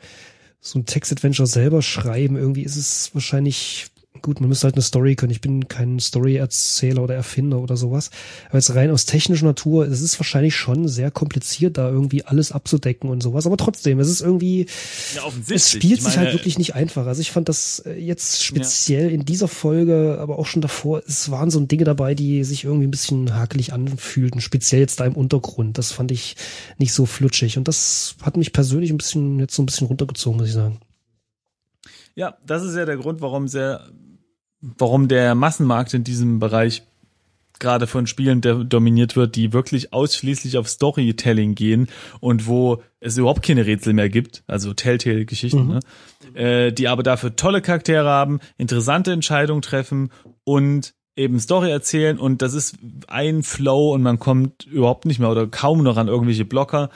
so 0.61 0.79
ein 0.79 0.85
Text-Adventure 0.85 1.47
selber 1.47 1.81
schreiben. 1.81 2.35
Irgendwie 2.35 2.63
ist 2.63 2.75
es 2.75 3.11
wahrscheinlich, 3.13 3.87
gut, 4.21 4.39
man 4.41 4.49
müsste 4.49 4.65
halt 4.65 4.75
eine 4.75 4.81
Story 4.81 5.15
können. 5.15 5.31
Ich 5.31 5.41
bin 5.41 5.67
kein 5.67 5.99
Story-Erzähler 5.99 7.03
oder 7.03 7.15
Erfinder 7.15 7.59
oder 7.59 7.77
sowas. 7.77 8.09
Aber 8.49 8.57
jetzt 8.57 8.73
rein 8.75 8.91
aus 8.91 9.05
technischer 9.05 9.45
Natur, 9.45 9.87
es 9.87 10.01
ist 10.01 10.19
wahrscheinlich 10.19 10.55
schon 10.55 10.87
sehr 10.87 11.11
kompliziert, 11.11 11.77
da 11.77 11.89
irgendwie 11.89 12.25
alles 12.25 12.51
abzudecken 12.51 13.09
und 13.09 13.21
sowas. 13.21 13.45
Aber 13.45 13.57
trotzdem, 13.57 13.99
es 13.99 14.09
ist 14.09 14.21
irgendwie, 14.21 14.65
ja, 15.15 15.23
es 15.49 15.69
spielt 15.69 15.99
Ich 15.99 16.03
sich 16.03 16.15
meine, 16.15 16.27
halt 16.27 16.33
wirklich 16.33 16.57
nicht 16.57 16.75
einfach. 16.75 17.05
Also 17.05 17.21
ich 17.21 17.31
fand 17.31 17.49
das 17.49 17.79
äh, 17.79 17.93
jetzt 17.93 18.43
speziell 18.43 19.11
in 19.11 19.25
dieser 19.25 19.47
Folge, 19.47 20.17
aber 20.19 20.39
auch 20.39 20.47
schon 20.47 20.61
davor, 20.61 21.01
es 21.07 21.31
waren 21.31 21.49
so 21.49 21.59
Dinge 21.59 21.83
dabei, 21.83 22.15
die 22.15 22.43
sich 22.43 22.63
irgendwie 22.63 22.87
ein 22.87 22.91
bisschen 22.91 23.35
hakelig 23.35 23.73
anfühlten, 23.73 24.41
speziell 24.41 24.81
jetzt 24.81 24.99
da 24.99 25.05
im 25.05 25.13
Untergrund. 25.13 25.77
Das 25.77 25.91
fand 25.91 26.11
ich 26.11 26.35
nicht 26.77 26.93
so 26.93 27.05
flutschig 27.05 27.57
und 27.57 27.67
das 27.67 28.15
hat 28.21 28.37
mich 28.37 28.53
persönlich 28.53 28.91
ein 28.91 28.97
bisschen 28.97 29.39
jetzt 29.39 29.55
so 29.55 29.61
ein 29.61 29.65
bisschen 29.65 29.87
runtergezogen, 29.87 30.39
muss 30.39 30.47
ich 30.47 30.53
sagen. 30.53 30.79
Ja, 32.19 32.35
das 32.45 32.63
ist 32.65 32.75
ja 32.75 32.83
der 32.83 32.97
Grund, 32.97 33.21
warum 33.21 33.47
sehr, 33.47 33.87
warum 34.59 35.07
der 35.07 35.35
Massenmarkt 35.35 35.93
in 35.93 36.03
diesem 36.03 36.39
Bereich 36.39 36.83
gerade 37.59 37.87
von 37.87 38.07
Spielen 38.07 38.41
der 38.41 38.55
dominiert 38.55 39.15
wird, 39.15 39.37
die 39.37 39.53
wirklich 39.53 39.93
ausschließlich 39.93 40.57
auf 40.57 40.67
Storytelling 40.67 41.55
gehen 41.55 41.87
und 42.19 42.45
wo 42.45 42.83
es 42.99 43.17
überhaupt 43.17 43.43
keine 43.43 43.65
Rätsel 43.65 43.93
mehr 43.93 44.09
gibt, 44.09 44.43
also 44.47 44.73
Telltale-Geschichten, 44.73 45.63
Mhm. 45.67 45.79
ne? 46.33 46.39
äh, 46.67 46.73
die 46.73 46.89
aber 46.89 47.03
dafür 47.03 47.37
tolle 47.37 47.61
Charaktere 47.61 48.09
haben, 48.09 48.41
interessante 48.57 49.13
Entscheidungen 49.13 49.61
treffen 49.61 50.09
und 50.43 50.93
eben 51.15 51.39
Story 51.39 51.69
erzählen 51.71 52.19
und 52.19 52.41
das 52.41 52.53
ist 52.53 52.75
ein 53.07 53.43
Flow 53.43 53.93
und 53.93 54.01
man 54.01 54.19
kommt 54.19 54.65
überhaupt 54.65 55.05
nicht 55.05 55.19
mehr 55.19 55.31
oder 55.31 55.47
kaum 55.47 55.83
noch 55.83 55.95
an 55.95 56.09
irgendwelche 56.09 56.43
Blocker 56.45 56.89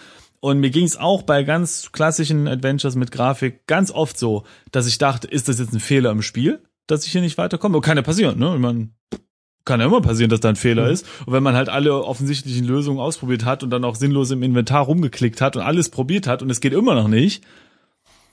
Und 0.44 0.60
mir 0.60 0.72
ging 0.72 0.84
es 0.84 0.98
auch 0.98 1.22
bei 1.22 1.44
ganz 1.44 1.94
klassischen 1.94 2.50
Adventures 2.50 2.98
mit 2.98 3.14
Grafik 3.14 3.66
ganz 3.66 3.92
oft 3.92 4.20
so, 4.20 4.44
dass 4.72 4.88
ich 4.88 4.98
dachte, 4.98 5.26
ist 5.26 5.48
das 5.48 5.58
jetzt 5.58 5.72
ein 5.72 5.80
Fehler 5.80 6.12
im 6.12 6.22
Spiel, 6.22 6.62
dass 6.86 7.06
ich 7.06 7.14
hier 7.14 7.22
nicht 7.22 7.38
weiterkomme? 7.38 7.80
Kann 7.80 7.96
ja 7.96 8.04
passieren, 8.04 8.40
ne? 8.40 8.54
Ich 8.54 8.60
mein, 8.60 8.94
kann 9.64 9.80
ja 9.80 9.86
immer 9.86 10.02
passieren, 10.02 10.30
dass 10.30 10.42
da 10.42 10.50
ein 10.50 10.58
Fehler 10.58 10.88
mhm. 10.88 10.92
ist. 10.92 11.06
Und 11.26 11.32
wenn 11.32 11.44
man 11.44 11.56
halt 11.56 11.70
alle 11.70 12.04
offensichtlichen 12.04 12.68
Lösungen 12.68 13.00
ausprobiert 13.00 13.46
hat 13.46 13.64
und 13.64 13.70
dann 13.70 13.86
auch 13.86 13.96
sinnlos 13.96 14.32
im 14.32 14.44
Inventar 14.44 14.84
rumgeklickt 14.84 15.40
hat 15.40 15.56
und 15.56 15.62
alles 15.62 15.88
probiert 15.88 16.28
hat 16.28 16.42
und 16.42 16.50
es 16.50 16.60
geht 16.60 16.74
immer 16.74 16.94
noch 16.94 17.08
nicht, 17.08 17.46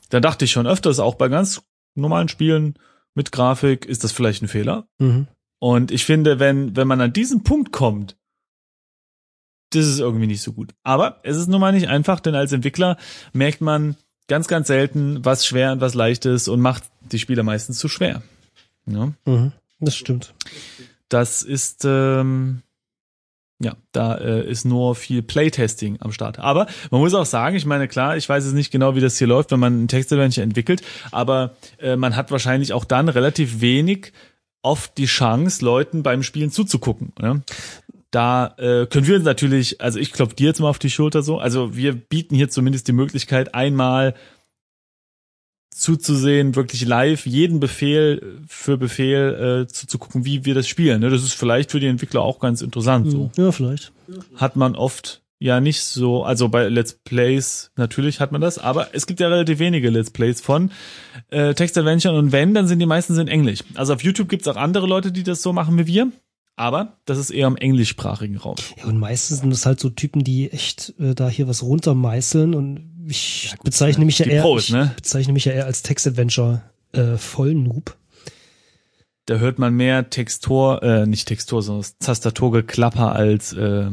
dann 0.08 0.20
dachte 0.20 0.46
ich 0.46 0.50
schon 0.50 0.66
öfters 0.66 0.98
auch 0.98 1.14
bei 1.14 1.28
ganz 1.28 1.62
normalen 1.94 2.26
Spielen 2.26 2.74
mit 3.14 3.30
Grafik, 3.30 3.86
ist 3.86 4.02
das 4.02 4.10
vielleicht 4.10 4.42
ein 4.42 4.48
Fehler? 4.48 4.88
Mhm. 4.98 5.28
Und 5.60 5.92
ich 5.92 6.04
finde, 6.04 6.40
wenn, 6.40 6.74
wenn 6.74 6.88
man 6.88 7.00
an 7.00 7.12
diesen 7.12 7.44
Punkt 7.44 7.70
kommt, 7.70 8.16
das 9.70 9.86
ist 9.86 10.00
irgendwie 10.00 10.26
nicht 10.26 10.42
so 10.42 10.52
gut. 10.52 10.74
Aber 10.82 11.20
es 11.22 11.36
ist 11.36 11.48
nun 11.48 11.60
mal 11.60 11.72
nicht 11.72 11.88
einfach, 11.88 12.20
denn 12.20 12.34
als 12.34 12.52
Entwickler 12.52 12.96
merkt 13.32 13.60
man 13.60 13.96
ganz, 14.28 14.48
ganz 14.48 14.68
selten, 14.68 15.24
was 15.24 15.46
schwer 15.46 15.72
und 15.72 15.80
was 15.80 15.94
leicht 15.94 16.24
ist 16.26 16.48
und 16.48 16.60
macht 16.60 16.84
die 17.10 17.18
Spieler 17.18 17.42
meistens 17.42 17.78
zu 17.78 17.88
schwer. 17.88 18.22
Ja? 18.86 19.12
Mhm, 19.24 19.52
das 19.80 19.96
stimmt. 19.96 20.34
Das 21.08 21.42
ist, 21.42 21.84
ähm, 21.84 22.62
ja, 23.60 23.76
da 23.92 24.16
äh, 24.16 24.48
ist 24.48 24.64
nur 24.64 24.94
viel 24.94 25.22
Playtesting 25.22 25.98
am 26.00 26.12
Start. 26.12 26.38
Aber 26.38 26.66
man 26.90 27.00
muss 27.00 27.14
auch 27.14 27.26
sagen, 27.26 27.56
ich 27.56 27.66
meine, 27.66 27.88
klar, 27.88 28.16
ich 28.16 28.28
weiß 28.28 28.44
jetzt 28.44 28.54
nicht 28.54 28.70
genau, 28.70 28.94
wie 28.94 29.00
das 29.00 29.18
hier 29.18 29.26
läuft, 29.26 29.50
wenn 29.50 29.60
man 29.60 29.84
ein 29.84 29.88
Textadventure 29.88 30.44
entwickelt, 30.44 30.82
aber 31.10 31.56
äh, 31.78 31.96
man 31.96 32.16
hat 32.16 32.30
wahrscheinlich 32.30 32.72
auch 32.72 32.84
dann 32.84 33.08
relativ 33.08 33.60
wenig 33.60 34.12
oft 34.62 34.96
die 34.98 35.06
Chance, 35.06 35.64
Leuten 35.64 36.02
beim 36.02 36.22
Spielen 36.22 36.50
zuzugucken. 36.50 37.12
Ne? 37.20 37.42
Da 38.10 38.54
äh, 38.58 38.86
können 38.86 39.06
wir 39.06 39.16
uns 39.16 39.24
natürlich, 39.24 39.80
also 39.80 39.98
ich 39.98 40.12
klopfe 40.12 40.34
dir 40.34 40.48
jetzt 40.48 40.60
mal 40.60 40.68
auf 40.68 40.80
die 40.80 40.90
Schulter 40.90 41.22
so, 41.22 41.38
also 41.38 41.76
wir 41.76 41.94
bieten 41.94 42.34
hier 42.34 42.48
zumindest 42.48 42.88
die 42.88 42.92
Möglichkeit, 42.92 43.54
einmal 43.54 44.14
zuzusehen, 45.70 46.56
wirklich 46.56 46.84
live 46.84 47.24
jeden 47.26 47.60
Befehl 47.60 48.38
für 48.48 48.76
Befehl 48.76 49.64
äh, 49.64 49.72
zuzugucken, 49.72 50.24
wie 50.24 50.44
wir 50.44 50.54
das 50.54 50.68
spielen. 50.68 51.00
Ne? 51.00 51.10
Das 51.10 51.22
ist 51.22 51.32
vielleicht 51.32 51.70
für 51.70 51.80
die 51.80 51.86
Entwickler 51.86 52.22
auch 52.22 52.40
ganz 52.40 52.60
interessant. 52.62 53.10
So. 53.10 53.30
Ja, 53.36 53.52
vielleicht. 53.52 53.92
Hat 54.36 54.56
man 54.56 54.74
oft 54.74 55.22
ja 55.38 55.60
nicht 55.60 55.82
so, 55.82 56.22
also 56.22 56.48
bei 56.50 56.68
Let's 56.68 56.98
Plays 57.04 57.70
natürlich 57.76 58.20
hat 58.20 58.30
man 58.30 58.42
das, 58.42 58.58
aber 58.58 58.88
es 58.92 59.06
gibt 59.06 59.20
ja 59.20 59.28
relativ 59.28 59.58
wenige 59.58 59.88
Let's 59.88 60.10
Plays 60.10 60.40
von 60.42 60.70
äh, 61.30 61.54
Text 61.54 61.78
Adventure 61.78 62.18
und 62.18 62.30
wenn, 62.32 62.52
dann 62.52 62.66
sind 62.66 62.78
die 62.78 62.86
meisten 62.86 63.18
in 63.18 63.28
Englisch. 63.28 63.60
Also 63.74 63.94
auf 63.94 64.02
YouTube 64.02 64.28
gibt's 64.28 64.48
auch 64.48 64.56
andere 64.56 64.86
Leute, 64.86 65.12
die 65.12 65.22
das 65.22 65.40
so 65.40 65.52
machen 65.52 65.78
wie 65.78 65.86
wir. 65.86 66.12
Aber 66.60 66.98
das 67.06 67.16
ist 67.16 67.30
eher 67.30 67.46
im 67.46 67.56
englischsprachigen 67.56 68.36
Raum. 68.36 68.56
Ja, 68.76 68.84
und 68.84 68.98
meistens 68.98 69.38
sind 69.38 69.48
das 69.48 69.64
halt 69.64 69.80
so 69.80 69.88
Typen, 69.88 70.24
die 70.24 70.52
echt 70.52 70.92
äh, 71.00 71.14
da 71.14 71.30
hier 71.30 71.48
was 71.48 71.62
runtermeißeln 71.62 72.54
und 72.54 73.06
ich 73.08 73.44
ja, 73.44 73.52
gut, 73.52 73.64
bezeichne 73.64 74.04
mich 74.04 74.18
ja 74.18 74.26
eher, 74.26 74.42
Pros, 74.42 74.64
ich 74.64 74.72
ne? 74.72 74.92
bezeichne 74.94 75.32
mich 75.32 75.46
ja 75.46 75.52
eher 75.52 75.64
als 75.64 75.80
Text-Adventure 75.80 76.60
äh, 76.92 77.16
Vollnoob. 77.16 77.96
Da 79.24 79.36
hört 79.36 79.58
man 79.58 79.72
mehr 79.72 80.10
Textur, 80.10 80.82
äh, 80.82 81.06
nicht 81.06 81.28
Textur, 81.28 81.62
sondern 81.62 81.90
Tastaturgeklapper 81.98 83.10
als 83.10 83.54
äh, 83.54 83.90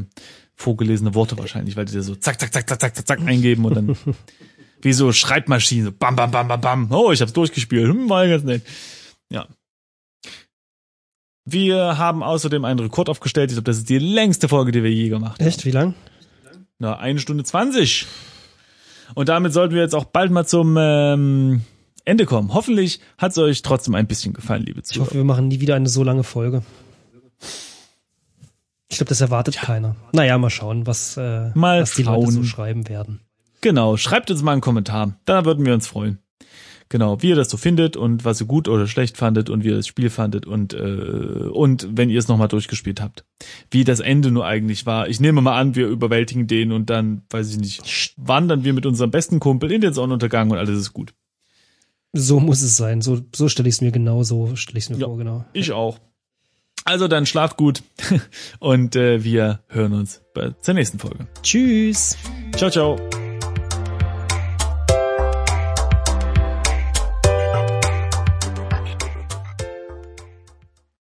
vorgelesene 0.54 1.16
Worte 1.16 1.38
wahrscheinlich, 1.38 1.78
weil 1.78 1.86
die 1.86 1.94
da 1.94 2.02
so 2.02 2.16
zack, 2.16 2.38
zack, 2.38 2.52
zack, 2.52 2.68
zack, 2.68 2.82
zack, 2.82 3.08
zack 3.08 3.22
eingeben 3.22 3.64
und 3.64 3.76
dann 3.76 3.98
wie 4.82 4.92
so 4.92 5.14
Schreibmaschinen, 5.14 5.86
so 5.86 5.92
bam, 5.98 6.18
bam, 6.18 6.32
bam, 6.32 6.50
bam, 6.50 6.60
bam. 6.60 6.92
Oh, 6.92 7.14
ich 7.14 7.22
hab's 7.22 7.32
durchgespielt. 7.32 7.88
Hm, 7.88 8.10
war 8.10 8.28
ganz 8.28 8.44
nett. 8.44 8.64
Ja. 9.30 9.48
Wir 11.50 11.98
haben 11.98 12.24
außerdem 12.24 12.66
einen 12.66 12.80
Rekord 12.80 13.08
aufgestellt. 13.08 13.52
Ich 13.52 13.56
glaube, 13.56 13.64
das 13.64 13.78
ist 13.78 13.90
die 13.90 14.00
längste 14.00 14.50
Folge, 14.50 14.74
die 14.74 14.84
wir 14.84 14.92
je 14.92 15.08
gemacht 15.08 15.40
haben. 15.40 15.48
Echt? 15.48 15.64
Wie 15.64 15.72
lang? 15.72 15.94
Na, 16.78 17.00
eine 17.00 17.20
Stunde 17.20 17.46
zwanzig. 17.46 18.06
Und 19.16 19.30
damit 19.30 19.54
sollten 19.54 19.74
wir 19.74 19.82
jetzt 19.82 19.96
auch 19.96 20.04
bald 20.04 20.30
mal 20.30 20.46
zum 20.46 20.76
ähm, 20.78 21.62
Ende 22.04 22.26
kommen. 22.26 22.54
Hoffentlich 22.54 23.00
hat 23.18 23.32
es 23.32 23.38
euch 23.38 23.62
trotzdem 23.62 23.96
ein 23.96 24.08
bisschen 24.08 24.34
gefallen, 24.34 24.64
liebe 24.64 24.84
Zuhörer. 24.84 25.06
Ich 25.06 25.10
hoffe, 25.10 25.18
wir 25.20 25.24
machen 25.24 25.48
nie 25.48 25.62
wieder 25.62 25.76
eine 25.76 25.88
so 25.88 26.04
lange 26.04 26.26
Folge. 26.26 26.64
Ich 28.90 28.98
glaube, 28.98 29.08
das 29.08 29.22
erwartet 29.22 29.56
ja. 29.56 29.62
keiner. 29.62 29.96
Naja, 30.12 30.38
mal 30.38 30.50
schauen, 30.50 30.86
was, 30.86 31.16
äh, 31.16 31.52
mal 31.54 31.82
was 31.82 31.94
die 31.94 32.04
schauen. 32.04 32.26
Leute 32.26 32.32
so 32.34 32.44
schreiben 32.44 32.90
werden. 32.90 33.22
Genau, 33.62 33.96
schreibt 33.96 34.30
uns 34.30 34.44
mal 34.44 34.52
einen 34.52 34.62
Kommentar. 34.62 35.18
Da 35.24 35.46
würden 35.46 35.66
wir 35.66 35.74
uns 35.74 35.88
freuen. 35.88 36.20
Genau, 36.90 37.22
wie 37.22 37.30
ihr 37.30 37.36
das 37.36 37.50
so 37.50 37.58
findet 37.58 37.98
und 37.98 38.24
was 38.24 38.40
ihr 38.40 38.48
gut 38.48 38.70
oder 38.70 38.88
schlecht 38.88 39.18
fandet 39.18 39.50
und 39.50 39.64
wie 39.64 39.70
ihr 39.70 39.76
das 39.76 39.88
Spiel 39.88 40.10
fandet 40.10 40.46
und 40.46 40.74
äh, 40.74 41.50
und 41.52 41.88
wenn 41.92 42.10
ihr 42.10 42.20
es 42.20 42.28
nochmal 42.28 42.48
durchgespielt 42.48 43.02
habt. 43.02 43.26
Wie 43.70 43.84
das 43.84 44.00
Ende 44.00 44.32
nur 44.32 44.46
eigentlich 44.46 44.86
war. 44.86 45.10
Ich 45.10 45.20
nehme 45.20 45.42
mal 45.42 45.60
an, 45.60 45.76
wir 45.76 45.88
überwältigen 45.88 46.48
den 46.48 46.72
und 46.72 46.90
dann, 46.90 47.24
weiß 47.30 47.52
ich 47.52 47.58
nicht, 47.58 48.14
wandern 48.16 48.64
wir 48.64 48.74
mit 48.74 48.86
unserem 48.86 49.12
besten 49.12 49.40
Kumpel 49.40 49.72
in 49.72 49.82
den 49.82 49.94
Sonnenuntergang 49.94 50.50
und 50.50 50.58
alles 50.58 50.80
ist 50.80 50.94
gut. 50.94 51.14
So 52.14 52.40
muss 52.40 52.62
es 52.62 52.78
sein. 52.78 53.02
So, 53.02 53.20
so 53.36 53.50
stelle 53.50 53.68
ich 53.68 53.76
es 53.76 53.82
mir 53.82 53.92
genau, 53.92 54.24
so 54.24 54.56
stelle 54.56 54.78
ich 54.78 54.86
es 54.86 54.90
mir 54.90 54.98
ja, 54.98 55.08
vor, 55.08 55.18
genau. 55.18 55.46
Ich 55.54 55.72
auch. 55.72 56.00
Also 56.86 57.10
dann 57.10 57.26
schlaft 57.26 57.58
gut 57.58 57.84
und 58.60 58.96
äh, 58.96 59.24
wir 59.24 59.60
hören 59.68 59.92
uns 59.92 60.22
bei 60.34 60.52
zur 60.62 60.74
nächsten 60.74 61.00
Folge. 61.00 61.28
Tschüss. 61.44 62.18
Ciao, 62.56 62.70
ciao. 62.70 63.27